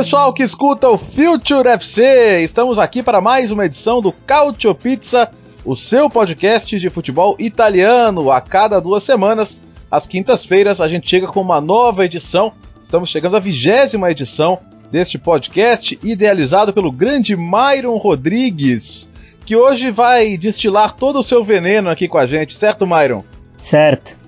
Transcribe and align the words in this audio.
Pessoal 0.00 0.32
que 0.32 0.42
escuta 0.42 0.88
o 0.88 0.96
Future 0.96 1.68
FC! 1.68 2.40
Estamos 2.42 2.78
aqui 2.78 3.02
para 3.02 3.20
mais 3.20 3.50
uma 3.50 3.66
edição 3.66 4.00
do 4.00 4.10
Cautio 4.10 4.74
Pizza, 4.74 5.30
o 5.62 5.76
seu 5.76 6.08
podcast 6.08 6.80
de 6.80 6.88
futebol 6.88 7.36
italiano. 7.38 8.30
A 8.30 8.40
cada 8.40 8.80
duas 8.80 9.02
semanas, 9.02 9.62
às 9.90 10.06
quintas-feiras, 10.06 10.80
a 10.80 10.88
gente 10.88 11.06
chega 11.06 11.26
com 11.26 11.42
uma 11.42 11.60
nova 11.60 12.02
edição. 12.02 12.50
Estamos 12.82 13.10
chegando 13.10 13.36
à 13.36 13.40
vigésima 13.40 14.10
edição 14.10 14.58
deste 14.90 15.18
podcast, 15.18 16.00
idealizado 16.02 16.72
pelo 16.72 16.90
grande 16.90 17.36
Myron 17.36 17.98
Rodrigues, 17.98 19.06
que 19.44 19.54
hoje 19.54 19.90
vai 19.90 20.38
destilar 20.38 20.96
todo 20.96 21.18
o 21.18 21.22
seu 21.22 21.44
veneno 21.44 21.90
aqui 21.90 22.08
com 22.08 22.16
a 22.16 22.26
gente, 22.26 22.54
certo, 22.54 22.86
Myron? 22.86 23.22
Certo. 23.54 24.18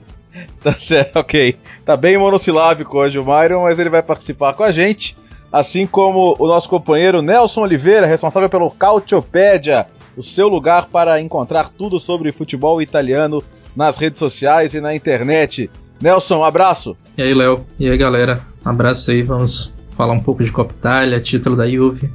Tá 0.63 0.79
certo, 0.79 1.19
ok. 1.19 1.57
Tá 1.83 1.97
bem 1.97 2.19
monossilábico 2.19 2.99
hoje 2.99 3.19
o 3.19 3.25
Myron, 3.25 3.63
mas 3.63 3.79
ele 3.79 3.89
vai 3.89 4.03
participar 4.03 4.53
com 4.53 4.63
a 4.63 4.71
gente. 4.71 5.17
Assim 5.53 5.87
como 5.87 6.35
o 6.39 6.47
nosso 6.47 6.67
companheiro 6.67 7.21
Nelson 7.21 7.61
Oliveira, 7.61 8.07
responsável 8.07 8.49
pelo 8.49 8.71
Cautiopédia, 8.71 9.87
o 10.17 10.23
seu 10.23 10.49
lugar 10.49 10.87
para 10.87 11.21
encontrar 11.21 11.71
tudo 11.77 12.01
sobre 12.01 12.33
futebol 12.33 12.81
italiano 12.81 13.43
nas 13.77 13.99
redes 13.99 14.19
sociais 14.19 14.73
e 14.73 14.81
na 14.81 14.95
internet. 14.95 15.71
Nelson, 16.01 16.39
um 16.39 16.45
abraço. 16.45 16.97
E 17.19 17.23
aí, 17.23 17.35
Léo? 17.35 17.67
E 17.79 17.89
aí, 17.89 17.99
galera? 17.99 18.41
Um 18.65 18.71
abraço 18.71 19.11
aí, 19.11 19.23
vamos 19.23 19.71
falar 19.95 20.15
um 20.15 20.21
pouco 20.21 20.43
de 20.43 20.51
Copa 20.51 20.73
Itália, 20.73 21.21
título 21.21 21.55
da 21.55 21.69
Juve. 21.69 22.11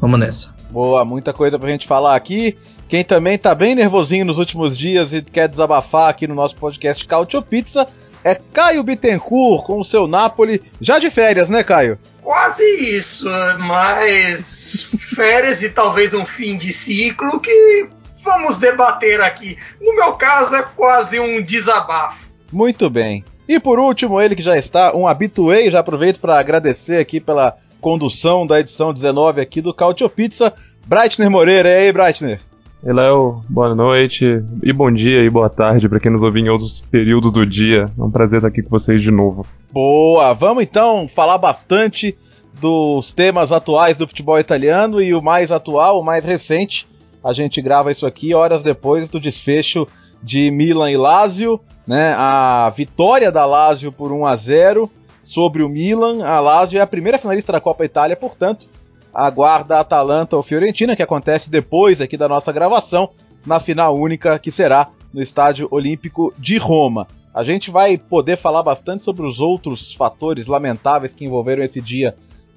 Vamos 0.00 0.20
nessa. 0.20 0.54
Boa, 0.70 1.04
muita 1.04 1.32
coisa 1.32 1.58
pra 1.58 1.68
gente 1.70 1.86
falar 1.86 2.14
aqui. 2.14 2.56
Quem 2.88 3.04
também 3.04 3.36
tá 3.36 3.54
bem 3.54 3.74
nervosinho 3.74 4.24
nos 4.24 4.38
últimos 4.38 4.78
dias 4.78 5.12
e 5.12 5.20
quer 5.20 5.48
desabafar 5.48 6.08
aqui 6.08 6.26
no 6.26 6.34
nosso 6.34 6.54
podcast 6.56 7.04
Cautio 7.06 7.42
Pizza 7.42 7.86
é 8.24 8.34
Caio 8.52 8.82
Bittencourt 8.82 9.64
com 9.64 9.80
o 9.80 9.84
seu 9.84 10.06
Napoli, 10.06 10.62
já 10.80 10.98
de 10.98 11.10
férias, 11.10 11.50
né, 11.50 11.62
Caio? 11.62 11.98
Quase 12.22 12.64
isso, 12.64 13.26
mas 13.58 14.88
férias 14.98 15.62
e 15.62 15.70
talvez 15.70 16.12
um 16.12 16.26
fim 16.26 16.58
de 16.58 16.72
ciclo 16.72 17.40
que 17.40 17.88
vamos 18.22 18.58
debater 18.58 19.20
aqui. 19.20 19.56
No 19.80 19.94
meu 19.94 20.12
caso, 20.12 20.56
é 20.56 20.62
quase 20.62 21.18
um 21.18 21.42
desabafo. 21.42 22.18
Muito 22.52 22.90
bem. 22.90 23.24
E 23.48 23.58
por 23.58 23.78
último, 23.78 24.20
ele 24.20 24.36
que 24.36 24.42
já 24.42 24.58
está 24.58 24.94
um 24.94 25.08
habituê, 25.08 25.70
já 25.70 25.80
aproveito 25.80 26.20
para 26.20 26.38
agradecer 26.38 27.00
aqui 27.00 27.18
pela 27.18 27.56
condução 27.80 28.46
da 28.46 28.60
edição 28.60 28.92
19 28.92 29.40
aqui 29.40 29.62
do 29.62 29.72
Cautio 29.72 30.08
Pizza, 30.10 30.52
Breitner 30.86 31.30
Moreira. 31.30 31.70
E 31.70 31.74
aí, 31.76 31.92
Breitner? 31.92 32.40
E 32.80 32.92
Léo, 32.92 33.42
boa 33.48 33.74
noite 33.74 34.40
e 34.62 34.72
bom 34.72 34.92
dia 34.92 35.24
e 35.24 35.28
boa 35.28 35.50
tarde 35.50 35.88
para 35.88 35.98
quem 35.98 36.12
nos 36.12 36.22
ouve 36.22 36.40
em 36.40 36.48
outros 36.48 36.80
períodos 36.80 37.32
do 37.32 37.44
dia. 37.44 37.86
É 37.98 38.02
um 38.02 38.10
prazer 38.10 38.36
estar 38.36 38.48
aqui 38.48 38.62
com 38.62 38.70
vocês 38.70 39.02
de 39.02 39.10
novo. 39.10 39.44
Boa, 39.72 40.32
vamos 40.32 40.62
então 40.62 41.08
falar 41.08 41.38
bastante 41.38 42.16
dos 42.60 43.12
temas 43.12 43.50
atuais 43.50 43.98
do 43.98 44.06
futebol 44.06 44.38
italiano 44.38 45.02
e 45.02 45.12
o 45.12 45.20
mais 45.20 45.50
atual, 45.50 46.00
o 46.00 46.04
mais 46.04 46.24
recente. 46.24 46.86
A 47.22 47.32
gente 47.32 47.60
grava 47.60 47.90
isso 47.90 48.06
aqui 48.06 48.32
horas 48.32 48.62
depois 48.62 49.10
do 49.10 49.18
desfecho 49.18 49.84
de 50.22 50.48
Milan 50.48 50.88
e 50.92 50.96
Lazio, 50.96 51.60
né? 51.84 52.14
A 52.16 52.70
vitória 52.70 53.32
da 53.32 53.44
Lazio 53.44 53.90
por 53.90 54.12
1 54.12 54.24
a 54.24 54.36
0 54.36 54.88
sobre 55.20 55.64
o 55.64 55.68
Milan. 55.68 56.24
A 56.24 56.38
Lazio 56.38 56.78
é 56.78 56.82
a 56.82 56.86
primeira 56.86 57.18
finalista 57.18 57.50
da 57.50 57.60
Copa 57.60 57.84
Itália, 57.84 58.14
portanto, 58.14 58.66
aguarda 59.12 59.80
Atalanta 59.80 60.36
ou 60.36 60.42
Fiorentina, 60.42 60.96
que 60.96 61.02
acontece 61.02 61.50
depois 61.50 62.00
aqui 62.00 62.16
da 62.16 62.28
nossa 62.28 62.52
gravação, 62.52 63.10
na 63.46 63.60
final 63.60 63.96
única 63.96 64.38
que 64.38 64.50
será 64.50 64.88
no 65.12 65.22
Estádio 65.22 65.68
Olímpico 65.70 66.32
de 66.38 66.58
Roma. 66.58 67.06
A 67.34 67.44
gente 67.44 67.70
vai 67.70 67.96
poder 67.96 68.36
falar 68.36 68.62
bastante 68.62 69.04
sobre 69.04 69.26
os 69.26 69.40
outros 69.40 69.94
fatores 69.94 70.46
lamentáveis 70.46 71.14
que 71.14 71.24
envolveram 71.24 71.62
esse 71.62 71.80
dia 71.80 72.14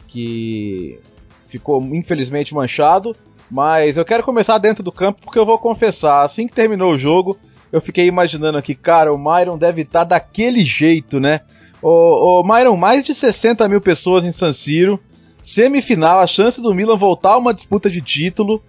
que 0.08 1.00
ficou 1.48 1.82
infelizmente 1.82 2.54
manchado, 2.54 3.16
mas 3.50 3.98
eu 3.98 4.06
quero 4.06 4.24
começar 4.24 4.58
dentro 4.58 4.84
do 4.84 4.92
campo 4.92 5.22
porque 5.22 5.38
eu 5.38 5.46
vou 5.46 5.58
confessar, 5.58 6.24
assim 6.24 6.48
que 6.48 6.54
terminou 6.54 6.94
o 6.94 6.98
jogo, 6.98 7.38
eu 7.72 7.82
fiquei 7.82 8.06
imaginando 8.06 8.58
aqui, 8.58 8.76
cara, 8.76 9.14
o 9.14 9.18
Myron 9.18 9.58
deve 9.58 9.82
estar 9.82 10.00
tá 10.00 10.16
daquele 10.16 10.66
jeito, 10.66 11.20
né? 11.20 11.42
Ô, 11.82 12.40
ô 12.40 12.44
Myron, 12.44 12.76
mais 12.76 13.04
de 13.04 13.14
60 13.14 13.68
mil 13.68 13.82
pessoas 13.82 14.24
em 14.26 14.32
San 14.32 14.54
Siro, 14.54 15.00
semifinal, 15.42 16.20
a 16.20 16.28
chance 16.28 16.62
do 16.62 16.74
Milan 16.74 16.98
voltar 16.98 17.34
a 17.34 17.38
uma 17.38 17.54
disputa 17.54 17.90
de 17.90 18.02
título. 18.02 18.62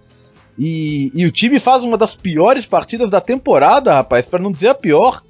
E, 0.57 1.11
e 1.15 1.25
o 1.25 1.31
time 1.31 1.59
faz 1.59 1.83
uma 1.83 1.97
das 1.97 2.15
piores 2.15 2.65
partidas 2.65 3.09
da 3.09 3.19
temporada, 3.19 3.93
rapaz, 3.93 4.25
para 4.25 4.41
não 4.41 4.51
dizer 4.51 4.69
a 4.69 4.75
pior. 4.75 5.23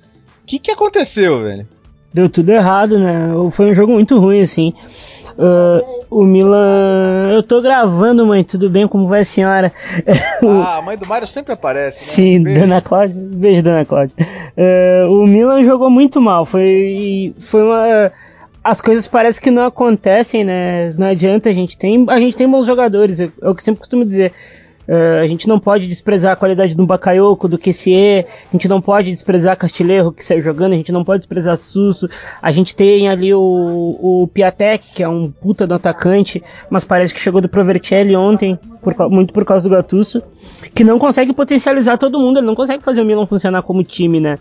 O 0.43 0.45
que, 0.45 0.59
que 0.59 0.71
aconteceu, 0.71 1.43
velho? 1.43 1.67
Deu 2.13 2.29
tudo 2.29 2.51
errado, 2.51 2.99
né? 2.99 3.31
Foi 3.51 3.71
um 3.71 3.73
jogo 3.73 3.93
muito 3.93 4.19
ruim, 4.19 4.41
assim. 4.41 4.71
Uh, 5.31 6.05
o 6.11 6.23
Milan. 6.23 7.31
Eu 7.33 7.41
tô 7.41 7.59
gravando, 7.59 8.27
mãe, 8.27 8.43
tudo 8.43 8.69
bem? 8.69 8.87
Como 8.87 9.07
vai 9.07 9.21
a 9.21 9.25
senhora? 9.25 9.71
Ah, 10.43 10.77
a 10.77 10.81
mãe 10.81 10.97
do 10.97 11.07
Mário 11.07 11.25
sempre 11.25 11.53
aparece. 11.53 11.97
Né? 11.97 12.01
Sim, 12.01 12.43
Beijo. 12.43 12.61
Dona 12.61 12.81
Cláudia. 12.81 13.15
Beijo, 13.17 13.63
Dona 13.63 13.85
Cláudia. 13.85 14.13
Uh, 14.19 15.11
o 15.11 15.25
Milan 15.25 15.63
jogou 15.63 15.89
muito 15.89 16.21
mal. 16.21 16.45
Foi, 16.45 17.33
foi 17.39 17.63
uma 17.63 18.11
as 18.63 18.79
coisas 18.79 19.07
parecem 19.07 19.43
que 19.43 19.51
não 19.51 19.63
acontecem, 19.63 20.43
né? 20.43 20.93
Não 20.93 21.07
adianta, 21.07 21.49
a 21.49 21.53
gente 21.53 21.77
tem, 21.77 22.05
a 22.09 22.19
gente 22.19 22.37
tem 22.37 22.49
bons 22.49 22.65
jogadores, 22.65 23.19
é, 23.19 23.29
o 23.41 23.53
que 23.53 23.63
sempre 23.63 23.79
costumo 23.79 24.05
dizer. 24.05 24.31
Uh, 24.85 25.21
a 25.23 25.27
gente 25.27 25.47
não 25.47 25.61
pode 25.61 25.87
desprezar 25.87 26.33
a 26.33 26.35
qualidade 26.35 26.75
do 26.75 26.85
Bakayoko, 26.85 27.47
do 27.47 27.57
QCE, 27.57 28.25
a 28.49 28.51
gente 28.51 28.67
não 28.67 28.81
pode 28.81 29.11
desprezar 29.11 29.55
Castilheiro 29.55 30.11
que 30.11 30.25
saiu 30.25 30.41
jogando, 30.41 30.73
a 30.73 30.75
gente 30.75 30.91
não 30.91 31.05
pode 31.05 31.19
desprezar 31.19 31.55
Susso, 31.55 32.09
a 32.41 32.51
gente 32.51 32.75
tem 32.75 33.07
ali 33.07 33.33
o, 33.33 33.39
o 33.39 34.27
Piatek, 34.27 34.91
que 34.93 35.01
é 35.01 35.07
um 35.07 35.31
puta 35.31 35.65
do 35.65 35.73
atacante, 35.73 36.43
mas 36.69 36.83
parece 36.83 37.13
que 37.13 37.21
chegou 37.21 37.39
do 37.39 37.47
Provercelli 37.47 38.13
ontem, 38.13 38.59
por, 38.81 39.09
muito 39.09 39.33
por 39.33 39.45
causa 39.45 39.69
do 39.69 39.73
Gattuso, 39.73 40.21
que 40.75 40.83
não 40.83 40.99
consegue 40.99 41.31
potencializar 41.31 41.97
todo 41.97 42.19
mundo, 42.19 42.39
ele 42.39 42.47
não 42.47 42.55
consegue 42.55 42.83
fazer 42.83 43.01
o 43.01 43.05
Milan 43.05 43.25
funcionar 43.25 43.61
como 43.61 43.85
time, 43.85 44.19
né? 44.19 44.37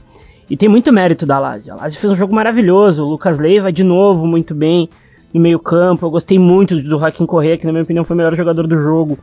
E 0.52 0.56
tem 0.58 0.68
muito 0.68 0.92
mérito 0.92 1.24
da 1.24 1.38
Lazio. 1.38 1.72
A 1.72 1.76
Lazio 1.76 1.98
fez 1.98 2.12
um 2.12 2.14
jogo 2.14 2.34
maravilhoso. 2.34 3.06
O 3.06 3.08
Lucas 3.08 3.38
Leiva, 3.38 3.72
de 3.72 3.82
novo, 3.82 4.26
muito 4.26 4.54
bem 4.54 4.86
no 5.32 5.40
meio 5.40 5.58
campo. 5.58 6.04
Eu 6.04 6.10
gostei 6.10 6.38
muito 6.38 6.76
do 6.76 6.82
Joaquim 6.82 7.24
Correa, 7.24 7.56
que 7.56 7.64
na 7.64 7.72
minha 7.72 7.84
opinião 7.84 8.04
foi 8.04 8.12
o 8.12 8.18
melhor 8.18 8.36
jogador 8.36 8.66
do 8.66 8.76
jogo. 8.76 9.18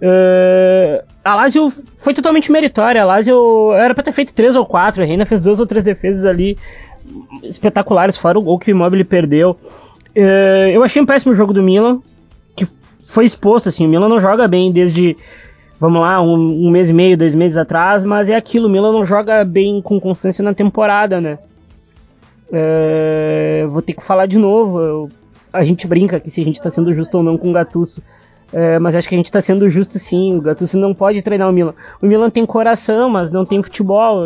Uh, 0.00 1.04
a 1.24 1.34
Lazio 1.34 1.72
foi 1.96 2.14
totalmente 2.14 2.52
meritória. 2.52 3.02
A 3.02 3.04
Lazio 3.04 3.72
era 3.72 3.92
pra 3.92 4.04
ter 4.04 4.12
feito 4.12 4.32
três 4.32 4.54
ou 4.54 4.64
quatro. 4.64 5.02
A 5.02 5.04
Reina 5.04 5.26
fez 5.26 5.40
duas 5.40 5.58
ou 5.58 5.66
três 5.66 5.82
defesas 5.82 6.24
ali 6.24 6.56
espetaculares, 7.42 8.16
fora 8.16 8.38
o 8.38 8.42
gol 8.42 8.56
que 8.56 8.70
o 8.70 8.72
Immobile 8.72 9.02
perdeu. 9.02 9.56
Uh, 10.16 10.70
eu 10.72 10.84
achei 10.84 11.02
um 11.02 11.06
péssimo 11.06 11.34
jogo 11.34 11.52
do 11.52 11.64
Milan, 11.64 12.00
que 12.54 12.64
foi 13.04 13.24
exposto, 13.24 13.68
assim. 13.68 13.86
O 13.86 13.88
Milan 13.88 14.08
não 14.08 14.20
joga 14.20 14.46
bem 14.46 14.70
desde 14.70 15.16
vamos 15.80 16.02
lá, 16.02 16.20
um, 16.20 16.66
um, 16.66 16.70
mês 16.70 16.90
e 16.90 16.94
meio, 16.94 17.16
dois 17.16 17.34
meses 17.34 17.56
atrás, 17.56 18.04
mas 18.04 18.28
é 18.28 18.36
aquilo, 18.36 18.68
o 18.68 18.70
Milan 18.70 18.92
não 18.92 19.04
joga 19.04 19.42
bem 19.44 19.80
com 19.80 19.98
constância 19.98 20.44
na 20.44 20.52
temporada, 20.52 21.18
né? 21.20 21.38
É, 22.52 23.66
vou 23.70 23.80
ter 23.80 23.94
que 23.94 24.04
falar 24.04 24.26
de 24.26 24.36
novo. 24.36 24.80
Eu, 24.80 25.10
a 25.52 25.64
gente 25.64 25.86
brinca 25.86 26.20
que 26.20 26.30
se 26.30 26.42
a 26.42 26.44
gente 26.44 26.60
tá 26.60 26.68
sendo 26.68 26.92
justo 26.92 27.16
ou 27.16 27.22
não 27.22 27.38
com 27.38 27.50
o 27.50 27.52
Gattuso. 27.52 28.02
É, 28.52 28.80
mas 28.80 28.96
acho 28.96 29.08
que 29.08 29.14
a 29.14 29.18
gente 29.18 29.30
tá 29.30 29.40
sendo 29.40 29.70
justo 29.70 29.98
sim. 29.98 30.36
O 30.36 30.40
Gattuso 30.40 30.78
não 30.78 30.92
pode 30.92 31.22
treinar 31.22 31.48
o 31.48 31.52
Milan. 31.52 31.74
O 32.02 32.06
Milan 32.06 32.28
tem 32.28 32.44
coração, 32.44 33.08
mas 33.08 33.30
não 33.30 33.46
tem 33.46 33.62
futebol. 33.62 34.24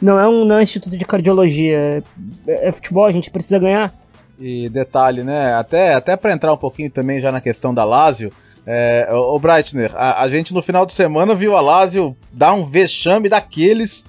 Não 0.00 0.20
é 0.20 0.28
um, 0.28 0.44
não 0.44 0.56
é 0.56 0.58
um 0.58 0.62
instituto 0.62 0.96
de 0.96 1.04
cardiologia. 1.04 2.02
É, 2.46 2.68
é 2.68 2.72
futebol, 2.72 3.06
a 3.06 3.10
gente 3.10 3.30
precisa 3.30 3.58
ganhar. 3.58 3.92
E 4.38 4.68
detalhe, 4.68 5.22
né? 5.22 5.54
Até, 5.54 5.94
até 5.94 6.16
para 6.16 6.34
entrar 6.34 6.52
um 6.52 6.58
pouquinho 6.58 6.90
também 6.90 7.20
já 7.20 7.32
na 7.32 7.40
questão 7.40 7.72
da 7.72 7.84
Lazio, 7.84 8.30
é, 8.66 9.08
o 9.10 9.38
Breitner, 9.38 9.92
a, 9.94 10.22
a, 10.22 10.28
gente 10.28 10.54
no 10.54 10.62
final 10.62 10.86
de 10.86 10.92
semana 10.92 11.34
viu 11.34 11.56
a 11.56 11.60
Lazio 11.60 12.16
dar 12.32 12.54
um 12.54 12.64
vexame 12.64 13.28
daqueles, 13.28 14.04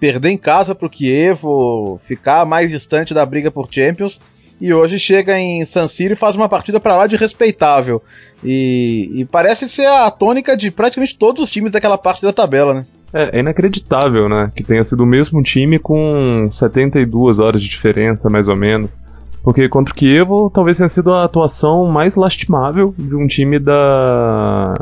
perder 0.00 0.30
em 0.30 0.38
casa 0.38 0.74
pro 0.74 0.88
Kievo, 0.88 2.00
ficar 2.04 2.46
mais 2.46 2.70
distante 2.70 3.12
da 3.12 3.26
briga 3.26 3.50
por 3.50 3.68
Champions, 3.70 4.20
e 4.60 4.72
hoje 4.72 4.98
chega 4.98 5.38
em 5.38 5.64
San 5.64 5.86
Siro 5.86 6.14
e 6.14 6.16
faz 6.16 6.34
uma 6.34 6.48
partida 6.48 6.80
para 6.80 6.96
lá 6.96 7.06
de 7.06 7.16
respeitável. 7.16 8.02
E, 8.42 9.10
e, 9.14 9.24
parece 9.24 9.68
ser 9.68 9.86
a 9.86 10.10
tônica 10.10 10.56
de 10.56 10.70
praticamente 10.70 11.16
todos 11.16 11.42
os 11.42 11.50
times 11.50 11.70
daquela 11.70 11.98
parte 11.98 12.22
da 12.22 12.32
tabela, 12.32 12.74
né? 12.74 12.86
É, 13.12 13.36
é 13.36 13.40
inacreditável, 13.40 14.28
né? 14.28 14.50
Que 14.54 14.64
tenha 14.64 14.82
sido 14.82 15.02
o 15.02 15.06
mesmo 15.06 15.42
time 15.42 15.78
com 15.78 16.48
72 16.50 17.38
horas 17.38 17.62
de 17.62 17.68
diferença, 17.68 18.28
mais 18.28 18.48
ou 18.48 18.56
menos. 18.56 18.96
Porque 19.42 19.68
contra 19.68 19.92
o 19.92 19.96
Kievo 19.96 20.50
talvez 20.50 20.76
tenha 20.76 20.88
sido 20.88 21.12
a 21.12 21.24
atuação 21.24 21.86
mais 21.86 22.16
lastimável 22.16 22.94
de 22.98 23.14
um 23.14 23.26
time 23.26 23.58
da, 23.58 24.74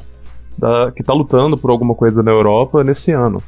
da 0.57 0.91
que 0.93 1.03
está 1.03 1.13
lutando 1.13 1.57
por 1.57 1.71
alguma 1.71 1.95
coisa 1.95 2.23
na 2.23 2.31
Europa 2.31 2.83
nesse 2.83 3.13
ano. 3.13 3.43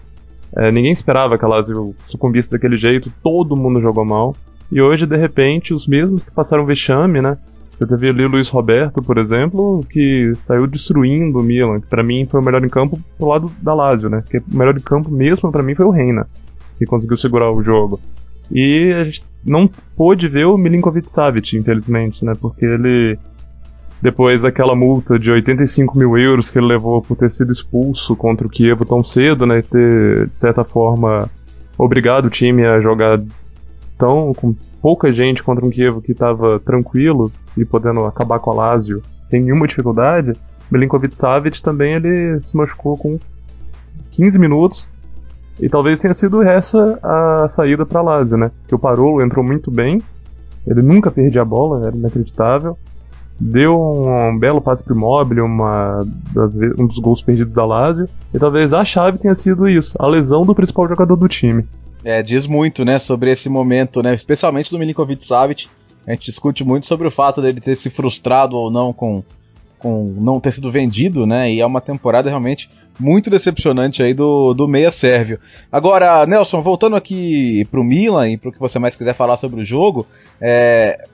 É, 0.57 0.71
ninguém 0.71 0.93
esperava 0.93 1.37
que 1.37 1.45
a 1.45 1.49
Lazio 1.49 1.95
sucumbisse 2.07 2.51
daquele 2.51 2.77
jeito, 2.77 3.13
todo 3.23 3.57
mundo 3.57 3.81
jogou 3.81 4.05
mal. 4.05 4.35
E 4.71 4.81
hoje, 4.81 5.07
de 5.07 5.17
repente, 5.17 5.73
os 5.73 5.87
mesmos 5.87 6.25
que 6.25 6.31
passaram 6.31 6.67
vexame, 6.67 7.21
né? 7.21 7.39
Você 7.79 7.87
teve 7.87 8.09
ali 8.09 8.25
o 8.25 8.29
Luiz 8.29 8.49
Roberto, 8.49 9.01
por 9.01 9.19
exemplo, 9.19 9.85
que 9.89 10.33
saiu 10.35 10.67
destruindo 10.67 11.39
o 11.39 11.43
Milan, 11.43 11.81
que 11.81 11.87
pra 11.87 12.03
mim 12.03 12.27
foi 12.29 12.41
o 12.41 12.43
melhor 12.45 12.65
em 12.65 12.69
campo 12.69 12.99
pro 13.17 13.29
lado 13.29 13.51
da 13.63 13.73
Lazio, 13.73 14.11
né? 14.11 14.21
Porque 14.23 14.39
o 14.39 14.57
melhor 14.57 14.77
em 14.77 14.81
campo 14.81 15.11
mesmo 15.11 15.51
para 15.53 15.63
mim 15.63 15.77
foi 15.77 15.87
o 15.87 15.91
Reina, 15.91 16.27
que 16.77 16.85
conseguiu 16.85 17.17
segurar 17.17 17.53
o 17.53 17.63
jogo. 17.63 18.01
E 18.51 18.93
a 18.93 19.05
gente 19.05 19.25
não 19.45 19.69
pôde 19.97 20.29
ver 20.29 20.47
o 20.47 20.57
Milinkovic 20.57 21.11
Savic, 21.11 21.57
infelizmente, 21.57 22.25
né? 22.25 22.33
Porque 22.41 22.65
ele, 22.65 23.19
depois 24.01 24.43
daquela 24.43 24.75
multa 24.75 25.19
de 25.19 25.31
85 25.31 25.97
mil 25.97 26.17
euros 26.17 26.51
que 26.51 26.59
ele 26.59 26.67
levou 26.67 27.03
por 27.03 27.17
ter 27.17 27.31
sido 27.31 27.53
expulso 27.53 28.17
contra 28.17 28.47
o 28.47 28.51
Kiev 28.51 28.85
tão 28.85 29.03
cedo, 29.05 29.47
né? 29.47 29.59
E 29.59 29.63
ter, 29.63 30.27
de 30.29 30.41
certa 30.41 30.65
forma, 30.65 31.31
obrigado 31.77 32.27
o 32.27 32.31
time 32.31 32.65
a 32.67 32.81
jogar 32.81 33.21
tão 33.97 34.33
com 34.33 34.55
pouca 34.81 35.13
gente 35.13 35.43
contra 35.43 35.65
um 35.65 35.71
Kiev 35.71 36.01
que 36.01 36.13
estava 36.13 36.61
tranquilo 36.61 37.33
e 37.57 37.65
podendo 37.65 38.05
acabar 38.05 38.39
com 38.39 38.51
a 38.53 38.55
Lazio 38.55 39.03
sem 39.25 39.43
nenhuma 39.43 39.69
dificuldade, 39.69 40.33
Milinkovic 40.71 41.17
Savic 41.17 41.63
também 41.63 41.95
ele 41.95 42.41
se 42.41 42.57
machucou 42.57 42.97
com 42.97 43.19
15 44.13 44.39
minutos 44.39 44.89
e 45.61 45.69
talvez 45.69 46.01
tenha 46.01 46.15
sido 46.15 46.43
essa 46.43 46.99
a 47.03 47.49
saída 47.49 47.85
para 47.85 48.01
Lazio, 48.01 48.39
né? 48.39 48.51
Que 48.67 48.75
o 48.75 48.79
Parolo 48.79 49.23
entrou 49.23 49.45
muito 49.45 49.71
bem, 49.71 50.01
ele 50.67 50.83
nunca 50.83 51.11
perdia 51.11 51.43
a 51.43 51.45
bola, 51.45 51.87
era 51.87 51.97
inacreditável. 51.97 52.77
Deu 53.41 53.79
um, 53.81 54.31
um 54.31 54.39
belo 54.39 54.61
passe 54.61 54.83
pro 54.83 54.97
Immobile, 54.97 55.41
uma 55.43 56.05
das, 56.33 56.55
um 56.79 56.87
dos 56.87 56.99
gols 56.99 57.23
perdidos 57.23 57.55
da 57.55 57.65
Lazio, 57.65 58.09
e 58.35 58.39
talvez 58.39 58.73
a 58.73 58.85
chave 58.85 59.19
tenha 59.19 59.35
sido 59.35 59.69
isso, 59.69 59.97
a 59.99 60.07
lesão 60.09 60.43
do 60.43 60.55
principal 60.55 60.89
jogador 60.89 61.15
do 61.15 61.29
time. 61.29 61.65
É, 62.05 62.23
diz 62.23 62.47
muito, 62.47 62.85
né, 62.85 62.99
sobre 62.99 63.31
esse 63.31 63.49
momento, 63.49 64.03
né, 64.03 64.15
especialmente 64.15 64.71
do 64.71 64.79
Milinkovic 64.79 65.25
Savic. 65.25 65.69
A 66.07 66.13
gente 66.13 66.25
discute 66.25 66.65
muito 66.65 66.87
sobre 66.87 67.07
o 67.07 67.11
fato 67.11 67.41
dele 67.41 67.61
ter 67.61 67.77
se 67.77 67.91
frustrado 67.91 68.57
ou 68.57 68.71
não 68.71 68.93
com, 68.93 69.23
com 69.79 70.15
não 70.19 70.41
ter 70.41 70.53
sido 70.53 70.71
vendido, 70.71 71.27
né, 71.27 71.53
e 71.53 71.61
é 71.61 71.67
uma 71.67 71.81
temporada 71.81 72.29
realmente 72.29 72.69
muito 72.99 73.31
decepcionante 73.31 74.03
aí 74.03 74.13
do, 74.13 74.53
do 74.55 74.67
meia 74.67 74.91
sérvio. 74.91 75.39
Agora, 75.71 76.27
Nelson, 76.27 76.61
voltando 76.63 76.97
aqui 76.97 77.65
pro 77.71 77.85
Milan 77.85 78.31
e 78.31 78.37
pro 78.37 78.53
que 78.53 78.59
você 78.59 78.79
mais 78.79 78.97
quiser 78.97 79.15
falar 79.15 79.37
sobre 79.37 79.61
o 79.61 79.65
jogo, 79.65 80.07
é, 80.41 81.05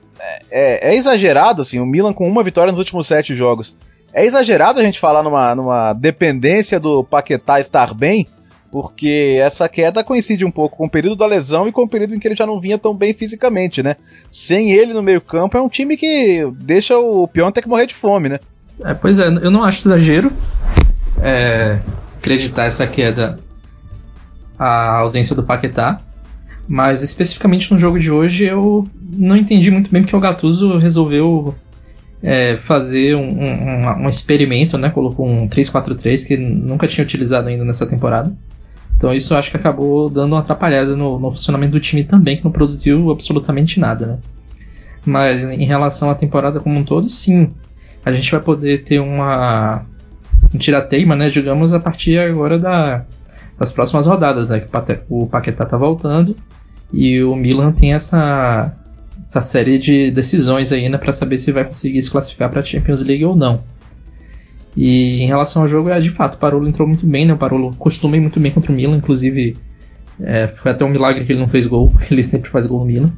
é, 0.50 0.90
é 0.90 0.96
exagerado, 0.96 1.62
assim, 1.62 1.78
o 1.78 1.87
Milan 1.87 2.12
com 2.12 2.26
uma 2.26 2.43
vitória 2.43 2.70
nos 2.70 2.78
últimos 2.78 3.06
sete 3.06 3.34
jogos. 3.34 3.76
É 4.12 4.25
exagerado 4.25 4.78
a 4.78 4.82
gente 4.82 5.00
falar 5.00 5.22
numa, 5.22 5.55
numa 5.55 5.93
dependência 5.93 6.78
do 6.81 7.05
Paquetá 7.05 7.61
estar 7.61 7.93
bem, 7.93 8.28
porque 8.70 9.38
essa 9.40 9.69
queda 9.69 10.02
coincide 10.02 10.44
um 10.44 10.50
pouco 10.50 10.76
com 10.76 10.87
o 10.87 10.90
período 10.90 11.16
da 11.16 11.26
lesão 11.26 11.69
e 11.69 11.72
com 11.72 11.82
o 11.82 11.88
período 11.88 12.14
em 12.14 12.19
que 12.19 12.26
ele 12.26 12.37
já 12.37 12.46
não 12.46 12.61
vinha 12.61 12.78
tão 12.78 12.94
bem 12.94 13.12
fisicamente, 13.12 13.82
né? 13.82 13.96
Sem 14.31 14.72
ele 14.72 14.93
no 14.93 15.02
meio-campo 15.02 15.56
é 15.56 15.62
um 15.62 15.69
time 15.69 15.96
que 15.96 16.49
deixa 16.56 16.99
o 16.99 17.28
Piontek 17.28 17.69
morrer 17.69 17.87
de 17.87 17.94
fome, 17.94 18.28
né? 18.28 18.40
É, 18.82 18.94
pois 18.94 19.19
é, 19.19 19.26
eu 19.26 19.50
não 19.50 19.62
acho 19.62 19.87
exagero 19.87 20.32
é, 21.21 21.79
acreditar 22.17 22.65
essa 22.65 22.87
queda 22.87 23.38
a 24.59 24.99
ausência 24.99 25.35
do 25.35 25.43
Paquetá, 25.43 26.00
mas 26.67 27.03
especificamente 27.03 27.73
no 27.73 27.79
jogo 27.79 27.99
de 27.99 28.11
hoje 28.11 28.44
eu 28.44 28.87
não 29.12 29.37
entendi 29.37 29.71
muito 29.71 29.91
bem 29.91 30.03
porque 30.03 30.17
o 30.17 30.21
Gattuso 30.21 30.79
resolveu 30.79 31.55
é, 32.23 32.56
fazer 32.56 33.15
um, 33.17 33.21
um, 33.21 34.05
um, 34.05 34.09
experimento, 34.09 34.79
né? 34.79 34.88
Colocou 34.88 35.29
um 35.29 35.47
3-4-3 35.47 36.26
que 36.26 36.37
nunca 36.38 36.88
tinha 36.88 37.05
utilizado 37.05 37.49
ainda 37.49 37.65
nessa 37.65 37.87
temporada. 37.87 38.35
Então 38.97 39.12
isso 39.12 39.35
acho 39.35 39.50
que 39.50 39.56
acabou 39.59 40.09
dando 40.09 40.32
uma 40.32 40.41
atrapalhada 40.41 40.97
no, 40.97 41.19
no, 41.19 41.31
funcionamento 41.32 41.73
do 41.73 41.81
time 41.81 42.05
também, 42.05 42.38
que 42.38 42.44
não 42.44 42.50
produziu 42.50 43.11
absolutamente 43.11 43.79
nada, 43.79 44.06
né? 44.06 44.19
Mas 45.05 45.44
em 45.44 45.67
relação 45.67 46.09
à 46.09 46.15
temporada 46.15 46.61
como 46.61 46.79
um 46.79 46.85
todo, 46.85 47.11
sim. 47.11 47.53
A 48.04 48.12
gente 48.12 48.30
vai 48.30 48.40
poder 48.40 48.84
ter 48.84 49.00
uma 49.00 49.84
um 50.54 50.58
tirateima, 50.58 51.16
né, 51.16 51.28
digamos, 51.28 51.72
a 51.72 51.80
partir 51.80 52.18
agora 52.18 52.58
da, 52.58 53.04
das 53.58 53.72
próximas 53.72 54.06
rodadas, 54.06 54.50
né? 54.50 54.60
Que 54.60 54.68
o 55.08 55.26
Paquetá 55.26 55.64
tá 55.64 55.76
voltando 55.76 56.36
e 56.92 57.22
o 57.22 57.34
Milan 57.34 57.72
tem 57.72 57.92
essa, 57.92 58.72
essa 59.22 59.40
série 59.40 59.78
de 59.78 60.10
decisões 60.10 60.72
aí, 60.72 60.88
né, 60.88 60.96
para 60.96 61.12
saber 61.12 61.38
se 61.38 61.50
vai 61.50 61.64
conseguir 61.64 62.00
se 62.02 62.10
classificar 62.10 62.50
para 62.50 62.60
a 62.60 62.64
Champions 62.64 63.00
League 63.00 63.24
ou 63.24 63.34
não. 63.34 63.62
E 64.76 65.22
em 65.22 65.26
relação 65.26 65.62
ao 65.62 65.68
jogo, 65.68 65.88
é 65.88 66.00
de 66.00 66.10
fato, 66.10 66.34
o 66.34 66.38
Parolo 66.38 66.68
entrou 66.68 66.86
muito 66.86 67.06
bem, 67.06 67.24
né? 67.26 67.32
O 67.32 67.38
Parolo 67.38 67.74
costumei 67.76 68.20
muito 68.20 68.40
bem 68.40 68.52
contra 68.52 68.72
o 68.72 68.74
Milan, 68.74 68.96
inclusive 68.96 69.56
é, 70.20 70.48
foi 70.48 70.72
até 70.72 70.84
um 70.84 70.88
milagre 70.88 71.24
que 71.24 71.32
ele 71.32 71.40
não 71.40 71.48
fez 71.48 71.66
gol, 71.66 71.92
ele 72.10 72.22
sempre 72.22 72.50
faz 72.50 72.66
gol 72.66 72.80
no 72.80 72.86
Milan. 72.86 73.12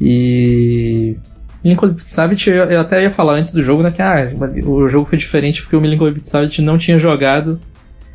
E 0.00 1.16
Milinkovic 1.64 2.08
Savic, 2.08 2.46
eu, 2.48 2.64
eu 2.64 2.80
até 2.80 3.02
ia 3.02 3.10
falar 3.10 3.38
antes 3.38 3.52
do 3.52 3.62
jogo, 3.62 3.82
né, 3.82 3.90
que 3.90 4.02
ah, 4.02 4.30
o 4.66 4.86
jogo 4.86 5.08
foi 5.08 5.16
diferente 5.16 5.62
porque 5.62 5.74
o 5.74 5.80
Milinkovic 5.80 6.28
Savic 6.28 6.60
não 6.60 6.76
tinha 6.76 6.98
jogado 6.98 7.58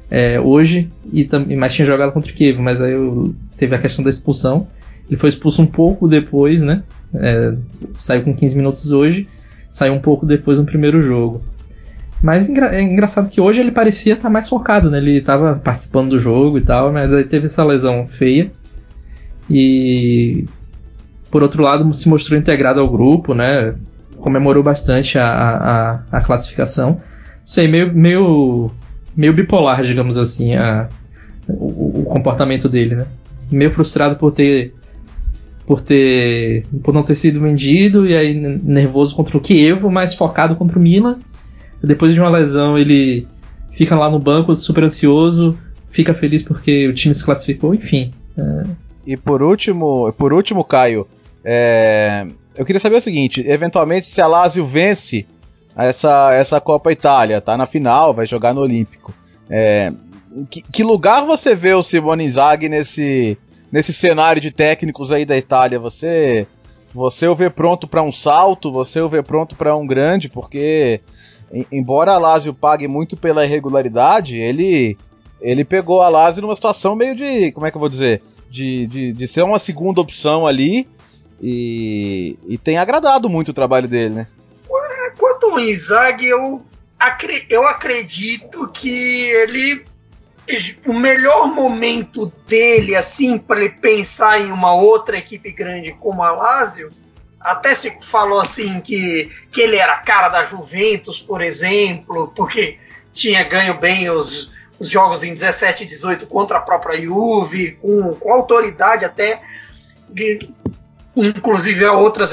é, 0.09 0.39
hoje, 0.39 0.89
e 1.11 1.27
mas 1.55 1.73
tinha 1.73 1.85
jogado 1.85 2.11
contra 2.11 2.31
o 2.31 2.33
Kiev, 2.33 2.59
mas 2.59 2.81
aí 2.81 2.93
eu, 2.93 3.33
teve 3.57 3.75
a 3.75 3.79
questão 3.79 4.03
da 4.03 4.09
expulsão. 4.09 4.67
Ele 5.07 5.19
foi 5.19 5.29
expulso 5.29 5.61
um 5.61 5.65
pouco 5.65 6.07
depois, 6.07 6.61
né? 6.61 6.83
É, 7.13 7.55
saiu 7.93 8.23
com 8.23 8.35
15 8.35 8.55
minutos 8.55 8.91
hoje, 8.91 9.27
saiu 9.71 9.93
um 9.93 9.99
pouco 9.99 10.25
depois 10.25 10.59
no 10.59 10.65
primeiro 10.65 11.01
jogo. 11.01 11.41
Mas 12.21 12.49
é 12.49 12.81
engraçado 12.81 13.29
que 13.29 13.39
hoje 13.39 13.61
ele 13.61 13.71
parecia 13.71 14.13
estar 14.13 14.23
tá 14.23 14.29
mais 14.29 14.49
focado, 14.49 14.91
né? 14.91 14.97
Ele 14.97 15.17
estava 15.17 15.55
participando 15.55 16.09
do 16.09 16.19
jogo 16.19 16.57
e 16.57 16.61
tal, 16.61 16.91
mas 16.91 17.13
aí 17.13 17.23
teve 17.23 17.47
essa 17.47 17.63
lesão 17.63 18.07
feia. 18.07 18.51
E 19.49 20.45
por 21.31 21.43
outro 21.43 21.63
lado 21.63 21.93
se 21.93 22.09
mostrou 22.09 22.39
integrado 22.39 22.79
ao 22.79 22.89
grupo, 22.89 23.33
né? 23.33 23.75
Comemorou 24.17 24.63
bastante 24.63 25.17
a, 25.17 25.25
a, 25.25 25.99
a 26.11 26.21
classificação. 26.21 26.91
Não 26.91 26.99
sei, 27.45 27.67
meio, 27.67 27.93
meio, 27.93 28.71
meio 29.15 29.33
bipolar, 29.33 29.83
digamos 29.83 30.17
assim, 30.17 30.55
a, 30.55 30.89
o, 31.47 32.01
o 32.01 32.05
comportamento 32.05 32.67
dele, 32.67 32.95
né? 32.95 33.05
Meio 33.51 33.71
frustrado 33.71 34.15
por 34.15 34.31
ter 34.31 34.73
por 35.65 35.81
ter 35.81 36.65
por 36.81 36.93
não 36.93 37.03
ter 37.03 37.13
sido 37.13 37.39
vendido 37.39 38.07
e 38.07 38.17
aí 38.17 38.33
nervoso 38.33 39.15
contra 39.15 39.37
o 39.37 39.39
Kiev, 39.39 39.83
mas 39.87 40.15
focado 40.15 40.55
contra 40.55 40.79
o 40.79 40.81
Milan 40.81 41.19
depois 41.81 42.13
de 42.13 42.19
uma 42.19 42.29
lesão, 42.29 42.77
ele 42.77 43.27
fica 43.71 43.95
lá 43.95 44.09
no 44.09 44.19
banco 44.19 44.55
super 44.55 44.83
ansioso, 44.83 45.57
fica 45.89 46.13
feliz 46.13 46.43
porque 46.43 46.87
o 46.87 46.93
time 46.93 47.13
se 47.13 47.23
classificou, 47.23 47.73
enfim. 47.73 48.11
É... 48.37 48.63
E 49.07 49.17
por 49.17 49.41
último, 49.41 50.13
por 50.17 50.33
último, 50.33 50.63
Caio, 50.63 51.07
é... 51.43 52.27
eu 52.55 52.65
queria 52.65 52.79
saber 52.79 52.97
o 52.97 53.01
seguinte: 53.01 53.43
eventualmente, 53.47 54.07
se 54.07 54.21
a 54.21 54.27
Lazio 54.27 54.65
vence 54.65 55.25
essa, 55.75 56.33
essa 56.33 56.59
Copa 56.59 56.91
Itália, 56.91 57.41
tá 57.41 57.57
na 57.57 57.65
final, 57.65 58.13
vai 58.13 58.25
jogar 58.25 58.53
no 58.53 58.61
Olímpico. 58.61 59.13
É... 59.49 59.91
Que, 60.49 60.61
que, 60.61 60.83
lugar 60.83 61.25
você 61.25 61.55
vê 61.55 61.73
o 61.73 61.81
Simone 61.81 62.25
Inzaghi 62.25 62.69
nesse, 62.69 63.37
nesse 63.71 63.91
cenário 63.91 64.41
de 64.41 64.51
técnicos 64.51 65.11
aí 65.11 65.25
da 65.25 65.37
Itália? 65.37 65.79
Você 65.79 66.45
você 66.93 67.27
o 67.27 67.35
vê 67.35 67.49
pronto 67.49 67.87
para 67.87 68.01
um 68.01 68.11
salto? 68.11 68.71
Você 68.71 68.99
o 69.01 69.09
vê 69.09 69.21
pronto 69.21 69.55
para 69.55 69.75
um 69.75 69.85
grande? 69.85 70.29
Porque 70.29 71.01
embora 71.71 72.13
a 72.13 72.17
Lazio 72.17 72.53
pague 72.53 72.87
muito 72.87 73.17
pela 73.17 73.45
irregularidade, 73.45 74.37
ele 74.37 74.97
ele 75.41 75.63
pegou 75.63 76.01
a 76.01 76.09
Lazio 76.09 76.41
numa 76.41 76.55
situação 76.55 76.95
meio 76.95 77.15
de, 77.15 77.51
como 77.53 77.65
é 77.65 77.71
que 77.71 77.77
eu 77.77 77.79
vou 77.79 77.89
dizer, 77.89 78.21
de, 78.49 78.85
de, 78.87 79.13
de 79.13 79.27
ser 79.27 79.41
uma 79.41 79.57
segunda 79.57 80.01
opção 80.01 80.45
ali 80.45 80.85
e, 81.41 82.37
e 82.47 82.57
tem 82.57 82.77
agradado 82.77 83.29
muito 83.29 83.49
o 83.49 83.53
trabalho 83.53 83.87
dele, 83.87 84.15
né? 84.15 84.27
Quanto 85.17 85.47
ao 85.47 85.59
Inzaghi, 85.59 86.27
eu, 86.27 86.63
acre, 86.99 87.45
eu 87.49 87.67
acredito 87.67 88.67
que 88.67 88.89
ele 88.89 89.85
o 90.87 90.93
melhor 90.93 91.47
momento 91.53 92.31
dele 92.47 92.95
assim 92.95 93.37
para 93.37 93.59
ele 93.59 93.69
pensar 93.69 94.41
em 94.41 94.51
uma 94.51 94.73
outra 94.73 95.15
equipe 95.15 95.51
grande 95.51 95.93
como 95.93 96.23
a 96.23 96.31
Lazio 96.31 96.91
até 97.39 97.73
se 97.73 97.95
falou 98.01 98.39
assim 98.39 98.81
que, 98.81 99.31
que 99.51 99.61
ele 99.61 99.77
era 99.77 99.93
a 99.93 99.99
cara 99.99 100.27
da 100.27 100.43
Juventus, 100.43 101.21
por 101.21 101.41
exemplo, 101.41 102.33
porque 102.35 102.77
tinha 103.13 103.43
ganho 103.43 103.75
bem 103.75 104.09
os, 104.09 104.51
os 104.77 104.89
jogos 104.89 105.23
em 105.23 105.33
17 105.33 105.83
e 105.83 105.87
18 105.87 106.27
contra 106.27 106.57
a 106.57 106.61
própria 106.61 107.01
Juve, 107.01 107.77
com, 107.81 108.13
com 108.13 108.33
autoridade 108.33 109.05
até, 109.05 109.41
inclusive 111.23 111.85
a 111.85 111.93
outras 111.93 112.31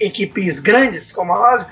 equipes 0.00 0.60
grandes 0.60 1.12
como 1.12 1.32
a 1.32 1.38
Lazio. 1.38 1.66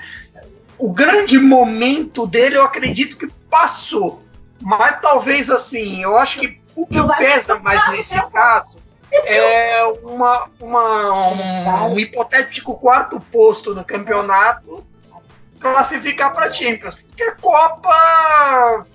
O 0.77 0.91
grande 0.91 1.39
momento 1.39 2.27
dele, 2.27 2.57
eu 2.57 2.63
acredito 2.63 3.17
que 3.17 3.27
passou, 3.49 4.21
mas 4.61 4.99
talvez 5.01 5.49
assim, 5.49 6.03
eu 6.03 6.17
acho 6.17 6.39
que 6.39 6.59
o 6.75 6.85
que 6.85 7.01
pesa 7.17 7.57
mais 7.59 7.89
nesse 7.89 8.21
caso 8.31 8.77
é, 9.11 9.83
uma, 10.03 10.49
uma, 10.59 11.11
um, 11.89 11.93
um 11.93 11.99
hipotético 11.99 12.75
quarto 12.75 13.19
posto 13.19 13.73
no 13.73 13.85
campeonato 13.85 14.83
classificar 15.59 16.33
para 16.33 16.51
Champions. 16.51 16.95
Porque 16.95 17.23
a 17.23 17.35
Copa. 17.35 18.85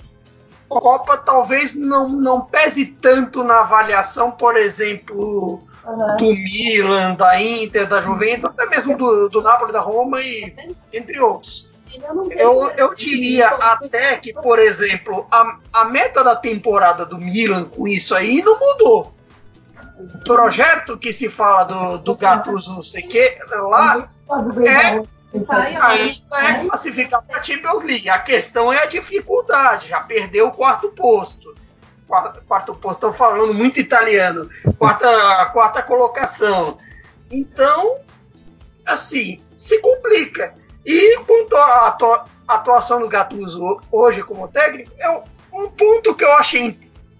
Copa 0.69 1.17
talvez 1.17 1.75
não, 1.75 2.09
não 2.09 2.43
pese 2.43 2.87
tanto 2.87 3.43
na 3.43 3.61
avaliação, 3.61 4.31
por 4.31 4.57
exemplo, 4.57 5.61
uhum. 5.91 6.17
do 6.17 6.33
Milan, 6.33 7.15
da 7.15 7.41
Inter, 7.41 7.87
da 7.87 8.01
Juventus, 8.01 8.45
até 8.45 8.67
mesmo 8.67 8.97
do, 8.97 9.29
do 9.29 9.43
Napoli, 9.43 9.73
da 9.73 9.81
Roma 9.81 10.21
e 10.21 10.55
entre 10.93 11.21
outros. 11.21 11.69
Eu, 12.31 12.69
eu 12.77 12.95
diria 12.95 13.49
até 13.49 14.17
que, 14.17 14.33
por 14.33 14.59
exemplo, 14.59 15.27
a, 15.31 15.59
a 15.73 15.85
meta 15.87 16.23
da 16.23 16.37
temporada 16.37 17.05
do 17.05 17.19
Milan 17.19 17.65
com 17.65 17.89
isso 17.89 18.15
aí 18.15 18.43
não 18.43 18.59
mudou. 18.59 19.15
O 19.99 20.25
projeto 20.25 20.97
que 20.97 21.13
se 21.13 21.29
fala 21.29 21.65
do, 21.65 21.99
do 21.99 22.15
Gattuso, 22.15 22.73
não 22.73 22.83
sei 22.83 23.05
o 23.05 23.09
que, 23.09 23.37
lá 23.51 24.09
é 24.67 25.03
ainda 25.81 26.41
é 26.41 26.67
classificar 26.67 27.23
para 27.23 27.39
a 27.39 27.43
Champions 27.43 27.85
League. 27.85 28.09
A 28.09 28.19
questão 28.19 28.73
é 28.73 28.83
a 28.83 28.87
dificuldade. 28.87 29.89
Já 29.89 30.01
perdeu 30.01 30.49
o 30.49 30.53
quarto 30.53 30.89
posto. 30.91 31.55
Quarto, 32.11 32.43
quarto 32.43 32.75
posto, 32.75 33.07
estou 33.07 33.13
falando 33.13 33.55
muito 33.55 33.79
italiano. 33.79 34.51
Quarta, 34.77 35.47
quarta 35.53 35.81
colocação. 35.81 36.77
Então, 37.31 38.01
assim, 38.85 39.41
se 39.57 39.79
complica. 39.79 40.53
E 40.85 41.21
quanto 41.21 41.57
à 41.57 41.97
atuação 42.49 42.99
do 42.99 43.09
Gattuso 43.09 43.81
hoje 43.93 44.25
como 44.25 44.49
técnico, 44.49 44.91
é 44.99 45.09
um 45.53 45.69
ponto 45.69 46.13
que 46.17 46.25
eu 46.25 46.33
achei 46.33 46.77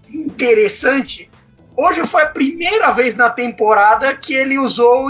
interessante. 0.09 1.31
Hoje 1.77 2.05
foi 2.05 2.23
a 2.23 2.29
primeira 2.29 2.91
vez 2.91 3.15
na 3.15 3.29
temporada 3.29 4.13
que 4.13 4.33
ele 4.33 4.59
usou 4.59 5.09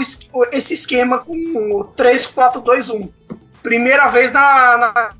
esse 0.52 0.74
esquema 0.74 1.18
com 1.18 1.34
o 1.34 1.84
3-4-2-1. 1.96 3.10
Primeira 3.64 4.08
vez 4.10 4.30
na, 4.30 4.78
na, 4.78 5.10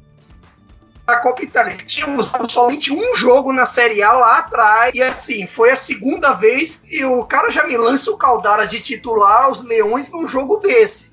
na 1.13 1.21
Copa 1.21 1.43
Itália. 1.43 1.75
Ele 1.75 1.85
tinha 1.85 2.09
usado 2.09 2.51
somente 2.51 2.93
um 2.93 3.15
jogo 3.15 3.53
na 3.53 3.67
Série 3.67 4.03
A 4.03 4.13
lá 4.13 4.39
atrás. 4.39 4.95
E 4.95 5.03
assim, 5.03 5.47
foi 5.47 5.71
a 5.71 5.77
segunda 5.77 6.33
vez 6.33 6.83
e 6.91 7.05
o 7.05 7.23
cara 7.25 7.51
já 7.51 7.67
me 7.67 7.77
lança 7.77 8.11
o 8.11 8.17
Caldara 8.17 8.67
de 8.67 8.81
titular 8.81 9.45
aos 9.45 9.63
Leões 9.63 10.11
num 10.11 10.27
jogo 10.27 10.57
desse. 10.57 11.13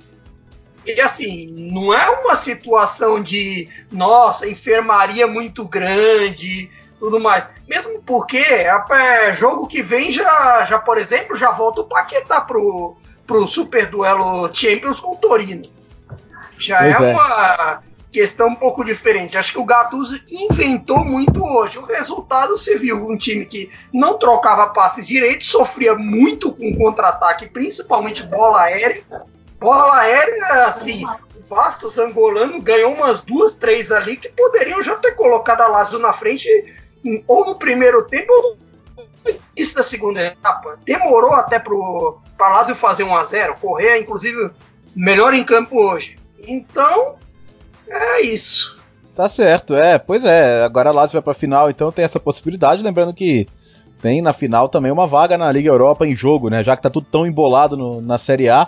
E 0.86 1.00
assim, 1.02 1.48
não 1.72 1.94
é 1.94 2.10
uma 2.10 2.36
situação 2.36 3.22
de, 3.22 3.68
nossa, 3.92 4.48
enfermaria 4.48 5.28
muito 5.28 5.66
grande, 5.66 6.72
tudo 6.98 7.20
mais. 7.20 7.48
Mesmo 7.68 8.02
porque 8.02 8.38
é, 8.38 9.34
jogo 9.34 9.68
que 9.68 9.82
vem 9.82 10.12
já, 10.12 10.64
já, 10.64 10.80
por 10.80 10.98
exemplo, 10.98 11.36
já 11.36 11.52
volta 11.52 11.82
o 11.82 11.88
Paquetá 11.88 12.40
pro, 12.40 12.96
pro 13.28 13.46
super 13.46 13.88
duelo 13.88 14.50
Champions 14.54 15.00
com 15.00 15.12
o 15.12 15.18
Torino. 15.18 15.70
Já 16.58 16.86
é, 16.86 16.92
é, 16.92 16.98
uma 16.98 17.84
questão 18.12 18.48
um 18.48 18.56
pouco 18.56 18.84
diferente. 18.84 19.38
Acho 19.38 19.54
que 19.54 19.60
o 19.60 19.66
Gattuso 19.66 20.20
inventou 20.30 21.04
muito 21.04 21.44
hoje. 21.44 21.78
O 21.78 21.86
resultado 21.86 22.58
se 22.58 22.78
viu 22.78 23.08
um 23.08 23.18
time 23.18 23.46
que 23.46 23.72
não 23.94 24.18
trocava 24.18 24.68
passes 24.70 25.08
direitos, 25.08 25.48
sofria 25.48 25.96
muito 25.96 26.52
com 26.52 26.76
contra-ataque, 26.76 27.48
principalmente 27.48 28.24
bola 28.24 28.62
aérea 28.62 29.04
bola 29.60 30.00
aérea, 30.00 30.66
assim, 30.66 31.06
o 31.06 31.42
Bastos 31.54 31.98
angolano 31.98 32.62
ganhou 32.62 32.94
umas 32.94 33.22
duas, 33.22 33.56
três 33.56 33.92
ali 33.92 34.16
que 34.16 34.30
poderiam 34.30 34.82
já 34.82 34.96
ter 34.96 35.12
colocado 35.12 35.62
a 35.62 35.68
Lazio 35.68 36.00
na 36.00 36.14
frente 36.14 36.48
ou 37.28 37.46
no 37.46 37.56
primeiro 37.56 38.04
tempo 38.04 38.32
ou 38.32 38.58
no 39.26 39.40
início 39.56 39.76
da 39.76 39.84
segunda 39.84 40.24
etapa. 40.24 40.80
Demorou 40.86 41.34
até 41.34 41.60
para 41.60 42.50
Lazio 42.50 42.76
fazer 42.76 43.04
1 43.04 43.16
a 43.16 43.24
0 43.24 43.56
Correr, 43.60 43.98
inclusive, 43.98 44.50
melhor 44.96 45.34
em 45.34 45.44
campo 45.44 45.78
hoje. 45.82 46.18
Então, 46.40 47.18
é 47.90 48.22
isso. 48.22 48.78
Tá 49.16 49.28
certo, 49.28 49.76
é, 49.76 49.98
pois 49.98 50.24
é. 50.24 50.64
Agora 50.64 50.90
a 50.90 50.94
Lazio 50.94 51.14
vai 51.14 51.22
pra 51.22 51.34
final, 51.34 51.70
então 51.70 51.92
tem 51.92 52.06
essa 52.06 52.20
possibilidade. 52.20 52.84
Lembrando 52.84 53.14
que 53.14 53.48
tem 54.02 54.22
na 54.22 54.34
final 54.34 54.70
também 54.70 54.92
uma 54.92 55.08
vaga 55.08 55.38
na 55.38 55.52
Liga 55.52 55.70
Europa 55.70 56.08
em 56.08 56.16
jogo, 56.16 56.50
né? 56.50 56.64
Já 56.64 56.78
que 56.78 56.84
tá 56.84 56.90
tudo 56.90 57.08
tão 57.12 57.28
embolado 57.28 57.76
no, 57.76 58.02
na 58.02 58.18
Série 58.18 58.50
A. 58.50 58.68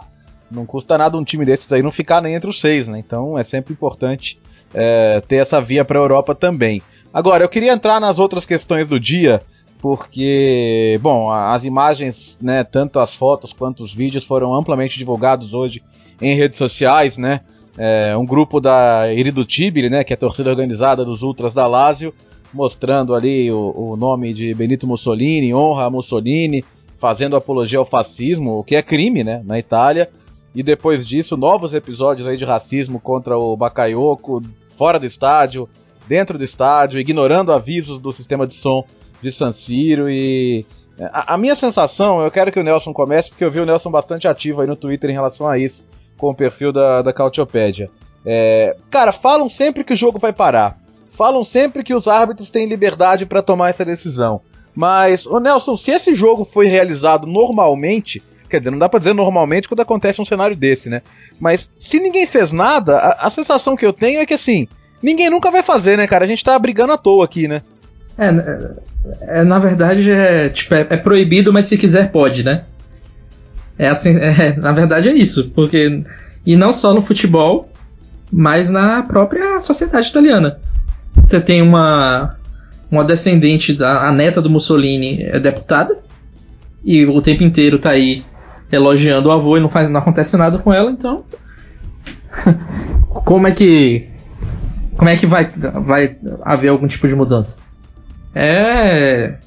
Não 0.50 0.66
custa 0.66 0.98
nada 0.98 1.18
um 1.18 1.24
time 1.24 1.46
desses 1.46 1.72
aí 1.72 1.82
não 1.82 1.92
ficar 1.92 2.22
nem 2.22 2.36
entre 2.36 2.50
os 2.50 2.60
seis, 2.60 2.88
né? 2.88 3.00
Então 3.00 3.38
é 3.38 3.44
sempre 3.44 3.72
importante 3.72 4.38
é, 4.74 5.22
ter 5.22 5.38
essa 5.38 5.62
via 5.62 5.86
para 5.86 5.98
a 5.98 6.02
Europa 6.02 6.36
também. 6.36 6.82
Agora, 7.14 7.44
eu 7.44 7.50
queria 7.50 7.74
entrar 7.74 8.00
nas 8.00 8.20
outras 8.20 8.46
questões 8.46 8.88
do 8.88 9.00
dia, 9.00 9.42
porque, 9.82 11.00
bom, 11.02 11.30
as 11.30 11.64
imagens, 11.64 12.38
né, 12.42 12.64
tanto 12.64 13.00
as 13.00 13.16
fotos 13.16 13.52
quanto 13.52 13.84
os 13.84 13.94
vídeos 13.94 14.24
foram 14.24 14.54
amplamente 14.54 14.98
divulgados 14.98 15.54
hoje 15.54 15.82
em 16.22 16.36
redes 16.36 16.58
sociais, 16.58 17.18
né? 17.18 17.42
É, 17.78 18.16
um 18.18 18.26
grupo 18.26 18.60
da 18.60 19.12
Iridutibile, 19.14 19.90
né, 19.90 20.04
que 20.04 20.14
é 20.14 20.16
a 20.16 20.20
torcida 20.20 20.50
organizada 20.50 21.06
dos 21.06 21.22
Ultras 21.22 21.54
da 21.54 21.68
Lazio, 21.68 22.14
mostrando 22.54 23.16
ali 23.16 23.52
o, 23.52 23.74
o 23.76 23.96
nome 23.96 24.34
de 24.34 24.54
Benito 24.54 24.86
Mussolini, 24.86 25.54
honra 25.54 25.86
a 25.86 25.90
Mussolini, 25.90 26.64
fazendo 27.00 27.36
apologia 27.36 27.80
ao 27.80 27.86
fascismo, 27.86 28.60
o 28.60 28.64
que 28.64 28.76
é 28.76 28.82
crime, 28.82 29.24
né, 29.24 29.42
na 29.46 29.58
Itália. 29.58 30.10
E 30.54 30.62
depois 30.62 31.08
disso, 31.08 31.38
novos 31.38 31.74
episódios 31.74 32.28
aí 32.28 32.38
de 32.38 32.44
racismo 32.44 33.00
contra 33.00 33.38
o 33.38 33.56
Bakayoko, 33.56 34.42
fora 34.78 35.00
do 35.00 35.06
estádio, 35.06 35.68
dentro 36.08 36.38
do 36.38 36.44
estádio, 36.44 37.00
ignorando 37.00 37.54
avisos 37.54 38.00
do 38.00 38.12
sistema 38.12 38.46
de 38.46 38.54
som 38.54 38.84
de 39.22 39.32
San 39.32 39.54
Siro 39.54 40.10
e 40.10 40.66
é, 40.98 41.06
a, 41.06 41.34
a, 41.34 41.38
minha 41.38 41.56
sensação, 41.56 42.22
eu 42.22 42.30
quero 42.30 42.52
que 42.52 42.60
o 42.60 42.64
Nelson 42.64 42.94
comece, 42.94 43.30
porque 43.30 43.44
eu 43.44 43.52
vi 43.52 43.60
o 43.60 43.66
Nelson 43.66 43.90
bastante 43.90 44.28
ativo 44.28 44.62
aí 44.62 44.68
no 44.68 44.76
Twitter 44.76 45.10
em 45.10 45.14
relação 45.14 45.48
a 45.48 45.58
isso, 45.58 45.84
com 46.22 46.30
o 46.30 46.36
perfil 46.36 46.72
da, 46.72 47.02
da 47.02 47.12
Cautiopédia. 47.12 47.90
É, 48.24 48.76
cara, 48.92 49.12
falam 49.12 49.50
sempre 49.50 49.84
que 49.84 49.94
o 49.94 49.96
jogo 49.96 50.20
vai 50.20 50.32
parar. 50.32 50.78
Falam 51.12 51.44
sempre 51.44 51.84
que 51.84 51.96
os 51.96 52.08
árbitros 52.08 52.52
têm 52.52 52.68
liberdade 52.68 53.26
para 53.26 53.42
tomar 53.42 53.72
essa 53.72 53.84
decisão. 53.84 54.40
Mas, 54.74 55.26
o 55.26 55.40
Nelson, 55.40 55.76
se 55.76 55.92
esse 55.92 56.14
jogo 56.14 56.46
foi 56.46 56.68
realizado 56.68 57.26
normalmente, 57.26 58.24
Quer 58.52 58.60
dizer, 58.60 58.72
não 58.72 58.80
dá 58.80 58.90
pra 58.90 59.00
dizer 59.00 59.14
normalmente 59.14 59.66
quando 59.66 59.80
acontece 59.80 60.22
um 60.22 60.26
cenário 60.26 60.58
desse, 60.58 60.90
né? 60.90 61.02
Mas 61.40 61.72
se 61.78 62.02
ninguém 62.02 62.28
fez 62.28 62.52
nada, 62.52 62.98
a, 62.98 63.28
a 63.28 63.30
sensação 63.30 63.78
que 63.78 63.86
eu 63.86 63.94
tenho 63.94 64.20
é 64.20 64.26
que 64.26 64.34
assim, 64.34 64.68
ninguém 65.02 65.30
nunca 65.30 65.50
vai 65.50 65.64
fazer, 65.64 65.98
né, 65.98 66.06
cara? 66.06 66.26
A 66.26 66.28
gente 66.28 66.44
tá 66.44 66.60
brigando 66.60 66.92
à 66.92 66.98
toa 66.98 67.24
aqui, 67.24 67.48
né? 67.48 67.62
É, 68.18 69.40
é 69.40 69.44
na 69.46 69.58
verdade 69.58 70.12
é, 70.12 70.50
tipo, 70.50 70.74
é, 70.74 70.82
é, 70.82 70.98
proibido, 70.98 71.54
mas 71.54 71.68
se 71.68 71.78
quiser 71.78 72.12
pode, 72.12 72.44
né? 72.44 72.66
É 73.82 73.88
assim, 73.88 74.16
é, 74.22 74.56
na 74.56 74.72
verdade 74.72 75.10
é 75.10 75.14
isso, 75.14 75.50
porque 75.56 76.04
e 76.46 76.56
não 76.56 76.72
só 76.72 76.94
no 76.94 77.02
futebol, 77.02 77.68
mas 78.32 78.70
na 78.70 79.02
própria 79.02 79.60
sociedade 79.60 80.08
italiana. 80.08 80.60
Você 81.16 81.42
tem 81.42 81.64
uma 81.64 82.36
uma 82.92 83.04
descendente 83.04 83.74
da 83.74 84.08
a 84.08 84.12
neta 84.12 84.40
do 84.40 84.50
Mussolini 84.50 85.24
é 85.24 85.40
deputada 85.40 85.98
e 86.86 87.06
o 87.08 87.22
tempo 87.22 87.44
inteiro 87.44 87.80
tá 87.80 87.90
aí 87.90 88.24
elogiando 88.72 89.30
o 89.30 89.32
avô 89.32 89.58
e 89.58 89.62
não, 89.62 89.70
faz, 89.70 89.90
não 89.90 90.00
acontece 90.00 90.38
nada 90.38 90.60
com 90.60 90.72
ela, 90.72 90.92
então. 90.92 91.24
como 93.26 93.48
é 93.48 93.52
que. 93.52 94.08
Como 94.96 95.10
é 95.10 95.18
que 95.18 95.26
vai, 95.26 95.48
vai 95.48 96.18
haver 96.44 96.68
algum 96.68 96.88
tipo 96.88 97.08
de 97.08 97.16
mudança? 97.16 97.58
É. 98.36 99.38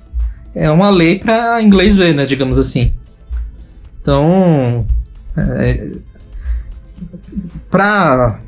É 0.55 0.71
uma 0.71 0.91
lei 0.91 1.19
para 1.19 1.63
inglês 1.63 1.97
ver, 1.97 2.15
né? 2.15 2.27
Digamos 2.27 2.59
assim. 2.59 2.93
Então. 4.05 4.87
É, 5.35 5.93
pra, 7.71 8.39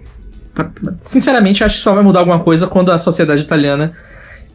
pra. 0.54 0.70
Sinceramente, 1.00 1.64
acho 1.64 1.76
que 1.76 1.80
só 1.80 1.94
vai 1.94 2.04
mudar 2.04 2.20
alguma 2.20 2.40
coisa 2.40 2.66
quando 2.66 2.92
a 2.92 2.98
sociedade 2.98 3.40
italiana 3.40 3.94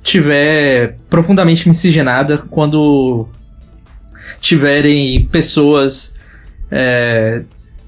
tiver 0.04 0.98
profundamente 1.10 1.68
miscigenada, 1.68 2.38
quando 2.38 3.28
tiverem 4.40 5.26
pessoas 5.26 6.16
é, 6.70 7.44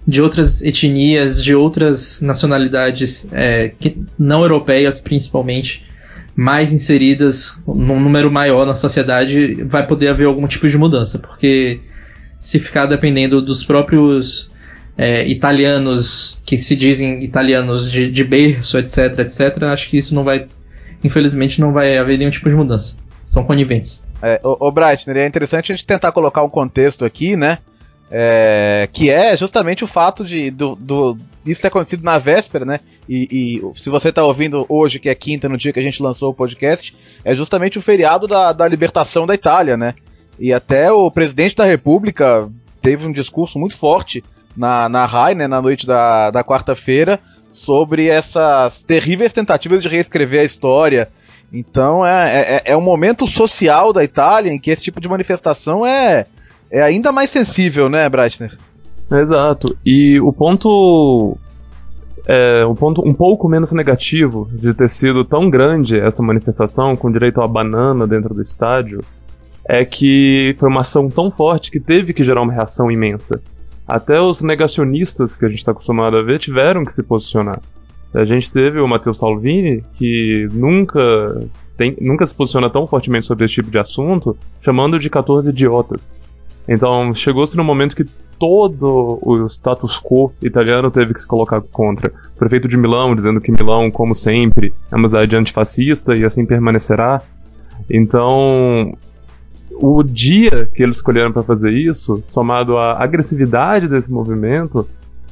de 0.07 0.21
outras 0.21 0.63
etnias, 0.63 1.43
de 1.43 1.55
outras 1.55 2.19
nacionalidades 2.19 3.29
é, 3.31 3.69
que, 3.79 4.03
não 4.17 4.41
europeias 4.41 4.99
principalmente, 4.99 5.85
mais 6.35 6.73
inseridas 6.73 7.57
num 7.67 7.99
número 7.99 8.31
maior 8.31 8.65
na 8.65 8.75
sociedade, 8.75 9.63
vai 9.63 9.85
poder 9.85 10.09
haver 10.09 10.25
algum 10.25 10.47
tipo 10.47 10.67
de 10.67 10.77
mudança, 10.77 11.19
porque 11.19 11.79
se 12.43 12.59
ficar 12.59 12.87
dependendo 12.87 13.41
dos 13.41 13.63
próprios 13.63 14.49
é, 14.97 15.25
italianos 15.25 16.41
que 16.45 16.57
se 16.57 16.75
dizem 16.75 17.23
italianos 17.23 17.89
de, 17.89 18.11
de 18.11 18.21
berço, 18.21 18.77
etc, 18.77 19.17
etc, 19.19 19.63
acho 19.63 19.89
que 19.89 19.97
isso 19.97 20.13
não 20.13 20.25
vai, 20.25 20.45
infelizmente, 21.01 21.61
não 21.61 21.71
vai 21.71 21.97
haver 21.97 22.17
nenhum 22.17 22.29
tipo 22.29 22.49
de 22.49 22.55
mudança. 22.55 22.95
São 23.25 23.45
coniventes. 23.45 24.03
É, 24.21 24.41
o, 24.43 24.67
o 24.67 24.71
Breitner, 24.73 25.17
é 25.17 25.25
interessante 25.25 25.71
a 25.71 25.75
gente 25.75 25.87
tentar 25.87 26.11
colocar 26.11 26.43
um 26.43 26.49
contexto 26.49 27.05
aqui, 27.05 27.37
né? 27.37 27.59
É, 28.11 28.89
que 28.91 29.09
é 29.09 29.37
justamente 29.37 29.85
o 29.85 29.87
fato 29.87 30.25
de 30.25 30.51
do, 30.51 30.75
do, 30.75 31.17
isso 31.45 31.61
ter 31.61 31.69
acontecido 31.69 32.03
na 32.03 32.19
véspera, 32.19 32.65
né? 32.65 32.81
E, 33.07 33.27
e 33.31 33.79
se 33.79 33.89
você 33.89 34.09
está 34.09 34.21
ouvindo 34.21 34.65
hoje, 34.67 34.99
que 34.99 35.07
é 35.07 35.15
quinta, 35.15 35.47
no 35.47 35.57
dia 35.57 35.71
que 35.71 35.79
a 35.79 35.83
gente 35.83 36.03
lançou 36.03 36.31
o 36.31 36.35
podcast, 36.35 36.93
é 37.23 37.33
justamente 37.33 37.79
o 37.79 37.81
feriado 37.81 38.27
da, 38.27 38.51
da 38.51 38.67
libertação 38.67 39.25
da 39.25 39.33
Itália, 39.33 39.77
né? 39.77 39.95
E 40.39 40.51
até 40.53 40.91
o 40.91 41.09
presidente 41.11 41.55
da 41.55 41.65
República 41.65 42.49
teve 42.81 43.07
um 43.07 43.11
discurso 43.11 43.59
muito 43.59 43.77
forte 43.77 44.23
na, 44.55 44.87
na 44.89 45.05
RAI, 45.05 45.35
né, 45.35 45.47
na 45.47 45.61
noite 45.61 45.87
da, 45.87 46.31
da 46.31 46.43
quarta-feira, 46.43 47.19
sobre 47.49 48.07
essas 48.07 48.83
terríveis 48.83 49.33
tentativas 49.33 49.83
de 49.83 49.89
reescrever 49.89 50.41
a 50.41 50.45
história. 50.45 51.09
Então 51.51 52.05
é, 52.05 52.61
é, 52.65 52.71
é 52.71 52.77
um 52.77 52.81
momento 52.81 53.27
social 53.27 53.93
da 53.93 54.03
Itália 54.03 54.51
em 54.51 54.59
que 54.59 54.71
esse 54.71 54.83
tipo 54.83 54.99
de 54.99 55.07
manifestação 55.07 55.85
é, 55.85 56.25
é 56.71 56.81
ainda 56.81 57.11
mais 57.11 57.29
sensível, 57.29 57.89
né, 57.89 58.09
Breitner? 58.09 58.57
Exato. 59.11 59.77
E 59.85 60.19
o 60.19 60.33
ponto 60.33 61.37
é, 62.27 62.65
um 62.65 62.73
ponto 62.73 63.07
um 63.07 63.13
pouco 63.13 63.47
menos 63.47 63.71
negativo 63.71 64.49
de 64.51 64.73
ter 64.73 64.89
sido 64.89 65.23
tão 65.23 65.49
grande 65.49 65.99
essa 65.99 66.23
manifestação, 66.23 66.95
com 66.95 67.11
direito 67.11 67.41
a 67.41 67.47
banana 67.47 68.07
dentro 68.07 68.33
do 68.33 68.41
estádio, 68.41 69.01
é 69.67 69.85
que 69.85 70.55
foi 70.59 70.69
uma 70.69 70.81
ação 70.81 71.09
tão 71.09 71.31
forte 71.31 71.71
que 71.71 71.79
teve 71.79 72.13
que 72.13 72.23
gerar 72.23 72.41
uma 72.41 72.53
reação 72.53 72.91
imensa. 72.91 73.41
Até 73.87 74.19
os 74.19 74.41
negacionistas 74.41 75.35
que 75.35 75.45
a 75.45 75.49
gente 75.49 75.59
está 75.59 75.71
acostumado 75.71 76.17
a 76.17 76.21
ver 76.21 76.39
tiveram 76.39 76.83
que 76.83 76.93
se 76.93 77.03
posicionar. 77.03 77.59
A 78.13 78.25
gente 78.25 78.51
teve 78.51 78.79
o 78.79 78.87
Matteo 78.87 79.13
Salvini, 79.13 79.83
que 79.95 80.47
nunca, 80.53 80.99
tem, 81.75 81.97
nunca 81.99 82.27
se 82.27 82.35
posiciona 82.35 82.69
tão 82.69 82.85
fortemente 82.85 83.25
sobre 83.25 83.45
esse 83.45 83.55
tipo 83.55 83.71
de 83.71 83.79
assunto, 83.79 84.37
chamando 84.61 84.99
de 84.99 85.09
14 85.09 85.49
idiotas. 85.49 86.11
Então, 86.67 87.13
chegou-se 87.15 87.57
no 87.57 87.63
momento 87.63 87.95
que 87.95 88.05
todo 88.39 89.19
o 89.21 89.47
status 89.47 89.99
quo 89.99 90.31
italiano 90.41 90.91
teve 90.91 91.13
que 91.13 91.21
se 91.21 91.27
colocar 91.27 91.61
contra. 91.61 92.13
O 92.35 92.39
prefeito 92.39 92.67
de 92.67 92.77
Milão 92.77 93.15
dizendo 93.15 93.41
que 93.41 93.51
Milão, 93.51 93.89
como 93.89 94.15
sempre, 94.15 94.73
é 94.91 94.95
uma 94.95 95.09
cidade 95.09 95.35
antifascista 95.35 96.15
e 96.15 96.23
assim 96.23 96.45
permanecerá. 96.45 97.21
Então, 97.89 98.95
o 99.81 100.03
dia 100.03 100.69
que 100.73 100.83
eles 100.83 100.97
escolheram 100.97 101.31
para 101.31 101.43
fazer 101.43 101.71
isso, 101.71 102.23
somado 102.27 102.77
à 102.77 103.03
agressividade 103.03 103.87
desse 103.87 104.11
movimento, 104.11 104.87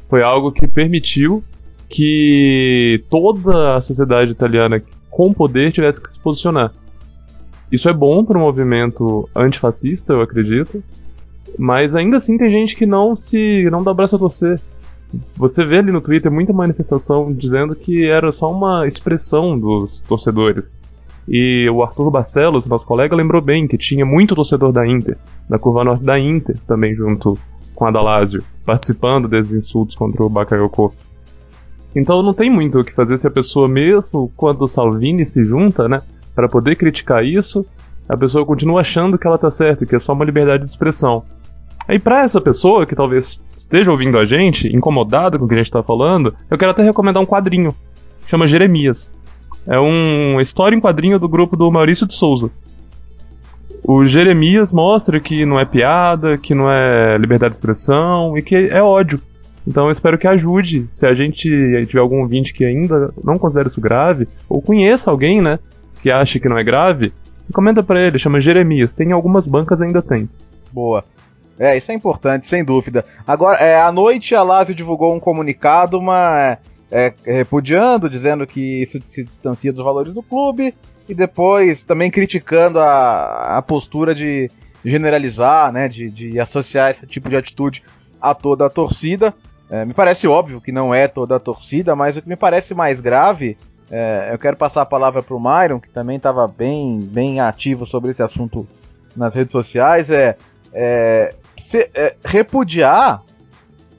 foi 0.10 0.24
algo 0.24 0.52
que 0.52 0.68
permitiu 0.68 1.44
que 1.88 3.04
toda 3.10 3.78
a 3.78 3.82
sociedade 3.82 4.32
italiana 4.32 4.82
com 5.10 5.34
poder 5.34 5.72
tivesse 5.72 6.02
que 6.02 6.10
se 6.10 6.20
posicionar. 6.20 6.72
Isso 7.72 7.90
é 7.90 7.94
bom 7.94 8.24
para 8.24 8.38
o 8.38 8.42
movimento 8.42 9.30
antifascista, 9.36 10.14
eu 10.14 10.22
acredito, 10.22 10.84
mas 11.58 11.96
ainda 11.96 12.18
assim 12.18 12.38
tem 12.38 12.50
gente 12.50 12.76
que 12.76 12.86
não 12.86 13.16
se 13.16 13.70
não 13.70 13.84
dá 13.84 13.94
braço 13.94 14.16
a 14.16 14.20
torcer. 14.20 14.60
Você 15.36 15.66
vê 15.66 15.80
ali 15.80 15.92
no 15.92 16.02
Twitter 16.02 16.32
muita 16.32 16.54
manifestação 16.54 17.32
dizendo 17.34 17.76
que 17.76 18.06
era 18.06 18.32
só 18.32 18.50
uma 18.50 18.88
expressão 18.88 19.60
dos 19.60 20.02
torcedores. 20.02 20.74
E 21.28 21.70
o 21.70 21.84
Arthur 21.84 22.10
Barcelos, 22.10 22.66
nosso 22.66 22.86
colega, 22.86 23.16
lembrou 23.16 23.42
bem 23.42 23.68
que 23.68 23.78
tinha 23.78 24.06
muito 24.06 24.36
torcedor 24.36 24.72
da 24.72 24.88
Inter, 24.88 25.18
da 25.50 25.60
curva 25.60 25.84
norte 25.84 26.04
da 26.04 26.20
Inter, 26.20 26.58
também 26.68 26.96
junto 26.96 27.38
com 27.76 27.86
a 27.86 27.92
Dalásio, 27.92 28.44
participando 28.66 29.28
desses 29.28 29.54
insultos 29.54 29.96
contra 29.96 30.24
o 30.24 30.30
Bakayoko. 30.30 30.94
Então 31.96 32.24
não 32.24 32.34
tem 32.34 32.50
muito 32.50 32.80
o 32.80 32.84
que 32.84 32.94
fazer 32.94 33.18
se 33.18 33.28
a 33.28 33.32
pessoa, 33.32 33.68
mesmo 33.68 34.32
quando 34.36 34.62
o 34.62 34.68
Salvini 34.68 35.26
se 35.26 35.44
junta, 35.44 35.88
né, 35.88 36.02
para 36.34 36.48
poder 36.48 36.76
criticar 36.76 37.26
isso, 37.26 37.66
a 38.08 38.18
pessoa 38.18 38.46
continua 38.46 38.82
achando 38.82 39.18
que 39.18 39.28
ela 39.28 39.38
tá 39.38 39.52
certa, 39.52 39.86
que 39.86 39.96
é 39.96 40.00
só 40.00 40.14
uma 40.14 40.26
liberdade 40.26 40.66
de 40.66 40.72
expressão. 40.72 41.24
Aí 41.88 42.00
para 42.00 42.22
essa 42.22 42.40
pessoa 42.40 42.86
que 42.86 42.96
talvez 42.96 43.42
esteja 43.56 43.92
ouvindo 43.92 44.18
a 44.18 44.26
gente, 44.26 44.68
incomodada 44.68 45.38
com 45.38 45.46
o 45.46 45.48
que 45.48 45.56
a 45.56 45.58
gente 45.58 45.72
tá 45.72 45.84
falando, 45.84 46.34
eu 46.50 46.58
quero 46.58 46.72
até 46.72 46.84
recomendar 46.84 47.22
um 47.22 47.26
quadrinho. 47.26 47.74
Chama 48.28 48.48
Jeremias. 48.48 49.14
É 49.68 49.80
uma 49.80 50.42
história 50.42 50.76
em 50.76 50.82
quadrinho 50.82 51.20
do 51.20 51.30
grupo 51.30 51.56
do 51.56 51.72
Maurício 51.72 52.08
de 52.08 52.16
Souza. 52.16 52.50
O 53.84 54.08
Jeremias 54.08 54.72
mostra 54.72 55.20
que 55.20 55.46
não 55.46 55.60
é 55.60 55.66
piada, 55.66 56.38
que 56.38 56.54
não 56.54 56.72
é 56.72 57.18
liberdade 57.18 57.52
de 57.52 57.58
expressão 57.58 58.38
e 58.38 58.42
que 58.42 58.56
é 58.56 58.82
ódio. 58.82 59.20
Então 59.68 59.86
eu 59.86 59.92
espero 59.92 60.18
que 60.18 60.28
ajude. 60.28 60.88
Se 60.92 61.06
a 61.06 61.14
gente 61.14 61.50
tiver 61.86 62.00
algum 62.00 62.22
ouvinte 62.22 62.54
que 62.54 62.66
ainda 62.66 63.14
não 63.24 63.38
considera 63.38 63.68
isso 63.68 63.82
grave, 63.82 64.28
ou 64.50 64.62
conheça 64.62 65.10
alguém, 65.12 65.42
né, 65.42 65.60
que 66.02 66.12
acha 66.12 66.40
que 66.40 66.50
não 66.50 66.58
é 66.58 66.64
grave, 66.64 67.14
comenta 67.54 67.84
para 67.84 68.06
ele, 68.06 68.20
chama 68.20 68.42
Jeremias. 68.42 68.94
Tem 68.94 69.12
algumas 69.12 69.48
bancas 69.48 69.82
ainda 69.82 70.02
tem. 70.02 70.30
Boa. 70.72 71.04
É, 71.60 71.78
isso 71.78 71.92
é 71.92 71.96
importante, 71.96 72.48
sem 72.48 72.66
dúvida. 72.66 73.06
Agora, 73.28 73.60
é, 73.60 73.80
à 73.80 73.92
noite 73.92 74.34
a 74.34 74.42
Lazio 74.42 74.74
divulgou 74.74 75.14
um 75.14 75.20
comunicado, 75.20 76.00
uma 76.00 76.58
é, 76.92 77.14
repudiando, 77.24 78.10
dizendo 78.10 78.46
que 78.46 78.82
isso 78.82 79.02
se 79.02 79.24
distancia 79.24 79.72
dos 79.72 79.84
valores 79.84 80.14
do 80.14 80.22
clube, 80.22 80.76
e 81.08 81.16
depois 81.16 81.84
também 81.84 82.12
criticando 82.12 82.80
a, 82.80 83.58
a 83.58 83.62
postura 83.62 84.14
de 84.14 84.52
generalizar, 84.84 85.72
né, 85.72 85.88
de, 85.88 86.10
de 86.10 86.40
associar 86.40 86.92
esse 86.92 87.08
tipo 87.08 87.30
de 87.30 87.38
atitude 87.38 87.84
a 88.20 88.36
toda 88.36 88.66
a 88.66 88.70
torcida. 88.70 89.34
É, 89.70 89.86
me 89.86 89.94
parece 89.94 90.28
óbvio 90.28 90.60
que 90.60 90.72
não 90.72 90.94
é 90.94 91.08
toda 91.08 91.38
a 91.38 91.40
torcida, 91.40 91.96
mas 91.96 92.18
o 92.18 92.22
que 92.22 92.28
me 92.28 92.36
parece 92.36 92.74
mais 92.76 93.00
grave, 93.00 93.58
é, 93.90 94.30
eu 94.32 94.38
quero 94.38 94.58
passar 94.58 94.82
a 94.82 94.86
palavra 94.86 95.24
para 95.24 95.36
o 95.36 95.40
Myron, 95.40 95.80
que 95.80 95.90
também 95.90 96.18
estava 96.18 96.48
bem, 96.48 97.00
bem 97.00 97.40
ativo 97.40 97.86
sobre 97.86 98.12
esse 98.12 98.22
assunto 98.22 98.68
nas 99.16 99.34
redes 99.34 99.52
sociais, 99.52 100.10
é, 100.10 100.36
é, 100.74 101.36
se, 101.58 101.90
é 101.94 102.16
repudiar 102.24 103.24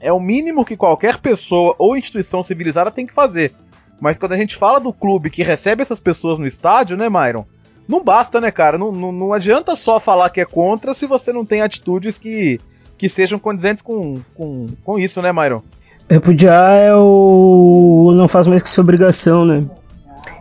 é 0.03 0.11
o 0.11 0.19
mínimo 0.19 0.65
que 0.65 0.77
qualquer 0.77 1.19
pessoa 1.19 1.73
ou 1.79 1.97
instituição 1.97 2.43
civilizada 2.43 2.91
tem 2.91 3.07
que 3.07 3.13
fazer. 3.13 3.53
Mas 3.99 4.17
quando 4.17 4.33
a 4.33 4.37
gente 4.37 4.57
fala 4.57 4.79
do 4.79 4.91
clube 4.91 5.29
que 5.29 5.41
recebe 5.43 5.81
essas 5.81 5.99
pessoas 5.99 6.37
no 6.37 6.45
estádio, 6.45 6.97
né, 6.97 7.09
Myron? 7.09 7.45
Não 7.87 8.03
basta, 8.03 8.39
né, 8.39 8.51
cara? 8.51 8.77
Não, 8.77 8.91
não, 8.91 9.11
não 9.11 9.33
adianta 9.33 9.75
só 9.75 9.99
falar 9.99 10.29
que 10.29 10.41
é 10.41 10.45
contra 10.45 10.93
se 10.93 11.07
você 11.07 11.31
não 11.31 11.45
tem 11.45 11.61
atitudes 11.61 12.17
que, 12.17 12.59
que 12.97 13.07
sejam 13.07 13.39
condizentes 13.39 13.81
com, 13.81 14.19
com, 14.35 14.67
com 14.83 14.99
isso, 14.99 15.21
né, 15.21 15.31
Myron? 15.31 15.61
Repudiar 16.09 16.73
é 16.73 16.93
o. 16.93 18.11
não 18.15 18.27
faz 18.27 18.45
mais 18.45 18.61
que 18.61 18.69
sua 18.69 18.83
obrigação, 18.83 19.45
né? 19.45 19.65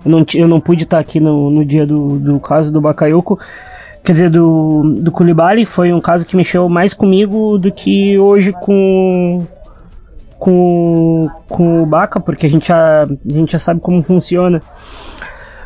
Eu 0.05 0.11
não, 0.11 0.27
eu 0.35 0.49
não 0.49 0.61
pude 0.61 0.83
estar 0.83 0.99
aqui 0.99 1.21
no, 1.21 1.51
no 1.51 1.65
dia 1.65 1.87
do, 1.87 2.19
do 2.19 2.41
caso 2.41 2.73
do 2.73 2.81
Bakayoko, 2.81 3.39
quer 4.03 4.13
dizer, 4.13 4.31
do, 4.31 4.97
do 5.01 5.13
Koulibaly, 5.13 5.65
foi 5.65 5.93
um 5.93 6.01
caso 6.01 6.27
que 6.27 6.37
mexeu 6.37 6.69
mais 6.69 6.95
comigo 6.95 7.59
do 7.59 7.71
que 7.71 8.19
hoje 8.19 8.53
com 8.53 9.47
com, 10.43 11.31
com 11.49 11.85
o 11.85 11.87
Baca, 11.87 12.19
porque 12.19 12.47
a 12.47 12.51
gente 12.51 12.67
já, 12.67 13.05
a 13.05 13.35
gente 13.35 13.53
já 13.53 13.61
sabe 13.61 13.81
como 13.81 14.03
funciona. 14.03 14.61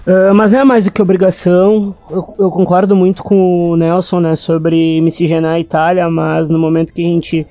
Uh, 0.07 0.35
mas 0.35 0.53
não 0.53 0.61
é 0.61 0.65
mais 0.65 0.85
do 0.85 0.93
que 0.93 1.01
obrigação. 1.01 1.95
Eu, 2.11 2.35
eu, 2.39 2.51
concordo 2.51 2.95
muito 2.95 3.25
com 3.25 3.71
o 3.71 3.77
Nelson 3.77 4.21
né, 4.21 4.37
sobre 4.37 5.01
miscigenar 5.01 5.55
a 5.55 5.61
Itália, 5.61 6.11
mas 6.11 6.51
no 6.51 6.59
momento 6.59 6.93
que 6.93 7.03
a 7.03 7.09
gente 7.09 7.47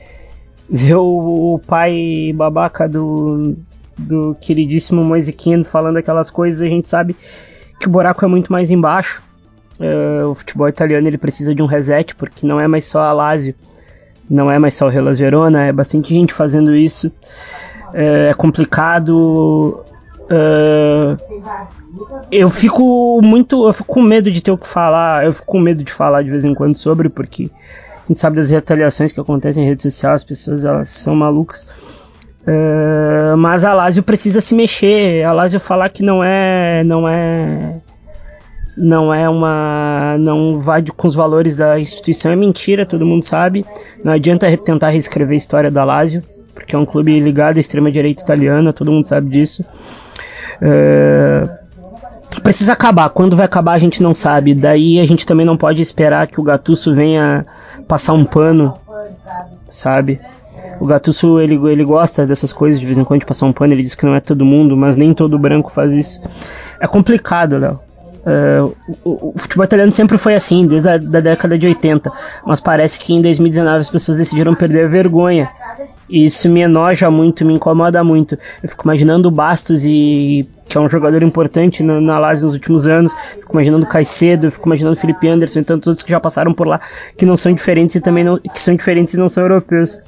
vê 0.70 0.94
o, 0.94 1.56
o 1.56 1.60
pai 1.66 2.32
babaca 2.36 2.88
do, 2.88 3.56
do 3.98 4.38
queridíssimo 4.40 5.04
Moisiquino 5.04 5.64
falando 5.64 5.98
aquelas 5.98 6.30
coisas, 6.30 6.62
a 6.62 6.70
gente 6.70 6.88
sabe 6.88 7.16
que 7.80 7.88
o 7.88 7.92
buraco 7.92 8.24
é 8.24 8.28
muito 8.28 8.52
mais 8.52 8.70
embaixo. 8.70 9.24
Uh, 9.80 10.30
o 10.30 10.36
futebol 10.36 10.70
italiano 10.70 11.08
ele 11.08 11.18
precisa 11.18 11.54
de 11.54 11.62
um 11.62 11.66
reset, 11.66 12.16
porque 12.16 12.48
não 12.48 12.60
é 12.60 12.68
mais 12.68 12.86
só 12.86 13.02
a 13.02 13.12
Lazio, 13.12 13.54
não 14.30 14.50
é 14.50 14.58
mais 14.58 14.74
só 14.74 14.88
o 14.88 14.92
Hellas 14.92 15.20
Verona, 15.20 15.66
é 15.66 15.72
bastante 15.72 16.10
gente 16.10 16.34
fazendo 16.34 16.76
isso. 16.76 17.08
Uh, 17.94 18.30
é 18.30 18.34
complicado. 18.34 19.84
Uh, 20.24 21.18
eu 22.32 22.50
fico 22.50 23.22
muito. 23.22 23.68
Eu 23.68 23.74
fico 23.74 23.94
com 23.94 24.02
medo 24.02 24.32
de 24.32 24.42
ter 24.42 24.52
o 24.52 24.58
que 24.58 24.68
falar. 24.68 25.26
Eu 25.26 25.34
fico 25.34 25.48
com 25.48 25.60
medo 25.60 25.84
de 25.84 25.92
falar 25.92 26.24
de 26.24 26.30
vez 26.30 26.46
em 26.46 26.54
quando 26.54 26.78
sobre, 26.78 27.10
porque 27.10 27.50
a 28.06 28.08
gente 28.08 28.20
sabe 28.20 28.38
das 28.38 28.50
retaliações 28.50 29.12
que 29.12 29.20
acontecem 29.20 29.64
em 29.64 29.68
rede 29.68 29.82
social, 29.82 30.14
as 30.14 30.24
pessoas 30.24 30.64
elas 30.66 30.90
são 30.90 31.16
malucas. 31.16 31.68
Uh, 32.48 33.36
mas 33.38 33.66
a 33.66 33.74
Lazio 33.74 34.04
precisa 34.04 34.40
se 34.40 34.56
mexer. 34.56 35.24
A 35.24 35.34
Lazio 35.34 35.60
falar 35.60 35.90
que 35.90 36.04
não 36.04 36.24
é, 36.24 36.84
não 36.84 37.08
é 37.10 37.82
não 38.78 39.14
é 39.14 39.30
uma. 39.30 40.18
não 40.20 40.60
vai 40.60 40.84
com 40.84 41.08
os 41.08 41.16
valores 41.16 41.56
da 41.56 41.80
instituição, 41.80 42.32
é 42.32 42.36
mentira, 42.36 42.86
todo 42.86 43.06
mundo 43.06 43.24
sabe. 43.24 43.66
Não 44.04 44.12
adianta 44.12 44.56
tentar 44.58 44.90
reescrever 44.90 45.34
a 45.34 45.38
história 45.38 45.72
da 45.72 45.84
Lazio, 45.84 46.24
porque 46.54 46.76
é 46.76 46.78
um 46.78 46.86
clube 46.86 47.20
ligado 47.20 47.58
à 47.58 47.60
extrema-direita 47.60 48.22
italiana, 48.22 48.74
todo 48.74 48.92
mundo 48.92 49.06
sabe 49.06 49.30
disso. 49.30 49.64
É, 50.62 51.50
precisa 52.44 52.74
acabar, 52.74 53.10
quando 53.10 53.36
vai 53.36 53.46
acabar 53.46 53.74
a 53.74 53.80
gente 53.80 54.04
não 54.04 54.14
sabe. 54.14 54.54
Daí 54.54 55.00
a 55.00 55.06
gente 55.06 55.26
também 55.26 55.46
não 55.46 55.58
pode 55.58 55.82
esperar 55.82 56.28
que 56.28 56.40
o 56.40 56.44
Gattuso 56.44 56.94
venha 56.94 57.46
passar 57.88 58.14
um 58.14 58.26
pano, 58.26 58.78
sabe? 59.70 60.20
O 60.82 60.86
Gattuso 60.86 61.40
ele, 61.40 61.56
ele 61.56 61.86
gosta 61.86 62.26
dessas 62.26 62.52
coisas 62.52 62.80
de 62.80 62.86
vez 62.86 62.98
em 62.98 63.06
quando 63.06 63.22
de 63.22 63.26
passar 63.26 63.46
um 63.46 63.54
pano, 63.54 63.74
ele 63.74 63.82
diz 63.82 63.96
que 63.96 64.06
não 64.06 64.16
é 64.16 64.20
todo 64.20 64.44
mundo, 64.44 64.76
mas 64.76 64.98
nem 64.98 65.14
todo 65.14 65.40
branco 65.40 65.72
faz 65.72 65.94
isso. 65.94 66.22
É 66.82 66.88
complicado, 66.88 67.58
Léo 67.58 67.85
Uh, 68.26 68.76
o, 69.04 69.30
o, 69.30 69.34
futebol 69.38 69.66
italiano 69.66 69.92
sempre 69.92 70.18
foi 70.18 70.34
assim, 70.34 70.66
desde 70.66 70.90
a 70.90 70.98
da 70.98 71.20
década 71.20 71.60
de 71.60 71.68
80, 71.68 72.12
mas 72.44 72.60
parece 72.60 73.00
que 73.00 73.14
em 73.14 73.22
2019 73.22 73.78
as 73.78 73.90
pessoas 73.92 74.18
decidiram 74.18 74.56
perder 74.56 74.86
a 74.86 74.88
vergonha. 74.88 75.48
E 76.10 76.26
isso 76.26 76.50
me 76.50 76.62
enoja 76.62 77.10
muito, 77.12 77.46
me 77.46 77.54
incomoda 77.54 78.04
muito. 78.04 78.38
Eu 78.64 78.70
fico 78.70 78.84
imaginando 78.84 79.28
o 79.28 79.32
Bastos, 79.32 79.86
e, 79.86 80.48
que 80.68 80.76
é 80.76 80.82
um 80.82 80.90
jogador 80.90 81.22
importante 81.22 81.84
na, 81.84 82.02
na 82.02 82.18
Lazio 82.18 82.48
nos 82.48 82.56
últimos 82.56 82.88
anos, 82.88 83.14
fico 83.14 83.54
imaginando 83.54 83.86
o 83.86 83.88
Caicedo, 83.88 84.52
fico 84.52 84.68
imaginando 84.68 84.96
o 84.96 85.00
Felipe 85.00 85.28
Anderson 85.28 85.60
e 85.60 85.64
tantos 85.64 85.88
outros 85.88 86.04
que 86.04 86.10
já 86.10 86.20
passaram 86.20 86.52
por 86.52 86.68
lá, 86.68 86.82
que 87.16 87.26
não 87.26 87.38
são 87.38 87.54
diferentes 87.54 87.96
e 87.96 88.02
também 88.02 88.24
não, 88.24 88.40
que 88.40 88.62
são 88.62 88.76
diferentes 88.76 89.14
e 89.14 89.20
não 89.20 89.30
são 89.30 89.44
europeus. 89.44 90.00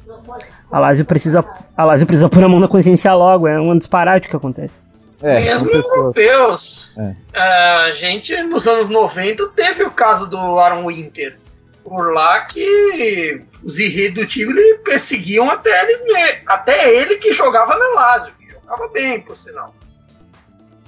A 0.70 0.78
Lazio 0.80 1.04
precisa, 1.04 1.44
a 1.76 1.84
Lazio 1.84 2.06
precisa 2.06 2.28
pôr 2.28 2.42
a 2.42 2.48
mão 2.48 2.58
na 2.58 2.68
consciência 2.68 3.14
logo, 3.14 3.46
é 3.46 3.60
um 3.60 3.78
disparate 3.78 4.28
que 4.28 4.36
acontece. 4.36 4.84
É, 5.22 5.40
Mesmo 5.40 5.70
europeus. 5.70 6.94
É. 6.96 7.14
A 7.38 7.90
gente, 7.92 8.40
nos 8.42 8.66
anos 8.68 8.88
90, 8.88 9.48
teve 9.48 9.82
o 9.82 9.90
caso 9.90 10.26
do 10.26 10.58
Aaron 10.58 10.86
Winter. 10.86 11.38
Por 11.82 12.12
lá 12.12 12.40
que 12.42 13.42
os 13.62 13.78
irredutíveis 13.78 14.80
perseguiam 14.84 15.50
até 15.50 15.70
ele, 15.82 16.42
até 16.46 16.94
ele 16.94 17.16
que 17.16 17.32
jogava 17.32 17.76
na 17.76 17.86
Lazio, 17.94 18.32
que 18.38 18.50
jogava 18.50 18.88
bem, 18.88 19.20
por 19.20 19.36
sinal. 19.36 19.74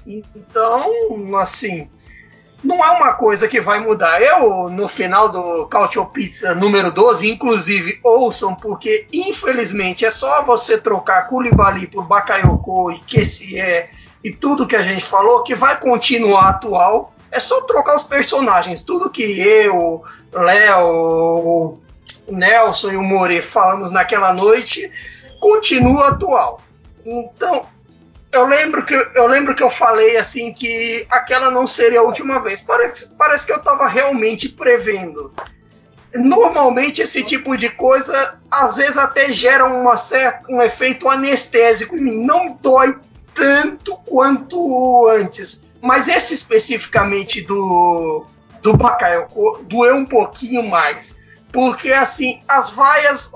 Então, 0.06 1.36
assim, 1.38 1.88
não 2.62 2.84
é 2.84 2.90
uma 2.90 3.14
coisa 3.14 3.48
que 3.48 3.60
vai 3.60 3.80
mudar. 3.80 4.20
Eu, 4.20 4.68
no 4.68 4.86
final 4.86 5.28
do 5.28 5.66
Cautio 5.66 6.04
Pizza 6.06 6.54
número 6.54 6.90
12, 6.90 7.30
inclusive, 7.30 7.98
ouçam, 8.04 8.54
porque 8.54 9.06
infelizmente 9.12 10.04
é 10.04 10.10
só 10.10 10.44
você 10.44 10.76
trocar 10.76 11.26
Koulibaly 11.26 11.86
por 11.86 12.06
Bakayoko 12.06 12.92
e 12.92 12.98
Kessie 12.98 13.58
e 14.22 14.32
tudo 14.32 14.66
que 14.66 14.76
a 14.76 14.82
gente 14.82 15.04
falou, 15.04 15.42
que 15.42 15.54
vai 15.54 15.78
continuar 15.78 16.50
atual. 16.50 17.14
É 17.30 17.38
só 17.38 17.60
trocar 17.62 17.96
os 17.96 18.02
personagens. 18.02 18.82
Tudo 18.82 19.08
que 19.08 19.22
eu, 19.22 20.04
Léo, 20.32 21.78
Nelson 22.28 22.92
e 22.92 22.96
o 22.96 23.02
More 23.02 23.40
falamos 23.40 23.90
naquela 23.90 24.32
noite 24.32 24.90
continua 25.40 26.08
atual. 26.08 26.60
Então, 27.04 27.64
eu 28.32 28.46
lembro 28.46 28.84
que 28.84 28.94
eu 28.94 29.26
lembro 29.26 29.54
que 29.54 29.62
eu 29.62 29.70
falei 29.70 30.16
assim 30.16 30.52
que 30.52 31.06
aquela 31.10 31.50
não 31.50 31.66
seria 31.66 32.00
a 32.00 32.04
última 32.04 32.40
vez. 32.40 32.60
Parece, 32.60 33.10
parece 33.16 33.46
que 33.46 33.52
eu 33.52 33.56
estava 33.56 33.88
realmente 33.88 34.48
prevendo. 34.48 35.32
Normalmente 36.14 37.00
esse 37.00 37.22
tipo 37.22 37.56
de 37.56 37.70
coisa 37.70 38.38
às 38.50 38.76
vezes 38.76 38.98
até 38.98 39.32
gera 39.32 39.64
uma 39.64 39.96
certa, 39.96 40.44
um 40.48 40.60
efeito 40.60 41.08
anestésico 41.08 41.96
em 41.96 42.00
mim. 42.00 42.24
Não 42.24 42.58
dói 42.60 42.96
tanto 43.34 43.96
quanto 44.06 45.08
antes. 45.08 45.62
Mas 45.80 46.08
esse 46.08 46.34
especificamente 46.34 47.40
do, 47.40 48.26
do 48.62 48.76
Bakayoko 48.76 49.64
doeu 49.64 49.96
um 49.96 50.06
pouquinho 50.06 50.62
mais. 50.62 51.18
Porque 51.52 51.92
assim, 51.92 52.40
as 52.46 52.70
vaias, 52.70 53.30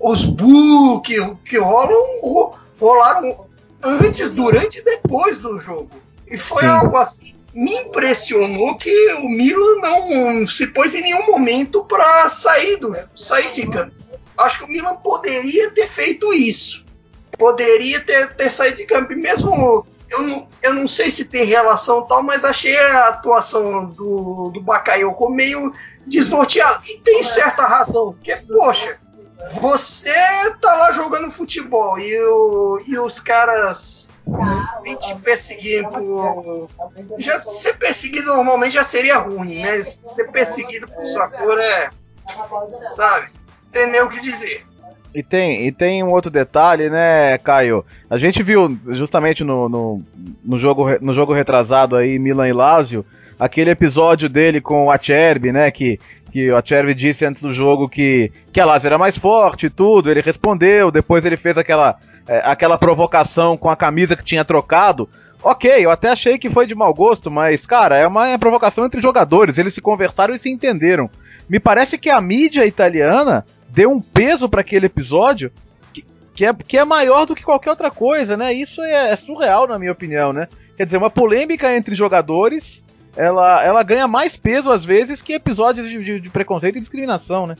os 0.00 0.24
bu 0.24 1.02
que, 1.02 1.16
que 1.44 1.58
rolam, 1.58 2.54
rolaram 2.80 3.46
antes, 3.82 4.30
durante 4.30 4.78
e 4.78 4.84
depois 4.84 5.38
do 5.38 5.58
jogo. 5.58 5.90
E 6.26 6.38
foi 6.38 6.62
Sim. 6.62 6.68
algo 6.68 6.96
assim. 6.96 7.34
Me 7.52 7.72
impressionou 7.72 8.76
que 8.76 9.12
o 9.14 9.28
Milan 9.28 9.80
não 9.80 10.46
se 10.46 10.66
pôs 10.68 10.94
em 10.94 11.02
nenhum 11.02 11.26
momento 11.26 11.84
para 11.84 12.28
sair, 12.28 12.76
do, 12.76 12.92
sair 13.14 13.52
de 13.52 13.66
campo. 13.68 13.94
Acho 14.36 14.58
que 14.58 14.64
o 14.64 14.68
Milan 14.68 14.96
poderia 14.96 15.70
ter 15.70 15.88
feito 15.88 16.32
isso 16.32 16.84
poderia 17.36 18.00
ter, 18.00 18.34
ter 18.34 18.50
saído 18.50 18.78
de 18.78 18.84
campo. 18.84 19.12
E 19.12 19.16
mesmo 19.16 19.86
eu 20.10 20.22
não, 20.22 20.48
eu 20.62 20.74
não 20.74 20.86
sei 20.86 21.10
se 21.10 21.24
tem 21.24 21.44
relação 21.44 22.02
tal, 22.02 22.22
mas 22.22 22.44
achei 22.44 22.76
a 22.76 23.08
atuação 23.08 23.86
do, 23.86 24.50
do 24.50 24.60
Bakayoko 24.60 25.28
meio 25.28 25.72
desnorteada. 26.06 26.80
E 26.86 26.98
tem 27.00 27.22
certa 27.22 27.66
razão, 27.66 28.12
porque, 28.12 28.36
poxa, 28.36 28.98
você 29.60 30.12
tá 30.60 30.74
lá 30.74 30.92
jogando 30.92 31.30
futebol 31.30 31.98
e, 31.98 32.18
o, 32.20 32.80
e 32.86 32.98
os 32.98 33.20
caras 33.20 34.08
vêm 34.82 34.96
te 34.96 35.14
perseguir 35.16 35.86
por. 35.88 36.68
Já 37.18 37.36
ser 37.36 37.76
perseguido 37.76 38.26
normalmente 38.26 38.74
já 38.74 38.84
seria 38.84 39.18
ruim, 39.18 39.62
né? 39.62 39.82
Ser 39.82 40.30
perseguido 40.30 40.86
por 40.88 41.04
sua 41.06 41.28
cor 41.28 41.58
é. 41.58 41.90
Sabe? 42.90 43.30
Tem 43.72 43.90
nem 43.90 44.02
o 44.02 44.08
que 44.08 44.20
dizer. 44.20 44.64
E 45.14 45.22
tem, 45.22 45.68
e 45.68 45.70
tem 45.70 46.02
um 46.02 46.10
outro 46.10 46.28
detalhe, 46.28 46.90
né, 46.90 47.38
Caio? 47.38 47.84
A 48.10 48.18
gente 48.18 48.42
viu 48.42 48.76
justamente 48.88 49.44
no, 49.44 49.68
no, 49.68 50.02
no 50.44 50.58
jogo, 50.58 50.86
no 51.00 51.14
jogo 51.14 51.32
retrasado 51.32 51.94
aí, 51.94 52.18
Milan 52.18 52.48
e 52.48 52.52
Lazio, 52.52 53.06
aquele 53.38 53.70
episódio 53.70 54.28
dele 54.28 54.60
com 54.60 54.86
o 54.86 54.90
Acerbi, 54.90 55.52
né, 55.52 55.70
que, 55.70 56.00
que 56.32 56.50
o 56.50 56.56
Acerbi 56.56 56.94
disse 56.94 57.24
antes 57.24 57.42
do 57.42 57.54
jogo 57.54 57.88
que, 57.88 58.32
que 58.52 58.58
a 58.58 58.64
Lazio 58.64 58.88
era 58.88 58.98
mais 58.98 59.16
forte 59.16 59.66
e 59.66 59.70
tudo, 59.70 60.10
ele 60.10 60.20
respondeu, 60.20 60.90
depois 60.90 61.24
ele 61.24 61.36
fez 61.36 61.56
aquela, 61.56 61.96
é, 62.26 62.42
aquela 62.44 62.76
provocação 62.76 63.56
com 63.56 63.70
a 63.70 63.76
camisa 63.76 64.16
que 64.16 64.24
tinha 64.24 64.44
trocado. 64.44 65.08
Ok, 65.44 65.70
eu 65.78 65.92
até 65.92 66.10
achei 66.10 66.38
que 66.38 66.50
foi 66.50 66.66
de 66.66 66.74
mau 66.74 66.92
gosto, 66.92 67.30
mas, 67.30 67.66
cara, 67.66 67.96
é 67.96 68.06
uma 68.06 68.36
provocação 68.36 68.84
entre 68.84 69.00
jogadores, 69.00 69.58
eles 69.58 69.74
se 69.74 69.80
conversaram 69.80 70.34
e 70.34 70.40
se 70.40 70.50
entenderam. 70.50 71.08
Me 71.48 71.60
parece 71.60 71.98
que 71.98 72.10
a 72.10 72.20
mídia 72.20 72.66
italiana 72.66 73.44
deu 73.74 73.90
um 73.90 74.00
peso 74.00 74.48
para 74.48 74.60
aquele 74.60 74.86
episódio 74.86 75.50
que, 75.92 76.04
que, 76.32 76.46
é, 76.46 76.54
que 76.54 76.78
é 76.78 76.84
maior 76.84 77.26
do 77.26 77.34
que 77.34 77.42
qualquer 77.42 77.70
outra 77.70 77.90
coisa, 77.90 78.36
né? 78.36 78.54
Isso 78.54 78.80
é, 78.80 79.12
é, 79.12 79.16
surreal, 79.16 79.66
na 79.66 79.78
minha 79.78 79.92
opinião, 79.92 80.32
né? 80.32 80.48
Quer 80.76 80.84
dizer, 80.84 80.96
uma 80.96 81.10
polêmica 81.10 81.76
entre 81.76 81.94
jogadores, 81.94 82.84
ela, 83.16 83.62
ela 83.64 83.82
ganha 83.82 84.06
mais 84.06 84.36
peso 84.36 84.70
às 84.70 84.84
vezes 84.84 85.20
que 85.20 85.34
episódios 85.34 85.88
de, 85.88 85.98
de, 86.02 86.20
de 86.20 86.30
preconceito 86.30 86.78
e 86.78 86.80
discriminação, 86.80 87.46
né? 87.46 87.56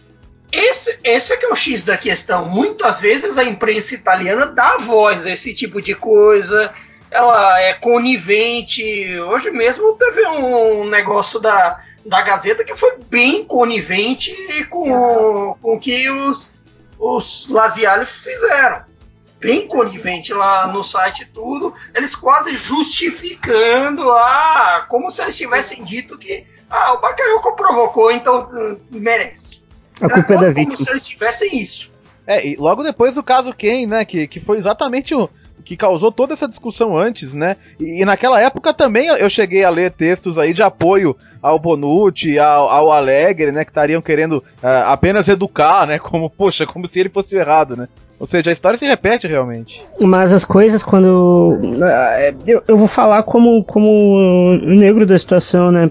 Esse, 0.53 0.97
esse 1.03 1.33
é 1.33 1.37
que 1.37 1.47
é 1.47 1.49
o 1.49 1.57
X 1.57 1.83
da 1.83 1.97
questão. 1.97 2.49
Muitas 2.49 3.01
vezes 3.01 3.37
a 3.37 3.43
imprensa 3.43 3.97
italiana 3.97 4.47
dá 4.47 4.77
voz 4.77 5.27
a 5.27 5.31
esse 5.31 5.53
tipo 5.53 5.83
de 5.83 5.97
coisa, 5.97 6.73
ela 7.11 7.61
é 7.61 7.75
conivente. 7.75 9.19
Hoje 9.19 9.51
mesmo 9.51 9.95
teve 9.95 10.25
um 10.29 10.89
negócio 10.89 11.41
da, 11.41 11.81
da 12.05 12.23
Gazeta 12.23 12.65
que 12.65 12.77
foi 12.77 12.99
bem 13.09 13.45
conivente 13.45 14.35
com, 14.69 15.57
com 15.61 15.75
o 15.75 15.79
que 15.79 16.11
os, 16.11 16.53
os 16.99 17.49
Laziali 17.49 18.07
fizeram. 18.07 18.85
Bem 19.41 19.67
conivente 19.67 20.33
lá 20.33 20.67
no 20.67 20.83
site 20.83 21.29
tudo, 21.33 21.75
eles 21.95 22.17
quase 22.17 22.55
justificando 22.55 24.05
lá, 24.05 24.87
como 24.89 25.11
se 25.11 25.21
eles 25.21 25.37
tivessem 25.37 25.85
dito 25.85 26.17
que 26.17 26.47
ah, 26.71 26.95
o 26.95 27.01
Bakayoko 27.01 27.55
provocou, 27.55 28.11
então 28.11 28.49
uh, 28.51 28.81
merece. 28.91 29.63
A 30.01 30.09
culpa 30.09 30.35
é 30.35 30.39
da 30.39 30.49
vítima. 30.49 30.65
Como 30.65 30.77
se 30.77 30.91
eles 30.91 31.07
tivessem 31.07 31.61
isso. 31.61 31.93
É, 32.27 32.47
e 32.47 32.57
logo 32.57 32.83
depois 32.83 33.15
do 33.15 33.23
caso 33.23 33.55
Ken, 33.55 33.87
né, 33.87 34.05
que, 34.05 34.27
que 34.27 34.41
foi 34.41 34.57
exatamente 34.57 35.15
o, 35.15 35.29
que 35.65 35.77
causou 35.77 36.13
toda 36.13 36.35
essa 36.35 36.49
discussão 36.49 36.97
antes, 36.97 37.35
né? 37.35 37.57
E, 37.81 38.03
e, 38.03 38.05
naquela 38.05 38.41
época 38.41 38.75
também 38.75 39.07
eu 39.07 39.29
cheguei 39.29 39.65
a 39.65 39.71
ler 39.71 39.91
textos 39.91 40.39
aí 40.39 40.53
de 40.53 40.63
apoio 40.63 41.17
ao 41.43 41.59
Bonucci, 41.59 42.39
ao, 42.39 42.69
ao 42.69 42.93
Alegre, 42.93 43.51
né? 43.53 43.65
Que 43.65 43.71
estariam 43.71 44.03
querendo 44.03 44.39
uh, 44.63 44.85
apenas 44.87 45.29
educar, 45.29 45.87
né? 45.87 45.99
Como, 45.99 46.29
poxa, 46.29 46.67
como 46.67 46.89
se 46.89 47.01
ele 47.01 47.09
fosse 47.09 47.37
errado, 47.37 47.77
né? 47.77 47.89
Ou 48.19 48.27
seja, 48.27 48.51
a 48.51 48.53
história 48.53 48.79
se 48.79 48.87
repete 48.87 49.27
realmente. 49.27 49.83
Mas 50.03 50.33
as 50.33 50.45
coisas, 50.45 50.85
quando. 50.85 51.59
Uh, 51.61 52.43
eu, 52.47 52.63
eu 52.69 52.77
vou 52.77 52.89
falar 52.89 53.23
como, 53.23 53.65
como 53.65 54.55
negro 54.63 55.07
da 55.07 55.19
situação, 55.19 55.73
né? 55.73 55.91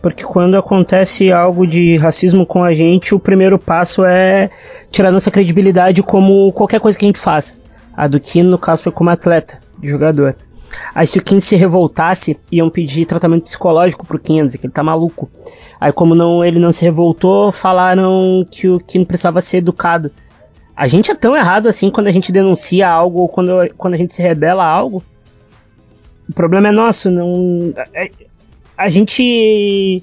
Porque 0.00 0.24
quando 0.24 0.56
acontece 0.56 1.30
algo 1.30 1.64
de 1.64 1.96
racismo 1.96 2.44
com 2.44 2.64
a 2.64 2.72
gente, 2.72 3.14
o 3.14 3.20
primeiro 3.20 3.56
passo 3.56 4.04
é 4.04 4.50
tirar 4.90 5.12
nossa 5.12 5.30
credibilidade 5.30 6.02
como 6.02 6.52
qualquer 6.52 6.80
coisa 6.80 6.98
que 6.98 7.04
a 7.04 7.08
gente 7.08 7.20
faça. 7.20 7.61
A 7.96 8.08
do 8.08 8.18
Kino, 8.18 8.50
no 8.50 8.58
caso, 8.58 8.84
foi 8.84 8.92
como 8.92 9.10
atleta, 9.10 9.60
jogador. 9.82 10.36
Aí 10.94 11.06
se 11.06 11.18
o 11.18 11.22
Kino 11.22 11.40
se 11.40 11.56
revoltasse, 11.56 12.38
iam 12.50 12.70
pedir 12.70 13.06
tratamento 13.06 13.44
psicológico 13.44 14.06
pro 14.06 14.18
Kino, 14.18 14.46
dizer 14.46 14.58
que 14.58 14.66
ele 14.66 14.72
tá 14.72 14.82
maluco. 14.82 15.30
Aí 15.80 15.92
como 15.92 16.14
não, 16.14 16.44
ele 16.44 16.58
não 16.58 16.72
se 16.72 16.84
revoltou, 16.84 17.52
falaram 17.52 18.46
que 18.50 18.68
o 18.68 18.80
Kino 18.80 19.04
precisava 19.04 19.40
ser 19.40 19.58
educado. 19.58 20.10
A 20.74 20.86
gente 20.86 21.10
é 21.10 21.14
tão 21.14 21.36
errado 21.36 21.68
assim 21.68 21.90
quando 21.90 22.06
a 22.06 22.10
gente 22.10 22.32
denuncia 22.32 22.88
algo 22.88 23.20
ou 23.20 23.28
quando, 23.28 23.52
quando 23.76 23.94
a 23.94 23.96
gente 23.96 24.14
se 24.14 24.22
rebela 24.22 24.64
a 24.64 24.68
algo. 24.68 25.02
O 26.28 26.32
problema 26.32 26.68
é 26.68 26.72
nosso, 26.72 27.10
não. 27.10 27.74
A, 28.76 28.84
a 28.84 28.88
gente. 28.88 30.02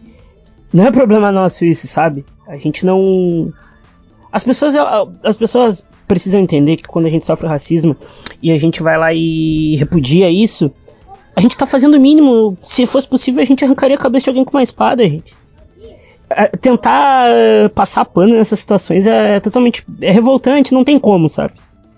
Não 0.72 0.86
é 0.86 0.92
problema 0.92 1.32
nosso 1.32 1.66
isso, 1.66 1.88
sabe? 1.88 2.24
A 2.48 2.58
gente 2.58 2.86
não 2.86 3.52
as 4.32 4.44
pessoas, 4.44 4.76
as 5.24 5.38
pessoas 5.38 5.88
precisam 6.08 6.42
entender 6.42 6.78
que 6.78 6.88
quando 6.88 7.08
a 7.08 7.10
gente 7.10 7.26
sofre 7.26 7.48
racismo 7.48 7.96
e 8.42 8.52
a 8.52 8.60
gente 8.60 8.84
vai 8.84 8.98
lá 8.98 9.12
e 9.14 9.76
repudia 9.76 10.30
isso, 10.30 10.72
a 11.36 11.42
gente 11.42 11.58
tá 11.58 11.66
fazendo 11.66 11.98
o 11.98 12.00
mínimo. 12.00 12.58
Se 12.62 12.86
fosse 12.86 13.08
possível, 13.08 13.42
a 13.42 13.46
gente 13.46 13.64
arrancaria 13.66 13.96
a 13.96 14.00
cabeça 14.00 14.26
de 14.26 14.30
alguém 14.30 14.46
com 14.46 14.56
uma 14.56 14.64
espada, 14.64 15.08
gente. 15.08 15.34
É, 16.30 16.46
tentar 16.46 17.28
eh, 17.28 17.70
passar 17.70 18.06
pano 18.06 18.36
nessas 18.36 18.60
situações 18.60 19.08
é 19.08 19.40
totalmente 19.40 19.84
é 20.00 20.12
revoltante, 20.12 20.76
não 20.76 20.84
tem 20.84 21.00
como, 21.00 21.28
sabe? 21.28 21.56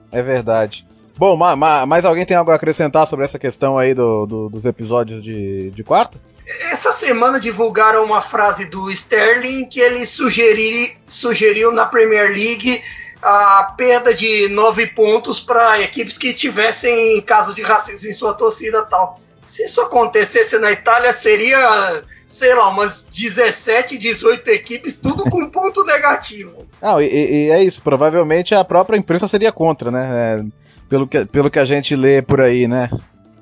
É 0.09 0.21
verdade. 0.21 0.85
Bom, 1.17 1.35
ma, 1.35 1.53
ma, 1.53 1.85
mais 1.85 2.05
alguém 2.05 2.25
tem 2.25 2.37
algo 2.37 2.49
a 2.49 2.55
acrescentar 2.55 3.05
sobre 3.07 3.25
essa 3.25 3.37
questão 3.37 3.77
aí 3.77 3.93
do, 3.93 4.25
do, 4.25 4.49
dos 4.49 4.65
episódios 4.65 5.21
de, 5.21 5.69
de 5.71 5.83
quarta? 5.83 6.17
Essa 6.59 6.91
semana 6.91 7.39
divulgaram 7.39 8.03
uma 8.03 8.21
frase 8.21 8.65
do 8.65 8.89
Sterling 8.89 9.65
que 9.65 9.79
ele 9.79 10.05
sugeri, 10.05 10.97
sugeriu 11.07 11.71
na 11.71 11.85
Premier 11.85 12.29
League 12.29 12.81
a 13.21 13.73
perda 13.77 14.13
de 14.13 14.49
nove 14.49 14.87
pontos 14.87 15.39
para 15.39 15.79
equipes 15.81 16.17
que 16.17 16.33
tivessem 16.33 17.21
caso 17.21 17.53
de 17.53 17.61
racismo 17.61 18.09
em 18.09 18.13
sua 18.13 18.33
torcida 18.33 18.83
tal. 18.83 19.19
Se 19.43 19.63
isso 19.63 19.81
acontecesse 19.81 20.57
na 20.59 20.71
Itália, 20.71 21.11
seria, 21.11 22.01
sei 22.27 22.53
lá, 22.55 22.69
umas 22.69 23.03
17, 23.03 23.97
18 23.97 24.47
equipes, 24.49 24.95
tudo 24.95 25.23
com 25.29 25.49
ponto 25.49 25.83
negativo. 25.83 26.65
Não, 26.81 27.01
e, 27.01 27.05
e, 27.05 27.51
é 27.51 27.63
isso, 27.63 27.81
provavelmente 27.81 28.55
a 28.55 28.63
própria 28.63 28.97
imprensa 28.97 29.27
seria 29.27 29.51
contra, 29.51 29.91
né? 29.91 30.09
É, 30.13 30.43
pelo, 30.89 31.07
que, 31.07 31.25
pelo 31.25 31.49
que 31.49 31.59
a 31.59 31.65
gente 31.65 31.95
lê 31.95 32.21
por 32.21 32.41
aí, 32.41 32.67
né? 32.67 32.89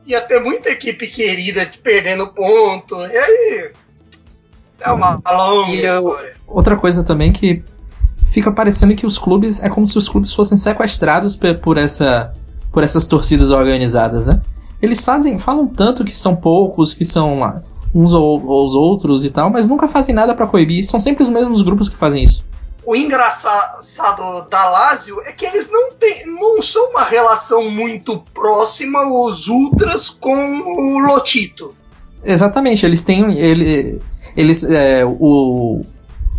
Ia 0.09 0.21
ter 0.21 0.39
muita 0.39 0.69
equipe 0.69 1.05
querida 1.05 1.69
perdendo 1.83 2.25
ponto, 2.27 2.95
e 2.95 3.15
aí. 3.15 3.71
É 4.81 4.91
uma 4.91 5.21
longa 5.31 5.69
e 5.69 5.85
história. 5.85 6.33
Outra 6.47 6.75
coisa 6.75 7.03
também 7.03 7.31
que 7.31 7.63
fica 8.31 8.51
parecendo 8.51 8.95
que 8.95 9.05
os 9.05 9.19
clubes. 9.19 9.61
É 9.61 9.69
como 9.69 9.85
se 9.85 9.99
os 9.99 10.09
clubes 10.09 10.33
fossem 10.33 10.57
sequestrados 10.57 11.35
por, 11.35 11.77
essa, 11.77 12.33
por 12.71 12.83
essas 12.83 13.05
torcidas 13.05 13.51
organizadas, 13.51 14.25
né? 14.25 14.41
Eles 14.81 15.05
fazem, 15.05 15.37
falam 15.37 15.67
tanto 15.67 16.03
que 16.03 16.15
são 16.15 16.35
poucos, 16.35 16.95
que 16.95 17.05
são 17.05 17.41
uns 17.93 18.11
ou 18.11 18.65
os 18.65 18.73
outros 18.73 19.23
e 19.23 19.29
tal, 19.29 19.51
mas 19.51 19.67
nunca 19.67 19.87
fazem 19.87 20.15
nada 20.15 20.33
para 20.33 20.47
coibir. 20.47 20.83
São 20.83 20.99
sempre 20.99 21.21
os 21.21 21.29
mesmos 21.29 21.61
grupos 21.61 21.87
que 21.87 21.95
fazem 21.95 22.23
isso. 22.23 22.43
O 22.85 22.95
engraçado 22.95 24.49
da 24.49 24.69
Lazio 24.69 25.21
é 25.21 25.31
que 25.31 25.45
eles 25.45 25.69
não, 25.69 25.93
tem, 25.93 26.25
não 26.25 26.61
são 26.61 26.91
uma 26.91 27.03
relação 27.03 27.69
muito 27.69 28.23
próxima, 28.33 29.05
os 29.05 29.47
Ultras, 29.47 30.09
com 30.09 30.61
o 30.61 30.99
Lotito. 30.99 31.75
Exatamente, 32.23 32.85
eles 32.85 33.03
têm. 33.03 33.37
Ele, 33.37 33.99
eles. 34.35 34.63
É, 34.63 35.03
o, 35.05 35.85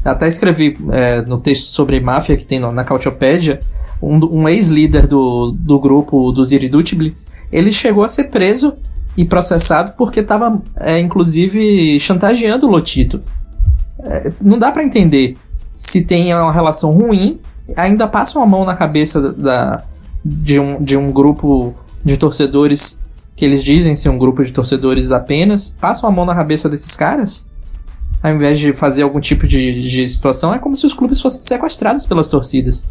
até 0.04 0.26
escrevi 0.26 0.78
é, 0.90 1.22
no 1.22 1.40
texto 1.40 1.68
sobre 1.68 2.00
máfia 2.00 2.36
que 2.36 2.46
tem 2.46 2.58
na 2.58 2.84
Cautiopédia, 2.84 3.60
um, 4.02 4.18
um 4.42 4.48
ex-líder 4.48 5.06
do, 5.06 5.52
do 5.52 5.78
grupo 5.78 6.32
dos 6.32 6.52
Iridutibli, 6.52 7.16
ele 7.52 7.72
chegou 7.72 8.02
a 8.02 8.08
ser 8.08 8.24
preso 8.24 8.74
e 9.16 9.24
processado 9.24 9.92
porque 9.96 10.20
estava, 10.20 10.60
é, 10.76 10.98
inclusive, 10.98 11.98
chantageando 12.00 12.66
o 12.66 12.70
Lotito. 12.70 13.20
É, 14.02 14.32
não 14.40 14.58
dá 14.58 14.72
para 14.72 14.82
entender 14.82 15.36
se 15.80 16.04
tem 16.04 16.34
uma 16.34 16.52
relação 16.52 16.92
ruim, 16.92 17.40
ainda 17.74 18.06
passam 18.06 18.42
a 18.42 18.46
mão 18.46 18.64
na 18.64 18.76
cabeça 18.76 19.32
da, 19.32 19.84
de, 20.24 20.60
um, 20.60 20.82
de 20.82 20.96
um 20.96 21.10
grupo 21.10 21.74
de 22.04 22.16
torcedores 22.16 23.00
que 23.34 23.44
eles 23.44 23.64
dizem 23.64 23.96
ser 23.96 24.10
um 24.10 24.18
grupo 24.18 24.44
de 24.44 24.52
torcedores 24.52 25.12
apenas, 25.12 25.74
passam 25.80 26.08
a 26.08 26.12
mão 26.12 26.26
na 26.26 26.34
cabeça 26.34 26.68
desses 26.68 26.94
caras 26.94 27.48
ao 28.22 28.32
invés 28.32 28.58
de 28.58 28.72
fazer 28.72 29.02
algum 29.02 29.20
tipo 29.20 29.46
de, 29.46 29.88
de 29.88 30.08
situação, 30.08 30.52
é 30.52 30.58
como 30.58 30.76
se 30.76 30.84
os 30.84 30.92
clubes 30.92 31.20
fossem 31.20 31.42
sequestrados 31.42 32.06
pelas 32.06 32.28
torcidas. 32.28 32.88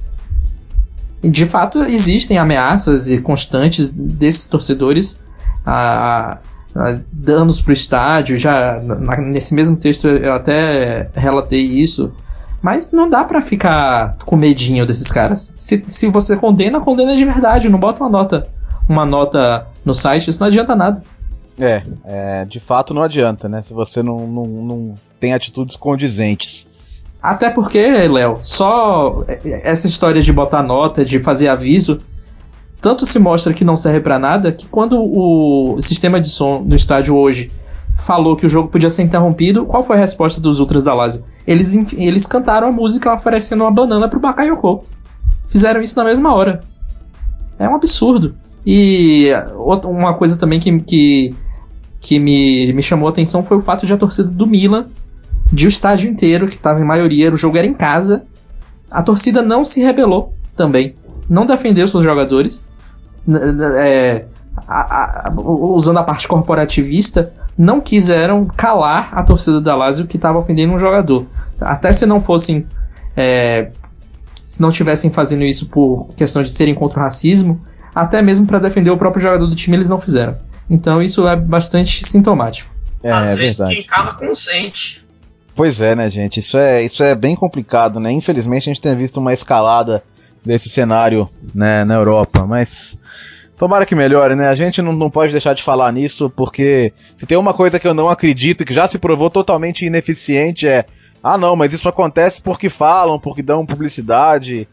E 1.21 1.29
de 1.29 1.45
fato 1.45 1.79
existem 1.83 2.37
ameaças 2.37 3.07
constantes 3.19 3.89
desses 3.89 4.47
torcedores 4.47 5.21
a, 5.65 6.39
a 6.75 6.99
danos 7.11 7.61
para 7.61 7.71
o 7.71 7.73
estádio. 7.73 8.39
Já 8.39 8.79
na, 8.81 9.17
nesse 9.17 9.53
mesmo 9.53 9.75
texto 9.75 10.07
eu 10.07 10.33
até 10.33 11.09
relatei 11.13 11.61
isso. 11.61 12.11
Mas 12.61 12.91
não 12.91 13.09
dá 13.09 13.23
para 13.23 13.41
ficar 13.41 14.17
com 14.25 14.35
medinho 14.35 14.85
desses 14.85 15.11
caras. 15.11 15.53
Se, 15.55 15.83
se 15.87 16.07
você 16.07 16.35
condena, 16.35 16.79
condena 16.79 17.15
de 17.15 17.23
verdade. 17.23 17.69
Não 17.69 17.79
bota 17.79 18.03
uma 18.03 18.09
nota, 18.09 18.47
uma 18.87 19.05
nota 19.05 19.67
no 19.85 19.93
site, 19.93 20.29
isso 20.29 20.39
não 20.39 20.47
adianta 20.47 20.75
nada. 20.75 21.01
É, 21.57 21.83
é, 22.05 22.45
de 22.45 22.59
fato 22.59 22.93
não 22.93 23.01
adianta, 23.01 23.49
né? 23.49 23.61
Se 23.61 23.73
você 23.73 24.01
não, 24.01 24.27
não, 24.27 24.43
não 24.43 24.95
tem 25.19 25.33
atitudes 25.33 25.75
condizentes. 25.75 26.69
Até 27.21 27.49
porque, 27.49 27.85
Léo, 28.07 28.39
só 28.41 29.25
essa 29.43 29.87
história 29.87 30.21
de 30.21 30.31
botar 30.31 30.63
nota, 30.63 31.03
de 31.03 31.19
fazer 31.19 31.49
aviso, 31.49 31.99
tanto 32.79 33.05
se 33.05 33.19
mostra 33.19 33.53
que 33.53 33.65
não 33.65 33.75
serve 33.75 33.99
para 33.99 34.17
nada 34.17 34.53
que 34.53 34.65
quando 34.67 34.97
o 34.97 35.79
sistema 35.81 36.19
de 36.21 36.29
som 36.29 36.63
no 36.65 36.75
estádio 36.75 37.15
hoje 37.15 37.51
falou 38.05 38.35
que 38.35 38.45
o 38.45 38.49
jogo 38.49 38.69
podia 38.69 38.89
ser 38.89 39.03
interrompido, 39.03 39.65
qual 39.65 39.83
foi 39.83 39.97
a 39.97 39.99
resposta 39.99 40.41
dos 40.41 40.59
Ultras 40.59 40.83
da 40.83 40.93
Lazio? 40.93 41.23
Eles, 41.45 41.75
eles 41.93 42.25
cantaram 42.25 42.67
a 42.67 42.71
música 42.71 43.13
oferecendo 43.13 43.63
uma 43.63 43.71
banana 43.71 44.07
pro 44.07 44.19
Bakayoko. 44.19 44.85
Fizeram 45.47 45.81
isso 45.81 45.97
na 45.97 46.03
mesma 46.03 46.33
hora. 46.33 46.61
É 47.57 47.67
um 47.67 47.75
absurdo. 47.75 48.35
E 48.65 49.31
uma 49.83 50.13
coisa 50.13 50.37
também 50.37 50.59
que, 50.59 50.79
que 50.81 51.35
que 51.99 52.19
me, 52.19 52.71
me 52.73 52.81
chamou 52.81 53.07
a 53.07 53.11
atenção 53.11 53.43
foi 53.43 53.57
o 53.57 53.61
fato 53.61 53.85
de 53.85 53.93
a 53.93 53.97
torcida 53.97 54.29
do 54.29 54.47
Milan, 54.47 54.87
de 55.51 55.65
o 55.65 55.67
estádio 55.67 56.09
inteiro, 56.09 56.47
que 56.47 56.55
estava 56.55 56.79
em 56.79 56.85
maioria, 56.85 57.33
o 57.33 57.37
jogo 57.37 57.57
era 57.57 57.67
em 57.67 57.73
casa, 57.73 58.23
a 58.89 59.03
torcida 59.03 59.41
não 59.41 59.65
se 59.65 59.81
rebelou 59.81 60.33
também. 60.55 60.95
Não 61.29 61.45
defendeu 61.45 61.87
seus 61.87 62.03
jogadores. 62.03 62.65
É, 63.77 64.25
a, 64.67 65.29
a, 65.29 65.33
usando 65.35 65.97
a 65.97 66.03
parte 66.03 66.27
corporativista, 66.27 67.33
não 67.59 67.81
quiseram 67.81 68.45
calar 68.45 69.09
a 69.11 69.21
torcida 69.21 69.59
da 69.59 69.75
Lazio 69.75 70.07
que 70.07 70.15
estava 70.15 70.39
ofendendo 70.39 70.71
um 70.71 70.79
jogador. 70.79 71.27
Até 71.59 71.91
se 71.91 72.05
não 72.05 72.21
fossem. 72.21 72.65
É, 73.17 73.71
se 74.45 74.61
não 74.61 74.71
tivessem 74.71 75.11
fazendo 75.11 75.43
isso 75.43 75.67
por 75.67 76.07
questão 76.15 76.41
de 76.41 76.49
serem 76.49 76.73
contra 76.73 77.01
o 77.01 77.03
racismo, 77.03 77.61
até 77.93 78.21
mesmo 78.21 78.47
para 78.47 78.59
defender 78.59 78.89
o 78.89 78.97
próprio 78.97 79.21
jogador 79.21 79.45
do 79.45 79.55
time, 79.55 79.75
eles 79.75 79.89
não 79.89 79.99
fizeram. 79.99 80.37
Então 80.69 81.01
isso 81.01 81.27
é 81.27 81.35
bastante 81.35 82.05
sintomático. 82.05 82.73
É, 83.03 83.11
Às 83.11 83.27
é 83.27 83.35
vezes 83.35 83.57
verdade. 83.57 83.75
quem 83.75 83.85
cala 83.85 84.13
consente. 84.13 85.05
Pois 85.53 85.81
é, 85.81 85.93
né, 85.95 86.09
gente? 86.09 86.39
Isso 86.39 86.57
é, 86.57 86.81
isso 86.81 87.03
é 87.03 87.13
bem 87.13 87.35
complicado, 87.35 87.99
né? 87.99 88.09
Infelizmente 88.09 88.69
a 88.69 88.73
gente 88.73 88.81
tem 88.81 88.95
visto 88.95 89.17
uma 89.17 89.33
escalada 89.33 90.01
desse 90.45 90.69
cenário 90.69 91.29
né, 91.53 91.83
na 91.83 91.95
Europa, 91.95 92.45
mas 92.47 92.97
tomara 93.59 93.85
que 93.85 93.93
melhore, 93.93 94.35
né? 94.35 94.47
A 94.47 94.55
gente 94.55 94.81
não, 94.81 94.93
não 94.93 95.11
pode 95.11 95.33
deixar 95.33 95.53
de 95.53 95.61
falar 95.61 95.91
nisso, 95.91 96.29
porque 96.29 96.93
se 97.17 97.27
tem 97.27 97.37
uma 97.37 97.53
coisa 97.53 97.77
que 97.77 97.85
eu 97.85 97.93
não 97.93 98.07
acredito 98.07 98.61
e 98.61 98.65
que 98.65 98.73
já 98.73 98.87
se 98.87 98.97
provou 98.97 99.29
totalmente 99.29 99.85
ineficiente 99.85 100.65
é 100.65 100.85
ah 101.21 101.37
não, 101.37 101.57
mas 101.57 101.73
isso 101.73 101.89
acontece 101.89 102.41
porque 102.41 102.69
falam, 102.69 103.19
porque 103.19 103.43
dão 103.43 103.65
publicidade, 103.65 104.65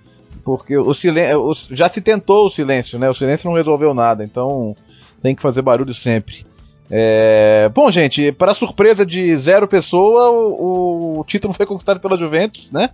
porque 0.45 0.79
o 0.79 0.95
silêncio. 0.95 1.57
Já 1.73 1.89
se 1.89 2.01
tentou 2.01 2.47
o 2.47 2.51
silêncio, 2.51 3.01
né? 3.01 3.11
O 3.11 3.15
silêncio 3.15 3.51
não 3.51 3.57
resolveu 3.57 3.93
nada, 3.93 4.23
então 4.23 4.77
tem 5.21 5.35
que 5.35 5.43
fazer 5.43 5.63
barulho 5.63 5.93
sempre. 5.93 6.47
É... 6.89 7.69
Bom, 7.75 7.91
gente, 7.91 8.31
para 8.31 8.55
surpresa 8.55 9.05
de 9.05 9.37
zero 9.37 9.67
pessoa, 9.67 10.31
o, 10.31 11.19
o, 11.19 11.25
título 11.25 11.53
foi 11.53 11.67
conquistado 11.67 11.99
pela 11.99 12.17
Juventus, 12.17 12.71
né? 12.71 12.91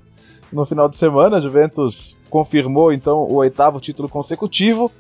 No 0.51 0.65
final 0.65 0.89
de 0.89 0.97
semana, 0.97 1.37
a 1.37 1.41
Juventus 1.41 2.19
confirmou 2.31 2.95
então 2.95 3.19
o 3.19 3.35
oitavo 3.35 3.79
título 3.79 4.09
consecutivo. 4.09 4.91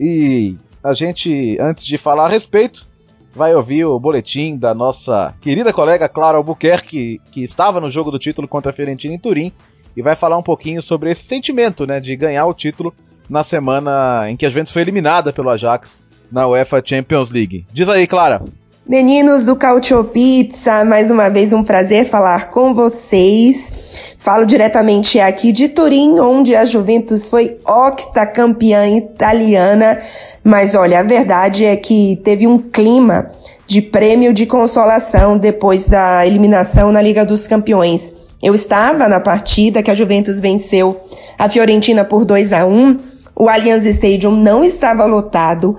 E 0.00 0.56
a 0.82 0.94
gente, 0.94 1.56
antes 1.60 1.84
de 1.84 1.98
falar 1.98 2.26
a 2.26 2.28
respeito, 2.28 2.86
vai 3.34 3.54
ouvir 3.54 3.84
o 3.84 3.98
boletim 3.98 4.56
da 4.56 4.74
nossa 4.74 5.34
querida 5.40 5.72
colega 5.72 6.08
Clara 6.08 6.38
Albuquerque, 6.38 7.20
que 7.30 7.42
estava 7.42 7.80
no 7.80 7.90
jogo 7.90 8.10
do 8.10 8.18
título 8.18 8.48
contra 8.48 8.70
a 8.70 8.74
Fiorentina 8.74 9.14
em 9.14 9.18
Turim, 9.18 9.52
e 9.96 10.02
vai 10.02 10.16
falar 10.16 10.38
um 10.38 10.42
pouquinho 10.42 10.82
sobre 10.82 11.10
esse 11.10 11.24
sentimento 11.24 11.86
né, 11.86 12.00
de 12.00 12.14
ganhar 12.16 12.46
o 12.46 12.54
título 12.54 12.94
na 13.28 13.44
semana 13.44 14.30
em 14.30 14.36
que 14.36 14.46
a 14.46 14.48
Juventus 14.48 14.72
foi 14.72 14.82
eliminada 14.82 15.32
pelo 15.32 15.50
Ajax 15.50 16.06
na 16.30 16.46
UEFA 16.46 16.82
Champions 16.84 17.30
League. 17.30 17.66
Diz 17.72 17.88
aí, 17.88 18.06
Clara. 18.06 18.42
Meninos 18.86 19.44
do 19.44 19.54
Cautio 19.54 20.02
Pizza, 20.02 20.82
mais 20.84 21.10
uma 21.10 21.28
vez 21.28 21.52
um 21.52 21.62
prazer 21.62 22.06
falar 22.06 22.50
com 22.50 22.72
vocês. 22.72 24.07
Falo 24.18 24.44
diretamente 24.44 25.20
aqui 25.20 25.52
de 25.52 25.68
Turim, 25.68 26.18
onde 26.18 26.56
a 26.56 26.64
Juventus 26.64 27.28
foi 27.28 27.56
octacampeã 27.64 28.84
italiana. 28.88 29.96
Mas 30.42 30.74
olha, 30.74 30.98
a 30.98 31.02
verdade 31.04 31.64
é 31.64 31.76
que 31.76 32.20
teve 32.24 32.44
um 32.44 32.58
clima 32.58 33.30
de 33.64 33.80
prêmio 33.80 34.34
de 34.34 34.44
consolação 34.44 35.38
depois 35.38 35.86
da 35.86 36.26
eliminação 36.26 36.90
na 36.90 37.00
Liga 37.00 37.24
dos 37.24 37.46
Campeões. 37.46 38.16
Eu 38.42 38.56
estava 38.56 39.08
na 39.08 39.20
partida 39.20 39.84
que 39.84 39.90
a 39.90 39.94
Juventus 39.94 40.40
venceu 40.40 41.00
a 41.38 41.48
Fiorentina 41.48 42.04
por 42.04 42.24
2 42.24 42.52
a 42.52 42.66
1. 42.66 42.98
O 43.36 43.48
Allianz 43.48 43.84
Stadium 43.84 44.32
não 44.32 44.64
estava 44.64 45.04
lotado. 45.04 45.76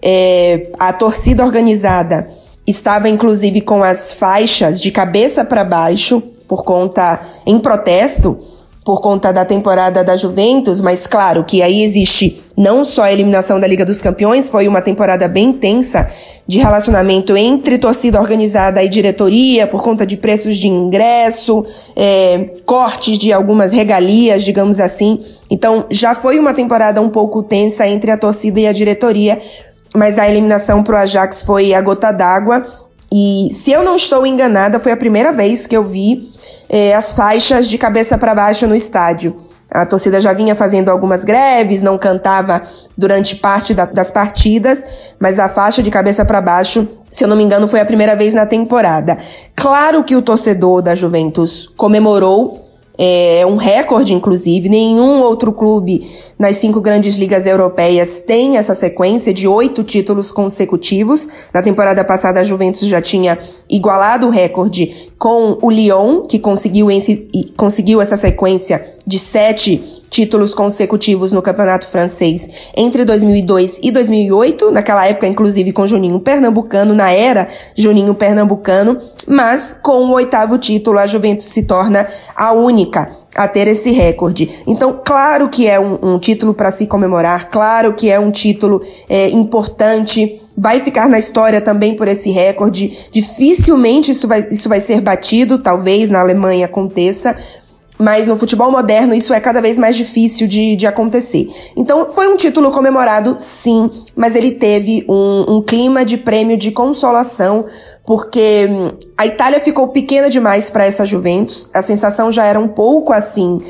É, 0.00 0.68
a 0.78 0.94
torcida 0.94 1.44
organizada 1.44 2.30
estava 2.66 3.06
inclusive 3.10 3.60
com 3.60 3.82
as 3.82 4.14
faixas 4.14 4.80
de 4.80 4.90
cabeça 4.90 5.44
para 5.44 5.62
baixo 5.62 6.22
por 6.46 6.64
conta 6.64 7.20
em 7.46 7.58
protesto 7.58 8.38
por 8.84 9.00
conta 9.00 9.32
da 9.32 9.44
temporada 9.44 10.02
da 10.02 10.16
Juventus, 10.16 10.80
mas 10.80 11.06
claro 11.06 11.44
que 11.44 11.62
aí 11.62 11.82
existe 11.82 12.42
não 12.56 12.84
só 12.84 13.04
a 13.04 13.12
eliminação 13.12 13.60
da 13.60 13.66
Liga 13.66 13.84
dos 13.84 14.02
Campeões, 14.02 14.48
foi 14.48 14.66
uma 14.66 14.82
temporada 14.82 15.28
bem 15.28 15.50
intensa 15.50 16.10
de 16.46 16.58
relacionamento 16.58 17.36
entre 17.36 17.78
torcida 17.78 18.20
organizada 18.20 18.82
e 18.82 18.88
diretoria 18.88 19.68
por 19.68 19.82
conta 19.82 20.04
de 20.04 20.16
preços 20.16 20.58
de 20.58 20.66
ingresso, 20.66 21.64
é, 21.94 22.56
cortes 22.66 23.18
de 23.18 23.32
algumas 23.32 23.70
regalias, 23.70 24.42
digamos 24.42 24.80
assim. 24.80 25.20
Então 25.48 25.86
já 25.88 26.14
foi 26.14 26.40
uma 26.40 26.52
temporada 26.52 27.00
um 27.00 27.08
pouco 27.08 27.42
tensa 27.42 27.86
entre 27.86 28.10
a 28.10 28.18
torcida 28.18 28.58
e 28.58 28.66
a 28.66 28.72
diretoria, 28.72 29.40
mas 29.94 30.18
a 30.18 30.28
eliminação 30.28 30.82
para 30.82 30.94
o 30.94 30.98
Ajax 30.98 31.42
foi 31.42 31.72
a 31.72 31.80
gota 31.80 32.10
d'água 32.10 32.81
E 33.14 33.52
se 33.52 33.70
eu 33.70 33.84
não 33.84 33.94
estou 33.94 34.26
enganada, 34.26 34.80
foi 34.80 34.90
a 34.90 34.96
primeira 34.96 35.32
vez 35.32 35.66
que 35.66 35.76
eu 35.76 35.84
vi 35.84 36.30
é, 36.66 36.94
as 36.94 37.12
faixas 37.12 37.68
de 37.68 37.76
cabeça 37.76 38.16
para 38.16 38.34
baixo 38.34 38.66
no 38.66 38.74
estádio. 38.74 39.36
A 39.70 39.84
torcida 39.84 40.18
já 40.18 40.32
vinha 40.32 40.54
fazendo 40.54 40.88
algumas 40.88 41.22
greves, 41.22 41.82
não 41.82 41.98
cantava 41.98 42.62
durante 42.96 43.36
parte 43.36 43.74
da, 43.74 43.84
das 43.84 44.10
partidas, 44.10 44.86
mas 45.20 45.38
a 45.38 45.46
faixa 45.46 45.82
de 45.82 45.90
cabeça 45.90 46.24
para 46.24 46.40
baixo, 46.40 46.88
se 47.10 47.22
eu 47.24 47.28
não 47.28 47.36
me 47.36 47.44
engano, 47.44 47.68
foi 47.68 47.80
a 47.80 47.84
primeira 47.84 48.16
vez 48.16 48.32
na 48.32 48.46
temporada. 48.46 49.18
Claro 49.54 50.04
que 50.04 50.16
o 50.16 50.22
torcedor 50.22 50.80
da 50.80 50.94
Juventus 50.94 51.70
comemorou 51.76 52.62
é 52.98 53.44
um 53.46 53.56
recorde, 53.56 54.12
inclusive. 54.12 54.68
Nenhum 54.68 55.22
outro 55.22 55.52
clube 55.52 56.10
nas 56.38 56.56
cinco 56.56 56.80
grandes 56.80 57.16
ligas 57.16 57.46
europeias 57.46 58.20
tem 58.20 58.56
essa 58.56 58.74
sequência 58.74 59.32
de 59.32 59.48
oito 59.48 59.82
títulos 59.82 60.30
consecutivos. 60.30 61.28
Na 61.52 61.62
temporada 61.62 62.04
passada, 62.04 62.40
a 62.40 62.44
Juventus 62.44 62.86
já 62.86 63.00
tinha 63.00 63.38
igualado 63.68 64.26
o 64.26 64.30
recorde 64.30 65.10
com 65.18 65.58
o 65.62 65.70
Lyon, 65.70 66.22
que 66.22 66.38
conseguiu, 66.38 66.90
esse, 66.90 67.28
conseguiu 67.56 68.00
essa 68.00 68.16
sequência 68.16 68.84
de 69.06 69.18
sete 69.18 70.01
títulos 70.12 70.52
consecutivos 70.52 71.32
no 71.32 71.40
campeonato 71.40 71.88
francês 71.88 72.50
entre 72.76 73.02
2002 73.02 73.80
e 73.82 73.90
2008, 73.90 74.70
naquela 74.70 75.06
época, 75.08 75.26
inclusive, 75.26 75.72
com 75.72 75.86
Juninho 75.86 76.20
Pernambucano, 76.20 76.94
na 76.94 77.10
era 77.10 77.48
Juninho 77.74 78.14
Pernambucano, 78.14 79.00
mas 79.26 79.72
com 79.72 80.04
o 80.04 80.12
oitavo 80.12 80.58
título, 80.58 80.98
a 80.98 81.06
Juventus 81.06 81.46
se 81.46 81.62
torna 81.62 82.06
a 82.36 82.52
única 82.52 83.10
a 83.34 83.48
ter 83.48 83.66
esse 83.66 83.90
recorde. 83.92 84.62
Então, 84.66 85.00
claro 85.02 85.48
que 85.48 85.66
é 85.66 85.80
um, 85.80 85.98
um 86.02 86.18
título 86.18 86.52
para 86.52 86.70
se 86.70 86.86
comemorar, 86.86 87.48
claro 87.50 87.94
que 87.94 88.10
é 88.10 88.20
um 88.20 88.30
título 88.30 88.82
é, 89.08 89.30
importante, 89.30 90.42
vai 90.54 90.80
ficar 90.80 91.08
na 91.08 91.18
história 91.18 91.62
também 91.62 91.96
por 91.96 92.06
esse 92.06 92.30
recorde. 92.30 92.98
Dificilmente 93.10 94.10
isso 94.10 94.28
vai, 94.28 94.46
isso 94.50 94.68
vai 94.68 94.80
ser 94.80 95.00
batido, 95.00 95.58
talvez 95.58 96.10
na 96.10 96.20
Alemanha 96.20 96.66
aconteça, 96.66 97.34
mas 98.02 98.26
no 98.26 98.36
futebol 98.36 98.68
moderno 98.68 99.14
isso 99.14 99.32
é 99.32 99.38
cada 99.38 99.62
vez 99.62 99.78
mais 99.78 99.94
difícil 99.94 100.48
de, 100.48 100.74
de 100.74 100.88
acontecer. 100.88 101.48
Então 101.76 102.10
foi 102.10 102.26
um 102.26 102.36
título 102.36 102.72
comemorado, 102.72 103.36
sim, 103.38 103.88
mas 104.16 104.34
ele 104.34 104.50
teve 104.50 105.06
um, 105.08 105.58
um 105.58 105.62
clima 105.62 106.04
de 106.04 106.16
prêmio 106.16 106.56
de 106.56 106.72
consolação, 106.72 107.64
porque 108.04 108.66
hum, 108.68 108.90
a 109.16 109.24
Itália 109.24 109.60
ficou 109.60 109.86
pequena 109.86 110.28
demais 110.28 110.68
para 110.68 110.84
essa 110.84 111.06
Juventus, 111.06 111.70
a 111.72 111.80
sensação 111.80 112.32
já 112.32 112.44
era 112.44 112.58
um 112.58 112.66
pouco 112.66 113.12
assim 113.12 113.60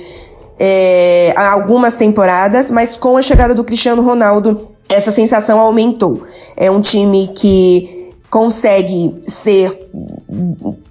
é, 0.59 1.35
há 1.37 1.53
algumas 1.53 1.97
temporadas, 1.97 2.71
mas 2.71 2.97
com 2.97 3.18
a 3.18 3.23
chegada 3.23 3.55
do 3.55 3.62
Cristiano 3.62 4.01
Ronaldo, 4.01 4.71
essa 4.88 5.12
sensação 5.12 5.61
aumentou. 5.61 6.23
É 6.57 6.71
um 6.71 6.81
time 6.81 7.29
que 7.35 8.11
consegue 8.31 9.14
ser 9.21 9.90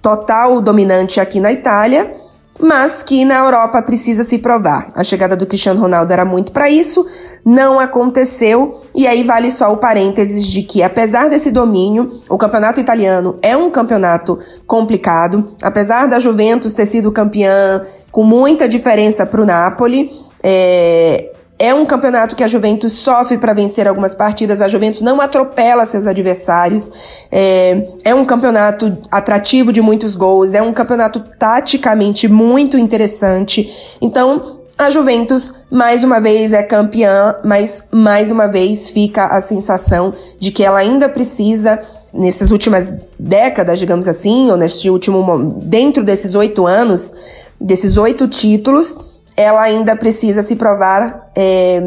total 0.00 0.60
dominante 0.60 1.18
aqui 1.18 1.40
na 1.40 1.52
Itália 1.52 2.21
mas 2.62 3.02
que 3.02 3.24
na 3.24 3.38
Europa 3.38 3.82
precisa 3.82 4.22
se 4.22 4.38
provar. 4.38 4.92
A 4.94 5.02
chegada 5.02 5.34
do 5.34 5.46
Cristiano 5.46 5.80
Ronaldo 5.80 6.12
era 6.12 6.24
muito 6.24 6.52
para 6.52 6.70
isso, 6.70 7.04
não 7.44 7.80
aconteceu, 7.80 8.82
e 8.94 9.06
aí 9.06 9.24
vale 9.24 9.50
só 9.50 9.72
o 9.72 9.78
parênteses 9.78 10.46
de 10.46 10.62
que, 10.62 10.80
apesar 10.80 11.28
desse 11.28 11.50
domínio, 11.50 12.22
o 12.30 12.38
campeonato 12.38 12.80
italiano 12.80 13.36
é 13.42 13.56
um 13.56 13.68
campeonato 13.68 14.38
complicado, 14.64 15.56
apesar 15.60 16.06
da 16.06 16.20
Juventus 16.20 16.72
ter 16.72 16.86
sido 16.86 17.10
campeã 17.10 17.82
com 18.12 18.22
muita 18.22 18.68
diferença 18.68 19.26
para 19.26 19.42
o 19.42 19.46
Napoli, 19.46 20.10
é, 20.40 21.31
é 21.62 21.72
um 21.72 21.86
campeonato 21.86 22.34
que 22.34 22.42
a 22.42 22.48
Juventus 22.48 22.92
sofre 22.92 23.38
para 23.38 23.54
vencer 23.54 23.86
algumas 23.86 24.16
partidas, 24.16 24.60
a 24.60 24.68
Juventus 24.68 25.00
não 25.00 25.20
atropela 25.20 25.86
seus 25.86 26.08
adversários. 26.08 26.90
É, 27.30 27.86
é, 28.02 28.12
um 28.12 28.24
campeonato 28.24 28.98
atrativo 29.08 29.72
de 29.72 29.80
muitos 29.80 30.16
gols, 30.16 30.54
é 30.54 30.60
um 30.60 30.72
campeonato 30.72 31.20
taticamente 31.38 32.26
muito 32.26 32.76
interessante. 32.76 33.72
Então, 34.00 34.58
a 34.76 34.90
Juventus, 34.90 35.60
mais 35.70 36.02
uma 36.02 36.20
vez, 36.20 36.52
é 36.52 36.64
campeã, 36.64 37.36
mas 37.44 37.84
mais 37.92 38.32
uma 38.32 38.48
vez 38.48 38.90
fica 38.90 39.26
a 39.26 39.40
sensação 39.40 40.12
de 40.40 40.50
que 40.50 40.64
ela 40.64 40.80
ainda 40.80 41.08
precisa, 41.08 41.80
nessas 42.12 42.50
últimas 42.50 42.92
décadas, 43.16 43.78
digamos 43.78 44.08
assim, 44.08 44.50
ou 44.50 44.56
neste 44.56 44.90
último, 44.90 45.62
dentro 45.62 46.02
desses 46.02 46.34
oito 46.34 46.66
anos, 46.66 47.14
desses 47.60 47.96
oito 47.96 48.26
títulos, 48.26 49.11
ela 49.36 49.62
ainda 49.62 49.96
precisa 49.96 50.42
se 50.42 50.56
provar 50.56 51.30
é, 51.34 51.80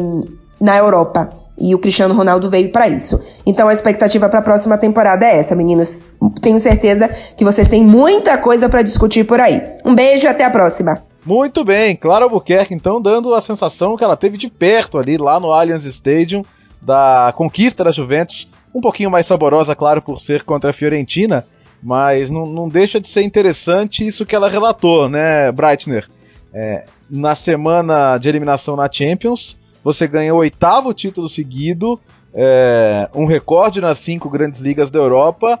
na 0.60 0.76
Europa. 0.76 1.30
E 1.58 1.74
o 1.74 1.78
Cristiano 1.78 2.14
Ronaldo 2.14 2.50
veio 2.50 2.70
para 2.70 2.86
isso. 2.86 3.22
Então 3.46 3.68
a 3.68 3.72
expectativa 3.72 4.28
para 4.28 4.40
a 4.40 4.42
próxima 4.42 4.76
temporada 4.76 5.24
é 5.24 5.38
essa, 5.38 5.56
meninos. 5.56 6.10
Tenho 6.42 6.60
certeza 6.60 7.08
que 7.08 7.44
vocês 7.44 7.70
têm 7.70 7.82
muita 7.82 8.36
coisa 8.36 8.68
para 8.68 8.82
discutir 8.82 9.24
por 9.24 9.40
aí. 9.40 9.62
Um 9.84 9.94
beijo 9.94 10.26
e 10.26 10.28
até 10.28 10.44
a 10.44 10.50
próxima. 10.50 11.02
Muito 11.24 11.64
bem, 11.64 11.96
Clara 11.96 12.24
Albuquerque, 12.24 12.72
então, 12.72 13.02
dando 13.02 13.34
a 13.34 13.42
sensação 13.42 13.96
que 13.96 14.04
ela 14.04 14.16
teve 14.16 14.38
de 14.38 14.48
perto 14.48 14.96
ali, 14.96 15.16
lá 15.16 15.40
no 15.40 15.50
Allianz 15.50 15.84
Stadium, 15.84 16.44
da 16.80 17.32
conquista 17.36 17.82
da 17.82 17.90
Juventus. 17.90 18.48
Um 18.72 18.80
pouquinho 18.80 19.10
mais 19.10 19.26
saborosa, 19.26 19.74
claro, 19.74 20.00
por 20.00 20.20
ser 20.20 20.44
contra 20.44 20.70
a 20.70 20.72
Fiorentina, 20.72 21.44
mas 21.82 22.30
não, 22.30 22.46
não 22.46 22.68
deixa 22.68 23.00
de 23.00 23.08
ser 23.08 23.22
interessante 23.22 24.06
isso 24.06 24.24
que 24.24 24.36
ela 24.36 24.48
relatou, 24.48 25.08
né, 25.08 25.50
Breitner? 25.50 26.08
É, 26.54 26.84
na 27.10 27.34
semana 27.34 28.18
de 28.18 28.28
eliminação 28.28 28.76
na 28.76 28.90
Champions, 28.90 29.56
você 29.82 30.06
ganha 30.06 30.34
o 30.34 30.38
oitavo 30.38 30.92
título 30.92 31.28
seguido, 31.28 32.00
é, 32.34 33.08
um 33.14 33.24
recorde 33.24 33.80
nas 33.80 33.98
cinco 33.98 34.28
grandes 34.28 34.60
ligas 34.60 34.90
da 34.90 34.98
Europa, 34.98 35.60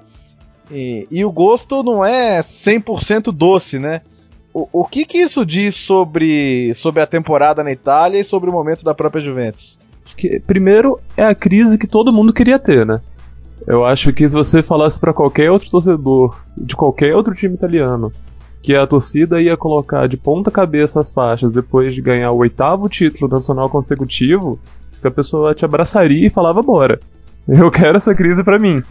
e, 0.70 1.06
e 1.10 1.24
o 1.24 1.30
gosto 1.30 1.82
não 1.82 2.04
é 2.04 2.40
100% 2.40 3.32
doce, 3.32 3.78
né? 3.78 4.00
O, 4.52 4.68
o 4.72 4.84
que, 4.84 5.04
que 5.04 5.18
isso 5.18 5.46
diz 5.46 5.76
sobre, 5.76 6.74
sobre 6.74 7.02
a 7.02 7.06
temporada 7.06 7.62
na 7.62 7.70
Itália 7.70 8.18
e 8.18 8.24
sobre 8.24 8.50
o 8.50 8.52
momento 8.52 8.84
da 8.84 8.94
própria 8.94 9.22
Juventus? 9.22 9.78
Que, 10.16 10.40
primeiro, 10.40 10.98
é 11.16 11.24
a 11.24 11.34
crise 11.34 11.78
que 11.78 11.86
todo 11.86 12.12
mundo 12.12 12.32
queria 12.32 12.58
ter, 12.58 12.84
né? 12.84 13.00
Eu 13.66 13.84
acho 13.84 14.12
que 14.12 14.28
se 14.28 14.34
você 14.34 14.62
falasse 14.62 14.98
para 14.98 15.12
qualquer 15.12 15.50
outro 15.50 15.70
torcedor 15.70 16.40
de 16.56 16.74
qualquer 16.74 17.14
outro 17.14 17.34
time 17.34 17.54
italiano 17.54 18.12
que 18.62 18.74
a 18.74 18.86
torcida 18.86 19.40
ia 19.40 19.56
colocar 19.56 20.08
de 20.08 20.16
ponta 20.16 20.50
cabeça 20.50 21.00
as 21.00 21.12
faixas 21.12 21.52
depois 21.52 21.94
de 21.94 22.02
ganhar 22.02 22.32
o 22.32 22.38
oitavo 22.38 22.88
título 22.88 23.30
nacional 23.30 23.70
consecutivo, 23.70 24.58
que 25.00 25.06
a 25.06 25.10
pessoa 25.10 25.54
te 25.54 25.64
abraçaria 25.64 26.26
e 26.26 26.30
falava 26.30 26.62
bora. 26.62 26.98
Eu 27.48 27.70
quero 27.70 27.96
essa 27.96 28.14
crise 28.14 28.42
para 28.42 28.58
mim. 28.58 28.82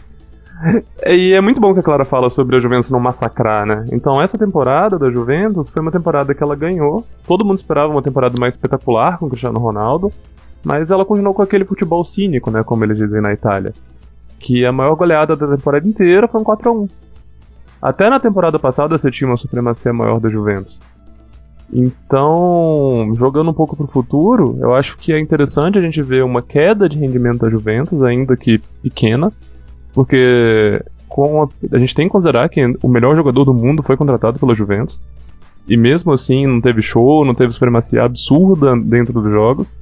E 1.06 1.34
é 1.34 1.40
muito 1.40 1.60
bom 1.60 1.74
que 1.74 1.80
a 1.80 1.82
Clara 1.82 2.04
fala 2.04 2.30
sobre 2.30 2.56
a 2.56 2.60
Juventus 2.60 2.90
não 2.90 3.00
massacrar, 3.00 3.66
né? 3.66 3.84
Então, 3.92 4.20
essa 4.20 4.38
temporada 4.38 4.98
da 4.98 5.10
Juventus 5.10 5.70
foi 5.70 5.82
uma 5.82 5.92
temporada 5.92 6.34
que 6.34 6.42
ela 6.42 6.56
ganhou. 6.56 7.04
Todo 7.26 7.44
mundo 7.44 7.58
esperava 7.58 7.92
uma 7.92 8.02
temporada 8.02 8.38
mais 8.38 8.54
espetacular 8.54 9.18
com 9.18 9.26
o 9.26 9.28
Cristiano 9.28 9.58
Ronaldo, 9.58 10.10
mas 10.64 10.90
ela 10.90 11.04
continuou 11.04 11.34
com 11.34 11.42
aquele 11.42 11.64
futebol 11.64 12.04
cínico, 12.04 12.50
né? 12.50 12.62
Como 12.64 12.84
eles 12.84 12.96
dizem 12.96 13.20
na 13.20 13.32
Itália. 13.32 13.74
Que 14.38 14.64
a 14.64 14.72
maior 14.72 14.94
goleada 14.94 15.36
da 15.36 15.46
temporada 15.46 15.86
inteira 15.86 16.26
foi 16.28 16.40
um 16.40 16.44
4x1. 16.44 16.88
Até 17.80 18.08
na 18.08 18.18
temporada 18.18 18.58
passada 18.58 18.96
você 18.96 19.10
tinha 19.10 19.28
uma 19.28 19.36
supremacia 19.36 19.92
maior 19.92 20.20
da 20.20 20.28
Juventus. 20.28 20.78
Então, 21.72 23.12
jogando 23.16 23.50
um 23.50 23.54
pouco 23.54 23.76
pro 23.76 23.88
futuro, 23.88 24.56
eu 24.60 24.72
acho 24.74 24.96
que 24.96 25.12
é 25.12 25.18
interessante 25.18 25.78
a 25.78 25.82
gente 25.82 26.00
ver 26.00 26.24
uma 26.24 26.40
queda 26.40 26.88
de 26.88 26.98
rendimento 26.98 27.40
da 27.40 27.50
Juventus, 27.50 28.02
ainda 28.02 28.36
que 28.36 28.60
pequena, 28.82 29.32
porque 29.92 30.80
com 31.08 31.42
a, 31.42 31.48
a 31.72 31.78
gente 31.78 31.94
tem 31.94 32.06
que 32.06 32.12
considerar 32.12 32.48
que 32.48 32.64
o 32.82 32.88
melhor 32.88 33.16
jogador 33.16 33.44
do 33.44 33.54
mundo 33.54 33.82
foi 33.82 33.96
contratado 33.96 34.38
pela 34.38 34.54
Juventus. 34.54 35.00
E 35.68 35.76
mesmo 35.76 36.12
assim 36.12 36.46
não 36.46 36.60
teve 36.60 36.80
show, 36.80 37.24
não 37.24 37.34
teve 37.34 37.52
supremacia 37.52 38.02
absurda 38.02 38.76
dentro 38.76 39.20
dos 39.20 39.32
jogos. 39.32 39.76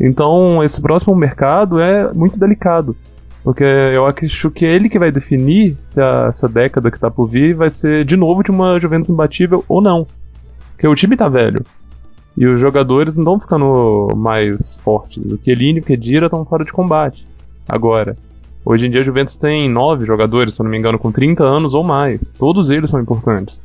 Então, 0.00 0.64
esse 0.64 0.80
próximo 0.80 1.14
mercado 1.14 1.78
é 1.78 2.10
muito 2.14 2.38
delicado. 2.38 2.96
Porque 3.42 3.64
eu 3.64 4.06
acho 4.06 4.50
que 4.50 4.66
é 4.66 4.74
ele 4.74 4.88
que 4.88 4.98
vai 4.98 5.10
definir 5.10 5.76
se 5.84 6.00
a, 6.00 6.26
essa 6.28 6.48
década 6.48 6.90
que 6.90 7.00
tá 7.00 7.10
por 7.10 7.26
vir 7.26 7.54
vai 7.54 7.70
ser 7.70 8.04
de 8.04 8.16
novo 8.16 8.42
de 8.42 8.50
uma 8.50 8.78
Juventus 8.78 9.08
imbatível 9.08 9.64
ou 9.68 9.80
não. 9.80 10.06
Porque 10.72 10.86
o 10.86 10.94
time 10.94 11.16
tá 11.16 11.28
velho. 11.28 11.64
E 12.36 12.46
os 12.46 12.60
jogadores 12.60 13.16
não 13.16 13.22
estão 13.22 13.40
ficando 13.40 14.08
mais 14.16 14.76
fortes. 14.78 15.22
O 15.24 15.38
Chiellini 15.42 15.78
e 15.78 15.82
o 15.82 15.84
Kedira 15.84 16.26
estão 16.26 16.44
fora 16.44 16.64
de 16.64 16.72
combate. 16.72 17.26
Agora. 17.68 18.16
Hoje 18.62 18.86
em 18.86 18.90
dia 18.90 19.00
a 19.00 19.04
Juventus 19.04 19.36
tem 19.36 19.70
nove 19.70 20.04
jogadores, 20.04 20.54
se 20.54 20.60
eu 20.60 20.64
não 20.64 20.70
me 20.70 20.78
engano, 20.78 20.98
com 20.98 21.10
30 21.10 21.42
anos 21.42 21.72
ou 21.72 21.82
mais. 21.82 22.30
Todos 22.38 22.68
eles 22.68 22.90
são 22.90 23.00
importantes. 23.00 23.62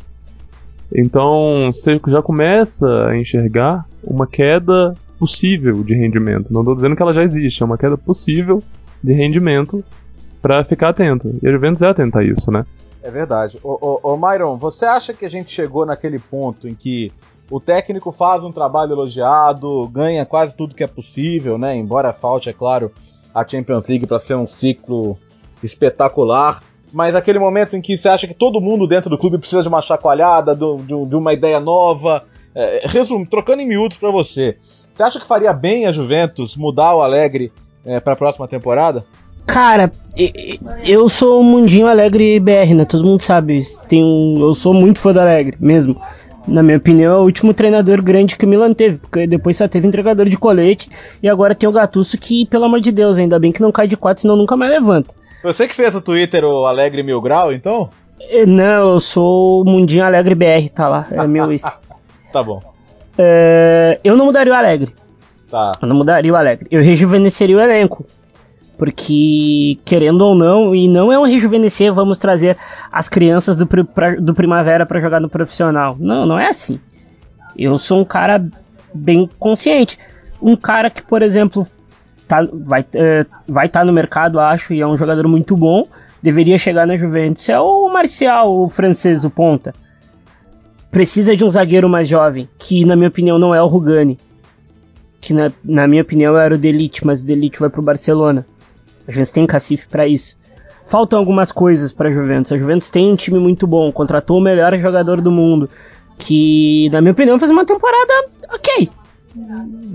Então 0.93 1.69
você 1.73 1.99
já 2.07 2.21
começa 2.21 3.07
a 3.07 3.17
enxergar 3.17 3.85
uma 4.01 4.25
queda 4.25 4.95
possível 5.19 5.83
de 5.83 5.93
rendimento. 5.93 6.51
Não 6.51 6.61
estou 6.61 6.75
dizendo 6.75 6.95
que 6.95 7.01
ela 7.01 7.13
já 7.13 7.23
existe, 7.23 7.61
é 7.61 7.65
uma 7.65 7.77
queda 7.77 7.97
possível 7.97 8.63
de 9.05 9.13
rendimento 9.13 9.83
para 10.41 10.63
ficar 10.63 10.89
atento. 10.89 11.33
E 11.41 11.47
a 11.47 11.51
Juventus 11.51 11.81
é 11.81 11.87
atenta 11.87 12.19
a 12.19 12.23
isso, 12.23 12.51
né? 12.51 12.65
É 13.01 13.11
verdade. 13.11 13.59
Ô, 13.63 13.99
ô, 14.03 14.13
ô 14.13 14.17
Myron, 14.17 14.57
você 14.57 14.85
acha 14.85 15.13
que 15.13 15.25
a 15.25 15.29
gente 15.29 15.51
chegou 15.51 15.85
naquele 15.85 16.17
ponto 16.17 16.67
em 16.67 16.73
que 16.73 17.11
o 17.49 17.59
técnico 17.59 18.11
faz 18.11 18.43
um 18.43 18.51
trabalho 18.51 18.93
elogiado, 18.93 19.87
ganha 19.89 20.25
quase 20.25 20.57
tudo 20.57 20.73
que 20.73 20.83
é 20.83 20.87
possível, 20.87 21.57
né? 21.57 21.75
Embora 21.75 22.11
falte, 22.11 22.49
é 22.49 22.53
claro, 22.53 22.91
a 23.33 23.47
Champions 23.47 23.87
League 23.87 24.07
para 24.07 24.17
ser 24.17 24.35
um 24.35 24.47
ciclo 24.47 25.17
espetacular, 25.63 26.63
mas 26.91 27.13
aquele 27.13 27.37
momento 27.37 27.75
em 27.75 27.81
que 27.81 27.97
você 27.97 28.09
acha 28.09 28.27
que 28.27 28.33
todo 28.33 28.61
mundo 28.61 28.87
dentro 28.87 29.09
do 29.09 29.17
clube 29.17 29.37
precisa 29.37 29.61
de 29.61 29.67
uma 29.67 29.81
chacoalhada, 29.81 30.55
de, 30.55 31.05
de 31.07 31.15
uma 31.15 31.33
ideia 31.33 31.59
nova. 31.59 32.23
É, 32.55 32.83
resumo, 32.85 33.25
trocando 33.25 33.61
em 33.61 33.67
miúdos 33.67 33.97
para 33.97 34.09
você. 34.09 34.57
Você 34.93 35.03
acha 35.03 35.19
que 35.19 35.27
faria 35.27 35.51
bem 35.51 35.85
a 35.85 35.91
Juventus 35.91 36.55
mudar 36.55 36.95
o 36.95 37.01
Alegre 37.01 37.51
é, 37.85 37.99
para 37.99 38.13
a 38.13 38.17
próxima 38.17 38.47
temporada? 38.47 39.05
Cara, 39.45 39.91
eu 40.85 41.07
sou 41.07 41.41
o 41.41 41.43
Mundinho 41.43 41.87
Alegre 41.87 42.39
BR, 42.39 42.73
né? 42.75 42.85
Todo 42.85 43.05
mundo 43.05 43.21
sabe. 43.21 43.59
Tem 43.87 44.03
um, 44.03 44.39
eu 44.39 44.53
sou 44.55 44.73
muito 44.73 44.99
fã 44.99 45.13
do 45.13 45.19
Alegre, 45.19 45.55
mesmo. 45.59 46.01
Na 46.47 46.61
minha 46.61 46.77
opinião, 46.77 47.15
é 47.15 47.19
o 47.19 47.23
último 47.23 47.53
treinador 47.53 48.01
grande 48.03 48.37
que 48.37 48.45
o 48.45 48.47
Milan 48.47 48.73
teve, 48.73 48.99
porque 48.99 49.25
depois 49.25 49.57
só 49.57 49.67
teve 49.67 49.87
entregador 49.87 50.27
de 50.29 50.37
colete 50.37 50.89
e 51.21 51.27
agora 51.27 51.55
tem 51.55 51.67
o 51.67 51.71
Gattuso 51.71 52.19
que, 52.19 52.45
pelo 52.45 52.65
amor 52.65 52.79
de 52.79 52.91
Deus, 52.91 53.17
ainda 53.17 53.39
bem 53.39 53.51
que 53.51 53.61
não 53.61 53.71
cai 53.71 53.87
de 53.87 53.97
quatro, 53.97 54.21
senão 54.21 54.35
nunca 54.35 54.55
mais 54.55 54.71
levanta. 54.71 55.13
Você 55.43 55.67
que 55.67 55.75
fez 55.75 55.95
o 55.95 56.01
Twitter 56.01 56.43
o 56.43 56.65
Alegre 56.65 57.01
Mil 57.01 57.19
Grau, 57.19 57.51
então? 57.51 57.89
É, 58.19 58.45
não, 58.45 58.93
eu 58.93 58.99
sou 58.99 59.61
o 59.61 59.65
Mundinho 59.65 60.05
Alegre 60.05 60.35
BR, 60.35 60.69
tá 60.73 60.87
lá, 60.87 61.07
é 61.11 61.25
meu 61.25 61.51
esse. 61.51 61.79
tá 62.31 62.43
bom. 62.43 62.61
É, 63.17 63.99
eu 64.03 64.15
não 64.15 64.25
mudaria 64.25 64.53
o 64.53 64.55
Alegre. 64.55 64.93
Tá. 65.49 65.71
Eu 65.81 65.87
não 65.87 65.95
mudaria 65.95 66.31
o 66.31 66.35
Alegre. 66.35 66.67
Eu 66.71 66.81
rejuvenesceria 66.81 67.57
o 67.57 67.59
elenco. 67.59 68.05
Porque, 68.77 69.79
querendo 69.85 70.21
ou 70.21 70.35
não, 70.35 70.75
e 70.75 70.87
não 70.87 71.11
é 71.11 71.17
um 71.17 71.23
rejuvenescer, 71.23 71.93
vamos 71.93 72.19
trazer 72.19 72.57
as 72.91 73.07
crianças 73.07 73.55
do, 73.55 73.65
pra, 73.65 74.15
do 74.15 74.33
Primavera 74.33 74.85
para 74.85 74.99
jogar 74.99 75.21
no 75.21 75.29
profissional. 75.29 75.95
Não, 75.97 76.25
não 76.25 76.37
é 76.37 76.47
assim. 76.47 76.79
Eu 77.57 77.77
sou 77.77 78.01
um 78.01 78.05
cara 78.05 78.45
bem 78.93 79.29
consciente. 79.39 79.97
Um 80.41 80.57
cara 80.57 80.89
que, 80.89 81.01
por 81.01 81.21
exemplo, 81.21 81.65
tá, 82.27 82.45
vai 82.51 82.81
estar 82.81 82.99
é, 82.99 83.25
vai 83.47 83.69
tá 83.69 83.85
no 83.85 83.93
mercado, 83.93 84.39
acho, 84.39 84.73
e 84.73 84.81
é 84.81 84.87
um 84.87 84.97
jogador 84.97 85.27
muito 85.27 85.55
bom, 85.55 85.87
deveria 86.21 86.57
chegar 86.57 86.85
na 86.85 86.97
Juventus. 86.97 87.47
É 87.47 87.59
o 87.59 87.89
Marcial, 87.89 88.51
o 88.51 88.69
francês, 88.69 89.23
o 89.23 89.29
ponta. 89.29 89.73
Precisa 90.91 91.35
de 91.35 91.43
um 91.43 91.49
zagueiro 91.49 91.89
mais 91.89 92.07
jovem, 92.07 92.47
que 92.57 92.85
na 92.85 92.95
minha 92.95 93.09
opinião 93.09 93.37
não 93.37 93.53
é 93.53 93.61
o 93.61 93.67
Rugani. 93.67 94.17
Que 95.25 95.33
na, 95.33 95.51
na 95.63 95.87
minha 95.87 96.03
opinião 96.03 96.37
era 96.37 96.53
o 96.53 96.57
Delite, 96.57 97.03
mas 97.03 97.23
o 97.23 97.25
Delite 97.25 97.59
vai 97.59 97.67
pro 97.67 97.81
Barcelona. 97.81 98.45
A 99.07 99.11
Juventus 99.11 99.31
tem 99.31 99.47
cacife 99.47 99.89
para 99.89 100.07
isso. 100.07 100.37
Faltam 100.85 101.17
algumas 101.17 101.51
coisas 101.51 101.91
para 101.91 102.09
a 102.09 102.11
Juventus. 102.11 102.51
A 102.51 102.57
Juventus 102.59 102.91
tem 102.91 103.11
um 103.11 103.15
time 103.15 103.39
muito 103.39 103.65
bom, 103.65 103.91
contratou 103.91 104.37
o 104.37 104.41
melhor 104.41 104.77
jogador 104.77 105.21
do 105.21 105.31
mundo, 105.31 105.67
que, 106.15 106.91
na 106.91 107.01
minha 107.01 107.11
opinião, 107.11 107.39
fez 107.39 107.49
uma 107.49 107.65
temporada 107.65 108.13
ok. 108.53 108.87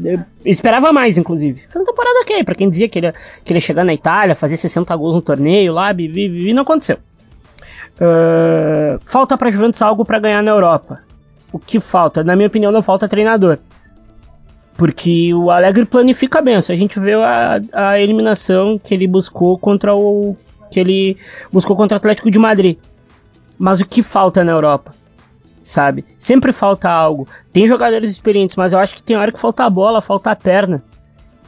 Eu 0.04 0.20
esperava 0.44 0.92
mais, 0.92 1.16
inclusive. 1.16 1.60
Fez 1.60 1.76
uma 1.76 1.84
temporada 1.84 2.18
ok, 2.22 2.42
pra 2.42 2.56
quem 2.56 2.68
dizia 2.68 2.88
que 2.88 2.98
ele, 2.98 3.06
ia, 3.06 3.14
que 3.44 3.52
ele 3.52 3.58
ia 3.58 3.64
chegar 3.64 3.84
na 3.84 3.94
Itália, 3.94 4.34
fazer 4.34 4.56
60 4.56 4.96
gols 4.96 5.14
no 5.14 5.22
torneio 5.22 5.72
lá, 5.72 5.92
e 5.92 6.52
não 6.52 6.62
aconteceu. 6.62 6.96
Uh, 8.00 8.98
falta 9.04 9.38
pra 9.38 9.48
Juventus 9.48 9.80
algo 9.80 10.04
para 10.04 10.18
ganhar 10.18 10.42
na 10.42 10.50
Europa. 10.50 10.98
O 11.52 11.58
que 11.60 11.78
falta? 11.78 12.24
Na 12.24 12.34
minha 12.34 12.48
opinião, 12.48 12.72
não 12.72 12.82
falta 12.82 13.06
treinador. 13.06 13.58
Porque 14.76 15.34
o 15.34 15.50
Alegre 15.50 15.84
planifica 15.84 16.40
bem. 16.40 16.60
Se 16.60 16.72
a 16.72 16.76
gente 16.76 16.98
vê 16.98 17.14
a, 17.14 17.60
a 17.72 18.00
eliminação 18.00 18.78
que 18.78 18.94
ele 18.94 19.06
buscou 19.06 19.58
contra 19.58 19.94
o. 19.94 20.36
que 20.70 20.80
ele 20.80 21.16
buscou 21.52 21.76
contra 21.76 21.96
o 21.96 21.98
Atlético 21.98 22.30
de 22.30 22.38
Madrid. 22.38 22.78
Mas 23.58 23.80
o 23.80 23.86
que 23.86 24.02
falta 24.02 24.42
na 24.42 24.52
Europa? 24.52 24.94
Sabe? 25.62 26.04
Sempre 26.16 26.52
falta 26.52 26.88
algo. 26.88 27.28
Tem 27.52 27.66
jogadores 27.66 28.10
experientes, 28.10 28.56
mas 28.56 28.72
eu 28.72 28.78
acho 28.78 28.94
que 28.94 29.02
tem 29.02 29.16
hora 29.16 29.30
que 29.30 29.40
falta 29.40 29.64
a 29.64 29.70
bola, 29.70 30.00
falta 30.00 30.30
a 30.30 30.36
perna. 30.36 30.82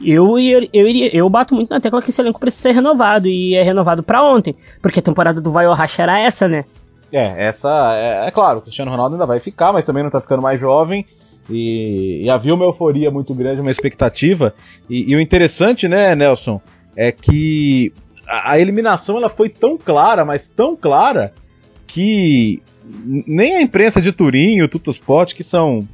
Eu, 0.01 0.37
eu, 0.37 0.67
eu, 0.71 0.87
eu 1.11 1.29
bato 1.29 1.55
muito 1.55 1.69
na 1.69 1.79
tecla 1.79 2.01
que 2.01 2.09
esse 2.09 2.21
elenco 2.21 2.39
precisa 2.39 2.69
ser 2.69 2.71
renovado. 2.75 3.27
E 3.27 3.55
é 3.55 3.63
renovado 3.63 4.03
para 4.03 4.23
ontem. 4.23 4.55
Porque 4.81 4.99
a 4.99 5.03
temporada 5.03 5.41
do 5.41 5.51
Vai 5.51 5.65
Racha 5.73 6.03
era 6.03 6.19
essa, 6.19 6.47
né? 6.47 6.65
É, 7.11 7.47
essa. 7.47 7.69
É, 7.95 8.27
é, 8.27 8.31
claro, 8.31 8.59
o 8.59 8.61
Cristiano 8.61 8.89
Ronaldo 8.89 9.15
ainda 9.15 9.27
vai 9.27 9.39
ficar, 9.39 9.71
mas 9.71 9.85
também 9.85 10.01
não 10.01 10.09
tá 10.09 10.19
ficando 10.19 10.41
mais 10.41 10.59
jovem. 10.59 11.05
E, 11.49 12.21
e, 12.23 12.29
havia 12.29 12.53
uma 12.53 12.65
euforia 12.65 13.11
muito 13.11 13.33
grande, 13.33 13.61
uma 13.61 13.71
expectativa. 13.71 14.53
E, 14.89 15.11
e 15.11 15.15
o 15.15 15.19
interessante, 15.19 15.87
né, 15.87 16.15
Nelson, 16.15 16.61
é 16.95 17.11
que 17.11 17.91
a, 18.27 18.53
a, 18.53 18.59
eliminação 18.59 19.17
ela 19.17 19.29
foi 19.29 19.49
tão 19.49 19.77
clara, 19.77 20.23
mas 20.23 20.49
tão 20.49 20.75
clara, 20.75 21.33
que 21.87 22.61
nem 22.85 23.55
a 23.55 23.61
imprensa 23.61 24.01
de 24.01 24.11
Turim 24.11 24.61
o 24.61 24.67
Tuttosport, 24.67 25.33
que 25.33 25.43
são 25.43 25.87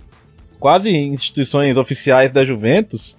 quase 0.60 0.90
instituições 0.92 1.78
oficiais 1.78 2.32
da 2.32 2.44
Juventus, 2.44 3.16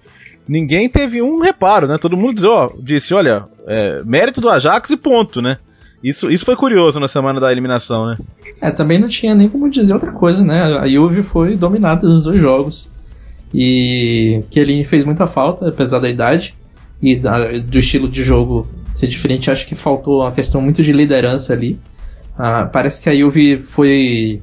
ninguém 0.47 0.87
teve 0.87 1.21
um 1.21 1.39
reparo, 1.39 1.87
né? 1.87 1.97
Todo 1.99 2.17
mundo 2.17 2.35
disse, 2.35 2.47
ó, 2.47 2.69
disse 2.79 3.13
olha, 3.13 3.45
é, 3.67 4.03
mérito 4.03 4.39
do 4.39 4.49
Ajax 4.49 4.89
e 4.89 4.97
ponto, 4.97 5.41
né? 5.41 5.57
Isso, 6.03 6.29
isso 6.29 6.45
foi 6.45 6.55
curioso 6.55 6.99
na 6.99 7.07
semana 7.07 7.39
da 7.39 7.51
eliminação, 7.51 8.07
né? 8.07 8.17
É, 8.59 8.71
também 8.71 8.99
não 8.99 9.07
tinha 9.07 9.35
nem 9.35 9.47
como 9.47 9.69
dizer 9.69 9.93
outra 9.93 10.11
coisa, 10.11 10.43
né? 10.43 10.61
A 10.77 10.87
Juve 10.87 11.21
foi 11.21 11.55
dominada 11.55 12.07
nos 12.07 12.23
dois 12.23 12.41
jogos. 12.41 12.91
E 13.53 14.43
Chiellini 14.49 14.83
fez 14.85 15.03
muita 15.03 15.27
falta, 15.27 15.69
apesar 15.69 15.99
da 15.99 16.09
idade 16.09 16.55
e 17.01 17.15
da, 17.15 17.57
do 17.59 17.77
estilo 17.77 18.09
de 18.09 18.23
jogo 18.23 18.67
ser 18.91 19.07
diferente. 19.07 19.51
Acho 19.51 19.67
que 19.67 19.75
faltou 19.75 20.21
uma 20.21 20.31
questão 20.31 20.61
muito 20.61 20.81
de 20.81 20.91
liderança 20.91 21.53
ali. 21.53 21.79
Ah, 22.37 22.65
parece 22.65 23.01
que 23.01 23.09
a 23.09 23.15
Juve 23.15 23.57
foi 23.57 24.41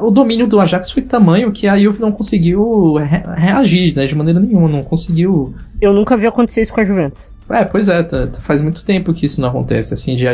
o 0.00 0.10
domínio 0.10 0.46
do 0.46 0.60
Ajax 0.60 0.90
foi 0.90 1.02
tamanho 1.02 1.50
que 1.50 1.66
a 1.66 1.76
Juve 1.78 2.00
não 2.00 2.12
conseguiu 2.12 2.94
re 2.94 3.22
reagir, 3.36 3.94
né, 3.96 4.06
de 4.06 4.14
maneira 4.14 4.38
nenhuma, 4.38 4.68
não 4.68 4.84
conseguiu. 4.84 5.54
Eu 5.80 5.92
nunca 5.92 6.16
vi 6.16 6.26
acontecer 6.26 6.62
isso 6.62 6.72
com 6.72 6.80
a 6.80 6.84
Juventus. 6.84 7.30
É, 7.50 7.64
pois 7.64 7.88
é, 7.88 8.02
tá, 8.02 8.26
tá, 8.26 8.40
faz 8.40 8.60
muito 8.60 8.84
tempo 8.84 9.14
que 9.14 9.26
isso 9.26 9.40
não 9.40 9.48
acontece, 9.48 9.94
assim, 9.94 10.16
de 10.16 10.26
a 10.26 10.32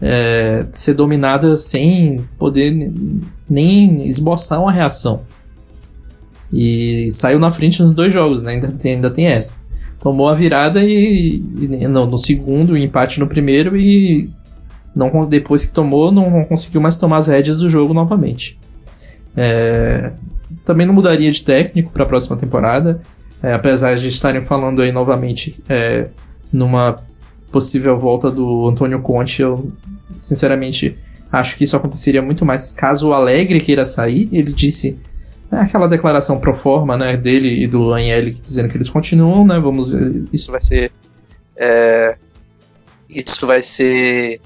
é, 0.00 0.66
ser 0.72 0.94
dominada 0.94 1.56
sem 1.56 2.24
poder 2.38 2.92
nem 3.48 4.06
esboçar 4.06 4.60
uma 4.60 4.72
reação. 4.72 5.22
E 6.52 7.08
saiu 7.10 7.38
na 7.38 7.50
frente 7.50 7.82
nos 7.82 7.94
dois 7.94 8.12
jogos, 8.12 8.42
né, 8.42 8.52
ainda 8.52 8.68
tem, 8.68 8.94
ainda 8.94 9.10
tem 9.10 9.26
essa. 9.26 9.56
Tomou 10.00 10.28
a 10.28 10.34
virada 10.34 10.82
e, 10.82 11.36
e 11.36 11.88
não, 11.88 12.06
no 12.06 12.18
segundo, 12.18 12.72
o 12.72 12.76
empate 12.76 13.20
no 13.20 13.26
primeiro 13.26 13.76
e 13.76 14.28
não, 14.94 15.26
depois 15.26 15.64
que 15.64 15.72
tomou, 15.72 16.12
não 16.12 16.44
conseguiu 16.44 16.80
mais 16.80 16.96
tomar 16.96 17.18
as 17.18 17.28
rédeas 17.28 17.58
do 17.58 17.68
jogo 17.68 17.94
novamente. 17.94 18.58
É, 19.36 20.12
também 20.64 20.86
não 20.86 20.92
mudaria 20.92 21.30
de 21.30 21.42
técnico 21.42 21.90
para 21.90 22.02
a 22.02 22.06
próxima 22.06 22.36
temporada, 22.36 23.00
é, 23.42 23.52
apesar 23.52 23.96
de 23.96 24.08
estarem 24.08 24.40
falando 24.40 24.80
aí 24.80 24.92
novamente 24.92 25.62
é, 25.68 26.08
numa 26.52 27.02
possível 27.50 27.98
volta 27.98 28.30
do 28.30 28.68
Antônio 28.68 29.00
Conte. 29.02 29.42
Eu, 29.42 29.72
sinceramente, 30.16 30.96
acho 31.30 31.56
que 31.56 31.64
isso 31.64 31.76
aconteceria 31.76 32.22
muito 32.22 32.44
mais 32.44 32.72
caso 32.72 33.08
o 33.08 33.12
Alegre 33.12 33.60
queira 33.60 33.84
sair. 33.84 34.28
Ele 34.32 34.52
disse 34.52 34.98
é, 35.50 35.56
aquela 35.56 35.88
declaração 35.88 36.38
pro 36.38 36.54
forma 36.54 36.96
né, 36.96 37.16
dele 37.16 37.64
e 37.64 37.66
do 37.66 37.92
Agnelli 37.92 38.32
dizendo 38.32 38.68
que 38.68 38.76
eles 38.76 38.88
continuam, 38.88 39.46
né? 39.46 39.58
Vamos, 39.58 39.90
isso 40.32 40.50
vai 40.50 40.60
ser. 40.60 40.92
É, 41.56 42.16
isso 43.08 43.46
vai 43.46 43.62
ser 43.62 44.40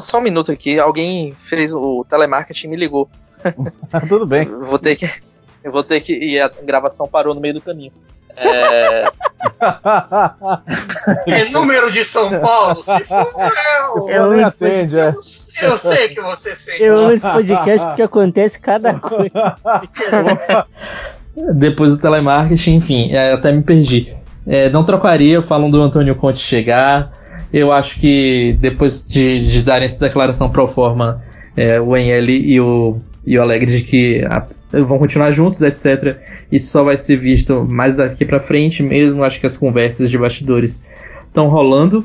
só 0.00 0.18
um 0.18 0.22
minuto 0.22 0.50
aqui. 0.52 0.78
Alguém 0.78 1.32
fez 1.32 1.72
o 1.72 2.04
telemarketing 2.08 2.66
e 2.66 2.70
me 2.70 2.76
ligou. 2.76 3.08
Tudo 4.08 4.26
bem. 4.26 4.44
vou 4.44 4.78
ter 4.78 4.96
que. 4.96 5.08
Eu 5.68 5.72
vou 5.72 5.84
ter 5.84 6.00
que. 6.00 6.14
E 6.14 6.40
a 6.40 6.50
gravação 6.62 7.06
parou 7.06 7.34
no 7.34 7.42
meio 7.42 7.52
do 7.52 7.60
caminho. 7.60 7.92
É... 8.34 9.10
é 11.26 11.44
número 11.50 11.90
de 11.90 12.02
São 12.02 12.40
Paulo, 12.40 12.82
se 12.82 13.04
for. 13.04 13.52
Eu, 13.86 14.08
eu, 14.08 14.32
eu, 14.32 14.46
atende, 14.46 14.98
é. 14.98 15.08
eu, 15.60 15.70
eu 15.70 15.76
sei 15.78 16.08
que 16.08 16.22
você 16.22 16.54
sente. 16.54 16.82
Eu 16.82 16.96
amo 16.96 17.10
esse 17.10 17.30
podcast 17.30 17.86
porque 17.86 18.02
acontece 18.02 18.58
cada 18.58 18.94
coisa. 18.98 19.56
Depois 21.54 21.96
do 21.96 22.00
telemarketing, 22.00 22.76
enfim, 22.76 23.12
é, 23.12 23.32
até 23.32 23.52
me 23.52 23.62
perdi. 23.62 24.16
É, 24.46 24.70
não 24.70 24.84
trocaria, 24.84 25.42
falam 25.42 25.70
do 25.70 25.82
Antônio 25.82 26.14
Conte 26.14 26.38
chegar. 26.38 27.12
Eu 27.52 27.70
acho 27.72 28.00
que 28.00 28.56
depois 28.58 29.06
de, 29.06 29.50
de 29.50 29.62
darem 29.62 29.84
essa 29.84 29.98
declaração 29.98 30.48
pro 30.48 30.66
forma, 30.68 31.22
é, 31.54 31.78
o 31.78 31.94
NL 31.94 32.32
e 32.32 32.58
o, 32.58 33.00
e 33.28 33.38
o 33.38 33.42
Alegre 33.42 33.70
de 33.70 33.82
que 33.82 34.24
a, 34.24 34.46
vão 34.82 34.98
continuar 34.98 35.30
juntos, 35.30 35.60
etc. 35.60 36.16
Isso 36.50 36.70
só 36.70 36.82
vai 36.82 36.96
ser 36.96 37.18
visto 37.18 37.62
mais 37.68 37.94
daqui 37.94 38.24
para 38.24 38.40
frente 38.40 38.82
mesmo. 38.82 39.22
Acho 39.22 39.38
que 39.38 39.44
as 39.44 39.56
conversas 39.56 40.10
de 40.10 40.16
bastidores 40.16 40.82
estão 41.26 41.46
rolando 41.48 42.02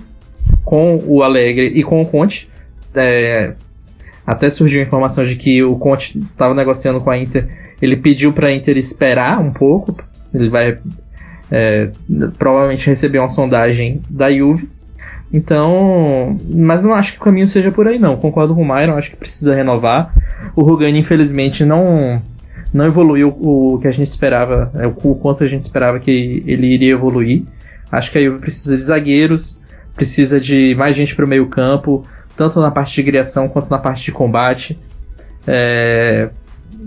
com 0.65 1.01
o 1.07 1.23
Alegre 1.23 1.67
e 1.67 1.81
com 1.81 2.01
o 2.01 2.05
Conte. 2.05 2.49
É, 2.93 3.53
até 4.27 4.49
surgiu 4.49 4.81
a 4.81 4.83
informação 4.83 5.23
de 5.23 5.37
que 5.37 5.63
o 5.63 5.77
Conte 5.77 6.19
estava 6.19 6.53
negociando 6.53 6.99
com 6.99 7.09
a 7.09 7.17
Inter. 7.17 7.47
Ele 7.81 7.95
pediu 7.95 8.33
para 8.33 8.49
a 8.49 8.53
Inter 8.53 8.77
esperar 8.77 9.39
um 9.39 9.51
pouco. 9.51 9.95
Ele 10.33 10.49
vai 10.49 10.77
é, 11.49 11.89
provavelmente 12.37 12.87
receber 12.87 13.19
uma 13.19 13.29
sondagem 13.29 14.01
da 14.09 14.29
Juve 14.29 14.67
então, 15.33 16.37
mas 16.47 16.83
não 16.83 16.93
acho 16.93 17.13
que 17.13 17.19
o 17.19 17.23
caminho 17.23 17.47
seja 17.47 17.71
por 17.71 17.87
aí 17.87 17.97
não. 17.97 18.15
Concordo 18.15 18.53
com 18.53 18.61
o 18.61 18.65
Myron, 18.65 18.95
acho 18.95 19.09
que 19.09 19.17
precisa 19.17 19.55
renovar. 19.55 20.13
O 20.55 20.61
Rugani 20.61 20.99
infelizmente 20.99 21.65
não 21.65 22.21
não 22.71 22.85
evoluiu 22.85 23.29
o 23.29 23.77
que 23.79 23.87
a 23.87 23.91
gente 23.91 24.07
esperava, 24.07 24.71
é, 24.75 24.87
o 24.87 25.15
quanto 25.15 25.43
a 25.43 25.47
gente 25.47 25.61
esperava 25.61 25.99
que 25.99 26.43
ele 26.45 26.67
iria 26.67 26.93
evoluir. 26.93 27.43
Acho 27.91 28.11
que 28.11 28.17
a 28.17 28.23
Juve 28.23 28.39
precisa 28.39 28.75
de 28.75 28.83
zagueiros, 28.83 29.61
precisa 29.95 30.39
de 30.39 30.73
mais 30.75 30.95
gente 30.95 31.15
para 31.15 31.25
o 31.25 31.27
meio 31.27 31.47
campo, 31.47 32.03
tanto 32.35 32.59
na 32.59 32.71
parte 32.71 32.95
de 32.95 33.03
criação 33.03 33.47
quanto 33.47 33.69
na 33.69 33.77
parte 33.77 34.03
de 34.03 34.11
combate. 34.11 34.79
É, 35.45 36.29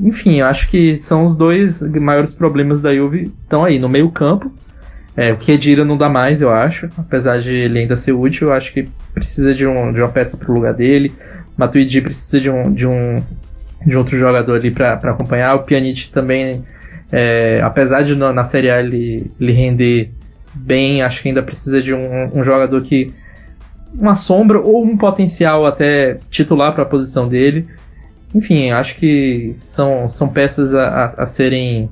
enfim, 0.00 0.40
eu 0.40 0.46
acho 0.46 0.68
que 0.68 0.96
são 0.98 1.26
os 1.26 1.36
dois 1.36 1.82
maiores 1.82 2.34
problemas 2.34 2.80
da 2.80 2.94
Juve 2.94 3.32
estão 3.42 3.64
aí 3.64 3.78
no 3.78 3.88
meio 3.88 4.10
campo. 4.10 4.52
É, 5.16 5.32
o 5.32 5.36
Kedira 5.36 5.84
não 5.84 5.96
dá 5.96 6.08
mais, 6.08 6.42
eu 6.42 6.50
acho, 6.50 6.90
apesar 6.98 7.38
de 7.40 7.50
ele 7.50 7.78
ainda 7.78 7.96
ser 7.96 8.12
útil, 8.12 8.48
eu 8.48 8.52
acho 8.52 8.72
que 8.72 8.86
precisa 9.14 9.54
de, 9.54 9.66
um, 9.66 9.92
de 9.92 10.00
uma 10.00 10.10
peça 10.10 10.36
para 10.36 10.50
o 10.50 10.54
lugar 10.54 10.74
dele. 10.74 11.12
Matuidi 11.56 12.02
precisa 12.02 12.38
de 12.38 12.50
um, 12.50 12.70
de 12.70 12.86
um 12.86 13.22
de 13.86 13.96
outro 13.96 14.18
jogador 14.18 14.56
ali 14.56 14.70
para 14.70 14.94
acompanhar. 14.94 15.54
O 15.54 15.62
Pjanic 15.62 16.10
também, 16.10 16.64
é, 17.10 17.60
apesar 17.62 18.02
de 18.02 18.14
na 18.14 18.44
Série 18.44 18.70
A 18.70 18.80
ele, 18.80 19.30
ele 19.40 19.52
render 19.52 20.10
bem, 20.54 21.02
acho 21.02 21.22
que 21.22 21.28
ainda 21.28 21.42
precisa 21.42 21.80
de 21.80 21.94
um, 21.94 22.38
um 22.38 22.42
jogador 22.42 22.82
que 22.82 23.14
uma 23.94 24.14
sombra 24.14 24.60
ou 24.60 24.84
um 24.84 24.96
potencial 24.96 25.64
até 25.64 26.18
titular 26.30 26.74
para 26.74 26.82
a 26.82 26.86
posição 26.86 27.28
dele. 27.28 27.66
Enfim, 28.34 28.70
acho 28.70 28.96
que 28.96 29.54
são, 29.58 30.08
são 30.08 30.28
peças 30.28 30.74
a, 30.74 30.86
a, 30.86 31.04
a 31.22 31.26
serem 31.26 31.88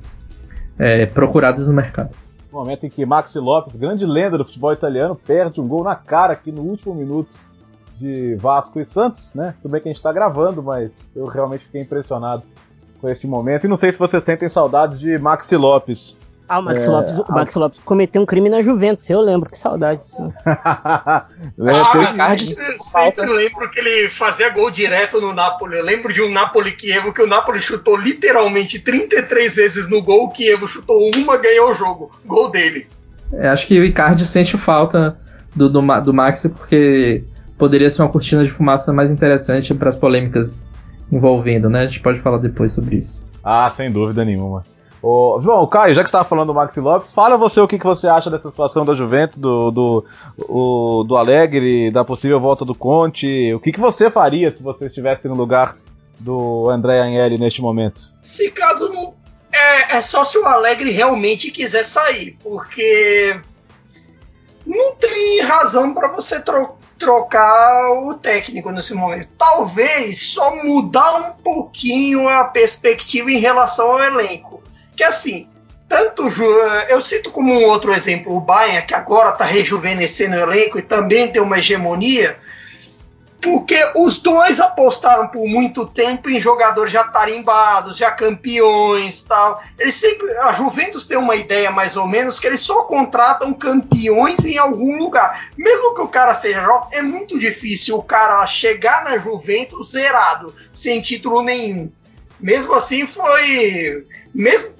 é, 0.77 1.05
procuradas 1.05 1.67
no 1.67 1.73
mercado. 1.73 2.24
Momento 2.55 2.85
em 2.85 2.89
que 2.89 3.05
Maxi 3.05 3.37
Lopes, 3.37 3.75
grande 3.75 4.05
lenda 4.05 4.37
do 4.37 4.45
futebol 4.45 4.71
italiano, 4.71 5.13
perde 5.13 5.59
um 5.59 5.67
gol 5.67 5.83
na 5.83 5.95
cara 5.95 6.31
aqui 6.31 6.51
no 6.53 6.61
último 6.61 6.95
minuto 6.95 7.35
de 7.97 8.35
Vasco 8.35 8.79
e 8.79 8.85
Santos, 8.85 9.33
né? 9.33 9.53
Tudo 9.61 9.71
bem 9.71 9.81
que 9.81 9.89
a 9.89 9.91
gente 9.91 9.97
está 9.97 10.13
gravando, 10.13 10.63
mas 10.63 10.91
eu 11.13 11.25
realmente 11.25 11.65
fiquei 11.65 11.81
impressionado 11.81 12.43
com 13.01 13.09
este 13.09 13.27
momento. 13.27 13.65
E 13.65 13.67
não 13.67 13.75
sei 13.75 13.91
se 13.91 13.99
vocês 13.99 14.23
sentem 14.23 14.47
saudades 14.47 14.99
de 14.99 15.17
Maxi 15.17 15.57
Lopes. 15.57 16.17
Ah, 16.47 16.59
o 16.59 16.63
Max, 16.63 16.83
é, 16.83 16.87
Lopes, 16.87 17.17
o 17.17 17.25
Max 17.31 17.55
Lopes 17.55 17.79
cometeu 17.83 18.21
um 18.21 18.25
crime 18.25 18.49
na 18.49 18.61
Juventus, 18.61 19.09
eu 19.09 19.19
lembro, 19.19 19.49
que 19.49 19.57
saudade. 19.57 20.07
Sim. 20.07 20.31
ah, 20.45 21.25
mas 22.15 22.55
sempre 22.79 23.25
lembro 23.25 23.69
que 23.71 23.79
ele 23.79 24.09
fazia 24.09 24.49
gol 24.49 24.69
direto 24.69 25.19
no 25.19 25.33
Napoli. 25.33 25.77
Eu 25.77 25.83
lembro 25.83 26.13
de 26.13 26.21
um 26.21 26.31
Napoli-Kievo 26.31 27.11
que 27.11 27.21
o 27.21 27.27
Napoli 27.27 27.59
chutou 27.59 27.95
literalmente 27.95 28.79
33 28.79 29.55
vezes 29.55 29.89
no 29.89 30.03
gol, 30.03 30.25
o 30.25 30.29
Kievo 30.29 30.67
chutou 30.67 31.09
uma, 31.15 31.35
ganhou 31.37 31.71
o 31.71 31.73
jogo. 31.73 32.11
Gol 32.25 32.51
dele. 32.51 32.87
É, 33.33 33.47
acho 33.47 33.65
que 33.65 33.79
o 33.79 33.83
Icardi 33.83 34.25
sente 34.25 34.55
falta 34.57 35.17
do, 35.55 35.67
do, 35.67 35.81
do 36.01 36.13
Max 36.13 36.45
porque 36.55 37.23
poderia 37.57 37.89
ser 37.89 38.03
uma 38.03 38.09
cortina 38.09 38.43
de 38.43 38.51
fumaça 38.51 38.93
mais 38.93 39.09
interessante 39.09 39.73
para 39.73 39.89
as 39.89 39.95
polêmicas 39.95 40.63
envolvendo, 41.11 41.69
né? 41.69 41.81
A 41.81 41.85
gente 41.85 42.01
pode 42.01 42.19
falar 42.19 42.37
depois 42.37 42.71
sobre 42.71 42.97
isso. 42.97 43.23
Ah, 43.43 43.71
sem 43.75 43.91
dúvida 43.91 44.23
nenhuma. 44.23 44.63
Ô, 45.07 45.39
João, 45.39 45.67
Caio, 45.67 45.93
já 45.93 46.01
que 46.01 46.09
você 46.09 46.15
estava 46.15 46.27
falando 46.27 46.47
do 46.47 46.55
Maxi 46.55 46.79
Lopes, 46.79 47.13
fala 47.13 47.37
você 47.37 47.61
o 47.61 47.67
que, 47.67 47.77
que 47.77 47.85
você 47.85 48.07
acha 48.07 48.27
dessa 48.27 48.49
situação 48.49 48.83
da 48.83 48.95
Juventus, 48.95 49.37
do, 49.37 49.69
do, 49.69 50.05
o, 50.49 51.03
do 51.03 51.15
Alegre, 51.15 51.91
da 51.91 52.03
possível 52.03 52.39
volta 52.39 52.65
do 52.65 52.73
Conte. 52.73 53.53
O 53.53 53.59
que, 53.59 53.71
que 53.71 53.79
você 53.79 54.09
faria 54.09 54.49
se 54.49 54.63
você 54.63 54.87
estivesse 54.87 55.27
no 55.27 55.35
lugar 55.35 55.75
do 56.19 56.71
André 56.71 57.01
Agnelli 57.01 57.37
neste 57.37 57.61
momento? 57.61 58.01
Se 58.23 58.49
caso 58.49 58.89
não. 58.89 59.13
É, 59.53 59.97
é 59.97 60.01
só 60.01 60.23
se 60.23 60.39
o 60.39 60.45
Alegre 60.45 60.89
realmente 60.89 61.51
quiser 61.51 61.85
sair, 61.85 62.35
porque 62.41 63.39
não 64.65 64.95
tem 64.95 65.39
razão 65.41 65.93
para 65.93 66.07
você 66.07 66.39
trocar 66.41 66.83
trocar 66.97 67.91
o 67.91 68.13
técnico 68.15 68.71
nesse 68.71 68.95
momento. 68.95 69.27
Talvez 69.37 70.31
só 70.31 70.55
mudar 70.63 71.15
um 71.17 71.43
pouquinho 71.43 72.27
a 72.27 72.45
perspectiva 72.45 73.29
em 73.29 73.37
relação 73.37 73.91
ao 73.91 74.01
elenco. 74.01 74.63
Que 74.95 75.03
assim, 75.03 75.47
tanto 75.87 76.27
eu 76.89 77.01
cito 77.01 77.31
como 77.31 77.53
um 77.53 77.65
outro 77.65 77.93
exemplo 77.93 78.35
o 78.35 78.41
Bayern, 78.41 78.87
que 78.87 78.93
agora 78.93 79.29
está 79.29 79.45
rejuvenescendo 79.45 80.35
o 80.35 80.39
elenco 80.39 80.79
e 80.79 80.81
também 80.81 81.27
tem 81.27 81.41
uma 81.41 81.59
hegemonia 81.59 82.37
porque 83.45 83.77
os 83.95 84.17
dois 84.17 84.59
apostaram 84.59 85.27
por 85.27 85.47
muito 85.47 85.85
tempo 85.85 86.31
em 86.31 86.39
jogadores 86.39 86.91
já 86.91 87.03
tarimbados, 87.03 87.95
já 87.95 88.09
campeões 88.09 89.21
tal. 89.21 89.61
Eles 89.77 89.93
sempre, 89.93 90.27
a 90.39 90.51
Juventus 90.51 91.05
tem 91.05 91.15
uma 91.15 91.35
ideia 91.35 91.69
mais 91.69 91.95
ou 91.95 92.07
menos 92.07 92.39
que 92.39 92.47
eles 92.47 92.61
só 92.61 92.85
contratam 92.85 93.53
campeões 93.53 94.43
em 94.43 94.57
algum 94.57 94.97
lugar. 94.97 95.49
Mesmo 95.55 95.93
que 95.93 96.01
o 96.01 96.07
cara 96.07 96.33
seja 96.33 96.63
jovem, 96.63 96.97
é 96.97 97.01
muito 97.03 97.37
difícil 97.37 97.97
o 97.97 98.03
cara 98.03 98.43
chegar 98.47 99.03
na 99.03 99.15
Juventus 99.19 99.91
zerado, 99.91 100.51
sem 100.73 100.99
título 100.99 101.43
nenhum. 101.43 101.91
Mesmo 102.39 102.73
assim 102.73 103.05
foi, 103.05 104.07
mesmo 104.33 104.74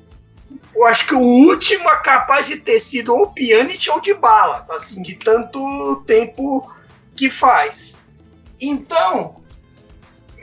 eu 0.75 0.85
acho 0.85 1.07
que 1.07 1.15
o 1.15 1.19
último 1.19 1.89
é 1.89 1.95
capaz 1.97 2.45
de 2.47 2.57
ter 2.57 2.79
sido 2.79 3.15
ou 3.15 3.27
Pjanic 3.27 3.89
ou 3.89 3.99
de 3.99 4.13
bala, 4.13 4.65
assim, 4.69 5.01
de 5.01 5.15
tanto 5.15 6.03
tempo 6.05 6.69
que 7.15 7.29
faz. 7.29 7.97
Então, 8.59 9.37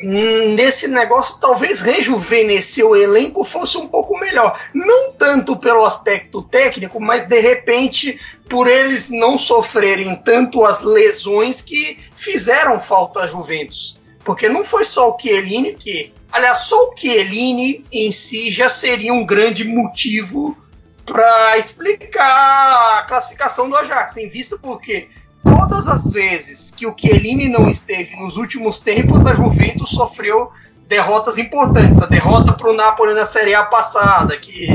nesse 0.03 0.89
negócio, 0.89 1.39
talvez 1.39 1.81
rejuvenescer 1.81 2.85
o 2.85 2.97
elenco 2.97 3.45
fosse 3.45 3.77
um 3.79 3.87
pouco 3.87 4.19
melhor. 4.19 4.59
Não 4.75 5.13
tanto 5.13 5.57
pelo 5.57 5.85
aspecto 5.85 6.43
técnico, 6.43 7.01
mas 7.01 7.25
de 7.25 7.41
repente 7.41 8.19
por 8.49 8.69
eles 8.69 9.09
não 9.09 9.39
sofrerem 9.39 10.15
tanto 10.17 10.65
as 10.65 10.83
lesões 10.83 11.63
que 11.63 11.99
fizeram 12.17 12.79
falta 12.79 13.21
a 13.21 13.27
Juventus. 13.27 13.97
Porque 14.25 14.49
não 14.49 14.65
foi 14.65 14.85
só 14.85 15.11
o 15.11 15.19
Chiellini 15.19 15.75
que. 15.75 16.13
Aliás, 16.33 16.61
só 16.61 16.89
o 16.89 16.97
Chiellini 16.97 17.85
em 17.93 18.11
si 18.11 18.51
já 18.51 18.69
seria 18.69 19.13
um 19.13 19.25
grande 19.25 19.65
motivo 19.65 20.57
para 21.05 21.59
explicar 21.59 23.01
a 23.01 23.03
classificação 23.03 23.69
do 23.69 23.77
Ajax, 23.77 24.17
em 24.17 24.31
vista 24.31 24.57
porque 24.57 25.11
todas 25.45 25.87
as 25.87 26.11
vezes 26.11 26.71
que 26.71 26.87
o 26.87 26.95
Chiellini 26.97 27.49
não 27.49 27.69
esteve 27.69 28.17
nos 28.17 28.39
últimos 28.39 28.81
tempos, 28.81 29.27
a 29.27 29.35
Juventus 29.35 29.91
sofreu 29.91 30.51
derrotas 30.89 31.37
importantes. 31.37 32.01
A 32.01 32.07
derrota 32.07 32.55
para 32.55 32.71
o 32.71 32.75
Napoli 32.75 33.15
na 33.15 33.27
Série 33.27 33.55
A 33.55 33.65
passada, 33.65 34.39
que 34.39 34.69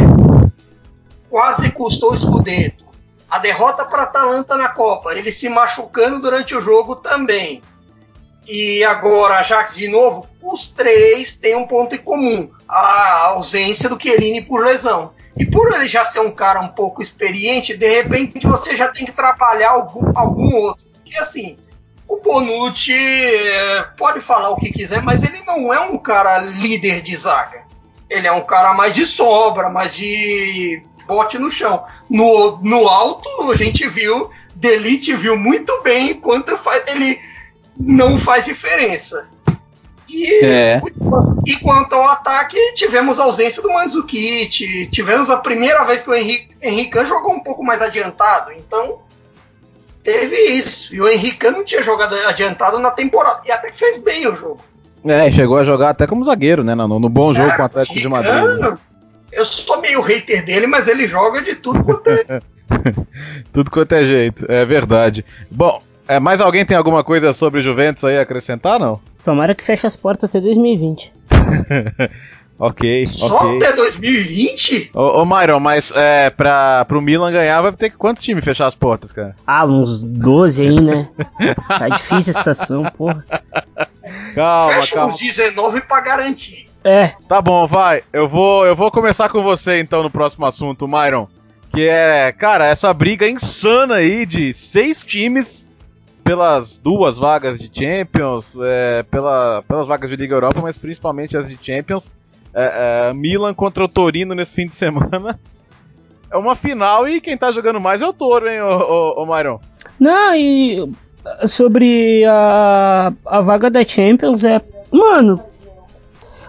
quase 1.27 1.71
custou 1.71 2.13
o 2.13 2.17
Scudetto. 2.17 2.85
A 3.29 3.39
derrota 3.39 3.83
para 3.83 4.01
a 4.01 4.03
Atalanta 4.03 4.55
na 4.55 4.69
Copa, 4.69 5.13
ele 5.13 5.31
se 5.31 5.49
machucando 5.49 6.19
durante 6.19 6.55
o 6.55 6.61
jogo 6.61 6.95
também. 6.95 7.61
E 8.47 8.83
agora, 8.83 9.39
Ajax 9.39 9.75
de 9.75 9.87
novo, 9.89 10.25
os 10.41 10.69
três 10.69 11.35
têm 11.35 11.55
um 11.55 11.67
ponto 11.67 11.95
em 11.95 11.99
comum: 11.99 12.49
a 12.67 13.27
ausência 13.27 13.89
do 13.89 14.01
Chiellini 14.01 14.41
por 14.41 14.63
lesão. 14.63 15.11
E 15.35 15.45
por 15.45 15.71
ele 15.71 15.87
já 15.87 16.03
ser 16.03 16.19
um 16.19 16.31
cara 16.31 16.59
um 16.59 16.69
pouco 16.69 17.01
experiente, 17.01 17.77
de 17.77 17.87
repente 17.87 18.47
você 18.47 18.75
já 18.75 18.87
tem 18.87 19.05
que 19.05 19.11
trabalhar 19.11 19.71
algum, 19.71 20.11
algum 20.15 20.55
outro. 20.55 20.83
Porque 20.93 21.15
assim, 21.19 21.57
o 22.07 22.17
Bonucci 22.17 22.93
é, 22.93 23.85
pode 23.95 24.19
falar 24.19 24.49
o 24.49 24.55
que 24.55 24.71
quiser, 24.71 25.03
mas 25.03 25.21
ele 25.21 25.41
não 25.45 25.71
é 25.71 25.79
um 25.79 25.97
cara 25.97 26.39
líder 26.39 27.01
de 27.01 27.15
zaga. 27.15 27.63
Ele 28.09 28.25
é 28.25 28.31
um 28.31 28.45
cara 28.45 28.73
mais 28.73 28.95
de 28.95 29.05
sobra, 29.05 29.69
mais 29.69 29.95
de 29.95 30.81
bote 31.05 31.37
no 31.37 31.51
chão. 31.51 31.85
No, 32.09 32.57
no 32.63 32.87
alto, 32.87 33.51
a 33.51 33.55
gente 33.55 33.87
viu, 33.87 34.31
Delite 34.55 35.15
viu 35.15 35.37
muito 35.37 35.81
bem 35.83 36.15
quanto 36.15 36.57
ele 36.87 37.19
não 37.79 38.17
faz 38.17 38.45
diferença. 38.45 39.27
E, 40.09 40.45
é. 40.45 40.81
e 41.45 41.55
quanto 41.57 41.93
ao 41.93 42.07
ataque, 42.07 42.57
tivemos 42.73 43.19
a 43.19 43.23
ausência 43.23 43.61
do 43.61 43.69
Mandzukic, 43.69 44.87
tivemos 44.87 45.29
a 45.29 45.37
primeira 45.37 45.83
vez 45.83 46.03
que 46.03 46.09
o 46.09 46.15
Henrique, 46.15 46.55
Henrique 46.61 47.05
jogou 47.05 47.33
um 47.33 47.43
pouco 47.43 47.61
mais 47.63 47.81
adiantado, 47.81 48.53
então 48.53 48.99
teve 50.01 50.35
isso. 50.35 50.95
E 50.95 51.01
o 51.01 51.09
Henrique 51.09 51.49
não 51.51 51.63
tinha 51.65 51.81
jogado 51.81 52.15
adiantado 52.25 52.79
na 52.79 52.91
temporada, 52.91 53.41
e 53.45 53.51
até 53.51 53.69
que 53.69 53.77
fez 53.77 54.01
bem 54.01 54.25
o 54.27 54.33
jogo. 54.33 54.61
É, 55.05 55.29
chegou 55.31 55.57
a 55.57 55.63
jogar 55.63 55.89
até 55.89 56.07
como 56.07 56.25
zagueiro, 56.25 56.63
né? 56.63 56.73
No, 56.73 56.99
no 56.99 57.09
bom 57.09 57.33
jogo 57.33 57.49
é, 57.49 57.55
com 57.55 57.61
o 57.61 57.65
Atlético 57.65 57.99
de 57.99 58.07
Madrid. 58.07 58.59
Né? 58.59 58.77
Eu 59.31 59.45
sou 59.45 59.81
meio 59.81 60.01
hater 60.01 60.43
dele, 60.43 60.67
mas 60.67 60.87
ele 60.87 61.05
joga 61.05 61.41
de 61.41 61.55
tudo 61.55 61.83
quanto 61.83 62.09
é. 62.09 62.39
tudo 63.51 63.69
quanto 63.69 63.93
é 63.93 64.05
jeito, 64.05 64.45
é 64.49 64.65
verdade. 64.65 65.23
Bom, 65.51 65.81
é, 66.07 66.19
mais 66.19 66.41
alguém 66.41 66.65
tem 66.65 66.77
alguma 66.77 67.03
coisa 67.03 67.33
sobre 67.33 67.61
Juventus 67.61 68.03
aí 68.03 68.17
a 68.17 68.21
acrescentar, 68.21 68.79
não? 68.79 68.99
Tomara 69.23 69.53
que 69.53 69.63
feche 69.63 69.85
as 69.85 69.95
portas 69.95 70.29
até 70.29 70.39
2020. 70.39 71.13
ok, 72.57 73.07
Só 73.07 73.55
okay. 73.55 73.57
até 73.57 73.75
2020? 73.75 74.91
Ô, 74.93 75.21
ô 75.21 75.25
Myron, 75.25 75.59
mas 75.59 75.91
é, 75.93 76.29
pra, 76.29 76.85
pro 76.85 77.01
Milan 77.01 77.31
ganhar 77.31 77.61
vai 77.61 77.73
ter 77.73 77.89
que 77.89 77.97
quantos 77.97 78.23
times 78.23 78.43
fechar 78.43 78.67
as 78.67 78.75
portas, 78.75 79.11
cara? 79.11 79.35
Ah, 79.45 79.65
uns 79.65 80.01
12 80.01 80.67
aí, 80.67 80.79
né? 80.79 81.09
tá 81.67 81.89
difícil 81.89 82.31
a 82.31 82.37
situação, 82.37 82.83
porra. 82.97 83.25
Calma, 84.33 84.73
Fecha 84.75 84.95
calma. 84.95 85.13
uns 85.13 85.19
19 85.19 85.81
pra 85.81 85.99
garantir. 85.99 86.67
É. 86.83 87.07
Tá 87.27 87.41
bom, 87.41 87.67
vai. 87.67 88.01
Eu 88.13 88.29
vou, 88.29 88.65
eu 88.65 88.75
vou 88.75 88.89
começar 88.91 89.27
com 89.27 89.43
você 89.43 89.81
então 89.81 90.01
no 90.01 90.09
próximo 90.09 90.45
assunto, 90.45 90.87
Myron. 90.87 91.27
Que 91.73 91.81
é, 91.81 92.31
cara, 92.31 92.65
essa 92.65 92.93
briga 92.93 93.27
insana 93.27 93.95
aí 93.95 94.25
de 94.25 94.53
seis 94.53 95.03
times 95.03 95.66
pelas 96.27 96.77
duas 96.77 97.17
vagas 97.17 97.57
de 97.57 97.71
Champions, 97.73 98.53
é, 98.61 99.03
pela, 99.03 99.63
pelas 99.63 99.87
vagas 99.87 100.09
de 100.09 100.17
Liga 100.17 100.35
Europa, 100.35 100.59
mas 100.61 100.77
principalmente 100.77 101.37
as 101.37 101.47
de 101.47 101.57
Champions. 101.61 102.03
É, 102.53 103.09
é, 103.09 103.13
Milan 103.13 103.53
contra 103.53 103.83
o 103.83 103.87
Torino 103.87 104.35
nesse 104.35 104.53
fim 104.53 104.65
de 104.65 104.75
semana. 104.75 105.39
É 106.29 106.35
uma 106.35 106.57
final 106.57 107.07
e 107.07 107.21
quem 107.21 107.37
tá 107.37 107.53
jogando 107.53 107.79
mais 107.79 108.01
é 108.01 108.05
o 108.05 108.11
Toro, 108.11 108.49
hein, 108.49 108.61
ô, 108.61 109.21
ô, 109.21 109.23
ô? 109.23 109.59
Não, 109.97 110.35
e 110.35 110.91
sobre 111.47 112.25
a, 112.25 113.13
a 113.25 113.39
vaga 113.39 113.69
da 113.69 113.85
Champions 113.85 114.43
é. 114.43 114.61
Mano, 114.91 115.41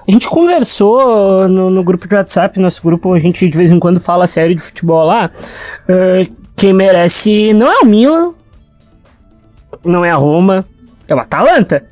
a 0.07 0.11
gente 0.11 0.29
conversou 0.29 1.49
no, 1.49 1.71
no, 1.71 1.85
grupo 1.85 2.09
de 2.09 2.15
WhatsApp, 2.17 2.59
nosso 2.59 2.83
grupo, 2.83 3.15
a 3.15 3.21
gente 3.21 3.49
de 3.49 3.57
vez 3.57 3.71
em 3.71 3.79
quando 3.79 4.01
fala 4.01 4.27
sério 4.27 4.57
de 4.57 4.61
futebol 4.61 5.07
lá. 5.07 5.31
Uh, 5.89 6.29
quem 6.57 6.73
merece 6.73 7.55
não 7.55 7.69
é 7.69 7.79
o 7.85 7.87
Milan, 7.87 8.35
não 9.85 10.05
é 10.05 10.11
a 10.11 10.17
Roma, 10.17 10.65
é 11.07 11.15
o 11.15 11.19
Atalanta. 11.19 11.87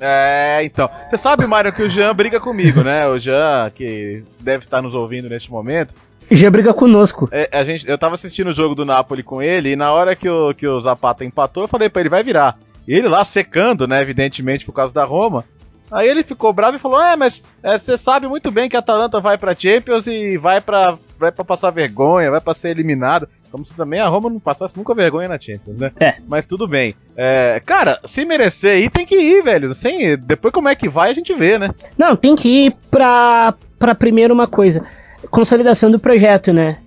É, 0.00 0.64
então. 0.64 0.88
Você 1.08 1.18
sabe, 1.18 1.46
Mário, 1.46 1.72
que 1.72 1.82
o 1.82 1.90
Jean 1.90 2.14
briga 2.14 2.40
comigo, 2.40 2.82
né? 2.82 3.06
O 3.06 3.18
Jean, 3.18 3.70
que 3.74 4.24
deve 4.40 4.64
estar 4.64 4.80
nos 4.80 4.94
ouvindo 4.94 5.28
neste 5.28 5.50
momento. 5.50 5.94
Jean 6.30 6.50
briga 6.50 6.72
conosco. 6.72 7.28
É, 7.30 7.50
a 7.52 7.64
gente, 7.64 7.88
eu 7.88 7.98
tava 7.98 8.14
assistindo 8.14 8.48
o 8.48 8.54
jogo 8.54 8.74
do 8.74 8.84
Napoli 8.84 9.22
com 9.22 9.42
ele 9.42 9.72
e 9.72 9.76
na 9.76 9.92
hora 9.92 10.16
que 10.16 10.28
o, 10.28 10.54
que 10.54 10.66
o 10.66 10.80
Zapata 10.80 11.24
empatou, 11.24 11.64
eu 11.64 11.68
falei 11.68 11.90
pra 11.90 12.00
ele, 12.00 12.08
vai 12.08 12.22
virar. 12.22 12.56
E 12.88 12.94
ele 12.94 13.08
lá 13.08 13.24
secando, 13.24 13.86
né, 13.86 14.00
evidentemente 14.00 14.64
por 14.64 14.72
causa 14.72 14.94
da 14.94 15.04
Roma. 15.04 15.44
Aí 15.90 16.08
ele 16.08 16.22
ficou 16.22 16.52
bravo 16.52 16.76
e 16.76 16.80
falou: 16.80 17.00
É, 17.00 17.16
mas 17.16 17.42
é, 17.62 17.78
você 17.78 17.94
é, 17.94 17.98
sabe 17.98 18.28
muito 18.28 18.50
bem 18.50 18.68
que 18.68 18.76
a 18.76 18.78
Atalanta 18.78 19.20
vai 19.20 19.36
pra 19.36 19.54
Champions 19.54 20.06
e 20.06 20.38
vai 20.38 20.60
pra, 20.60 20.96
vai 21.18 21.32
pra 21.32 21.44
passar 21.44 21.70
vergonha, 21.70 22.30
vai 22.30 22.40
pra 22.40 22.54
ser 22.54 22.70
eliminada. 22.70 23.28
Como 23.50 23.66
se 23.66 23.74
também 23.74 24.00
a 24.00 24.08
Roma 24.08 24.30
não 24.30 24.38
passasse 24.38 24.76
nunca 24.76 24.94
vergonha 24.94 25.28
na 25.28 25.38
Champions, 25.38 25.76
né? 25.76 25.90
É. 25.98 26.14
Mas 26.28 26.46
tudo 26.46 26.68
bem. 26.68 26.94
É, 27.16 27.60
cara, 27.64 28.00
se 28.04 28.24
merecer 28.24 28.78
ir, 28.78 28.90
tem 28.90 29.04
que 29.04 29.16
ir, 29.16 29.42
velho. 29.42 29.74
Sem, 29.74 30.16
depois 30.16 30.54
como 30.54 30.68
é 30.68 30.76
que 30.76 30.88
vai, 30.88 31.10
a 31.10 31.14
gente 31.14 31.34
vê, 31.34 31.58
né? 31.58 31.70
Não, 31.98 32.14
tem 32.14 32.36
que 32.36 32.66
ir 32.66 32.72
pra, 32.90 33.54
pra 33.78 33.94
primeiro 33.94 34.32
uma 34.32 34.46
coisa. 34.46 34.84
Consolidação 35.30 35.90
do 35.90 35.98
projeto, 35.98 36.52
né? 36.52 36.78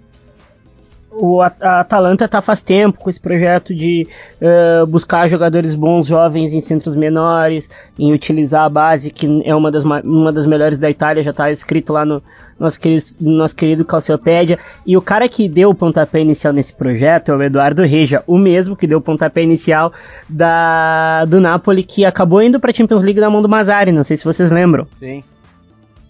O, 1.15 1.41
a, 1.41 1.79
Atalanta 1.79 2.25
está 2.25 2.41
faz 2.41 2.61
tempo 2.61 2.99
com 2.99 3.09
esse 3.09 3.19
projeto 3.19 3.73
de 3.73 4.07
uh, 4.41 4.85
buscar 4.87 5.27
jogadores 5.27 5.75
bons, 5.75 6.07
jovens 6.07 6.53
em 6.53 6.59
centros 6.59 6.95
menores, 6.95 7.69
em 7.97 8.11
utilizar 8.11 8.63
a 8.63 8.69
base, 8.69 9.11
que 9.11 9.41
é 9.45 9.55
uma 9.55 9.71
das, 9.71 9.83
uma 9.83 10.31
das 10.31 10.45
melhores 10.45 10.79
da 10.79 10.89
Itália, 10.89 11.23
já 11.23 11.31
está 11.31 11.51
escrito 11.51 11.93
lá 11.93 12.05
no 12.05 12.21
nosso 12.59 12.79
querido, 12.79 13.05
nosso 13.19 13.55
querido 13.55 13.85
Calciopédia. 13.85 14.57
E 14.85 14.97
o 14.97 15.01
cara 15.01 15.27
que 15.29 15.47
deu 15.47 15.69
o 15.69 15.75
pontapé 15.75 16.21
inicial 16.21 16.53
nesse 16.53 16.75
projeto 16.75 17.31
é 17.31 17.35
o 17.35 17.43
Eduardo 17.43 17.83
Reja, 17.83 18.23
o 18.25 18.37
mesmo 18.37 18.75
que 18.75 18.87
deu 18.87 18.99
o 18.99 19.01
pontapé 19.01 19.43
inicial 19.43 19.91
da, 20.27 21.25
do 21.25 21.39
Napoli, 21.39 21.83
que 21.83 22.05
acabou 22.05 22.41
indo 22.41 22.59
para 22.59 22.71
a 22.71 22.73
Champions 22.73 23.03
League 23.03 23.19
na 23.19 23.29
mão 23.29 23.41
do 23.41 23.49
Mazzari, 23.49 23.91
não 23.91 24.03
sei 24.03 24.17
se 24.17 24.25
vocês 24.25 24.51
lembram. 24.51 24.87
Sim. 24.99 25.23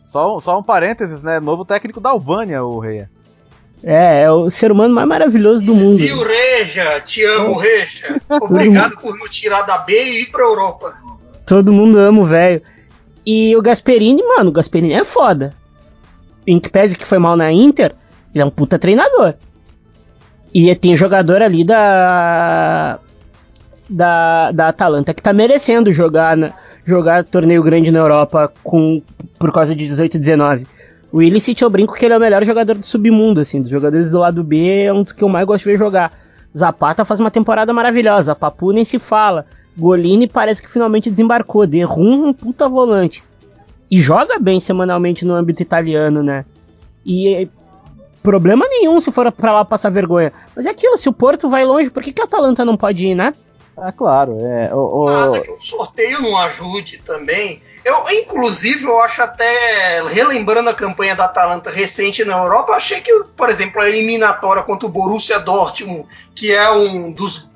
Só, 0.05 0.39
só 0.39 0.59
um 0.59 0.63
parênteses, 0.63 1.23
né? 1.23 1.39
Novo 1.39 1.65
técnico 1.65 1.99
da 1.99 2.11
Albânia, 2.11 2.63
o 2.63 2.77
Reia. 2.79 3.09
É, 3.83 4.21
é 4.21 4.31
o 4.31 4.49
ser 4.49 4.71
humano 4.71 4.95
mais 4.95 5.07
maravilhoso 5.07 5.65
do 5.65 5.75
mundo. 5.75 5.97
Viu, 5.97 6.23
Reja? 6.23 7.01
Te 7.01 7.21
amo, 7.25 7.57
Reja. 7.57 8.21
Obrigado 8.41 8.97
por 8.97 9.13
me 9.13 9.27
tirar 9.29 9.63
da 9.63 9.77
B 9.79 9.93
e 9.93 10.21
ir 10.21 10.31
pra 10.31 10.43
Europa. 10.43 10.93
Todo 11.45 11.73
mundo 11.73 11.99
ama 11.99 12.21
o 12.21 12.23
velho. 12.23 12.61
E 13.25 13.55
o 13.57 13.61
Gasperini, 13.61 14.23
mano, 14.23 14.49
o 14.49 14.53
Gasperini 14.53 14.93
é 14.93 15.03
foda. 15.03 15.53
Em 16.47 16.59
que 16.59 16.69
pese 16.69 16.97
que 16.97 17.05
foi 17.05 17.19
mal 17.19 17.35
na 17.35 17.51
Inter, 17.51 17.93
ele 18.33 18.41
é 18.41 18.45
um 18.45 18.49
puta 18.49 18.79
treinador. 18.79 19.33
E 20.53 20.73
tem 20.75 20.95
jogador 20.95 21.41
ali 21.41 21.63
da. 21.63 22.99
Da, 23.89 24.51
da 24.51 24.69
Atalanta 24.69 25.13
que 25.13 25.21
tá 25.21 25.33
merecendo 25.33 25.91
jogar, 25.91 26.37
na, 26.37 26.53
jogar 26.85 27.25
torneio 27.25 27.61
grande 27.61 27.91
na 27.91 27.99
Europa 27.99 28.51
com, 28.63 29.01
por 29.37 29.51
causa 29.51 29.75
de 29.75 29.85
18 29.85 30.15
e 30.15 30.19
19. 30.19 30.67
O 31.13 31.21
Illicit 31.21 31.61
eu 31.61 31.69
brinco 31.69 31.93
que 31.93 32.03
ele 32.03 32.15
é 32.15 32.17
o 32.17 32.19
melhor 32.19 32.43
jogador 32.43 32.75
do 32.75 32.83
submundo, 32.83 33.39
assim, 33.39 33.61
dos 33.61 33.69
jogadores 33.69 34.09
do 34.09 34.17
lado 34.17 34.43
B, 34.43 34.85
é 34.85 34.91
um 34.91 35.03
dos 35.03 35.11
que 35.11 35.23
eu 35.23 35.29
mais 35.29 35.45
gosto 35.45 35.63
de 35.63 35.69
ver 35.69 35.77
jogar. 35.77 36.11
Zapata 36.51 37.05
faz 37.05 37.19
uma 37.19 37.29
temporada 37.29 37.71
maravilhosa, 37.71 38.33
Papu 38.33 38.71
nem 38.71 38.83
se 38.83 38.97
fala. 38.97 39.45
Golini 39.77 40.27
parece 40.27 40.59
que 40.59 40.67
finalmente 40.67 41.11
desembarcou, 41.11 41.67
de 41.67 41.83
rum 41.83 42.29
um 42.29 42.33
puta 42.33 42.67
volante. 42.67 43.23
E 43.91 43.99
joga 43.99 44.39
bem 44.39 44.59
semanalmente 44.59 45.23
no 45.23 45.35
âmbito 45.35 45.61
italiano, 45.61 46.23
né? 46.23 46.45
E 47.05 47.47
problema 48.23 48.65
nenhum 48.67 48.99
se 48.99 49.11
for 49.11 49.31
pra 49.31 49.53
lá 49.53 49.63
passar 49.63 49.91
vergonha. 49.91 50.33
Mas 50.55 50.65
é 50.65 50.71
aquilo, 50.71 50.97
se 50.97 51.07
o 51.07 51.13
Porto 51.13 51.47
vai 51.47 51.63
longe, 51.63 51.91
por 51.91 52.01
que, 52.01 52.11
que 52.11 52.21
a 52.21 52.25
Atalanta 52.25 52.65
não 52.65 52.75
pode 52.75 53.05
ir, 53.05 53.13
né? 53.13 53.35
Ah, 53.77 53.91
claro. 53.91 54.39
É, 54.39 54.73
o, 54.73 55.03
o... 55.03 55.05
Nada 55.05 55.41
que 55.41 55.51
o 55.51 55.61
sorteio 55.61 56.19
não 56.23 56.35
ajude 56.37 57.03
também. 57.05 57.61
Eu, 57.83 58.09
inclusive, 58.09 58.85
eu 58.85 59.01
acho 59.01 59.21
até, 59.21 60.01
relembrando 60.07 60.69
a 60.69 60.73
campanha 60.73 61.15
da 61.15 61.25
Atalanta 61.25 61.69
recente 61.69 62.23
na 62.23 62.37
Europa, 62.37 62.73
achei 62.73 63.01
que, 63.01 63.11
por 63.35 63.49
exemplo, 63.49 63.81
a 63.81 63.89
eliminatória 63.89 64.63
contra 64.63 64.87
o 64.87 64.91
Borussia 64.91 65.37
Dortmund, 65.37 66.07
que 66.33 66.53
é 66.53 66.71
um 66.71 67.11
dos 67.11 67.49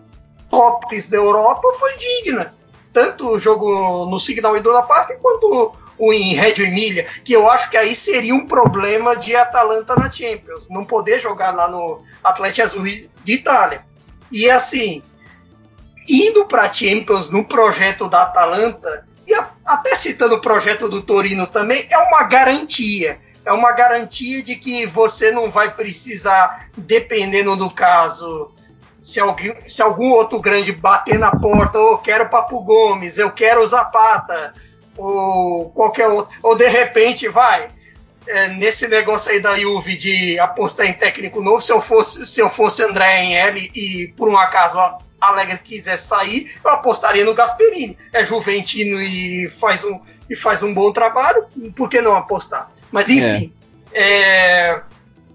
tops 0.49 1.09
da 1.09 1.17
Europa, 1.17 1.67
foi 1.79 1.95
digna. 1.97 2.53
Tanto 2.91 3.29
o 3.29 3.39
jogo 3.39 4.05
no 4.05 4.19
Signal 4.19 4.57
Iduna 4.57 4.83
Park 4.83 5.11
quanto 5.21 5.73
o 5.97 6.13
em 6.13 6.33
Reggio 6.33 6.65
Emilia, 6.65 7.07
que 7.23 7.33
eu 7.33 7.49
acho 7.49 7.69
que 7.69 7.77
aí 7.77 7.95
seria 7.95 8.35
um 8.35 8.45
problema 8.45 9.15
de 9.15 9.35
Atalanta 9.35 9.95
na 9.95 10.11
Champions, 10.11 10.67
não 10.69 10.85
poder 10.85 11.19
jogar 11.19 11.55
lá 11.55 11.67
no 11.67 12.01
Atlético 12.23 12.63
Azul 12.63 12.83
de 12.83 13.33
Itália. 13.33 13.83
E 14.31 14.49
assim, 14.49 15.01
indo 16.07 16.45
para 16.45 16.71
Champions 16.71 17.31
no 17.31 17.43
projeto 17.43 18.07
da 18.07 18.23
Atalanta, 18.23 19.06
e 19.27 19.33
a, 19.33 19.49
até 19.65 19.93
citando 19.93 20.35
o 20.35 20.41
projeto 20.41 20.87
do 20.87 21.01
Torino 21.01 21.45
também, 21.45 21.85
é 21.91 21.97
uma 21.97 22.23
garantia. 22.23 23.19
É 23.45 23.51
uma 23.51 23.71
garantia 23.73 24.41
de 24.41 24.55
que 24.55 24.85
você 24.85 25.31
não 25.31 25.49
vai 25.49 25.71
precisar, 25.71 26.69
dependendo 26.75 27.55
do 27.55 27.69
caso, 27.69 28.51
se, 29.01 29.19
alguém, 29.19 29.55
se 29.67 29.81
algum 29.81 30.11
outro 30.11 30.39
grande 30.39 30.71
bater 30.71 31.19
na 31.19 31.31
porta, 31.31 31.77
ou 31.79 31.93
oh, 31.93 31.97
quero 31.97 32.29
Papo 32.29 32.61
Gomes, 32.61 33.17
eu 33.17 33.31
quero 33.31 33.65
Zapata, 33.65 34.53
ou 34.97 35.69
qualquer 35.71 36.07
outro, 36.07 36.33
ou 36.41 36.55
de 36.55 36.67
repente 36.67 37.27
vai. 37.27 37.69
É, 38.27 38.49
nesse 38.49 38.89
negócio 38.89 39.31
aí 39.31 39.39
da 39.39 39.57
Juve 39.57 39.95
de 39.95 40.37
apostar 40.37 40.85
em 40.85 40.91
técnico 40.91 41.41
novo, 41.41 41.61
se 41.61 41.71
eu 41.71 41.79
fosse, 41.79 42.25
se 42.25 42.41
eu 42.41 42.49
fosse 42.49 42.83
André 42.83 43.23
Enel 43.23 43.55
e 43.55 44.13
por 44.17 44.27
um 44.27 44.37
acaso 44.37 44.77
Alegre 45.19 45.57
quiser 45.57 45.97
sair, 45.97 46.55
eu 46.63 46.71
apostaria 46.71 47.25
no 47.25 47.33
Gasperini. 47.33 47.97
É 48.13 48.23
juventino 48.23 49.01
e 49.01 49.49
faz 49.49 49.83
um, 49.83 49.99
e 50.29 50.35
faz 50.35 50.61
um 50.61 50.73
bom 50.73 50.91
trabalho, 50.91 51.45
por 51.75 51.89
que 51.89 52.01
não 52.01 52.15
apostar? 52.15 52.71
Mas 52.91 53.09
enfim, 53.09 53.53
é. 53.91 54.71
É, 54.71 54.81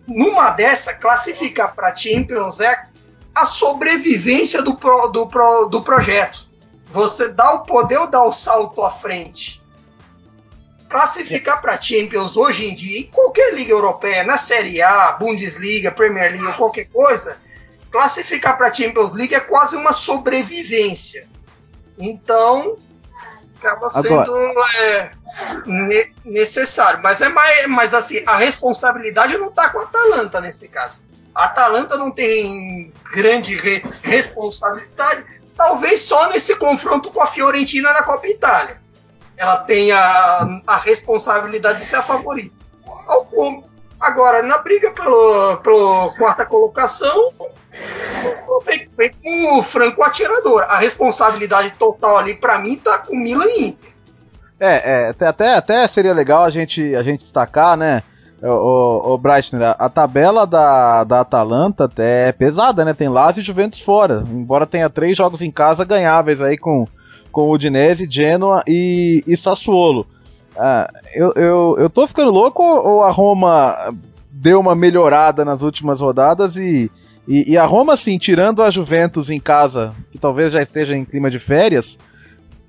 numa 0.07 0.51
dessa, 0.51 0.95
classificar 0.95 1.75
para 1.75 1.95
Champions 1.95 2.61
é 2.61 2.87
a 3.35 3.47
sobrevivência 3.47 4.63
do, 4.63 4.75
pro, 4.75 5.09
do, 5.09 5.27
pro, 5.27 5.67
do 5.67 5.83
projeto. 5.83 6.47
Você 6.87 7.29
dá 7.29 7.53
o 7.55 7.61
poder 7.61 8.07
dá 8.09 8.23
o 8.23 8.33
salto 8.33 8.85
à 8.85 8.91
frente? 8.91 9.63
Classificar 10.89 11.63
para 11.63 11.81
Champions 11.81 12.37
hoje 12.37 12.69
em 12.69 12.75
dia, 12.75 13.01
em 13.01 13.05
qualquer 13.05 13.55
liga 13.55 13.73
europeia, 13.73 14.25
na 14.25 14.37
Série 14.37 14.83
A, 14.83 15.13
Bundesliga, 15.13 15.91
Premier 15.91 16.33
League, 16.33 16.57
qualquer 16.59 16.85
coisa, 16.85 17.39
classificar 17.93 18.57
para 18.57 18.69
a 18.69 18.75
Champions 18.75 19.13
League 19.13 19.35
é 19.35 19.41
quase 19.41 19.77
uma 19.77 19.93
sobrevivência. 19.93 21.29
Então, 21.99 22.79
acaba 23.61 23.91
sendo 23.91 24.35
é, 24.77 25.11
ne 25.67 26.13
necessário. 26.25 27.01
Mas 27.03 27.21
é 27.21 27.29
mais, 27.29 27.67
mas 27.67 27.95
assim, 27.95 28.23
a 28.27 28.37
responsabilidade 28.37 29.37
não 29.37 29.49
está 29.49 29.69
com 29.69 29.79
a 29.79 29.83
Atalanta 29.83 30.41
nesse 30.41 30.67
caso. 30.69 31.01
A 31.35 31.45
Atalanta 31.45 31.97
não 31.97 32.11
tem 32.11 32.93
grande 33.13 33.55
re 33.55 33.83
responsabilidade, 34.03 35.25
talvez 35.57 36.03
só 36.03 36.29
nesse 36.29 36.57
confronto 36.57 37.11
com 37.11 37.23
a 37.23 37.27
Fiorentina 37.27 37.93
na 37.93 38.03
Copa 38.03 38.27
Itália. 38.27 38.81
Ela 39.37 39.59
tem 39.59 39.93
a, 39.93 40.61
a 40.67 40.77
responsabilidade 40.77 41.81
de 41.81 41.85
ser 41.85 41.97
a 41.97 42.03
favorita. 42.03 42.55
Agora, 44.03 44.43
na 44.43 44.59
briga 44.59 44.91
pelo, 44.91 45.59
pelo 45.59 46.13
quarta 46.19 46.45
colocação, 46.45 47.33
vem, 48.67 48.89
vem 48.99 49.13
com 49.23 49.59
o 49.59 49.63
franco 49.63 50.03
atirador. 50.03 50.65
A 50.69 50.77
responsabilidade 50.79 51.73
total 51.75 52.19
ali, 52.19 52.35
para 52.35 52.59
mim, 52.59 52.77
tá 52.77 52.99
com 52.99 53.15
o 53.15 53.17
Milan 53.17 53.47
e 53.47 53.69
Inter. 53.69 53.93
É, 54.59 55.11
é, 55.21 55.27
até, 55.29 55.55
até 55.55 55.87
seria 55.87 56.13
legal 56.13 56.43
a 56.43 56.51
gente, 56.51 56.97
a 56.97 57.03
gente 57.05 57.21
destacar, 57.21 57.77
né? 57.77 58.03
O, 58.43 59.15
o, 59.15 59.19
Breitner, 59.19 59.77
a, 59.79 59.89
tabela 59.89 60.45
da, 60.49 61.05
da 61.05 61.21
Atalanta 61.21 61.85
até 61.85 62.31
é 62.31 62.33
pesada, 62.33 62.85
né? 62.85 62.93
Tem 62.93 63.09
Lazio 63.09 63.41
e 63.41 63.45
Juventus 63.45 63.81
fora. 63.81 64.25
Embora 64.27 64.67
tenha 64.67 64.91
três 64.91 65.17
jogos 65.17 65.43
em 65.43 65.51
casa 65.51 65.85
ganháveis 65.85 66.41
aí 66.41 66.59
com, 66.59 66.89
com 67.31 67.43
o 67.43 67.53
Udinese, 67.53 68.09
Genoa 68.11 68.65
e, 68.67 69.23
e 69.29 69.37
Sassuolo. 69.37 70.09
Ah, 70.57 70.91
eu, 71.15 71.33
eu, 71.35 71.77
eu 71.79 71.91
tô 71.91 72.07
ficando 72.07 72.31
louco 72.31 72.63
ou 72.63 73.03
a 73.03 73.11
Roma 73.11 73.95
deu 74.31 74.59
uma 74.59 74.75
melhorada 74.75 75.45
nas 75.45 75.63
últimas 75.63 76.01
rodadas 76.01 76.57
e, 76.57 76.91
e, 77.29 77.53
e, 77.53 77.57
a 77.57 77.65
Roma, 77.65 77.95
assim, 77.95 78.19
tirando 78.19 78.63
a 78.63 78.71
Juventus 78.71 79.31
em 79.31 79.39
casa, 79.39 79.91
que 80.11 80.19
talvez 80.19 80.53
já 80.53 80.61
esteja 80.61 80.97
em 80.97 81.05
clima 81.05 81.31
de 81.31 81.39
férias, 81.39 81.97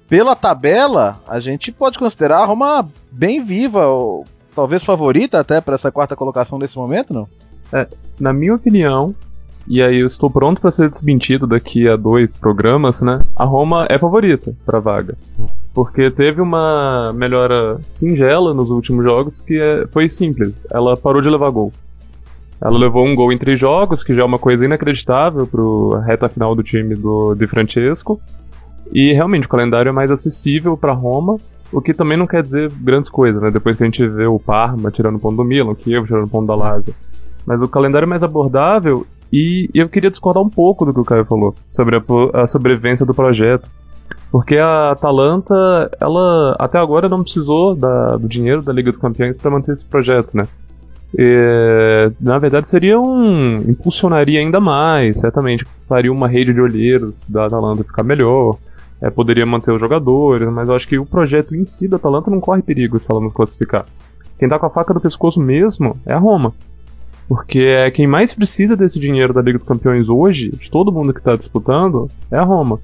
pela 0.07 0.35
tabela, 0.35 1.19
a 1.27 1.39
gente 1.39 1.71
pode 1.71 1.97
considerar 1.97 2.39
a 2.39 2.45
Roma 2.45 2.87
bem 3.11 3.43
viva, 3.43 3.87
ou 3.87 4.25
talvez 4.53 4.83
favorita 4.83 5.39
até 5.39 5.59
para 5.59 5.75
essa 5.75 5.91
quarta 5.91 6.15
colocação 6.15 6.59
nesse 6.59 6.77
momento, 6.77 7.13
não? 7.13 7.27
É, 7.73 7.87
na 8.19 8.31
minha 8.31 8.53
opinião, 8.53 9.15
e 9.67 9.81
aí 9.81 9.99
eu 9.99 10.05
estou 10.05 10.29
pronto 10.29 10.59
para 10.59 10.71
ser 10.71 10.89
desmentido 10.89 11.47
daqui 11.47 11.87
a 11.87 11.95
dois 11.95 12.35
programas, 12.35 13.01
né? 13.01 13.21
A 13.35 13.45
Roma 13.45 13.85
é 13.89 13.97
favorita 13.97 14.53
para 14.65 14.79
vaga. 14.79 15.17
Porque 15.73 16.11
teve 16.11 16.41
uma 16.41 17.13
melhora 17.13 17.79
singela 17.89 18.53
nos 18.53 18.69
últimos 18.69 19.03
jogos 19.03 19.41
que 19.41 19.59
é, 19.59 19.87
foi 19.87 20.09
simples. 20.09 20.53
Ela 20.71 20.97
parou 20.97 21.21
de 21.21 21.29
levar 21.29 21.49
gol. 21.49 21.71
Ela 22.61 22.77
levou 22.77 23.05
um 23.05 23.15
gol 23.15 23.31
em 23.31 23.37
três 23.37 23.59
jogos, 23.59 24.03
que 24.03 24.15
já 24.15 24.21
é 24.21 24.25
uma 24.25 24.37
coisa 24.37 24.63
inacreditável 24.63 25.47
para 25.47 25.99
a 25.99 26.05
reta 26.05 26.29
final 26.29 26.55
do 26.55 26.63
time 26.63 26.95
do 26.95 27.33
Di 27.35 27.47
Francesco. 27.47 28.21
E 28.91 29.13
realmente 29.13 29.45
o 29.47 29.49
calendário 29.49 29.89
é 29.89 29.93
mais 29.93 30.11
acessível 30.11 30.77
para 30.77 30.93
Roma, 30.93 31.37
o 31.71 31.81
que 31.81 31.93
também 31.93 32.17
não 32.17 32.27
quer 32.27 32.43
dizer 32.43 32.71
grandes 32.71 33.09
coisas, 33.09 33.41
né? 33.41 33.49
Depois 33.49 33.77
que 33.77 33.83
a 33.83 33.85
gente 33.85 34.05
vê 34.07 34.27
o 34.27 34.39
Parma 34.39 34.91
tirando 34.91 35.15
o 35.15 35.19
ponto 35.19 35.37
do 35.37 35.43
Milan, 35.43 35.71
o 35.71 35.75
Kiev 35.75 36.05
tirando 36.05 36.25
o 36.25 36.29
ponto 36.29 36.45
da 36.45 36.55
Lazio. 36.55 36.93
Mas 37.45 37.61
o 37.61 37.67
calendário 37.67 38.05
é 38.05 38.09
mais 38.09 38.23
abordável 38.23 39.05
e 39.33 39.67
eu 39.73 39.89
queria 39.89 40.11
discordar 40.11 40.43
um 40.43 40.49
pouco 40.49 40.85
do 40.85 40.93
que 40.93 40.99
o 40.99 41.03
Caio 41.03 41.25
falou 41.25 41.55
sobre 41.71 41.95
a, 41.97 42.03
a 42.43 42.45
sobrevivência 42.45 43.03
do 43.03 43.15
projeto. 43.15 43.67
Porque 44.31 44.57
a 44.57 44.91
Atalanta, 44.91 45.89
ela 45.99 46.55
até 46.59 46.77
agora 46.77 47.09
não 47.09 47.23
precisou 47.23 47.75
da, 47.75 48.15
do 48.15 48.27
dinheiro 48.27 48.61
da 48.61 48.71
Liga 48.71 48.91
dos 48.91 48.99
Campeões 48.99 49.35
para 49.35 49.49
manter 49.49 49.71
esse 49.71 49.87
projeto, 49.87 50.29
né? 50.35 50.47
E, 51.17 52.11
na 52.21 52.37
verdade, 52.37 52.69
seria 52.69 52.99
um. 52.99 53.55
impulsionaria 53.55 54.39
ainda 54.39 54.59
mais, 54.59 55.19
certamente. 55.19 55.65
Faria 55.87 56.11
uma 56.11 56.27
rede 56.27 56.53
de 56.53 56.61
olheiros 56.61 57.27
da 57.27 57.47
Atalanta 57.47 57.83
ficar 57.83 58.03
melhor. 58.03 58.57
É, 59.01 59.09
poderia 59.09 59.45
manter 59.45 59.73
os 59.73 59.79
jogadores, 59.79 60.47
mas 60.49 60.69
eu 60.69 60.75
acho 60.75 60.87
que 60.87 60.97
o 60.97 61.05
projeto 61.05 61.55
em 61.55 61.65
si 61.65 61.87
da 61.87 61.97
Atalanta 61.97 62.29
não 62.31 62.39
corre 62.39 62.61
perigo 62.61 62.99
se 62.99 63.07
ela 63.09 63.19
não 63.19 63.31
classificar. 63.31 63.85
Quem 64.37 64.47
tá 64.47 64.59
com 64.59 64.67
a 64.67 64.69
faca 64.69 64.93
do 64.93 65.01
pescoço 65.01 65.39
mesmo 65.39 65.97
é 66.05 66.13
a 66.13 66.19
Roma. 66.19 66.53
Porque 67.27 67.61
é 67.61 67.89
quem 67.89 68.05
mais 68.05 68.33
precisa 68.33 68.75
desse 68.75 68.99
dinheiro 68.99 69.33
da 69.33 69.41
Liga 69.41 69.57
dos 69.57 69.67
Campeões 69.67 70.09
hoje, 70.09 70.51
de 70.51 70.69
todo 70.69 70.91
mundo 70.91 71.13
que 71.13 71.21
tá 71.21 71.35
disputando, 71.35 72.09
é 72.31 72.37
a 72.37 72.43
Roma. 72.43 72.79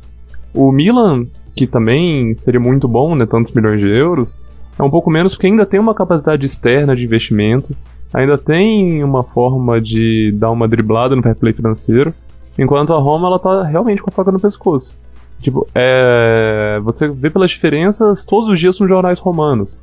O 0.54 0.72
Milan, 0.72 1.26
que 1.56 1.68
também 1.68 2.34
seria 2.36 2.60
muito 2.60 2.88
bom, 2.88 3.16
né, 3.16 3.26
tantos 3.26 3.54
milhões 3.54 3.80
de 3.80 3.88
euros, 3.88 4.40
é 4.78 4.84
um 4.84 4.90
pouco 4.90 5.12
menos 5.12 5.36
porque 5.36 5.48
ainda 5.48 5.66
tem 5.66 5.80
uma 5.80 5.94
capacidade 5.94 6.46
externa 6.46 6.96
de 6.96 7.04
investimento, 7.04 7.76
ainda 8.14 8.38
tem 8.38 9.04
uma 9.04 9.24
forma 9.24 9.80
de 9.82 10.34
dar 10.36 10.52
uma 10.52 10.68
driblada 10.68 11.16
no 11.16 11.22
fair 11.22 11.36
play 11.36 11.54
financeiro, 11.54 12.14
enquanto 12.58 12.94
a 12.94 13.00
Roma 13.00 13.28
ela 13.28 13.40
tá 13.40 13.64
realmente 13.64 14.02
com 14.02 14.10
a 14.10 14.14
faca 14.14 14.32
no 14.32 14.40
pescoço. 14.40 14.98
Tipo, 15.42 15.68
é, 15.76 16.80
você 16.82 17.08
vê 17.08 17.30
pelas 17.30 17.52
diferenças 17.52 18.26
todos 18.26 18.50
os 18.50 18.60
dias 18.60 18.80
nos 18.80 18.90
jornais 18.90 19.20
romanos. 19.20 19.80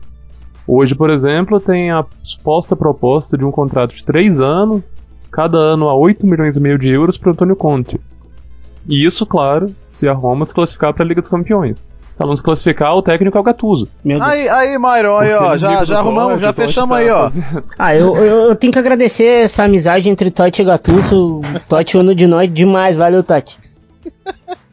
Hoje, 0.67 0.95
por 0.95 1.11
exemplo, 1.11 1.61
tem 1.61 1.91
a 1.91 2.05
suposta 2.23 2.75
proposta 2.75 3.39
de 3.39 3.45
um 3.45 3.53
contrato 3.53 3.95
de 3.95 4.05
3 4.05 4.41
anos, 4.41 4.83
cada 5.31 5.57
ano 5.57 5.89
a 5.89 5.95
8 5.95 6.27
milhões 6.27 6.57
e 6.57 6.61
meio 6.61 6.79
de 6.79 6.89
euros 6.89 7.17
para 7.17 7.33
Antônio 7.33 7.55
Conte. 7.55 8.01
E 8.89 9.05
isso, 9.05 9.27
claro, 9.27 9.75
se 9.89 10.09
a 10.09 10.13
Roma 10.13 10.47
se 10.47 10.55
classificar 10.55 10.93
para 10.93 11.05
a 11.05 11.07
Liga 11.07 11.21
dos 11.21 11.31
Campeões. 11.31 11.87
Não 12.19 12.35
se 12.35 12.43
classificar, 12.43 12.95
o 12.95 13.03
técnico 13.03 13.37
é 13.37 13.41
o 13.41 13.45
Gattuso. 13.45 13.89
Aí, 14.23 14.49
aí, 14.49 14.79
Myron, 14.79 15.19
aí, 15.19 15.35
ó, 15.35 15.59
já, 15.59 15.85
já 15.85 15.99
arrumamos, 15.99 16.41
já 16.41 16.51
fechamos 16.53 16.97
aí, 16.97 17.11
ó. 17.11 17.29
Ah, 17.79 17.95
eu, 17.95 18.17
eu, 18.17 18.49
eu, 18.49 18.57
tenho 18.57 18.73
que 18.73 18.79
agradecer 18.79 19.45
essa 19.45 19.65
amizade 19.65 20.09
entre 20.09 20.31
Totti 20.31 20.63
e 20.63 20.65
Gattuso. 20.65 21.43
Totti 21.69 21.99
uno 21.99 22.15
de 22.15 22.27
nós 22.27 22.53
demais, 22.53 22.97
valeu, 22.97 23.23
Totti. 23.23 23.59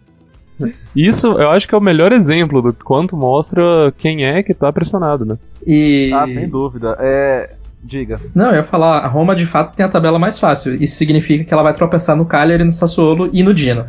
Isso 0.95 1.27
eu 1.33 1.49
acho 1.49 1.67
que 1.67 1.75
é 1.75 1.77
o 1.77 1.81
melhor 1.81 2.11
exemplo 2.11 2.61
do 2.61 2.73
quanto 2.73 3.15
mostra 3.15 3.93
quem 3.97 4.25
é 4.25 4.43
que 4.43 4.53
tá 4.53 4.71
pressionado, 4.71 5.25
né? 5.25 5.37
E... 5.65 6.11
Ah, 6.13 6.27
sem 6.27 6.47
dúvida. 6.47 6.97
É... 6.99 7.55
Diga. 7.83 8.17
Não, 8.33 8.51
eu 8.51 8.55
ia 8.55 8.63
falar, 8.63 8.99
a 8.99 9.07
Roma 9.07 9.35
de 9.35 9.45
fato 9.45 9.75
tem 9.75 9.85
a 9.85 9.89
tabela 9.89 10.17
mais 10.17 10.39
fácil. 10.39 10.81
Isso 10.81 10.95
significa 10.95 11.43
que 11.43 11.53
ela 11.53 11.63
vai 11.63 11.73
tropeçar 11.73 12.15
no 12.15 12.25
Cagliari, 12.25 12.63
no 12.63 12.71
Sassuolo 12.71 13.29
e 13.33 13.43
no 13.43 13.53
Dino. 13.53 13.85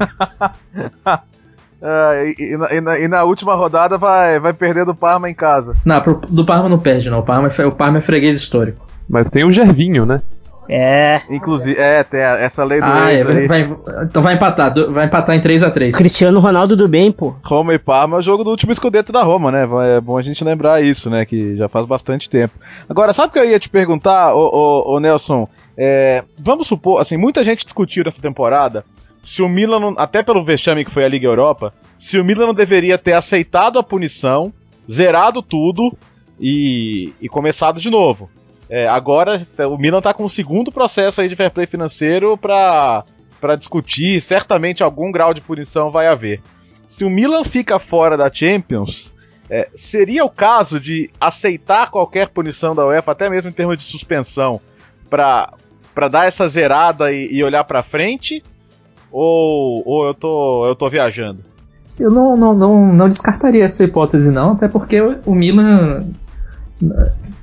Uh, 1.81 2.27
e, 2.27 2.35
e, 2.37 2.77
e, 2.77 2.81
na, 2.81 2.99
e, 2.99 3.07
na, 3.07 3.23
última 3.23 3.55
rodada 3.55 3.97
vai, 3.97 4.41
vai 4.41 4.53
perder 4.53 4.85
do 4.85 4.97
Parma 4.97 5.31
em 5.31 5.35
casa. 5.35 5.75
Não, 5.85 6.01
pro, 6.01 6.21
do 6.29 6.45
Parma 6.45 6.69
não 6.69 6.81
perde, 6.81 7.09
não. 7.09 7.21
O 7.21 7.23
Parma, 7.23 7.49
é, 7.57 7.67
o 7.67 7.73
Parma 7.73 7.99
é 7.99 8.01
freguês 8.01 8.37
histórico. 8.37 8.85
Mas 9.09 9.31
tem 9.31 9.45
o 9.45 9.53
Gervinho, 9.53 10.05
né? 10.05 10.23
É. 10.69 11.21
Inclusive, 11.31 11.79
é, 11.79 12.03
tem 12.03 12.21
essa 12.21 12.65
lei 12.65 12.81
do 12.81 12.87
ah, 12.87 13.13
é, 13.13 13.47
vai, 13.47 13.69
Então 14.05 14.23
vai 14.23 14.35
empatar, 14.35 14.73
vai 14.91 15.07
empatar 15.07 15.37
em 15.37 15.41
3x3. 15.41 15.97
Cristiano 15.97 16.41
Ronaldo 16.41 16.77
do 16.77 16.89
bem, 16.89 17.13
pô. 17.13 17.35
Roma 17.45 17.75
e 17.75 17.79
Parma 17.79 18.17
é 18.17 18.19
o 18.21 18.23
jogo 18.23 18.45
do 18.45 18.51
último 18.51 18.73
escudeto 18.73 19.13
da 19.13 19.23
Roma, 19.23 19.53
né? 19.53 19.69
É 19.97 20.01
bom 20.01 20.17
a 20.17 20.23
gente 20.23 20.43
lembrar 20.43 20.83
isso, 20.83 21.11
né? 21.11 21.25
Que 21.27 21.57
já 21.57 21.69
faz 21.69 21.87
bastante 21.87 22.31
tempo. 22.31 22.55
Agora, 22.89 23.13
sabe 23.13 23.29
o 23.29 23.33
que 23.33 23.39
eu 23.39 23.49
ia 23.49 23.61
te 23.61 23.69
perguntar, 23.69 24.35
ô, 24.35 24.49
ô, 24.53 24.95
ô 24.95 25.01
Nelson? 25.01 25.49
É, 25.77 26.23
vamos 26.39 26.67
supor, 26.67 27.01
assim, 27.01 27.17
muita 27.17 27.45
gente 27.45 27.65
discutiu 27.65 28.05
essa 28.07 28.23
temporada 28.23 28.85
se 29.25 29.43
o 29.43 29.49
Milan, 29.49 29.81
não, 29.81 29.95
até 29.97 30.23
pelo 30.23 30.45
vexame 30.45 30.85
que 30.85 30.91
foi 30.91 31.05
a 31.05 31.09
Liga 31.09 31.27
Europa, 31.27 31.73
se 31.99 32.21
o 32.21 32.25
Milan 32.25 32.47
não 32.47 32.55
deveria 32.55 32.99
ter 32.99 33.15
aceitado 33.15 33.79
a 33.79 33.83
punição, 33.83 34.53
zerado 34.91 35.43
tudo 35.43 35.97
e, 36.39 37.13
e 37.21 37.29
começado 37.29 37.81
de 37.81 37.89
novo. 37.91 38.29
É, 38.69 38.89
agora 38.89 39.47
o 39.69 39.77
Milan 39.77 39.99
está 39.99 40.15
com 40.15 40.25
o 40.25 40.31
segundo 40.31 40.73
processo 40.73 41.21
aí 41.21 41.29
de 41.29 41.37
fair 41.37 41.51
play 41.51 41.67
financeiro 41.67 42.37
para 42.37 43.05
para 43.41 43.57
discutir, 43.57 44.23
certamente 44.23 44.83
algum 44.83 45.13
grau 45.13 45.35
de 45.35 45.43
punição 45.43 45.91
vai 45.91 46.07
haver. 46.07 46.41
Se 46.87 47.05
o 47.05 47.11
Milan 47.11 47.45
fica 47.45 47.79
fora 47.79 48.17
da 48.17 48.33
Champions, 48.33 49.13
é, 49.51 49.69
seria 49.77 50.25
o 50.25 50.31
caso 50.31 50.81
de 50.81 51.11
aceitar 51.21 51.91
qualquer 51.91 52.31
punição 52.31 52.75
da 52.75 52.87
UEFA, 52.87 53.13
até 53.13 53.29
mesmo 53.29 53.51
em 53.51 53.53
termos 53.53 53.79
de 53.79 53.85
suspensão, 53.85 54.61
para 55.11 55.53
dar 56.11 56.27
essa 56.27 56.49
zerada 56.49 57.13
e, 57.13 57.35
e 57.35 57.45
olhar 57.45 57.65
para 57.65 57.83
frente? 57.83 58.43
Ou, 59.13 59.83
ou 59.87 60.07
eu, 60.07 60.15
tô, 60.15 60.67
eu 60.67 60.75
tô 60.75 60.89
viajando? 60.89 61.41
Eu 61.99 62.11
não, 62.11 62.37
não, 62.37 62.55
não, 62.55 62.93
não 62.95 63.09
descartaria 63.09 63.65
essa 63.65 63.85
hipótese, 63.85 64.33
não, 64.33 64.53
até 64.53 64.69
porque 64.69 65.01
o 65.25 65.35
Milan. 65.35 66.09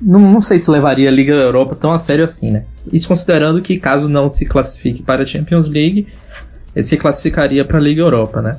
Não, 0.04 0.18
não 0.18 0.40
sei 0.40 0.58
se 0.58 0.70
levaria 0.70 1.08
a 1.08 1.12
Liga 1.12 1.32
Europa 1.32 1.76
tão 1.76 1.92
a 1.92 1.98
sério 1.98 2.24
assim, 2.24 2.50
né? 2.50 2.64
Isso 2.92 3.06
considerando 3.06 3.62
que, 3.62 3.78
caso 3.78 4.08
não 4.08 4.28
se 4.28 4.44
classifique 4.44 5.02
para 5.02 5.22
a 5.22 5.26
Champions 5.26 5.68
League, 5.68 6.08
ele 6.74 6.84
se 6.84 6.96
classificaria 6.96 7.64
para 7.64 7.78
a 7.78 7.80
Liga 7.80 8.02
Europa, 8.02 8.42
né? 8.42 8.58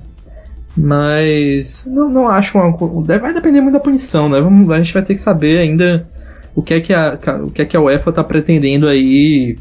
Mas 0.75 1.85
não, 1.85 2.09
não 2.09 2.27
acho 2.27 2.57
uma. 2.57 2.75
Vai 3.19 3.33
depender 3.33 3.61
muito 3.61 3.73
da 3.73 3.79
punição, 3.79 4.29
né? 4.29 4.39
Vamos, 4.39 4.71
a 4.71 4.77
gente 4.77 4.93
vai 4.93 5.03
ter 5.03 5.13
que 5.13 5.21
saber 5.21 5.59
ainda 5.59 6.07
o 6.55 6.63
que 6.63 6.75
é 6.75 6.81
que 6.81 6.93
a, 6.93 7.19
o 7.43 7.51
que 7.51 7.61
é 7.61 7.65
que 7.65 7.77
a 7.77 7.81
UEFA 7.81 8.09
está 8.09 8.23
pretendendo 8.23 8.87
aí 8.87 9.57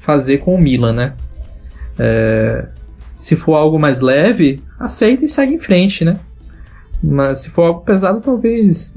fazer 0.00 0.38
com 0.38 0.54
o 0.54 0.60
Milan, 0.60 0.92
né? 0.92 1.12
É, 1.98 2.66
se 3.16 3.36
for 3.36 3.54
algo 3.54 3.78
mais 3.78 4.00
leve, 4.00 4.60
aceita 4.78 5.24
e 5.24 5.28
segue 5.28 5.54
em 5.54 5.58
frente, 5.58 6.04
né? 6.04 6.18
Mas 7.02 7.38
se 7.38 7.50
for 7.50 7.62
algo 7.62 7.80
pesado, 7.80 8.20
talvez 8.20 8.94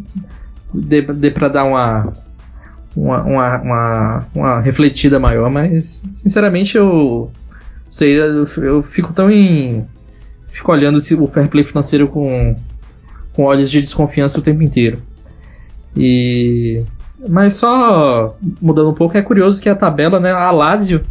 dê, 0.82 1.02
dê 1.02 1.32
para 1.32 1.48
dar 1.48 1.64
uma, 1.64 2.14
uma, 2.96 3.24
uma, 3.24 3.62
uma, 3.62 4.28
uma, 4.34 4.60
refletida 4.60 5.20
maior, 5.20 5.50
mas 5.52 6.04
sinceramente 6.14 6.78
eu 6.78 7.32
sei, 7.90 8.20
eu, 8.20 8.48
eu 8.58 8.84
fico 8.84 9.14
tão 9.14 9.30
em. 9.30 9.86
Fico 10.50 10.72
olhando 10.72 10.98
o 10.98 11.28
fair 11.28 11.50
play 11.50 11.66
financeiro 11.66 12.08
com, 12.08 12.56
com 13.34 13.44
olhos 13.44 13.70
de 13.70 13.82
desconfiança 13.82 14.40
o 14.40 14.44
tempo 14.44 14.62
inteiro. 14.62 15.02
E. 15.96 16.84
Mas 17.28 17.56
só 17.56 18.38
mudando 18.62 18.90
um 18.90 18.94
pouco, 18.94 19.18
é 19.18 19.22
curioso 19.22 19.62
que 19.62 19.70
a 19.70 19.76
tabela, 19.76 20.20
né? 20.20 20.32
A 20.32 20.52
Lazio 20.52 21.02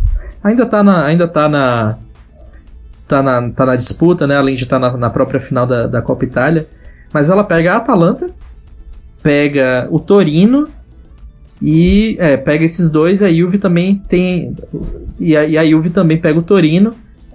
ainda 0.43 0.65
tá 0.65 0.83
na. 0.83 1.07
Ainda 1.07 1.29
tá 1.29 1.49
na 1.49 1.99
tá 3.07 3.23
na, 3.23 3.51
tá 3.51 3.67
na 3.67 3.77
disputa, 3.77 4.27
né? 4.27 4.37
Além 4.37 4.57
de 4.57 4.65
estar 4.65 4.81
tá 4.81 4.91
na, 4.91 4.97
na, 4.97 5.11
própria 5.11 5.41
final 5.41 5.67
da, 5.67 5.87
da 5.87 6.03
Copa 6.03 6.25
Itália. 6.25 6.69
Mas 7.13 7.31
ela 7.31 7.45
pega 7.45 7.75
a 7.75 7.77
Atalanta, 7.77 8.29
pega 9.25 9.89
o 9.91 9.99
Torino 9.99 10.69
e 11.61 12.15
é, 12.21 12.37
pega 12.37 12.63
esses 12.63 12.91
dois. 12.91 13.23
A 13.23 13.33
Juve 13.33 13.59
também 13.59 13.97
tem. 14.07 14.55
E 15.19 15.35
a, 15.35 15.47
e 15.47 15.57
a 15.57 15.65
Juve 15.65 15.89
também 15.89 16.21
pega 16.21 16.39
o 16.39 16.43
Torino 16.43 16.93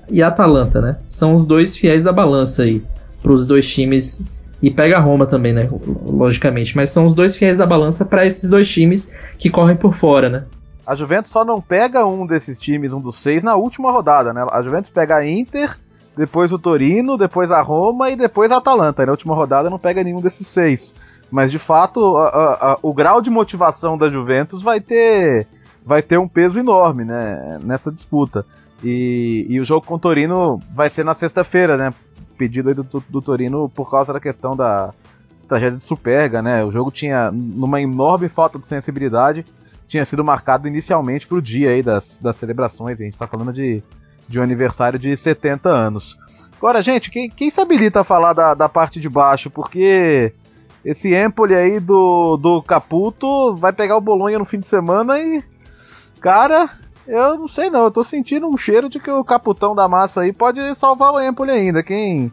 e 0.07 0.21
a 0.21 0.27
Atalanta, 0.27 0.79
né? 0.79 0.99
São 1.07 1.33
os 1.33 1.45
dois 1.45 1.75
fiéis 1.75 2.03
da 2.03 2.13
balança 2.13 2.61
aí 2.61 2.83
para 3.23 3.31
os 3.33 3.47
dois 3.47 3.67
times. 3.67 4.23
E 4.61 4.69
pega 4.69 4.97
a 4.97 4.99
Roma 4.99 5.25
também, 5.25 5.53
né? 5.53 5.67
Logicamente. 6.05 6.75
Mas 6.75 6.91
são 6.91 7.07
os 7.07 7.15
dois 7.15 7.35
fiéis 7.35 7.57
da 7.57 7.65
balança 7.65 8.05
para 8.05 8.25
esses 8.25 8.49
dois 8.49 8.69
times 8.69 9.11
que 9.39 9.49
correm 9.49 9.75
por 9.75 9.95
fora, 9.95 10.29
né? 10.29 10.43
A 10.85 10.93
Juventus 10.95 11.31
só 11.31 11.43
não 11.43 11.61
pega 11.61 12.05
um 12.05 12.27
desses 12.27 12.59
times, 12.59 12.91
um 12.93 12.99
dos 12.99 13.17
seis, 13.17 13.41
na 13.41 13.55
última 13.55 13.91
rodada, 13.91 14.33
né? 14.33 14.45
A 14.51 14.61
Juventus 14.61 14.91
pega 14.91 15.15
a 15.15 15.27
Inter, 15.27 15.77
depois 16.17 16.51
o 16.51 16.59
Torino, 16.59 17.17
depois 17.17 17.51
a 17.51 17.61
Roma 17.61 18.09
e 18.09 18.17
depois 18.17 18.51
a 18.51 18.57
Atalanta. 18.57 19.01
E 19.01 19.05
na 19.05 19.13
última 19.13 19.33
rodada 19.33 19.69
não 19.69 19.79
pega 19.79 20.03
nenhum 20.03 20.19
desses 20.19 20.47
seis. 20.47 20.93
Mas 21.31 21.51
de 21.51 21.59
fato, 21.59 22.17
a, 22.17 22.27
a, 22.27 22.71
a, 22.73 22.79
o 22.81 22.93
grau 22.93 23.21
de 23.21 23.29
motivação 23.29 23.97
da 23.97 24.09
Juventus 24.09 24.63
vai 24.63 24.81
ter, 24.81 25.47
vai 25.85 26.01
ter 26.01 26.17
um 26.17 26.27
peso 26.27 26.59
enorme 26.59 27.05
né, 27.05 27.59
nessa 27.63 27.91
disputa. 27.91 28.45
E, 28.83 29.45
e 29.49 29.59
o 29.59 29.65
jogo 29.65 29.85
com 29.85 29.95
o 29.95 29.99
Torino 29.99 30.59
vai 30.73 30.89
ser 30.89 31.03
na 31.03 31.13
sexta-feira, 31.13 31.77
né? 31.77 31.93
Pedido 32.37 32.69
aí 32.69 32.75
do, 32.75 32.83
do, 32.83 33.21
Torino 33.21 33.69
por 33.69 33.91
causa 33.91 34.13
da 34.13 34.19
questão 34.19 34.55
da 34.55 34.93
tragédia 35.47 35.77
de 35.77 35.83
Superga, 35.83 36.41
né? 36.41 36.63
O 36.63 36.71
jogo 36.71 36.89
tinha 36.89 37.29
numa 37.31 37.81
enorme 37.81 38.29
falta 38.29 38.57
de 38.57 38.67
sensibilidade 38.67 39.45
tinha 39.87 40.05
sido 40.05 40.23
marcado 40.23 40.67
inicialmente 40.67 41.27
para 41.27 41.39
o 41.39 41.41
dia 41.41 41.71
aí 41.71 41.81
das, 41.81 42.19
das 42.19 42.35
celebrações. 42.35 43.01
A 43.01 43.03
gente 43.03 43.13
está 43.13 43.25
falando 43.25 43.51
de 43.51 43.83
de 44.29 44.39
um 44.39 44.43
aniversário 44.43 44.99
de 44.99 45.17
70 45.17 45.67
anos. 45.67 46.17
Agora, 46.55 46.83
gente, 46.83 47.09
quem, 47.09 47.29
quem 47.29 47.49
se 47.49 47.59
habilita 47.59 48.01
a 48.01 48.03
falar 48.03 48.33
da, 48.33 48.53
da 48.53 48.69
parte 48.69 48.99
de 48.99 49.09
baixo? 49.09 49.49
Porque 49.49 50.33
esse 50.83 51.13
Empoli 51.13 51.55
aí 51.55 51.79
do, 51.79 52.37
do 52.37 52.61
Caputo 52.61 53.55
vai 53.55 53.73
pegar 53.73 53.97
o 53.97 54.01
Bolonha 54.01 54.39
no 54.39 54.45
fim 54.45 54.59
de 54.59 54.67
semana 54.67 55.19
e. 55.19 55.43
Cara, 56.21 56.69
eu 57.07 57.37
não 57.37 57.47
sei 57.47 57.69
não, 57.69 57.85
eu 57.85 57.91
tô 57.91 58.03
sentindo 58.03 58.47
um 58.47 58.57
cheiro 58.57 58.89
de 58.89 58.99
que 58.99 59.09
o 59.09 59.23
caputão 59.23 59.73
da 59.73 59.87
massa 59.87 60.21
aí 60.21 60.33
pode 60.33 60.59
salvar 60.75 61.13
o 61.13 61.21
Empoli 61.21 61.51
ainda. 61.51 61.81
Quem, 61.81 62.31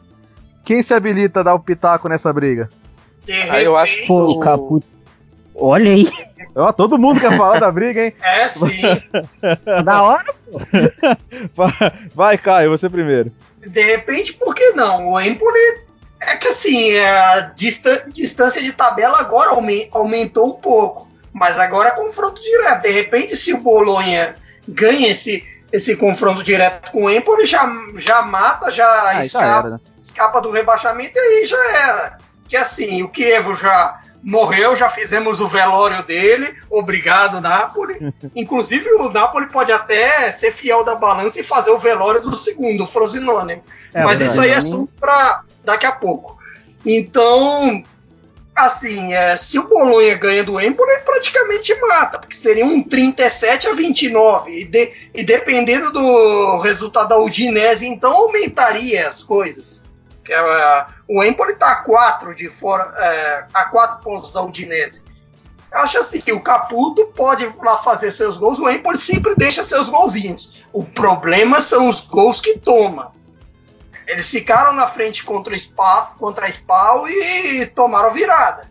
quem 0.64 0.82
se 0.82 0.92
habilita 0.92 1.40
a 1.40 1.42
dar 1.44 1.54
o 1.54 1.60
pitaco 1.60 2.08
nessa 2.08 2.32
briga? 2.32 2.68
Ah, 3.50 3.60
eu 3.60 3.76
acho 3.76 4.04
que 4.04 4.12
o 4.12 4.38
Caputo. 4.38 4.86
Olha 5.54 5.90
aí. 5.90 6.06
Ó, 6.54 6.72
todo 6.72 6.98
mundo 6.98 7.20
quer 7.20 7.36
falar 7.36 7.58
da 7.58 7.70
briga, 7.70 8.04
hein? 8.04 8.14
É, 8.22 8.48
sim. 8.48 8.80
da 9.84 10.02
hora, 10.02 10.34
pô. 11.54 11.64
Vai, 12.14 12.38
Caio, 12.38 12.70
você 12.70 12.88
primeiro. 12.88 13.32
De 13.66 13.82
repente, 13.82 14.34
por 14.34 14.54
que 14.54 14.72
não? 14.72 15.08
O 15.08 15.20
Empoli 15.20 15.85
é 16.20 16.36
que 16.36 16.48
assim, 16.48 16.96
a 16.98 17.52
distância 17.54 18.62
de 18.62 18.72
tabela 18.72 19.20
agora 19.20 19.50
aumentou 19.92 20.46
um 20.48 20.60
pouco. 20.60 21.06
Mas 21.32 21.58
agora 21.58 21.90
é 21.90 21.92
confronto 21.92 22.40
direto. 22.40 22.82
De 22.82 22.90
repente, 22.90 23.36
se 23.36 23.52
o 23.52 23.58
Bolonha 23.58 24.34
ganha 24.66 25.10
esse, 25.10 25.46
esse 25.70 25.94
confronto 25.96 26.42
direto 26.42 26.90
com 26.90 27.04
o 27.04 27.10
Empoli, 27.10 27.44
já, 27.44 27.70
já 27.96 28.22
mata, 28.22 28.70
já, 28.70 28.86
ah, 28.86 29.24
escapa, 29.24 29.44
já 29.44 29.58
era, 29.58 29.70
né? 29.70 29.80
escapa 30.00 30.40
do 30.40 30.50
rebaixamento 30.50 31.12
e 31.14 31.20
aí 31.20 31.46
já 31.46 31.70
era. 31.80 32.18
Que 32.48 32.56
assim, 32.56 33.02
o 33.02 33.08
Kievo 33.08 33.54
já 33.54 34.00
morreu, 34.26 34.74
já 34.74 34.90
fizemos 34.90 35.40
o 35.40 35.46
velório 35.46 36.02
dele. 36.02 36.52
Obrigado, 36.68 37.40
Napoli. 37.40 38.12
Inclusive, 38.34 38.90
o 38.94 39.08
Napoli 39.08 39.46
pode 39.46 39.70
até 39.70 40.32
ser 40.32 40.52
fiel 40.52 40.82
da 40.82 40.96
balança 40.96 41.38
e 41.38 41.44
fazer 41.44 41.70
o 41.70 41.78
velório 41.78 42.20
do 42.20 42.36
segundo, 42.36 42.82
o 42.82 42.86
Frosinone. 42.86 43.62
É, 43.94 44.02
Mas 44.02 44.20
isso 44.20 44.40
aí 44.40 44.50
é 44.50 44.56
assunto 44.56 44.92
para 44.98 45.44
daqui 45.64 45.86
a 45.86 45.92
pouco. 45.92 46.36
Então, 46.84 47.84
assim, 48.54 49.14
é, 49.14 49.36
se 49.36 49.60
o 49.60 49.68
Bolonha 49.68 50.16
ganha 50.16 50.42
do 50.42 50.60
Empoli, 50.60 50.98
praticamente 51.04 51.72
mata, 51.80 52.18
porque 52.18 52.34
seria 52.34 52.66
um 52.66 52.82
37 52.82 53.68
a 53.68 53.74
29. 53.74 54.60
E, 54.60 54.64
de, 54.64 54.92
e 55.14 55.22
dependendo 55.22 55.92
do 55.92 56.58
resultado 56.58 57.10
da 57.10 57.18
Udinese, 57.18 57.86
então 57.86 58.12
aumentaria 58.12 59.06
as 59.06 59.22
coisas 59.22 59.85
que 60.26 60.32
é, 60.32 60.86
o 61.08 61.22
Empoli 61.22 61.52
está 61.52 61.68
a 61.70 61.76
quatro 61.76 62.34
de 62.34 62.48
fora, 62.48 62.92
é, 62.98 63.44
a 63.54 63.64
quatro 63.66 64.02
pontos 64.02 64.32
da 64.32 64.42
Udinese. 64.42 65.04
Acho 65.72 65.98
assim 65.98 66.18
que 66.18 66.32
o 66.32 66.40
Caputo 66.40 67.06
pode 67.14 67.48
lá 67.62 67.78
fazer 67.78 68.10
seus 68.10 68.36
gols, 68.36 68.58
o 68.58 68.68
Empoli 68.68 68.98
sempre 68.98 69.34
deixa 69.36 69.62
seus 69.62 69.88
golzinhos. 69.88 70.62
O 70.72 70.84
problema 70.84 71.60
são 71.60 71.88
os 71.88 72.00
gols 72.00 72.40
que 72.40 72.58
toma. 72.58 73.14
Eles 74.06 74.30
ficaram 74.30 74.72
na 74.72 74.86
frente 74.86 75.24
contra, 75.24 75.54
o 75.54 75.58
Spa, 75.58 76.14
contra 76.18 76.46
a 76.46 77.08
e 77.08 77.66
tomaram 77.66 78.10
virada. 78.10 78.68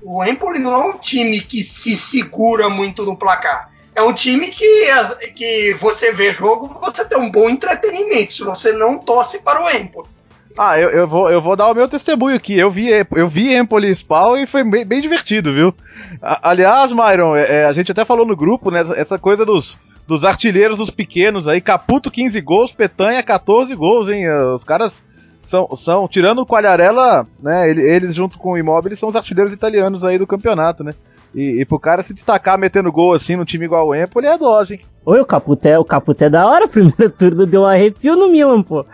O 0.00 0.24
Empoli 0.24 0.58
não 0.58 0.74
é 0.74 0.84
um 0.86 0.98
time 0.98 1.40
que 1.40 1.62
se 1.62 1.94
segura 1.94 2.68
muito 2.68 3.04
no 3.04 3.16
placar. 3.16 3.72
É 3.94 4.02
um 4.02 4.12
time 4.12 4.48
que, 4.48 4.86
que 5.34 5.74
você 5.74 6.12
vê 6.12 6.32
jogo, 6.32 6.78
você 6.80 7.04
tem 7.04 7.18
um 7.18 7.30
bom 7.30 7.50
entretenimento, 7.50 8.32
se 8.32 8.44
você 8.44 8.72
não 8.72 8.98
torce 8.98 9.42
para 9.42 9.60
o 9.60 9.68
Empoli. 9.68 10.08
Ah, 10.56 10.78
eu, 10.78 10.90
eu, 10.90 11.06
vou, 11.06 11.30
eu 11.30 11.40
vou 11.40 11.56
dar 11.56 11.70
o 11.70 11.74
meu 11.74 11.88
testemunho 11.88 12.36
aqui. 12.36 12.58
Eu 12.58 12.70
vi, 12.70 12.88
eu 13.14 13.28
vi 13.28 13.56
Empoli 13.56 13.94
Spawn 13.94 14.36
e 14.38 14.46
foi 14.46 14.64
bem, 14.64 14.84
bem 14.84 15.00
divertido, 15.00 15.52
viu? 15.52 15.74
A, 16.22 16.50
aliás, 16.50 16.90
Myron, 16.92 17.36
é, 17.36 17.62
é, 17.62 17.64
a 17.66 17.72
gente 17.72 17.92
até 17.92 18.04
falou 18.04 18.26
no 18.26 18.36
grupo, 18.36 18.70
né? 18.70 18.84
Essa 18.96 19.18
coisa 19.18 19.44
dos, 19.44 19.78
dos 20.06 20.24
artilheiros 20.24 20.78
dos 20.78 20.90
pequenos 20.90 21.46
aí. 21.46 21.60
Caputo 21.60 22.10
15 22.10 22.40
gols, 22.40 22.72
Petanha 22.72 23.22
14 23.22 23.74
gols, 23.74 24.08
hein? 24.08 24.24
Os 24.54 24.64
caras 24.64 25.04
são, 25.48 25.74
são 25.74 26.06
tirando 26.06 26.40
o 26.40 26.46
Qualharela, 26.46 27.26
né? 27.42 27.70
Eles 27.70 28.14
junto 28.14 28.38
com 28.38 28.52
o 28.52 28.58
Imóvel 28.58 28.96
são 28.96 29.08
os 29.08 29.16
artilheiros 29.16 29.52
italianos 29.52 30.04
aí 30.04 30.18
do 30.18 30.26
campeonato, 30.26 30.84
né? 30.84 30.92
E, 31.34 31.60
e 31.60 31.64
pro 31.64 31.78
cara 31.78 32.02
se 32.02 32.14
destacar 32.14 32.58
metendo 32.58 32.92
gol 32.92 33.14
assim 33.14 33.36
no 33.36 33.44
time 33.44 33.66
igual 33.66 33.88
o 33.88 33.94
Empoli 33.94 34.26
é 34.26 34.38
dose, 34.38 34.74
hein? 34.74 34.80
Oi, 35.04 35.20
o 35.20 35.26
Caputo 35.26 35.66
é, 35.68 35.78
o 35.78 35.84
Caputo 35.84 36.24
é 36.24 36.30
da 36.30 36.46
hora, 36.46 36.68
primeiro 36.68 37.10
turno 37.10 37.46
deu 37.46 37.62
um 37.62 37.66
arrepio 37.66 38.16
no 38.16 38.30
Milan, 38.30 38.62
pô. 38.62 38.84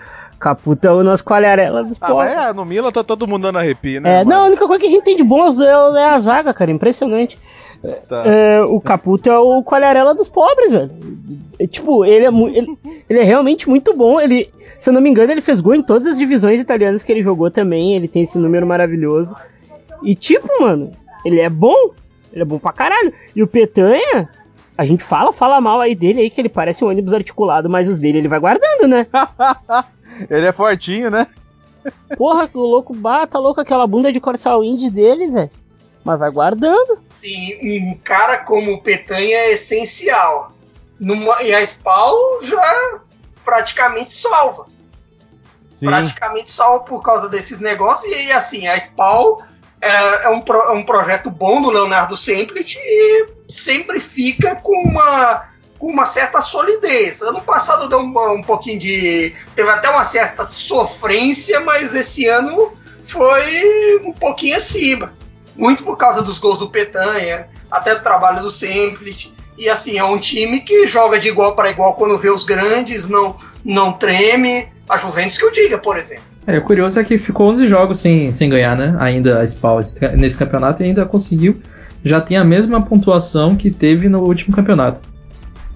Caputo 0.44 0.86
é 0.86 0.92
o 0.92 1.02
nosso 1.02 1.24
qualharela 1.24 1.82
dos 1.82 1.96
ah, 2.02 2.06
pobres. 2.06 2.34
É, 2.34 2.52
no 2.52 2.66
Milan 2.66 2.92
tá 2.92 3.02
todo 3.02 3.26
mundo 3.26 3.44
dando 3.44 3.56
arrepio, 3.56 3.98
né? 3.98 4.20
É, 4.20 4.24
não, 4.26 4.42
a 4.42 4.46
única 4.48 4.66
coisa 4.66 4.78
que 4.78 4.86
a 4.86 4.90
gente 4.90 5.02
tem 5.02 5.16
de 5.16 5.24
bom 5.24 5.42
é, 5.46 6.00
é 6.00 6.04
a 6.04 6.18
zaga, 6.18 6.52
cara, 6.52 6.70
impressionante. 6.70 7.38
Tá. 8.06 8.24
É, 8.26 8.62
o 8.62 8.78
Caputo 8.78 9.30
é 9.30 9.38
o 9.38 9.62
qualharela 9.62 10.14
dos 10.14 10.28
pobres, 10.28 10.70
velho. 10.70 10.90
É, 11.58 11.66
tipo, 11.66 12.04
ele 12.04 12.26
é, 12.26 12.28
ele, 12.28 12.78
ele, 13.08 13.18
é 13.20 13.22
realmente 13.22 13.70
muito 13.70 13.96
bom. 13.96 14.20
Ele, 14.20 14.50
se 14.78 14.90
eu 14.90 14.92
não 14.92 15.00
me 15.00 15.08
engano, 15.08 15.32
ele 15.32 15.40
fez 15.40 15.60
gol 15.60 15.76
em 15.76 15.82
todas 15.82 16.08
as 16.08 16.18
divisões 16.18 16.60
italianas 16.60 17.02
que 17.02 17.10
ele 17.10 17.22
jogou 17.22 17.50
também. 17.50 17.94
Ele 17.94 18.06
tem 18.06 18.20
esse 18.20 18.38
número 18.38 18.66
maravilhoso. 18.66 19.34
E, 20.02 20.14
tipo, 20.14 20.60
mano, 20.60 20.90
ele 21.24 21.40
é 21.40 21.48
bom. 21.48 21.88
Ele 22.30 22.42
é 22.42 22.44
bom 22.44 22.58
pra 22.58 22.70
caralho. 22.70 23.14
E 23.34 23.42
o 23.42 23.46
Petanha, 23.46 24.28
a 24.76 24.84
gente 24.84 25.02
fala, 25.02 25.32
fala 25.32 25.58
mal 25.58 25.80
aí 25.80 25.94
dele 25.94 26.20
aí, 26.20 26.28
que 26.28 26.38
ele 26.38 26.50
parece 26.50 26.84
um 26.84 26.88
ônibus 26.88 27.14
articulado, 27.14 27.70
mas 27.70 27.88
os 27.88 27.98
dele 27.98 28.18
ele 28.18 28.28
vai 28.28 28.40
guardando, 28.40 28.86
né? 28.86 29.06
Ele 30.30 30.46
é 30.46 30.52
fortinho, 30.52 31.10
né? 31.10 31.26
Porra, 32.16 32.48
o 32.54 32.60
louco 32.60 32.94
bata 32.94 33.38
louco 33.38 33.60
aquela 33.60 33.86
bunda 33.86 34.10
de 34.10 34.20
Corsal 34.20 34.64
Indy 34.64 34.90
dele, 34.90 35.28
velho. 35.28 35.50
Mas 36.04 36.18
vai 36.18 36.30
guardando. 36.30 36.98
Sim, 37.08 37.58
um 37.62 37.98
cara 38.02 38.38
como 38.38 38.72
o 38.72 38.82
Petanha 38.82 39.36
é 39.36 39.52
essencial. 39.52 40.52
Numa, 41.00 41.42
e 41.42 41.54
a 41.54 41.64
Spawn 41.64 42.42
já 42.42 43.00
praticamente 43.44 44.14
salva. 44.14 44.66
Sim. 45.78 45.86
Praticamente 45.86 46.50
salva 46.50 46.84
por 46.84 47.02
causa 47.02 47.28
desses 47.28 47.58
negócios. 47.58 48.10
E 48.12 48.30
assim, 48.30 48.66
a 48.66 48.78
Spawn 48.78 49.38
é, 49.80 50.24
é, 50.24 50.28
um, 50.30 50.42
é 50.46 50.72
um 50.72 50.82
projeto 50.84 51.30
bom 51.30 51.60
do 51.60 51.70
Leonardo 51.70 52.16
Semplit 52.16 52.76
e 52.78 53.26
sempre 53.48 54.00
fica 54.00 54.56
com 54.56 54.76
uma 54.88 55.48
com 55.78 55.86
uma 55.86 56.06
certa 56.06 56.40
solidez. 56.40 57.22
Ano 57.22 57.40
passado 57.40 57.88
deu 57.88 57.98
um, 57.98 58.32
um 58.32 58.42
pouquinho 58.42 58.78
de. 58.78 59.34
teve 59.54 59.70
até 59.70 59.88
uma 59.88 60.04
certa 60.04 60.44
sofrência, 60.44 61.60
mas 61.60 61.94
esse 61.94 62.26
ano 62.26 62.72
foi 63.04 64.00
um 64.04 64.12
pouquinho 64.12 64.56
acima. 64.56 65.12
Muito 65.56 65.84
por 65.84 65.96
causa 65.96 66.22
dos 66.22 66.38
gols 66.38 66.58
do 66.58 66.68
Petanha, 66.68 67.46
até 67.70 67.94
do 67.94 68.02
trabalho 68.02 68.42
do 68.42 68.50
Semplit. 68.50 69.32
E 69.56 69.68
assim, 69.68 69.98
é 69.98 70.04
um 70.04 70.18
time 70.18 70.60
que 70.60 70.86
joga 70.86 71.18
de 71.18 71.28
igual 71.28 71.54
para 71.54 71.70
igual 71.70 71.94
quando 71.94 72.18
vê 72.18 72.28
os 72.28 72.44
grandes, 72.44 73.08
não, 73.08 73.36
não 73.64 73.92
treme. 73.92 74.68
A 74.88 74.98
Juventus 74.98 75.38
que 75.38 75.44
eu 75.44 75.50
diga, 75.50 75.78
por 75.78 75.96
exemplo. 75.96 76.24
É, 76.46 76.58
o 76.58 76.64
curioso 76.64 77.00
é 77.00 77.04
que 77.04 77.16
ficou 77.16 77.48
11 77.48 77.66
jogos 77.66 78.00
sem, 78.00 78.32
sem 78.32 78.50
ganhar, 78.50 78.76
né? 78.76 78.94
Ainda 78.98 79.40
a 79.40 79.46
SPAL 79.46 79.80
nesse 80.14 80.36
campeonato 80.36 80.82
e 80.82 80.86
ainda 80.86 81.06
conseguiu. 81.06 81.58
Já 82.04 82.20
tem 82.20 82.36
a 82.36 82.44
mesma 82.44 82.82
pontuação 82.82 83.56
que 83.56 83.70
teve 83.70 84.10
no 84.10 84.20
último 84.20 84.54
campeonato 84.54 85.00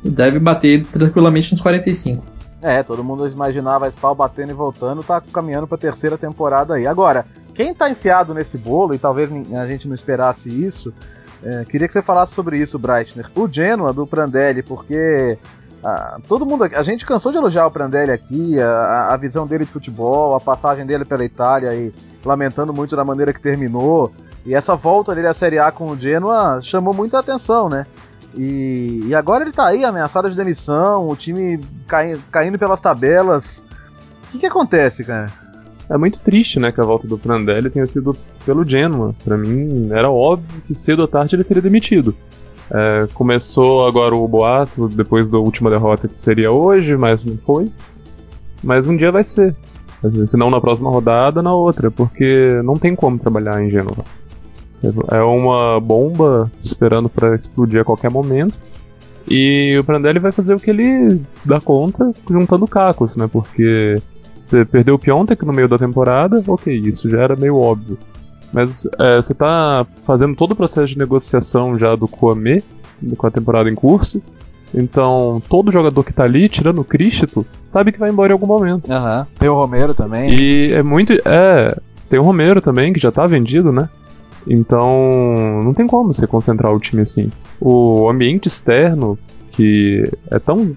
deve 0.03 0.39
bater 0.39 0.85
tranquilamente 0.87 1.53
nos 1.53 1.61
45. 1.61 2.25
É, 2.61 2.83
todo 2.83 3.05
mundo 3.05 3.29
imaginava 3.29 3.91
Spawn 3.91 4.15
batendo 4.15 4.51
e 4.51 4.55
voltando, 4.55 5.03
tá 5.03 5.23
caminhando 5.33 5.67
pra 5.67 5.79
terceira 5.79 6.19
temporada 6.19 6.75
aí. 6.75 6.87
Agora, 6.87 7.25
quem 7.55 7.73
tá 7.73 7.89
enfiado 7.89 8.35
nesse 8.35 8.59
bolo, 8.59 8.95
e 8.95 8.99
talvez 8.99 9.31
a 9.55 9.67
gente 9.67 9.87
não 9.87 9.95
esperasse 9.95 10.49
isso, 10.51 10.93
é, 11.43 11.65
queria 11.65 11.87
que 11.87 11.93
você 11.93 12.03
falasse 12.03 12.35
sobre 12.35 12.59
isso, 12.59 12.79
Breitner. 12.79 13.31
O 13.35 13.49
Genoa 13.49 13.93
do 13.93 14.07
Prandelli, 14.07 14.63
porque 14.63 15.39
ah, 15.83 16.19
todo 16.27 16.45
mundo. 16.45 16.65
A 16.65 16.83
gente 16.83 17.07
cansou 17.07 17.31
de 17.31 17.39
elogiar 17.39 17.67
o 17.67 17.71
Prandelli 17.71 18.11
aqui, 18.11 18.61
a, 18.61 19.15
a, 19.15 19.17
visão 19.17 19.47
dele 19.47 19.65
de 19.65 19.71
futebol, 19.71 20.35
a 20.35 20.41
passagem 20.41 20.85
dele 20.85 21.05
pela 21.05 21.25
Itália 21.25 21.73
e 21.75 21.93
lamentando 22.25 22.73
muito 22.73 22.97
da 22.97 23.05
maneira 23.05 23.33
que 23.33 23.41
terminou. 23.41 24.13
E 24.45 24.55
essa 24.55 24.75
volta 24.75 25.15
dele 25.15 25.29
à 25.29 25.35
Série 25.35 25.59
A 25.59 25.71
com 25.71 25.87
o 25.87 25.97
Genoa 25.97 26.61
chamou 26.63 26.93
muita 26.93 27.19
atenção, 27.19 27.69
né? 27.69 27.87
E, 28.35 29.05
e 29.07 29.15
agora 29.15 29.45
ele 29.45 29.53
tá 29.53 29.67
aí 29.67 29.85
ameaçado 29.85 30.31
de 30.31 30.37
demissão, 30.37 31.09
o 31.09 31.17
time 31.17 31.61
cai, 31.87 32.17
caindo 32.31 32.59
pelas 32.59 32.81
tabelas. 32.81 33.65
O 34.29 34.33
que, 34.33 34.39
que 34.39 34.47
acontece, 34.47 35.05
cara? 35.05 35.27
É 35.89 35.97
muito 35.97 36.19
triste, 36.19 36.61
né, 36.61 36.71
que 36.71 36.81
a 36.81 36.85
volta 36.85 37.09
do 37.09 37.17
Prandelli 37.17 37.71
tenha 37.71 37.87
sido 37.87 38.15
pelo 38.45 38.65
Genoa. 38.65 39.15
Para 39.25 39.39
mim, 39.39 39.89
era 39.91 40.11
óbvio 40.11 40.61
que 40.67 40.75
cedo 40.75 41.01
ou 41.01 41.09
tarde 41.09 41.35
ele 41.35 41.45
seria 41.45 41.63
demitido. 41.63 42.15
É, 42.71 43.09
começou 43.15 43.87
agora 43.87 44.15
o 44.15 44.29
boato, 44.29 44.89
depois 44.89 45.29
da 45.31 45.39
última 45.39 45.71
derrota, 45.71 46.07
que 46.07 46.21
seria 46.21 46.53
hoje, 46.53 46.95
mas 46.97 47.25
não 47.25 47.39
foi. 47.39 47.73
Mas 48.63 48.87
um 48.87 48.97
dia 48.97 49.11
vai 49.11 49.25
ser. 49.25 49.57
Se 50.27 50.37
não 50.37 50.51
na 50.51 50.61
próxima 50.61 50.91
rodada, 50.91 51.43
na 51.43 51.53
outra, 51.53 51.91
porque 51.91 52.61
não 52.63 52.77
tem 52.77 52.95
como 52.95 53.19
trabalhar 53.19 53.63
em 53.63 53.71
Genoa. 53.71 54.05
É 55.11 55.21
uma 55.21 55.81
bomba 55.81 56.51
esperando 56.63 57.09
para 57.09 57.35
explodir 57.35 57.81
a 57.81 57.85
qualquer 57.85 58.11
momento. 58.11 58.55
E 59.31 59.77
o 59.79 59.85
Prandelli 59.85 60.19
vai 60.19 60.33
fazer 60.33 60.55
o 60.55 60.61
que 60.61 60.71
ele 60.71 61.21
dá 61.45 61.61
conta 61.61 62.13
juntando 62.31 62.67
cacos, 62.67 63.15
né? 63.15 63.29
Porque 63.31 64.01
você 64.43 64.65
perdeu 64.65 64.95
o 64.95 64.99
Piontek 64.99 65.45
no 65.45 65.53
meio 65.53 65.69
da 65.69 65.77
temporada, 65.77 66.43
ok, 66.47 66.75
isso 66.75 67.11
já 67.11 67.21
era 67.21 67.37
meio 67.37 67.57
óbvio. 67.57 67.99
Mas 68.53 68.89
é, 68.99 69.17
você 69.17 69.35
tá 69.35 69.87
fazendo 70.07 70.35
todo 70.35 70.53
o 70.53 70.57
processo 70.57 70.87
de 70.87 70.97
negociação 70.97 71.79
já 71.79 71.95
do 71.95 72.09
Kwame, 72.09 72.65
com 73.17 73.27
a 73.27 73.31
temporada 73.31 73.69
em 73.69 73.75
curso. 73.75 74.23
Então, 74.75 75.43
todo 75.49 75.73
jogador 75.73 76.03
que 76.05 76.13
tá 76.13 76.25
ali, 76.25 76.49
tirando 76.49 76.81
o 76.81 76.85
Cristo, 76.85 77.45
sabe 77.67 77.93
que 77.93 77.99
vai 77.99 78.11
embora 78.11 78.33
em 78.33 78.35
algum 78.35 78.47
momento. 78.47 78.91
Aham. 78.91 79.27
Tem 79.39 79.49
o 79.49 79.55
Romero 79.55 79.95
também. 79.95 80.33
E 80.33 80.73
é 80.73 80.83
muito. 80.83 81.13
É. 81.27 81.77
Tem 82.09 82.19
o 82.19 82.23
Romero 82.23 82.61
também, 82.61 82.93
que 82.93 83.01
já 83.01 83.13
tá 83.13 83.27
vendido, 83.27 83.71
né? 83.71 83.89
Então, 84.47 85.63
não 85.65 85.75
tem 85.75 85.87
como 85.87 86.13
você 86.13 86.27
concentrar 86.27 86.73
o 86.73 86.81
time 86.81 87.03
assim. 87.03 87.31
O 87.61 88.09
ambiente 88.09 88.49
externo, 88.49 89.19
que 89.53 90.05
é 90.31 90.39
tão, 90.39 90.77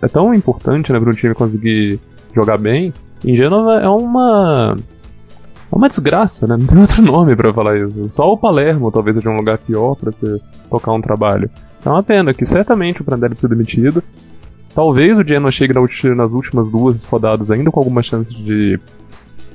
é 0.00 0.08
tão 0.08 0.34
importante, 0.34 0.92
né, 0.92 1.00
para 1.00 1.10
um 1.10 1.14
time 1.14 1.34
conseguir 1.34 2.00
jogar 2.34 2.58
bem, 2.58 2.92
em 3.24 3.36
Gênova 3.36 3.74
é 3.74 3.88
uma. 3.88 4.76
É 5.72 5.76
uma 5.76 5.88
desgraça, 5.88 6.46
né? 6.46 6.56
Não 6.58 6.66
tem 6.66 6.78
outro 6.78 7.02
nome 7.02 7.36
para 7.36 7.52
falar 7.52 7.78
isso. 7.78 8.08
Só 8.08 8.32
o 8.32 8.36
Palermo 8.36 8.90
talvez 8.90 9.16
seja 9.16 9.30
um 9.30 9.36
lugar 9.36 9.58
pior 9.58 9.94
para 9.94 10.10
você 10.10 10.40
tocar 10.68 10.92
um 10.92 11.00
trabalho. 11.00 11.50
É 11.84 11.88
uma 11.88 12.02
pena 12.02 12.34
que 12.34 12.44
certamente 12.44 13.00
o 13.00 13.04
Prandelli 13.04 13.34
precisa 13.34 13.48
ser 13.48 13.54
demitido. 13.54 14.02
Talvez 14.74 15.18
o 15.18 15.24
Genoa 15.24 15.50
chegue 15.50 15.74
nas 16.14 16.30
últimas 16.30 16.70
duas 16.70 17.04
rodadas 17.04 17.50
ainda 17.50 17.70
com 17.70 17.80
alguma 17.80 18.02
chance 18.02 18.32
de 18.32 18.78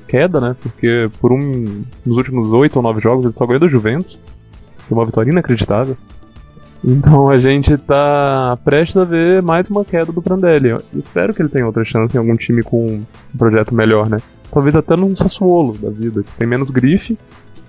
queda, 0.07 0.39
né? 0.39 0.55
Porque 0.61 1.09
por 1.19 1.31
um 1.31 1.83
nos 2.05 2.17
últimos 2.17 2.51
oito 2.51 2.77
ou 2.77 2.83
nove 2.83 3.01
jogos 3.01 3.25
ele 3.25 3.33
só 3.33 3.45
ganhou 3.45 3.61
do 3.61 3.69
Juventus. 3.69 4.17
Foi 4.87 4.97
uma 4.97 5.05
vitória 5.05 5.31
inacreditável. 5.31 5.97
Então 6.83 7.29
a 7.29 7.39
gente 7.39 7.75
tá 7.77 8.57
prestes 8.63 8.95
a 8.97 9.03
ver 9.03 9.41
mais 9.41 9.69
uma 9.69 9.83
queda 9.83 10.11
do 10.11 10.21
Prandelli. 10.21 10.69
Eu 10.69 10.83
espero 10.93 11.33
que 11.33 11.41
ele 11.41 11.49
tenha 11.49 11.65
outra 11.65 11.83
chance 11.83 12.15
em 12.15 12.19
algum 12.19 12.35
time 12.35 12.61
com 12.61 12.85
um 12.85 13.37
projeto 13.37 13.73
melhor, 13.73 14.07
né? 14.07 14.17
Talvez 14.51 14.75
até 14.75 14.95
num 14.95 15.15
Sassuolo 15.15 15.75
da 15.77 15.89
vida, 15.89 16.21
que 16.21 16.31
tem 16.33 16.47
menos 16.47 16.69
grife, 16.69 17.17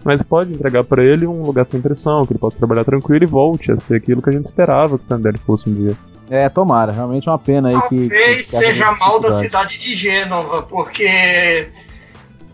mas 0.04 0.22
pode 0.22 0.52
entregar 0.52 0.84
para 0.84 1.02
ele 1.02 1.26
um 1.26 1.42
lugar 1.42 1.64
sem 1.64 1.80
pressão, 1.80 2.26
que 2.26 2.32
ele 2.32 2.38
possa 2.38 2.58
trabalhar 2.58 2.84
tranquilo 2.84 3.24
e 3.24 3.26
volte 3.26 3.72
a 3.72 3.76
ser 3.76 3.96
aquilo 3.96 4.20
que 4.20 4.28
a 4.28 4.32
gente 4.32 4.44
esperava 4.44 4.98
que 4.98 5.04
o 5.04 5.08
Prandelli 5.08 5.38
fosse 5.38 5.70
um 5.70 5.74
dia. 5.74 5.96
É, 6.28 6.48
tomara, 6.48 6.92
realmente 6.92 7.28
é 7.28 7.32
uma 7.32 7.38
pena 7.38 7.68
aí 7.68 7.88
que. 7.88 8.08
Talvez 8.08 8.36
que 8.36 8.56
seja 8.56 8.92
mal 8.92 9.18
da 9.18 9.30
cidade 9.30 9.78
de 9.78 9.94
Gênova, 9.94 10.62
porque 10.62 11.68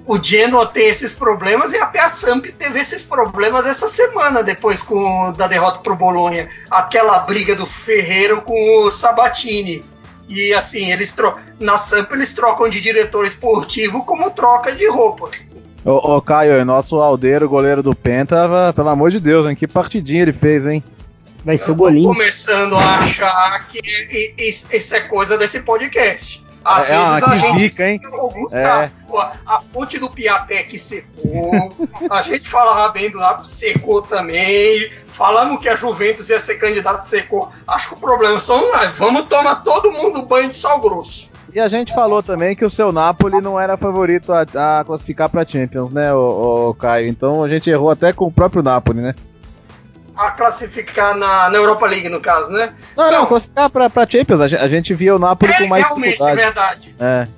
o 0.07 0.23
Genoa 0.23 0.67
tem 0.67 0.89
esses 0.89 1.13
problemas 1.13 1.73
e 1.73 1.77
até 1.77 2.01
a 2.01 2.09
Samp 2.09 2.47
teve 2.59 2.81
esses 2.81 3.05
problemas 3.05 3.67
essa 3.67 3.89
semana, 3.89 4.43
depois 4.43 4.83
com, 4.83 5.33
da 5.33 5.47
derrota 5.47 5.79
pro 5.81 5.95
Bolonha. 5.95 6.49
Aquela 6.71 7.21
briga 7.21 7.55
do 7.55 7.67
Ferreiro 7.67 8.43
com 8.43 8.85
o 8.85 8.91
Sabatini. 8.91 9.85
E 10.29 10.53
assim, 10.53 10.91
eles 10.91 11.15
na 11.61 11.77
Samp 11.77 12.11
eles 12.13 12.35
trocam 12.35 12.69
de 12.69 12.81
diretor 12.81 13.27
esportivo 13.27 14.05
como 14.05 14.31
troca 14.31 14.75
de 14.75 14.89
roupa. 14.89 15.31
Ô, 15.85 16.17
ô 16.17 16.23
Caio, 16.23 16.65
nosso 16.65 16.97
aldeiro, 16.97 17.49
goleiro 17.49 17.83
do 17.83 17.95
Penta, 17.95 18.73
pelo 18.75 18.89
amor 18.89 19.11
de 19.11 19.21
Deus, 19.21 19.47
hein? 19.47 19.55
Que 19.55 19.69
partidinha 19.69 20.23
ele 20.23 20.33
fez, 20.33 20.67
hein? 20.67 20.83
Vai 21.45 21.59
ser 21.59 21.73
o 21.73 21.75
golinho. 21.75 22.09
começando 22.09 22.77
a 22.77 22.99
achar 22.99 23.67
que 23.69 24.35
isso 24.39 24.95
é 24.95 25.01
coisa 25.01 25.37
desse 25.37 25.61
podcast. 25.63 26.43
Às 26.65 26.89
É, 26.89 26.97
vezes 26.97 27.23
ah, 27.23 27.31
a 27.31 27.37
gente 27.37 27.59
dica, 27.59 27.89
hein? 27.89 28.01
alguns 28.13 28.55
É. 28.55 28.91
A 29.47 29.61
fonte 29.73 29.99
do 29.99 30.09
Piaté 30.09 30.63
que 30.63 30.79
secou. 30.79 31.77
a 32.11 32.23
gente 32.23 32.49
falava 32.49 32.93
bem 32.93 33.11
do 33.11 33.19
Napoli, 33.19 33.49
secou 33.49 34.03
também. 34.03 34.91
Falamos 35.09 35.61
que 35.61 35.69
a 35.69 35.77
Juventus 35.77 36.31
ia 36.31 36.41
ser 36.41 36.55
candidato, 36.55 37.03
secou. 37.03 37.51
Acho 37.67 37.89
que 37.89 37.95
o 37.95 37.99
problema 37.99 38.39
são 38.41 38.73
nós. 38.73 38.91
Vamos 38.97 39.29
tomar 39.29 39.57
todo 39.57 39.93
mundo 39.93 40.23
banho 40.23 40.49
de 40.49 40.57
sal 40.57 40.81
grosso. 40.81 41.31
E 41.55 41.61
a 41.61 41.69
gente 41.69 41.93
falou 41.95 42.23
também 42.23 42.57
que 42.57 42.65
o 42.65 42.71
seu 42.71 42.91
Napoli 42.91 43.43
não 43.43 43.61
era 43.61 43.77
favorito 43.77 44.33
a, 44.33 44.41
a 44.79 44.85
classificar 44.85 45.29
pra 45.29 45.47
Champions, 45.47 45.93
né, 45.93 46.15
ô, 46.15 46.71
ô, 46.71 46.75
Caio? 46.75 47.09
Então 47.09 47.45
a 47.45 47.49
gente 47.49 47.69
errou 47.69 47.91
até 47.91 48.11
com 48.11 48.25
o 48.25 48.33
próprio 48.33 48.63
Napoli, 48.63 49.03
né? 49.03 49.15
A 50.23 50.31
classificar 50.31 51.17
na, 51.17 51.51
na 51.51 51.57
Europa 51.57 51.87
League, 51.87 52.09
no 52.09 52.21
caso, 52.21 52.53
né? 52.53 52.73
Não, 52.97 53.11
não, 53.11 53.27
classificar 53.27 53.69
pra, 53.71 53.91
pra 53.91 54.09
Champions. 54.09 54.41
A 54.41 54.69
gente, 54.69 54.95
via 54.95 55.15
o 55.17 55.19
Napoli 55.19 55.53
É 55.53 55.59
com 55.59 55.67
mais 55.67 55.85
realmente 55.85 56.11
dificuldade. 56.19 56.37
verdade. 56.41 56.95
É. 57.01 57.29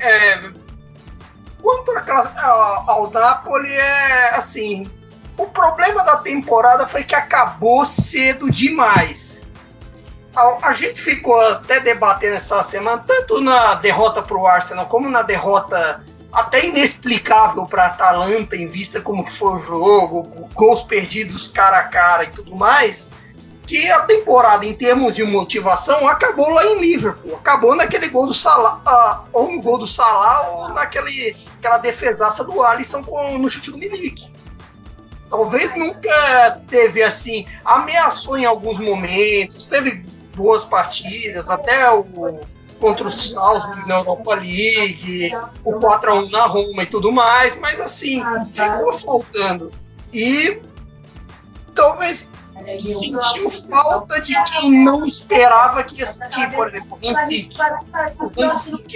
É, 0.00 0.40
quanto 1.62 1.90
a 1.92 2.00
classe- 2.00 2.36
a- 2.36 2.82
ao 2.86 3.10
Napoli, 3.10 3.70
é 3.72 4.30
assim. 4.36 4.86
O 5.36 5.46
problema 5.46 6.02
da 6.04 6.16
temporada 6.18 6.86
foi 6.86 7.02
que 7.04 7.14
acabou 7.14 7.84
cedo 7.84 8.50
demais. 8.50 9.46
A, 10.34 10.68
a 10.68 10.72
gente 10.72 11.00
ficou 11.00 11.40
até 11.40 11.80
debatendo 11.80 12.34
essa 12.36 12.62
semana, 12.62 13.02
tanto 13.06 13.40
na 13.40 13.74
derrota 13.74 14.22
para 14.22 14.36
o 14.36 14.46
Arsenal, 14.46 14.86
como 14.86 15.08
na 15.08 15.22
derrota 15.22 16.00
até 16.34 16.66
inexplicável 16.66 17.64
para 17.64 17.86
Atalanta, 17.86 18.56
em 18.56 18.66
vista 18.66 19.00
como 19.00 19.24
que 19.24 19.32
foi 19.32 19.54
o 19.54 19.58
jogo, 19.58 20.48
gols 20.54 20.82
perdidos 20.82 21.48
cara 21.48 21.78
a 21.78 21.84
cara 21.84 22.24
e 22.24 22.30
tudo 22.30 22.54
mais 22.54 23.12
que 23.66 23.90
a 23.90 24.00
temporada, 24.00 24.66
em 24.66 24.74
termos 24.74 25.16
de 25.16 25.24
motivação, 25.24 26.06
acabou 26.06 26.50
lá 26.50 26.66
em 26.66 26.80
Liverpool. 26.80 27.34
Acabou 27.36 27.74
naquele 27.74 28.08
gol 28.08 28.26
do 28.26 28.34
Salah, 28.34 28.80
ah, 28.84 29.24
ou 29.32 29.50
no 29.50 29.62
gol 29.62 29.78
do 29.78 29.86
Salah, 29.86 30.48
ou 30.50 30.68
naquele, 30.68 31.34
aquela 31.58 31.78
defesaça 31.78 32.44
do 32.44 32.62
Alisson 32.62 33.02
com, 33.02 33.38
no 33.38 33.48
chute 33.48 33.70
do 33.70 33.78
Milik. 33.78 34.30
Talvez 35.30 35.74
nunca 35.74 36.60
teve 36.68 37.02
assim, 37.02 37.46
ameaçou 37.64 38.36
em 38.36 38.44
alguns 38.44 38.78
momentos, 38.78 39.64
teve 39.64 40.04
boas 40.36 40.62
partidas, 40.64 41.48
até 41.48 41.90
o 41.90 42.04
contra 42.84 43.08
o 43.08 43.10
Salzburg 43.10 43.88
na 43.88 43.94
Europa 43.94 44.34
League, 44.34 45.34
o 45.64 45.72
4x1 45.72 46.30
na 46.30 46.44
Roma 46.44 46.82
e 46.82 46.86
tudo 46.86 47.10
mais, 47.10 47.58
mas 47.58 47.80
assim, 47.80 48.22
ficou 48.52 48.92
faltando. 48.98 49.72
E 50.12 50.60
talvez 51.74 52.28
sentiu 52.78 53.48
falta 53.48 54.20
de 54.20 54.34
quem 54.44 54.84
não 54.84 55.02
esperava 55.06 55.82
que 55.82 56.00
ia 56.00 56.06
sentir, 56.06 56.50
por 56.54 56.68
exemplo, 56.68 56.88
o 56.90 56.96
Vincic. 56.96 57.56
O 58.20 58.28
Vincic, 58.28 58.94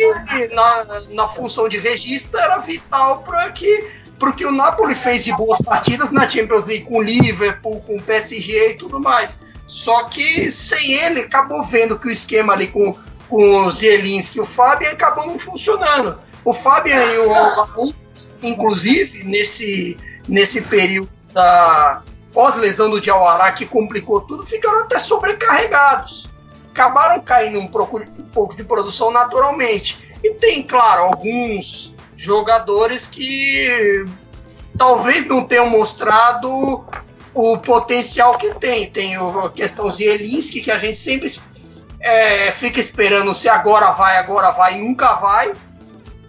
na, 0.55 1.01
na 1.09 1.29
função 1.29 1.67
de 1.67 1.79
regista, 1.79 2.39
era 2.39 2.59
vital 2.59 3.23
para 3.23 3.51
que 3.53 3.91
pro 4.19 4.35
que 4.35 4.45
o 4.45 4.53
Napoli 4.53 4.97
fez 4.97 5.25
de 5.25 5.33
boas 5.33 5.63
partidas 5.63 6.13
na 6.13 6.29
Champions 6.29 6.67
League 6.67 6.85
com 6.85 6.99
o 6.99 7.03
Liverpool, 7.03 7.81
com 7.87 7.97
o 7.97 8.03
PSG 8.03 8.73
e 8.73 8.75
tudo 8.75 9.01
mais. 9.01 9.41
Só 9.67 10.05
que 10.05 10.51
sem 10.51 10.93
ele, 10.93 11.21
acabou 11.21 11.63
vendo 11.63 11.99
que 11.99 12.09
o 12.09 12.11
esquema 12.11 12.53
ali 12.53 12.67
com, 12.67 12.95
com 13.29 13.67
o 13.67 13.71
Zielinski 13.71 14.39
e 14.39 14.41
o 14.41 14.47
Fabian 14.47 14.91
acabou 14.91 15.27
não 15.27 15.39
funcionando. 15.39 16.19
O 16.45 16.53
Fabian 16.53 17.05
e 17.05 17.19
o 17.19 17.35
Alvaro, 17.35 17.95
inclusive, 18.43 19.25
nesse, 19.25 19.97
nesse 20.27 20.63
período 20.63 21.11
da 21.33 22.03
pós-lesão 22.33 22.89
do 22.91 23.01
Diawara, 23.01 23.53
que 23.53 23.67
complicou 23.67 24.21
tudo, 24.21 24.43
ficaram 24.45 24.81
até 24.81 24.99
sobrecarregados. 24.99 26.29
Acabaram 26.71 27.21
caindo 27.21 27.59
um 27.59 27.67
pouco, 27.67 27.99
um 27.99 28.29
pouco 28.33 28.57
de 28.57 28.65
produção 28.65 29.11
naturalmente. 29.11 29.99
E 30.23 30.31
tem, 30.35 30.63
claro, 30.63 31.05
alguns 31.05 31.93
jogadores 32.17 33.07
que 33.07 34.05
talvez 34.77 35.27
não 35.27 35.45
tenham 35.45 35.69
mostrado 35.69 36.85
o 37.35 37.59
potencial 37.59 38.39
que 38.39 38.55
tem. 38.55 38.91
Tem 38.91 39.17
a 39.17 39.51
questão 39.51 39.91
Zielinski, 39.91 40.61
que 40.61 40.71
a 40.71 40.79
gente 40.79 40.99
sempre 40.99 41.29
é, 42.01 42.51
fica 42.53 42.79
esperando 42.79 43.35
se 43.35 43.49
agora 43.49 43.91
vai, 43.91 44.17
agora 44.17 44.51
vai, 44.51 44.75
e 44.75 44.81
nunca 44.81 45.15
vai. 45.15 45.53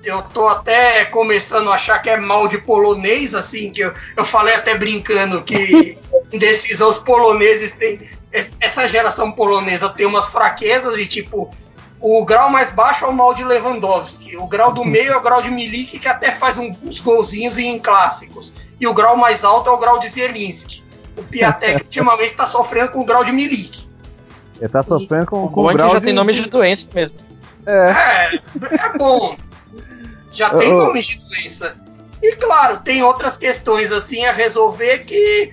Eu 0.03 0.21
tô 0.23 0.47
até 0.47 1.05
começando 1.05 1.69
a 1.69 1.75
achar 1.75 1.99
que 1.99 2.09
é 2.09 2.17
mal 2.17 2.47
de 2.47 2.57
polonês, 2.57 3.35
assim, 3.35 3.69
que 3.69 3.81
eu, 3.81 3.93
eu 4.15 4.25
falei 4.25 4.55
até 4.55 4.75
brincando 4.77 5.41
que 5.43 5.97
em 6.31 6.37
decisão 6.37 6.89
os 6.89 6.97
poloneses 6.97 7.73
têm. 7.73 8.09
Essa 8.59 8.87
geração 8.87 9.31
polonesa 9.31 9.89
tem 9.89 10.05
umas 10.05 10.27
fraquezas 10.27 10.95
de 10.95 11.05
tipo. 11.05 11.49
O 12.01 12.23
grau 12.23 12.49
mais 12.49 12.71
baixo 12.71 13.03
é 13.03 13.07
o 13.09 13.13
mal 13.13 13.33
de 13.33 13.43
Lewandowski. 13.43 14.37
O 14.37 14.47
grau 14.47 14.71
do 14.71 14.85
meio 14.85 15.11
é 15.11 15.17
o 15.17 15.21
grau 15.21 15.41
de 15.41 15.51
Milik, 15.51 15.99
que 15.99 16.07
até 16.07 16.31
faz 16.31 16.57
uns 16.57 16.99
golzinhos 17.01 17.57
em 17.57 17.77
clássicos. 17.77 18.53
E 18.79 18.87
o 18.87 18.93
grau 18.93 19.17
mais 19.17 19.43
alto 19.43 19.69
é 19.69 19.73
o 19.73 19.77
grau 19.77 19.99
de 19.99 20.07
Zielinski. 20.07 20.81
O 21.17 21.23
Piatek 21.23 21.81
ultimamente 21.83 22.31
está 22.31 22.45
sofrendo 22.45 22.91
com 22.91 23.01
o 23.01 23.05
grau 23.05 23.25
de 23.25 23.33
Milik. 23.33 23.88
Ele 24.59 24.69
tá 24.69 24.83
sofrendo 24.83 25.25
com, 25.27 25.43
O 25.45 25.49
com 25.49 25.61
bom 25.61 25.67
o 25.67 25.71
é 25.71 25.73
grau 25.73 25.89
já 25.89 25.99
de- 25.99 26.05
tem 26.05 26.13
nome 26.13 26.33
de 26.33 26.49
doença 26.49 26.87
mesmo. 26.93 27.17
É. 27.65 27.91
É, 27.91 28.35
é 28.35 28.97
bom. 28.97 29.35
Já 30.31 30.49
tem 30.57 30.73
ô. 30.73 30.85
nome 30.85 31.01
de 31.01 31.17
doença. 31.19 31.75
E 32.21 32.35
claro, 32.35 32.79
tem 32.83 33.01
outras 33.01 33.37
questões 33.37 33.91
assim 33.91 34.25
a 34.25 34.31
resolver 34.33 34.99
que 35.05 35.51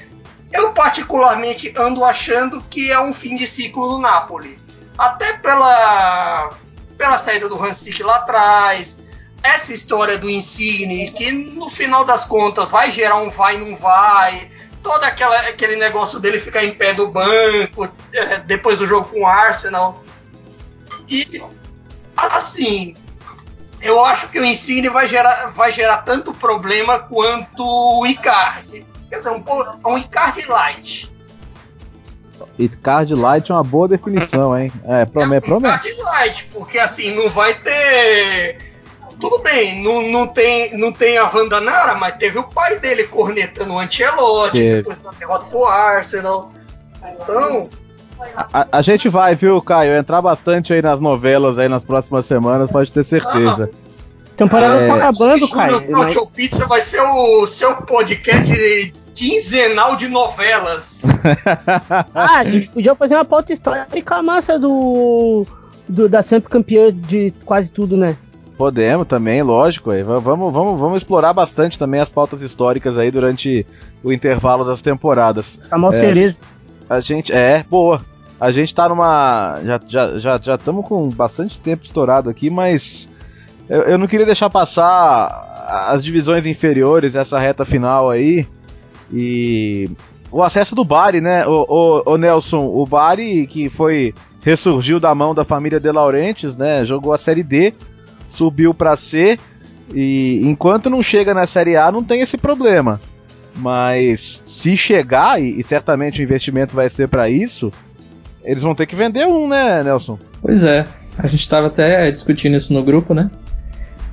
eu 0.53 0.73
particularmente 0.73 1.73
ando 1.77 2.05
achando 2.05 2.61
que 2.69 2.91
é 2.91 3.01
um 3.01 3.13
fim 3.13 3.37
de 3.37 3.47
ciclo 3.47 3.89
do 3.89 3.99
Napoli. 3.99 4.59
Até 4.99 5.35
pela, 5.35 6.51
pela 6.97 7.19
saída 7.19 7.49
do 7.49 7.63
Hansik 7.63 8.03
lá 8.03 8.17
atrás, 8.17 9.01
essa 9.43 9.73
história 9.75 10.19
do 10.19 10.29
Insigne, 10.29 11.11
que 11.13 11.31
no 11.31 11.69
final 11.69 12.05
das 12.05 12.25
contas 12.25 12.71
vai 12.71 12.91
gerar 12.91 13.17
um 13.17 13.29
vai 13.29 13.59
não 13.59 13.77
vai, 13.77 14.51
todo 14.83 15.03
aquela, 15.05 15.39
aquele 15.41 15.77
negócio 15.77 16.19
dele 16.21 16.41
ficar 16.41 16.65
em 16.65 16.73
pé 16.73 16.95
do 16.95 17.09
banco 17.09 17.89
eh, 18.13 18.39
depois 18.41 18.79
do 18.79 18.87
jogo 18.87 19.09
com 19.09 19.23
o 19.23 19.27
Arsenal. 19.27 20.03
E 21.09 21.43
assim, 22.17 22.95
eu 23.81 24.05
acho 24.05 24.29
que 24.29 24.39
o 24.39 24.45
Insigne 24.45 24.89
vai 24.89 25.07
gerar, 25.07 25.47
vai 25.49 25.71
gerar 25.71 25.99
tanto 25.99 26.33
problema 26.33 26.99
quanto 26.99 27.65
o 27.65 28.07
Icardi. 28.07 28.85
Quer 29.09 29.19
dizer, 29.19 29.31
um, 29.31 29.43
um 29.85 29.99
Icardi 29.99 30.47
light. 30.47 31.17
Card 32.83 33.15
Light 33.15 33.51
é 33.51 33.55
uma 33.55 33.65
boa 33.65 33.89
definição, 33.89 34.59
hein? 34.59 34.73
É, 34.85 35.05
promete, 35.05 35.47
É, 35.47 35.49
promete. 35.49 35.95
Card 35.95 36.03
Light, 36.03 36.49
porque 36.53 36.79
assim, 36.79 37.15
não 37.15 37.29
vai 37.29 37.55
ter. 37.55 38.66
Tudo 39.21 39.39
bem, 39.39 39.83
não, 39.83 40.03
não, 40.03 40.27
tem, 40.27 40.77
não 40.77 40.93
tem 40.93 41.17
a 41.17 41.31
Wanda 41.33 41.61
Nara, 41.61 41.95
mas 41.95 42.17
teve 42.17 42.39
o 42.39 42.45
pai 42.45 42.79
dele 42.79 43.05
cornetando 43.05 43.73
o 43.73 43.79
Ancelotti, 43.79 44.59
Teve. 44.59 44.77
depois 44.77 44.99
da 44.99 45.11
derrota 45.13 45.47
pro 45.47 45.65
Arsenal. 45.65 46.53
Então, 47.15 47.71
A, 48.53 48.67
a 48.73 48.83
gente 48.83 49.09
vai, 49.09 49.35
viu, 49.35 49.61
Caio, 49.63 49.97
entrar 49.97 50.21
bastante 50.21 50.73
aí 50.73 50.83
nas 50.83 51.01
novelas 51.01 51.59
aí 51.59 51.69
nas 51.69 51.83
próximas 51.83 52.27
semanas, 52.27 52.71
pode 52.71 52.93
ter 52.93 53.05
certeza. 53.05 53.71
Temporada 54.37 54.83
É. 54.83 54.87
tá 54.87 54.97
acabando, 54.97 55.49
cara. 55.51 55.81
no 55.81 56.13
Couch 56.13 56.33
Pizza 56.35 56.67
vai 56.67 56.83
ser 56.83 57.01
o 57.01 57.47
seu 57.47 57.75
podcast 57.77 58.93
quinzenal 59.15 59.97
de 59.97 60.09
novelas. 60.09 61.03
Ah, 62.15 62.39
a 62.39 62.45
gente 62.45 62.69
podia 62.69 62.95
fazer 62.95 63.15
uma 63.15 63.25
pauta 63.25 63.53
histórica 63.53 64.23
massa 64.23 64.59
do, 64.59 65.47
do 65.89 66.09
da 66.09 66.23
sempre 66.23 66.51
campeã 66.51 66.93
de 66.93 67.33
quase 67.45 67.71
tudo, 67.71 67.97
né? 67.97 68.17
Podemos 68.57 69.07
também, 69.07 69.43
lógico. 69.43 69.91
Aí. 69.91 70.03
Vamos, 70.03 70.25
vamos, 70.25 70.81
vamos 70.81 70.97
explorar 70.99 71.33
bastante 71.33 71.79
também 71.79 72.01
as 72.01 72.09
pautas 72.09 72.41
históricas 72.41 72.97
aí 72.97 73.11
durante 73.11 73.67
o 74.03 74.13
intervalo 74.13 74.65
das 74.65 74.81
temporadas. 74.81 75.59
Camal 75.69 75.91
É. 75.93 75.95
Cerezo. 75.95 76.37
A 76.89 77.01
gente. 77.01 77.33
É, 77.33 77.65
boa. 77.69 78.01
A 78.41 78.51
gente 78.51 78.75
tá 78.75 78.89
numa. 78.89 79.57
Já 79.65 79.77
estamos 79.77 80.23
já, 80.23 80.39
já, 80.39 80.59
com 80.59 81.09
bastante 81.11 81.59
tempo 81.59 81.85
estourado 81.85 82.31
aqui, 82.31 82.49
mas. 82.49 83.09
Eu, 83.69 83.83
eu 83.83 83.99
não 83.99 84.07
queria 84.07 84.27
deixar 84.27 84.49
passar 84.49 85.87
as 85.89 86.05
divisões 86.05 86.47
inferiores, 86.47 87.15
essa 87.15 87.39
reta 87.39 87.65
final 87.65 88.09
aí. 88.11 88.47
E. 89.13 89.91
O 90.31 90.43
acesso 90.43 90.75
do 90.75 90.85
Bari, 90.85 91.21
né? 91.21 91.47
O, 91.47 91.67
o, 91.69 92.13
o 92.13 92.17
Nelson, 92.17 92.65
o 92.67 92.85
Bari 92.87 93.47
que 93.47 93.69
foi. 93.69 94.15
ressurgiu 94.43 94.99
da 95.01 95.15
mão 95.15 95.35
da 95.35 95.45
família 95.45 95.81
De 95.81 95.91
Laurentiis, 95.91 96.57
né? 96.57 96.85
Jogou 96.85 97.13
a 97.13 97.19
Série 97.19 97.43
D, 97.43 97.75
subiu 98.37 98.73
pra 98.75 98.97
C. 98.97 99.39
E 99.95 100.41
enquanto 100.45 100.91
não 100.91 101.03
chega 101.03 101.33
na 101.33 101.47
Série 101.47 101.77
A, 101.77 101.93
não 101.93 102.03
tem 102.03 102.21
esse 102.21 102.37
problema. 102.37 103.01
Mas 103.57 104.43
se 104.47 104.77
chegar, 104.77 105.41
e, 105.41 105.59
e 105.61 105.65
certamente 105.65 106.21
o 106.21 106.25
investimento 106.25 106.75
vai 106.75 106.89
ser 106.89 107.09
pra 107.09 107.31
isso, 107.31 107.73
eles 108.45 108.63
vão 108.63 108.75
ter 108.75 108.87
que 108.87 108.97
vender 108.97 109.27
um, 109.27 109.49
né, 109.49 109.83
Nelson? 109.83 110.19
Pois 110.43 110.65
é, 110.65 110.85
a 111.19 111.27
gente 111.27 111.49
tava 111.49 111.69
até 111.69 112.11
discutindo 112.11 112.57
isso 112.57 112.73
no 112.73 112.83
grupo, 112.85 113.15
né? 113.15 113.31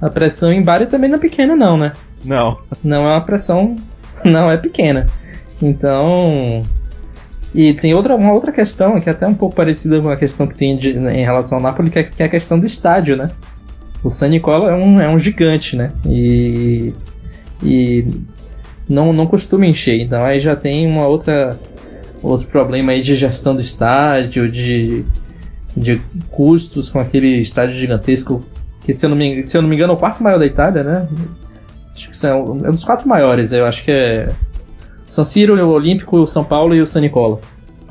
A 0.01 0.09
pressão 0.09 0.51
em 0.51 0.61
Bari 0.61 0.87
também 0.87 1.09
não 1.09 1.17
é 1.17 1.21
pequena, 1.21 1.55
não, 1.55 1.77
né? 1.77 1.93
Não. 2.23 2.57
Não 2.83 3.05
é 3.05 3.11
uma 3.15 3.21
pressão, 3.25 3.75
não 4.23 4.51
é 4.51 4.57
pequena. 4.57 5.07
Então. 5.61 6.63
E 7.53 7.73
tem 7.73 7.93
outra, 7.93 8.15
uma 8.15 8.33
outra 8.33 8.51
questão 8.51 8.99
que 8.99 9.07
é 9.09 9.11
até 9.11 9.27
um 9.27 9.33
pouco 9.35 9.55
parecida 9.55 10.01
com 10.01 10.09
a 10.09 10.17
questão 10.17 10.47
que 10.47 10.55
tem 10.55 10.75
de- 10.77 10.97
em 10.97 11.23
relação 11.23 11.57
ao 11.57 11.63
Napoli, 11.63 11.89
que 11.89 11.99
é, 11.99 12.03
que 12.03 12.23
é 12.23 12.25
a 12.25 12.29
questão 12.29 12.59
do 12.59 12.65
estádio, 12.65 13.15
né? 13.15 13.29
O 14.03 14.09
San 14.09 14.29
Nicola 14.29 14.71
é 14.71 14.75
um, 14.75 14.99
é 14.99 15.09
um 15.09 15.19
gigante, 15.19 15.75
né? 15.75 15.91
E. 16.05 16.93
E 17.63 18.05
não, 18.89 19.13
não 19.13 19.25
costuma 19.25 19.65
encher. 19.65 20.01
Então 20.01 20.23
aí 20.23 20.39
já 20.39 20.55
tem 20.55 20.85
uma 20.85 21.07
outra 21.07 21.57
outro 22.23 22.47
problema 22.47 22.93
aí 22.93 23.01
de 23.01 23.15
gestão 23.15 23.53
do 23.53 23.61
estádio, 23.61 24.49
de, 24.49 25.03
de 25.75 26.01
custos 26.31 26.89
com 26.89 26.99
aquele 26.99 27.41
estádio 27.41 27.75
gigantesco, 27.75 28.43
que 28.83 28.93
se 28.93 29.05
eu, 29.05 29.09
não 29.09 29.17
me, 29.17 29.43
se 29.43 29.57
eu 29.57 29.61
não 29.61 29.69
me 29.69 29.75
engano 29.75 29.91
é 29.91 29.95
o 29.95 29.99
quarto 29.99 30.23
maior 30.23 30.39
da 30.39 30.45
Itália, 30.45 30.83
né? 30.83 31.07
Acho 31.93 32.09
que 32.09 32.17
são, 32.17 32.61
é 32.63 32.69
um 32.69 32.73
dos 32.73 32.85
quatro 32.85 33.07
maiores, 33.07 33.51
eu 33.51 33.65
acho 33.65 33.83
que 33.83 33.91
é 33.91 34.29
San 35.05 35.23
Siro, 35.23 35.61
o 35.61 35.69
Olímpico, 35.69 36.17
o 36.17 36.27
São 36.27 36.43
Paulo 36.43 36.73
e 36.73 36.81
o 36.81 36.87
San 36.87 37.01
Nicola. 37.01 37.39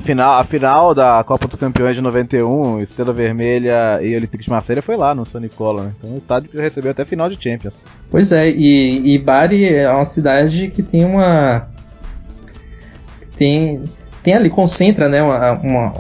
Final, 0.03 0.41
a 0.41 0.45
final 0.45 0.95
da 0.95 1.23
Copa 1.25 1.47
dos 1.47 1.59
Campeões 1.59 1.95
de 1.95 2.03
91, 2.03 2.81
Estrela 2.81 3.13
Vermelha 3.13 4.01
e 4.03 4.15
Olympique 4.17 4.45
de 4.45 4.51
Marselha 4.51 4.83
foi 4.83 4.97
lá 4.97 5.15
no 5.15 5.25
San 5.25 5.41
Nicola, 5.41 5.85
né? 5.85 5.93
Então 5.99 6.11
o 6.15 6.19
estádio 6.19 6.51
que 6.51 6.57
recebeu 6.61 6.91
até 6.91 7.05
final 7.05 7.29
de 7.29 7.43
Champions. 7.43 7.75
Pois 8.11 8.33
é, 8.33 8.51
e, 8.51 9.15
e 9.15 9.19
Bari 9.19 9.65
é 9.73 9.89
uma 9.91 10.05
cidade 10.05 10.69
que 10.69 10.83
tem 10.83 11.05
uma. 11.05 11.67
Tem, 13.37 13.83
tem 14.23 14.35
ali, 14.35 14.51
concentra, 14.51 15.09
né? 15.09 15.23
Uma, 15.23 15.53
uma, 15.53 15.93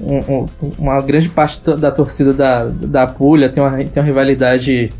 um- 0.00 0.34
um- 0.34 0.48
uma 0.78 1.00
grande 1.00 1.28
parte 1.28 1.60
da 1.76 1.90
torcida 1.90 2.32
da, 2.32 2.64
da 2.66 3.06
Puglia, 3.06 3.48
tem 3.48 3.62
uma, 3.62 3.76
tem 3.76 3.90
uma 4.02 4.04
rivalidade 4.04 4.92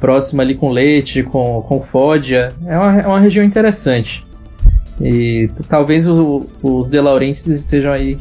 próxima 0.00 0.42
ali 0.42 0.54
com 0.54 0.70
Leite, 0.70 1.22
com, 1.22 1.62
com 1.62 1.80
Foggia. 1.82 2.48
É 2.66 2.78
uma, 2.78 3.00
é 3.00 3.06
uma 3.06 3.20
região 3.20 3.44
interessante. 3.44 4.23
E 5.00 5.50
talvez 5.68 6.08
o- 6.08 6.46
os 6.62 6.88
De 6.88 7.00
Laurentiis 7.00 7.46
estejam 7.48 7.92
aí 7.92 8.18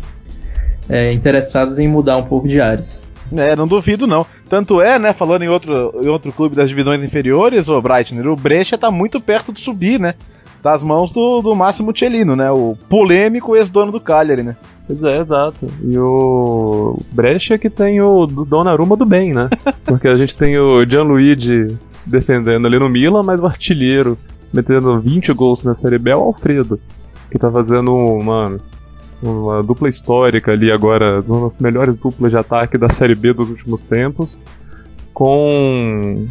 é, 0.90 1.14
interessados 1.14 1.80
em 1.80 1.88
mudar 1.88 2.18
um 2.18 2.24
pouco 2.24 2.48
de 2.48 2.60
áreas. 2.60 3.06
É, 3.36 3.56
não 3.56 3.66
duvido 3.68 4.06
não. 4.06 4.26
Tanto 4.50 4.82
é, 4.82 5.00
né, 5.00 5.14
falando 5.14 5.44
em 5.44 5.48
outro, 5.50 5.94
em 6.04 6.08
outro 6.08 6.32
clube 6.32 6.56
das 6.56 6.70
divisões 6.70 7.02
inferiores, 7.02 7.68
o 7.70 7.82
Breitner, 7.82 8.28
o 8.28 8.36
Brecha 8.36 8.78
tá 8.78 8.92
muito 8.92 9.20
perto 9.22 9.52
de 9.54 9.60
subir, 9.62 10.00
né? 10.00 10.14
Das 10.62 10.84
mãos 10.84 11.12
do, 11.12 11.42
do 11.42 11.56
Máximo 11.56 11.98
Celino, 11.98 12.36
né? 12.36 12.52
O 12.52 12.78
polêmico 12.90 13.56
ex-dono 13.56 13.92
do 13.92 14.00
Cagliari, 14.00 14.44
né? 14.44 14.56
Pois 14.86 15.02
é, 15.04 15.20
exato. 15.20 15.68
E 15.84 15.98
o 15.98 17.00
Brecha 17.12 17.58
que 17.58 17.70
tem 17.70 18.02
o 18.02 18.26
do- 18.26 18.46
Donnarumma 18.46 18.96
do 18.96 19.06
bem, 19.06 19.34
né? 19.34 19.50
Porque 19.86 20.08
a 20.08 20.16
gente 20.16 20.36
tem 20.36 20.58
o 20.58 20.86
Gianluigi 20.86 21.78
defendendo 22.06 22.68
ali 22.68 22.78
no 22.78 22.90
Milan, 22.90 23.24
mas 23.24 23.40
o 23.40 23.46
artilheiro 23.46 24.18
metendo 24.54 25.00
20 25.00 25.34
gols 25.34 25.64
na 25.64 25.76
Série 25.76 25.98
B 25.98 26.12
é 26.12 26.16
o 26.16 26.22
Alfredo, 26.22 26.80
que 27.32 27.40
tá 27.40 27.52
fazendo, 27.52 27.94
mano, 28.24 28.62
uma 29.22 29.64
dupla 29.64 29.90
histórica 29.90 30.52
ali 30.52 30.72
agora, 30.72 31.22
uma 31.28 31.48
das 31.48 31.58
melhores 31.58 31.98
duplas 31.98 32.32
de 32.32 32.38
ataque 32.38 32.78
da 32.78 32.90
Série 32.90 33.16
B 33.16 33.34
dos 33.34 33.50
últimos 33.50 33.84
tempos, 33.84 34.42
com... 35.14 36.28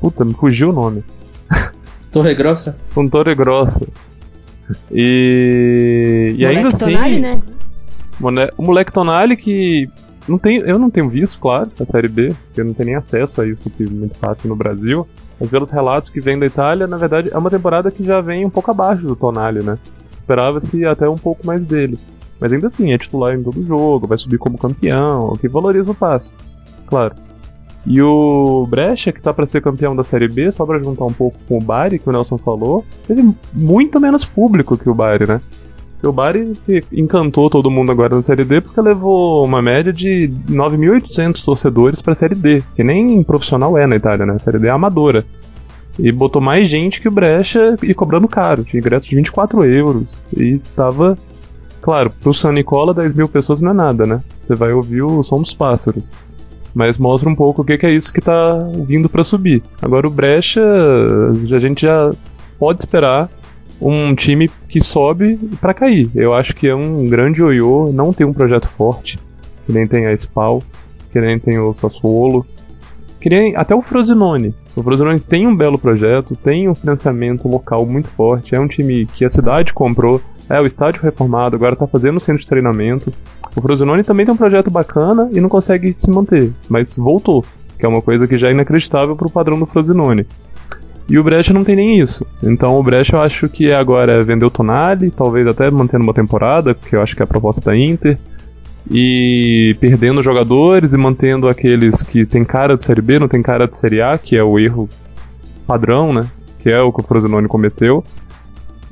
Puta, 0.00 0.24
me 0.24 0.34
fugiu 0.34 0.70
o 0.70 0.72
nome. 0.72 1.04
Torre 2.10 2.34
Grossa? 2.34 2.76
Com 2.94 3.08
Torre 3.08 3.34
Grossa. 3.34 3.86
E, 4.90 6.34
e 6.38 6.46
ainda 6.46 6.68
assim... 6.68 6.94
Tonali, 6.94 7.20
né? 7.20 7.42
O 8.56 8.62
moleque 8.62 8.92
Tonali 8.92 9.36
que. 9.36 9.88
Não 10.28 10.38
tem, 10.38 10.58
eu 10.58 10.78
não 10.78 10.90
tenho 10.90 11.08
visto, 11.08 11.40
claro, 11.40 11.70
a 11.78 11.86
série 11.86 12.08
B, 12.08 12.34
porque 12.46 12.60
eu 12.60 12.64
não 12.64 12.74
tenho 12.74 12.88
nem 12.88 12.96
acesso 12.96 13.40
a 13.40 13.46
isso 13.46 13.70
que 13.70 13.84
é 13.84 13.90
muito 13.90 14.16
fácil 14.16 14.48
no 14.48 14.56
Brasil. 14.56 15.06
Mas 15.38 15.50
pelos 15.50 15.70
relatos 15.70 16.10
que 16.10 16.20
vêm 16.20 16.38
da 16.38 16.46
Itália, 16.46 16.86
na 16.86 16.96
verdade, 16.96 17.30
é 17.32 17.38
uma 17.38 17.50
temporada 17.50 17.90
que 17.90 18.02
já 18.02 18.20
vem 18.20 18.44
um 18.44 18.50
pouco 18.50 18.70
abaixo 18.70 19.06
do 19.06 19.14
Tonali, 19.14 19.62
né? 19.62 19.78
Esperava-se 20.12 20.84
até 20.84 21.08
um 21.08 21.18
pouco 21.18 21.46
mais 21.46 21.64
dele. 21.64 21.98
Mas 22.40 22.52
ainda 22.52 22.66
assim, 22.66 22.92
é 22.92 22.98
titular 22.98 23.34
em 23.34 23.42
todo 23.42 23.64
jogo, 23.64 24.06
vai 24.06 24.18
subir 24.18 24.38
como 24.38 24.58
campeão, 24.58 25.28
o 25.28 25.38
que 25.38 25.48
valoriza 25.48 25.90
o 25.90 25.94
passe. 25.94 26.34
Claro. 26.86 27.14
E 27.86 28.02
o 28.02 28.66
Brecha, 28.68 29.12
que 29.12 29.20
tá 29.20 29.32
pra 29.32 29.46
ser 29.46 29.62
campeão 29.62 29.94
da 29.94 30.02
Série 30.02 30.26
B, 30.26 30.50
só 30.50 30.66
pra 30.66 30.78
juntar 30.78 31.04
um 31.04 31.12
pouco 31.12 31.38
com 31.46 31.58
o 31.58 31.62
Bari, 31.62 32.00
que 32.00 32.08
o 32.08 32.12
Nelson 32.12 32.36
falou, 32.36 32.84
teve 33.06 33.32
muito 33.52 34.00
menos 34.00 34.24
público 34.24 34.76
que 34.76 34.90
o 34.90 34.94
Bari, 34.94 35.26
né? 35.28 35.40
O 36.02 36.12
Bari 36.12 36.52
encantou 36.92 37.50
todo 37.50 37.70
mundo 37.70 37.90
agora 37.90 38.14
na 38.14 38.22
Série 38.22 38.44
D 38.44 38.60
porque 38.60 38.80
levou 38.80 39.44
uma 39.44 39.62
média 39.62 39.92
de 39.92 40.30
9.800 40.48 41.44
torcedores 41.44 42.02
pra 42.02 42.14
Série 42.14 42.34
D, 42.34 42.62
que 42.74 42.84
nem 42.84 43.22
profissional 43.22 43.76
é 43.76 43.86
na 43.86 43.96
Itália, 43.96 44.26
né? 44.26 44.34
A 44.34 44.38
Série 44.38 44.58
D 44.58 44.68
é 44.68 44.70
amadora. 44.70 45.24
E 45.98 46.12
botou 46.12 46.42
mais 46.42 46.68
gente 46.68 47.00
que 47.00 47.08
o 47.08 47.10
Brecha 47.10 47.76
e 47.82 47.94
cobrando 47.94 48.28
caro, 48.28 48.62
tinha 48.62 48.78
ingresso 48.78 49.08
de 49.08 49.16
24 49.16 49.64
euros. 49.64 50.24
E 50.36 50.58
tava. 50.74 51.16
Claro, 51.80 52.10
pro 52.10 52.34
San 52.34 52.52
Nicola 52.52 52.92
10 52.92 53.14
mil 53.14 53.28
pessoas 53.28 53.60
não 53.60 53.70
é 53.70 53.74
nada, 53.74 54.04
né? 54.04 54.20
Você 54.42 54.54
vai 54.54 54.72
ouvir 54.72 55.02
o 55.02 55.22
som 55.22 55.40
dos 55.40 55.54
pássaros. 55.54 56.12
Mas 56.74 56.98
mostra 56.98 57.28
um 57.28 57.34
pouco 57.34 57.62
o 57.62 57.64
que 57.64 57.78
que 57.78 57.86
é 57.86 57.94
isso 57.94 58.12
que 58.12 58.20
tá 58.20 58.58
vindo 58.86 59.08
pra 59.08 59.24
subir. 59.24 59.62
Agora 59.80 60.06
o 60.06 60.10
Brecha, 60.10 60.62
a 60.62 61.58
gente 61.58 61.82
já 61.86 62.12
pode 62.58 62.80
esperar 62.80 63.30
um 63.80 64.14
time 64.14 64.50
que 64.68 64.80
sobe 64.80 65.36
pra 65.60 65.74
cair. 65.74 66.10
Eu 66.14 66.34
acho 66.34 66.54
que 66.54 66.68
é 66.68 66.74
um 66.74 67.06
grande 67.06 67.40
ioiô, 67.40 67.92
não 67.92 68.12
tem 68.12 68.26
um 68.26 68.32
projeto 68.32 68.68
forte, 68.68 69.18
que 69.66 69.72
nem 69.72 69.86
tem 69.86 70.06
a 70.06 70.12
Spal, 70.16 70.62
que 71.12 71.20
nem 71.20 71.38
tem 71.38 71.58
o 71.58 71.72
Sassuolo, 71.74 72.46
que 73.20 73.30
nem 73.30 73.56
até 73.56 73.74
o 73.74 73.82
Frosinone. 73.82 74.54
O 74.74 74.82
Frosinone 74.82 75.20
tem 75.20 75.46
um 75.46 75.56
belo 75.56 75.78
projeto, 75.78 76.36
tem 76.36 76.68
um 76.68 76.74
financiamento 76.74 77.48
local 77.48 77.84
muito 77.86 78.08
forte, 78.10 78.54
é 78.54 78.60
um 78.60 78.68
time 78.68 79.06
que 79.06 79.24
a 79.24 79.30
cidade 79.30 79.72
comprou, 79.72 80.20
é 80.48 80.60
o 80.60 80.66
estádio 80.66 81.02
reformado, 81.02 81.56
agora 81.56 81.74
tá 81.74 81.86
fazendo 81.86 82.18
o 82.18 82.20
centro 82.20 82.42
de 82.42 82.46
treinamento. 82.46 83.12
O 83.56 83.60
Frosinone 83.60 84.04
também 84.04 84.24
tem 84.24 84.34
um 84.34 84.38
projeto 84.38 84.70
bacana 84.70 85.28
e 85.32 85.40
não 85.40 85.48
consegue 85.48 85.92
se 85.92 86.10
manter, 86.10 86.52
mas 86.68 86.94
voltou, 86.94 87.44
que 87.78 87.84
é 87.84 87.88
uma 87.88 88.02
coisa 88.02 88.28
que 88.28 88.38
já 88.38 88.48
é 88.48 88.52
inacreditável 88.52 89.16
pro 89.16 89.30
padrão 89.30 89.58
do 89.58 89.66
Frosinone. 89.66 90.26
E 91.08 91.18
o 91.18 91.24
Brecha 91.24 91.52
não 91.52 91.62
tem 91.62 91.76
nem 91.76 92.00
isso. 92.00 92.26
Então 92.42 92.78
o 92.78 92.82
Brecha 92.82 93.16
eu 93.16 93.22
acho 93.22 93.48
que 93.48 93.72
agora 93.72 94.18
é 94.18 94.24
vender 94.24 94.44
o 94.44 94.50
Tonali, 94.50 95.10
talvez 95.10 95.46
até 95.46 95.70
mantendo 95.70 96.02
uma 96.02 96.14
temporada, 96.14 96.74
porque 96.74 96.96
eu 96.96 97.02
acho 97.02 97.14
que 97.14 97.22
é 97.22 97.24
a 97.24 97.28
proposta 97.28 97.60
da 97.60 97.76
Inter. 97.76 98.18
E 98.90 99.76
perdendo 99.80 100.22
jogadores 100.22 100.92
e 100.92 100.96
mantendo 100.96 101.48
aqueles 101.48 102.02
que 102.02 102.24
tem 102.24 102.44
cara 102.44 102.76
de 102.76 102.84
Série 102.84 103.02
B, 103.02 103.18
não 103.18 103.28
tem 103.28 103.42
cara 103.42 103.66
de 103.66 103.76
Série 103.76 104.02
A, 104.02 104.16
que 104.18 104.36
é 104.36 104.42
o 104.42 104.58
erro 104.58 104.88
padrão, 105.66 106.12
né? 106.12 106.26
Que 106.60 106.70
é 106.70 106.80
o 106.80 106.92
que 106.92 107.00
o 107.00 107.04
Frosinone 107.04 107.48
cometeu. 107.48 108.04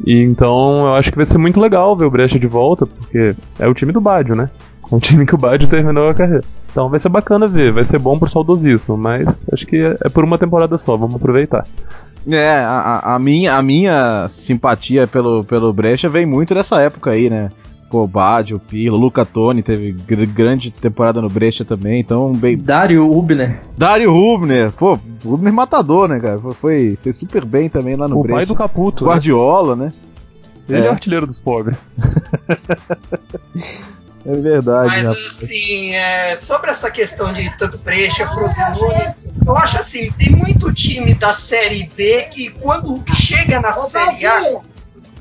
E 0.05 0.21
então 0.21 0.87
eu 0.87 0.95
acho 0.95 1.11
que 1.11 1.17
vai 1.17 1.27
ser 1.27 1.39
muito 1.39 1.61
legal 1.61 1.97
ver 1.97 2.07
o 2.07 2.11
Brecha 2.11 2.39
de 2.39 2.47
volta, 2.47 2.87
porque 2.87 3.35
é 3.59 3.69
o 3.69 3.75
time 3.75 3.93
do 3.93 4.01
Badio, 4.01 4.35
né? 4.35 4.51
É 4.91 4.95
o 4.95 5.01
time 5.01 5.25
que 5.25 5.35
o 5.35 5.39
Badio 5.39 5.69
terminou 5.69 6.09
a 6.09 6.15
carreira. 6.15 6.45
Então 6.71 6.89
vai 6.89 6.99
ser 6.99 7.09
bacana 7.09 7.47
ver, 7.47 7.73
vai 7.73 7.85
ser 7.85 8.01
bom 8.01 8.19
pro 8.19 8.29
saudosismo, 8.29 8.97
mas 8.97 9.47
acho 9.53 9.65
que 9.65 9.77
é 9.77 10.09
por 10.09 10.25
uma 10.25 10.39
temporada 10.39 10.77
só, 10.77 10.97
vamos 10.97 11.17
aproveitar. 11.17 11.65
É, 12.27 12.49
a, 12.49 13.15
a, 13.15 13.19
minha, 13.19 13.55
a 13.55 13.63
minha 13.63 14.27
simpatia 14.29 15.07
pelo, 15.07 15.45
pelo 15.45 15.73
Brecha 15.73 16.09
vem 16.09 16.25
muito 16.25 16.55
dessa 16.55 16.81
época 16.81 17.11
aí, 17.11 17.29
né? 17.29 17.51
Pô, 17.91 18.07
Badio, 18.07 18.59
Pilo, 18.59 18.97
Luca 18.97 19.25
Toni 19.25 19.63
teve 19.63 19.93
gr 19.93 20.27
grande 20.27 20.71
temporada 20.71 21.21
no 21.21 21.29
Brecha 21.29 21.65
também, 21.65 22.01
então 22.01 22.33
bem. 22.33 22.57
Dario 22.57 23.09
Hubner. 23.09 23.61
Dario 23.77 24.13
Hubner, 24.13 24.73
pô, 24.73 24.99
Hubner 25.25 25.53
matador, 25.53 26.09
né, 26.09 26.19
cara? 26.19 26.41
Foi, 26.55 26.99
foi 27.03 27.13
super 27.13 27.45
bem 27.45 27.69
também 27.69 27.95
lá 27.95 28.09
no 28.09 28.19
o 28.19 28.23
Brecha. 28.23 28.35
O 28.35 28.39
pai 28.39 28.47
do 28.47 28.57
Caputo. 28.57 29.05
Guardiola, 29.05 29.77
né? 29.77 29.93
Ele 30.69 30.81
é, 30.81 30.87
é 30.87 30.91
artilheiro 30.91 31.27
dos 31.27 31.41
pobres. 31.41 31.89
É 34.27 34.33
verdade. 34.33 34.89
Mas 34.89 35.07
rapaz. 35.09 35.27
assim, 35.27 35.95
é, 35.95 36.35
sobre 36.35 36.71
essa 36.71 36.91
questão 36.91 37.33
de 37.33 37.55
tanto 37.59 37.77
Brecha, 37.79 38.27
Frosinone, 38.27 39.15
eu 39.47 39.57
acho 39.57 39.79
assim, 39.79 40.11
tem 40.13 40.31
muito 40.31 40.73
time 40.73 41.15
da 41.15 41.33
Série 41.33 41.91
B 41.95 42.29
que 42.31 42.51
quando 42.51 43.03
chega 43.15 43.61
na 43.61 43.73
Série 43.73 44.27
A, 44.27 44.43
o 44.43 44.65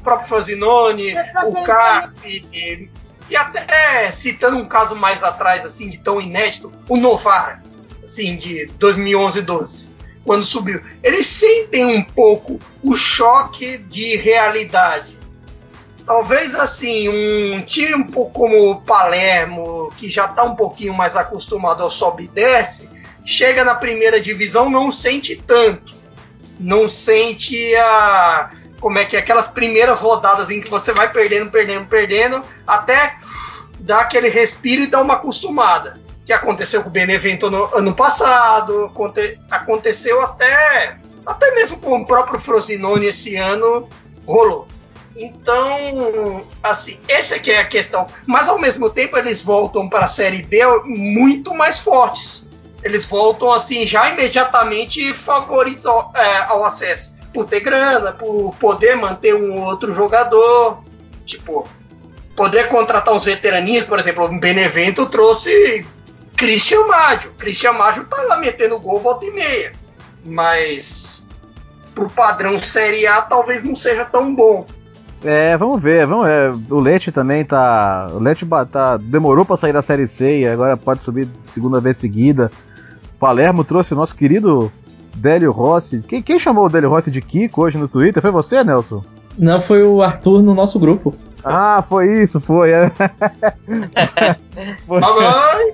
próprio 0.01 0.27
Frosinone, 0.27 1.13
o 1.45 1.63
CAP, 1.63 2.47
e, 2.53 2.89
e 3.29 3.35
até 3.35 4.09
citando 4.11 4.57
um 4.57 4.65
caso 4.65 4.95
mais 4.95 5.21
atrás, 5.21 5.65
assim, 5.65 5.89
de 5.89 5.97
tão 5.97 6.21
inédito, 6.21 6.71
o 6.87 6.95
Novara, 6.95 7.61
assim, 8.01 8.37
de 8.37 8.67
2011 8.79 9.41
12 9.41 9.93
quando 10.23 10.45
subiu. 10.45 10.81
Eles 11.03 11.25
sentem 11.25 11.85
um 11.85 12.01
pouco 12.01 12.57
o 12.81 12.95
choque 12.95 13.77
de 13.77 14.15
realidade 14.15 15.17
Talvez 16.05 16.53
assim, 16.53 17.07
um 17.07 17.61
time 17.61 18.11
como 18.11 18.71
o 18.71 18.81
Palermo, 18.81 19.89
que 19.97 20.09
já 20.09 20.25
está 20.25 20.43
um 20.43 20.55
pouquinho 20.55 20.93
mais 20.93 21.15
acostumado 21.15 21.81
ao 21.81 21.89
sobe 21.89 22.25
e 22.25 22.27
desce, 22.27 22.89
chega 23.25 23.63
na 23.63 23.73
primeira 23.73 24.19
divisão 24.19 24.69
não 24.69 24.91
sente 24.91 25.35
tanto. 25.35 25.95
Não 26.59 26.87
sente 26.87 27.73
a. 27.75 28.51
Como 28.79 28.99
é 28.99 29.05
que 29.05 29.15
é? 29.15 29.19
Aquelas 29.19 29.47
primeiras 29.47 30.01
rodadas 30.01 30.49
em 30.51 30.59
que 30.59 30.69
você 30.69 30.91
vai 30.91 31.11
perdendo, 31.11 31.49
perdendo, 31.49 31.87
perdendo, 31.87 32.41
até 32.67 33.15
dar 33.79 34.01
aquele 34.01 34.27
respiro 34.27 34.83
e 34.83 34.87
dar 34.87 35.01
uma 35.01 35.15
acostumada. 35.15 35.99
Que 36.25 36.33
aconteceu 36.33 36.83
com 36.83 36.89
o 36.89 36.91
Benevento 36.91 37.49
no 37.49 37.73
ano 37.75 37.93
passado, 37.93 38.85
aconte, 38.85 39.39
aconteceu 39.49 40.21
até, 40.21 40.97
até 41.25 41.51
mesmo 41.55 41.77
com 41.77 42.01
o 42.01 42.05
próprio 42.05 42.39
Frosinone 42.39 43.07
esse 43.07 43.35
ano, 43.35 43.89
rolou. 44.25 44.67
Então, 45.15 46.43
assim, 46.61 46.99
essa 47.07 47.35
aqui 47.35 47.51
é 47.51 47.59
a 47.59 47.67
questão. 47.67 48.07
Mas 48.25 48.47
ao 48.47 48.59
mesmo 48.59 48.89
tempo 48.89 49.17
eles 49.17 49.41
voltam 49.41 49.87
para 49.87 50.05
a 50.05 50.07
Série 50.07 50.41
B 50.41 50.59
muito 50.85 51.53
mais 51.53 51.79
fortes. 51.79 52.49
Eles 52.83 53.05
voltam 53.05 53.51
assim 53.51 53.85
já 53.85 54.09
imediatamente 54.09 55.13
favoritos 55.13 55.85
ao, 55.85 56.11
é, 56.15 56.37
ao 56.43 56.65
acesso, 56.65 57.15
por 57.33 57.45
ter 57.45 57.61
grana, 57.61 58.11
por 58.11 58.53
poder 58.59 58.95
manter 58.95 59.33
um 59.33 59.63
outro 59.63 59.93
jogador, 59.93 60.83
tipo 61.25 61.65
poder 62.35 62.67
contratar 62.67 63.13
uns 63.13 63.23
veteraninhos, 63.23 63.85
por 63.85 63.99
exemplo, 63.99 64.25
o 64.25 64.39
Benevento 64.39 65.05
trouxe 65.05 65.85
Christian 66.35 66.85
Maggio. 66.87 67.31
Christian 67.37 67.73
Maggio 67.73 68.05
tá 68.05 68.21
lá 68.23 68.37
metendo 68.37 68.79
gol 68.79 68.99
volta 68.99 69.25
e 69.25 69.31
meia, 69.31 69.71
mas 70.25 71.25
pro 71.93 72.09
padrão 72.09 72.61
Série 72.61 73.05
A 73.05 73.21
talvez 73.21 73.63
não 73.63 73.75
seja 73.75 74.03
tão 74.03 74.33
bom. 74.33 74.65
É, 75.23 75.57
vamos 75.57 75.81
ver, 75.81 76.05
vamos 76.05 76.27
ver. 76.27 76.53
O 76.69 76.79
Leite 76.79 77.11
também 77.11 77.45
tá. 77.45 78.07
O 78.13 78.19
Leite 78.19 78.45
tá, 78.69 78.97
demorou 78.97 79.45
para 79.45 79.57
sair 79.57 79.73
da 79.73 79.81
série 79.81 80.05
C 80.05 80.41
e 80.41 80.47
agora 80.47 80.75
pode 80.75 81.01
subir 81.01 81.27
segunda 81.45 81.79
vez 81.79 81.97
seguida. 81.97 82.51
O 83.15 83.19
Palermo 83.19 83.63
trouxe 83.63 83.93
o 83.93 83.97
nosso 83.97 84.15
querido 84.15 84.71
Délio 85.15 85.51
Rossi. 85.51 86.03
Quem, 86.07 86.21
quem 86.21 86.39
chamou 86.39 86.65
o 86.65 86.69
Délio 86.69 86.89
Rossi 86.89 87.09
de 87.09 87.21
Kiko 87.21 87.63
hoje 87.63 87.77
no 87.77 87.87
Twitter? 87.87 88.21
Foi 88.21 88.31
você, 88.31 88.63
Nelson? 88.63 89.03
Não, 89.37 89.61
foi 89.61 89.83
o 89.83 90.01
Arthur 90.01 90.43
no 90.43 90.53
nosso 90.53 90.79
grupo. 90.79 91.15
Ah, 91.43 91.83
foi 91.87 92.23
isso, 92.23 92.39
foi. 92.39 92.71
É. 92.71 92.91
foi. 94.87 94.99
Mamãe! 94.99 95.73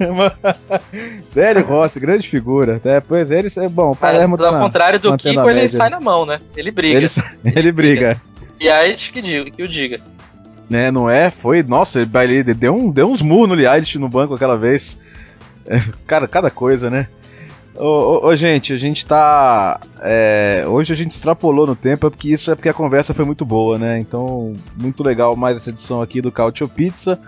Délio 1.34 1.64
Rossi, 1.64 2.00
grande 2.00 2.28
figura. 2.28 2.80
É, 2.84 3.00
pois 3.00 3.30
ele 3.30 3.50
é 3.54 3.68
bom. 3.68 3.94
Palermo 3.94 4.32
Mas, 4.32 4.40
tá 4.40 4.46
ao 4.48 4.54
na, 4.54 4.60
contrário 4.60 4.98
do 4.98 5.16
Kiko, 5.16 5.48
ele 5.48 5.68
sai 5.68 5.90
na 5.90 6.00
mão, 6.00 6.24
né? 6.24 6.38
Ele 6.56 6.70
briga. 6.70 6.96
Ele, 6.96 7.10
ele 7.44 7.72
briga. 7.72 8.16
E 8.39 8.39
Light 8.60 9.12
que, 9.12 9.22
diga, 9.22 9.50
que 9.50 9.62
o 9.62 9.68
diga. 9.68 10.00
Né, 10.68 10.90
não 10.90 11.10
é? 11.10 11.30
Foi. 11.30 11.62
Nossa, 11.62 12.00
ele 12.00 12.54
deu, 12.54 12.74
um, 12.74 12.90
deu 12.90 13.10
uns 13.10 13.22
murros 13.22 13.48
no 13.48 13.54
Light 13.54 13.98
no 13.98 14.08
banco 14.08 14.34
aquela 14.34 14.56
vez. 14.56 14.98
É, 15.66 15.80
cara, 16.06 16.28
cada 16.28 16.50
coisa, 16.50 16.88
né? 16.88 17.08
Ô, 17.76 17.84
ô, 17.84 18.26
ô, 18.26 18.36
gente, 18.36 18.72
a 18.72 18.76
gente 18.76 19.06
tá. 19.06 19.80
É, 20.00 20.64
hoje 20.66 20.92
a 20.92 20.96
gente 20.96 21.12
extrapolou 21.12 21.66
no 21.66 21.76
tempo, 21.76 22.06
é 22.06 22.10
porque 22.10 22.28
isso 22.28 22.50
é 22.50 22.54
porque 22.54 22.68
a 22.68 22.74
conversa 22.74 23.14
foi 23.14 23.24
muito 23.24 23.44
boa, 23.44 23.78
né? 23.78 23.98
Então, 23.98 24.52
muito 24.76 25.02
legal 25.02 25.34
mais 25.34 25.56
essa 25.56 25.70
edição 25.70 26.02
aqui 26.02 26.20
do 26.20 26.30
Cautio 26.30 26.68
Pizza. 26.68 27.18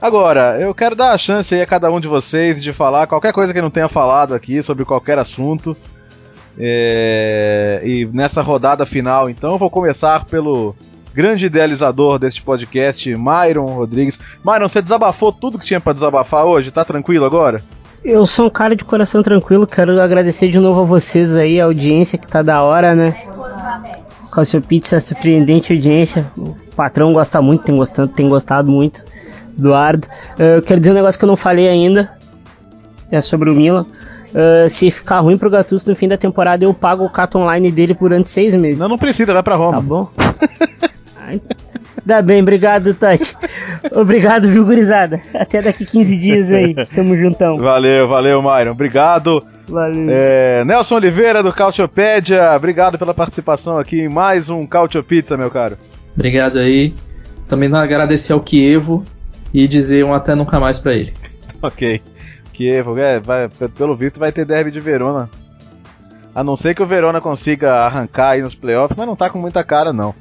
Agora, 0.00 0.60
eu 0.60 0.72
quero 0.72 0.94
dar 0.94 1.12
a 1.12 1.18
chance 1.18 1.52
aí 1.54 1.60
a 1.60 1.66
cada 1.66 1.90
um 1.90 1.98
de 1.98 2.06
vocês 2.06 2.62
de 2.62 2.72
falar 2.72 3.08
qualquer 3.08 3.32
coisa 3.32 3.52
que 3.52 3.60
não 3.60 3.70
tenha 3.70 3.88
falado 3.88 4.32
aqui 4.34 4.62
sobre 4.62 4.84
qualquer 4.84 5.18
assunto. 5.18 5.76
É, 6.58 7.80
e 7.84 8.06
nessa 8.06 8.42
rodada 8.42 8.84
final, 8.84 9.30
então, 9.30 9.56
vou 9.56 9.70
começar 9.70 10.24
pelo 10.24 10.74
grande 11.14 11.46
idealizador 11.46 12.18
deste 12.18 12.42
podcast, 12.42 13.14
Myron 13.14 13.66
Rodrigues. 13.66 14.18
Myron, 14.44 14.68
você 14.68 14.82
desabafou 14.82 15.32
tudo 15.32 15.58
que 15.58 15.66
tinha 15.66 15.80
para 15.80 15.92
desabafar 15.92 16.44
hoje? 16.44 16.70
Tá 16.70 16.84
tranquilo 16.84 17.24
agora? 17.24 17.62
Eu 18.04 18.24
sou 18.26 18.46
um 18.46 18.50
cara 18.50 18.76
de 18.76 18.84
coração 18.84 19.22
tranquilo, 19.22 19.66
quero 19.66 20.00
agradecer 20.00 20.48
de 20.48 20.58
novo 20.58 20.82
a 20.82 20.84
vocês 20.84 21.36
aí, 21.36 21.60
a 21.60 21.64
audiência 21.64 22.18
que 22.18 22.28
tá 22.28 22.42
da 22.42 22.62
hora, 22.62 22.94
né? 22.94 23.16
Calcio 24.32 24.62
Pizza, 24.62 25.00
surpreendente 25.00 25.72
audiência. 25.72 26.30
O 26.36 26.54
patrão 26.76 27.12
gosta 27.12 27.42
muito, 27.42 27.64
tem 27.64 27.74
gostado, 27.74 28.08
tem 28.08 28.28
gostado 28.28 28.70
muito. 28.70 29.04
Eduardo. 29.58 30.06
Eu 30.38 30.62
quero 30.62 30.78
dizer 30.78 30.92
um 30.92 30.94
negócio 30.94 31.18
que 31.18 31.24
eu 31.24 31.28
não 31.28 31.36
falei 31.36 31.68
ainda. 31.68 32.16
É 33.10 33.20
sobre 33.20 33.50
o 33.50 33.54
Milan. 33.54 33.86
Uh, 34.28 34.68
se 34.68 34.90
ficar 34.90 35.20
ruim 35.20 35.38
pro 35.38 35.50
Gattuso 35.50 35.88
no 35.90 35.96
fim 35.96 36.06
da 36.06 36.16
temporada, 36.16 36.64
eu 36.64 36.74
pago 36.74 37.04
o 37.04 37.10
cat 37.10 37.36
online 37.36 37.72
dele 37.72 37.96
durante 37.98 38.28
seis 38.28 38.54
meses. 38.54 38.80
Não, 38.80 38.88
não 38.88 38.98
precisa, 38.98 39.32
vai 39.32 39.42
pra 39.42 39.56
Roma. 39.56 39.72
Tá 39.72 39.80
bom? 39.80 40.10
Dá 42.04 42.22
bem, 42.22 42.40
obrigado, 42.40 42.94
Tati. 42.94 43.34
obrigado, 43.92 44.48
viu, 44.48 44.64
gurizada? 44.64 45.20
Até 45.34 45.60
daqui 45.60 45.84
15 45.84 46.18
dias 46.18 46.50
aí. 46.50 46.74
Tamo 46.94 47.16
juntão. 47.16 47.58
Valeu, 47.58 48.08
valeu, 48.08 48.42
Myron. 48.42 48.70
Obrigado. 48.72 49.44
Valeu. 49.68 50.08
É, 50.10 50.64
Nelson 50.64 50.96
Oliveira, 50.96 51.42
do 51.42 51.52
Cautiopédia. 51.52 52.54
Obrigado 52.56 52.98
pela 52.98 53.12
participação 53.12 53.78
aqui 53.78 54.00
em 54.00 54.08
mais 54.08 54.48
um 54.48 54.66
Cautio 54.66 55.02
Pizza, 55.04 55.36
meu 55.36 55.50
caro. 55.50 55.76
Obrigado 56.14 56.58
aí. 56.58 56.94
Também 57.46 57.70
agradecer 57.74 58.32
ao 58.32 58.40
Kievo 58.40 59.04
e 59.52 59.68
dizer 59.68 60.04
um 60.04 60.14
até 60.14 60.34
nunca 60.34 60.58
mais 60.58 60.78
para 60.78 60.94
ele. 60.94 61.12
Ok. 61.62 62.00
Kiev, 62.58 62.98
é, 62.98 63.20
vai, 63.20 63.48
pelo 63.76 63.94
visto 63.94 64.18
vai 64.18 64.32
ter 64.32 64.44
derby 64.44 64.72
de 64.72 64.80
Verona. 64.80 65.30
A 66.34 66.42
não 66.42 66.56
ser 66.56 66.74
que 66.74 66.82
o 66.82 66.86
Verona 66.86 67.20
consiga 67.20 67.84
arrancar 67.84 68.30
aí 68.30 68.42
nos 68.42 68.56
playoffs, 68.56 68.96
mas 68.98 69.06
não 69.06 69.14
tá 69.14 69.30
com 69.30 69.38
muita 69.38 69.62
cara 69.62 69.92
não. 69.92 70.12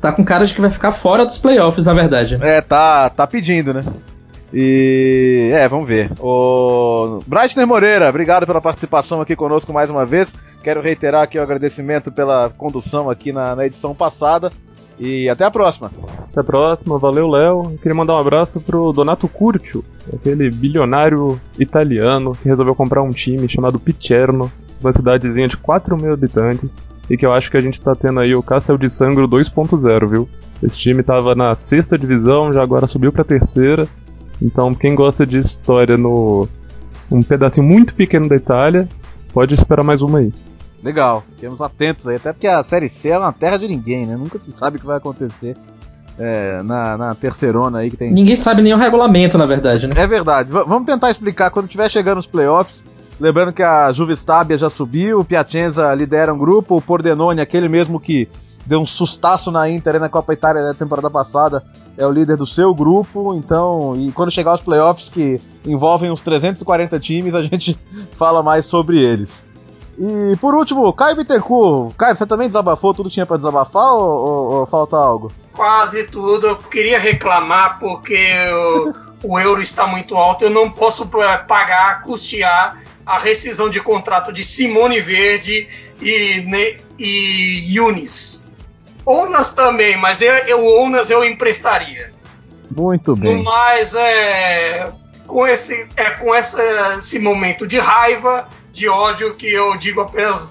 Tá 0.00 0.12
com 0.12 0.24
cara 0.24 0.44
de 0.44 0.52
que 0.52 0.60
vai 0.60 0.72
ficar 0.72 0.90
fora 0.90 1.24
dos 1.24 1.38
playoffs, 1.38 1.86
na 1.86 1.94
verdade. 1.94 2.36
É, 2.42 2.60
tá, 2.60 3.08
tá 3.10 3.26
pedindo, 3.28 3.72
né? 3.72 3.84
E 4.52 5.50
é, 5.54 5.68
vamos 5.68 5.86
ver. 5.86 6.10
O 6.18 7.20
Breitner 7.26 7.66
Moreira, 7.66 8.08
obrigado 8.08 8.44
pela 8.44 8.60
participação 8.60 9.20
aqui 9.20 9.36
conosco 9.36 9.72
mais 9.72 9.88
uma 9.88 10.04
vez. 10.04 10.32
Quero 10.64 10.82
reiterar 10.82 11.22
aqui 11.22 11.38
o 11.38 11.42
agradecimento 11.42 12.10
pela 12.10 12.50
condução 12.50 13.08
aqui 13.08 13.32
na, 13.32 13.54
na 13.54 13.66
edição 13.66 13.94
passada. 13.94 14.50
E 14.98 15.28
até 15.28 15.44
a 15.44 15.50
próxima. 15.50 15.90
Até 16.30 16.40
a 16.40 16.44
próxima, 16.44 16.98
valeu 16.98 17.28
Léo. 17.28 17.76
Queria 17.82 17.94
mandar 17.94 18.14
um 18.14 18.18
abraço 18.18 18.60
pro 18.60 18.92
Donato 18.92 19.28
Curcio, 19.28 19.84
aquele 20.12 20.50
bilionário 20.50 21.40
italiano 21.58 22.32
que 22.32 22.48
resolveu 22.48 22.74
comprar 22.74 23.02
um 23.02 23.10
time 23.10 23.48
chamado 23.48 23.78
Picerno, 23.78 24.50
uma 24.80 24.92
cidadezinha 24.92 25.48
de 25.48 25.56
4 25.56 25.96
mil 25.96 26.12
habitantes, 26.12 26.70
e 27.10 27.16
que 27.16 27.26
eu 27.26 27.32
acho 27.32 27.50
que 27.50 27.56
a 27.56 27.60
gente 27.60 27.80
tá 27.80 27.94
tendo 27.94 28.20
aí 28.20 28.34
o 28.34 28.42
Castel 28.42 28.78
de 28.78 28.88
Sangro 28.88 29.28
2.0, 29.28 30.08
viu? 30.08 30.28
Esse 30.62 30.78
time 30.78 31.02
tava 31.02 31.34
na 31.34 31.54
sexta 31.54 31.98
divisão, 31.98 32.52
já 32.52 32.62
agora 32.62 32.86
subiu 32.86 33.12
pra 33.12 33.24
terceira. 33.24 33.86
Então, 34.40 34.72
quem 34.74 34.94
gosta 34.94 35.26
de 35.26 35.36
história 35.36 35.96
no 35.96 36.48
um 37.10 37.22
pedacinho 37.22 37.66
muito 37.66 37.94
pequeno 37.94 38.28
da 38.28 38.36
Itália, 38.36 38.88
pode 39.32 39.52
esperar 39.52 39.84
mais 39.84 40.00
uma 40.00 40.20
aí. 40.20 40.32
Legal, 40.84 41.24
fiquemos 41.30 41.62
atentos 41.62 42.06
aí, 42.06 42.16
até 42.16 42.30
porque 42.30 42.46
a 42.46 42.62
Série 42.62 42.90
C 42.90 43.08
é 43.08 43.18
uma 43.18 43.32
terra 43.32 43.56
de 43.56 43.66
ninguém, 43.66 44.04
né? 44.04 44.16
Nunca 44.16 44.38
se 44.38 44.52
sabe 44.52 44.76
o 44.76 44.80
que 44.80 44.84
vai 44.84 44.98
acontecer 44.98 45.56
é, 46.18 46.62
na, 46.62 46.98
na 46.98 47.14
terceirona 47.14 47.78
aí 47.78 47.90
que 47.90 47.96
tem. 47.96 48.12
Ninguém 48.12 48.36
sabe 48.36 48.60
nem 48.60 48.74
o 48.74 48.76
regulamento, 48.76 49.38
na 49.38 49.46
verdade, 49.46 49.86
né? 49.86 49.92
É 49.96 50.06
verdade. 50.06 50.52
V 50.52 50.62
vamos 50.64 50.84
tentar 50.84 51.10
explicar 51.10 51.50
quando 51.50 51.64
estiver 51.64 51.90
chegando 51.90 52.18
os 52.18 52.26
playoffs. 52.26 52.84
Lembrando 53.18 53.52
que 53.52 53.62
a 53.62 53.90
Juve 53.92 54.12
Stabia 54.12 54.58
já 54.58 54.68
subiu, 54.68 55.20
o 55.20 55.24
Piacenza 55.24 55.94
lidera 55.94 56.34
um 56.34 56.38
grupo, 56.38 56.76
o 56.76 56.82
Pordenone, 56.82 57.40
aquele 57.40 57.68
mesmo 57.68 57.98
que 57.98 58.28
deu 58.66 58.80
um 58.80 58.86
sustaço 58.86 59.50
na 59.50 59.70
Inter 59.70 59.98
na 59.98 60.10
Copa 60.10 60.34
Itália 60.34 60.64
da 60.64 60.74
temporada 60.74 61.08
passada, 61.08 61.62
é 61.96 62.06
o 62.06 62.10
líder 62.10 62.36
do 62.36 62.46
seu 62.46 62.74
grupo, 62.74 63.34
então, 63.34 63.94
e 63.96 64.10
quando 64.12 64.32
chegar 64.32 64.54
os 64.54 64.60
playoffs 64.60 65.08
que 65.08 65.40
envolvem 65.64 66.10
uns 66.10 66.20
340 66.20 66.98
times, 66.98 67.34
a 67.34 67.42
gente 67.42 67.78
fala 68.18 68.42
mais 68.42 68.66
sobre 68.66 69.00
eles. 69.00 69.44
E 69.98 70.36
por 70.36 70.54
último, 70.54 70.92
Caio 70.92 71.16
Bittencourt. 71.16 71.94
Caio, 71.96 72.16
você 72.16 72.26
também 72.26 72.48
desabafou 72.48 72.92
tudo 72.92 73.08
que 73.08 73.14
tinha 73.14 73.26
para 73.26 73.36
desabafar 73.36 73.92
ou, 73.92 74.02
ou, 74.02 74.54
ou, 74.54 74.66
falta 74.66 74.96
algo? 74.96 75.32
Quase 75.52 76.04
tudo. 76.04 76.48
Eu 76.48 76.56
queria 76.56 76.98
reclamar 76.98 77.78
porque 77.78 78.28
o, 79.22 79.32
o 79.34 79.38
euro 79.38 79.62
está 79.62 79.86
muito 79.86 80.16
alto. 80.16 80.44
Eu 80.44 80.50
não 80.50 80.70
posso 80.70 81.06
pagar, 81.06 82.02
custear 82.02 82.82
a 83.06 83.18
rescisão 83.18 83.68
de 83.68 83.80
contrato 83.80 84.32
de 84.32 84.42
Simone 84.42 85.00
Verde 85.00 85.68
e, 86.00 86.76
e 86.98 87.76
Yunis. 87.76 88.42
Onas 89.06 89.52
também, 89.52 89.96
mas 89.96 90.22
eu, 90.22 90.32
eu 90.32 90.64
Onas 90.66 91.10
eu 91.10 91.24
emprestaria. 91.24 92.10
Muito 92.74 93.14
bem. 93.14 93.36
No 93.36 93.44
mais, 93.44 93.94
é, 93.94 94.90
com, 95.26 95.46
esse, 95.46 95.86
é, 95.96 96.10
com 96.10 96.34
essa, 96.34 96.96
esse 96.98 97.18
momento 97.18 97.66
de 97.66 97.78
raiva, 97.78 98.48
de 98.74 98.88
ódio, 98.88 99.34
que 99.34 99.46
eu 99.46 99.76
digo 99.78 100.00
apenas 100.00 100.44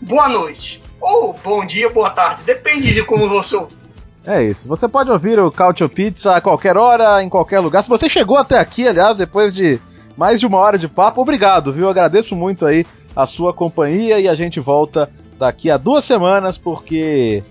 boa 0.00 0.28
noite. 0.28 0.80
Ou 1.00 1.36
bom 1.44 1.66
dia, 1.66 1.90
boa 1.90 2.10
tarde. 2.10 2.44
Depende 2.44 2.94
de 2.94 3.02
como 3.04 3.28
você 3.28 3.56
ouvir. 3.56 3.76
É 4.24 4.42
isso. 4.42 4.68
Você 4.68 4.88
pode 4.88 5.10
ouvir 5.10 5.38
o 5.40 5.50
Cautio 5.50 5.88
Pizza 5.88 6.36
a 6.36 6.40
qualquer 6.40 6.76
hora, 6.76 7.22
em 7.22 7.28
qualquer 7.28 7.58
lugar. 7.58 7.82
Se 7.82 7.88
você 7.88 8.08
chegou 8.08 8.36
até 8.36 8.58
aqui, 8.58 8.86
aliás, 8.86 9.16
depois 9.16 9.52
de 9.52 9.80
mais 10.16 10.38
de 10.38 10.46
uma 10.46 10.58
hora 10.58 10.78
de 10.78 10.86
papo, 10.86 11.20
obrigado, 11.20 11.72
viu? 11.72 11.88
Agradeço 11.88 12.36
muito 12.36 12.64
aí 12.64 12.86
a 13.16 13.26
sua 13.26 13.52
companhia 13.52 14.20
e 14.20 14.28
a 14.28 14.34
gente 14.34 14.60
volta 14.60 15.10
daqui 15.38 15.70
a 15.70 15.76
duas 15.76 16.04
semanas, 16.04 16.56
porque 16.56 17.42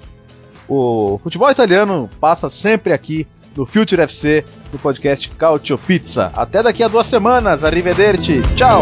o 0.70 1.20
futebol 1.22 1.52
italiano 1.52 2.10
passa 2.22 2.50
sempre 2.50 2.94
aqui 2.94 3.28
no 3.58 3.66
Future 3.66 4.02
FC, 4.04 4.46
no 4.72 4.80
podcast 4.80 5.30
Cautio 5.32 5.78
Pizza. 5.78 6.32
Até 6.34 6.64
daqui 6.64 6.84
a 6.84 6.88
duas 6.88 7.08
semanas. 7.08 7.66
Arrivederci. 7.66 8.42
Tchau! 8.56 8.82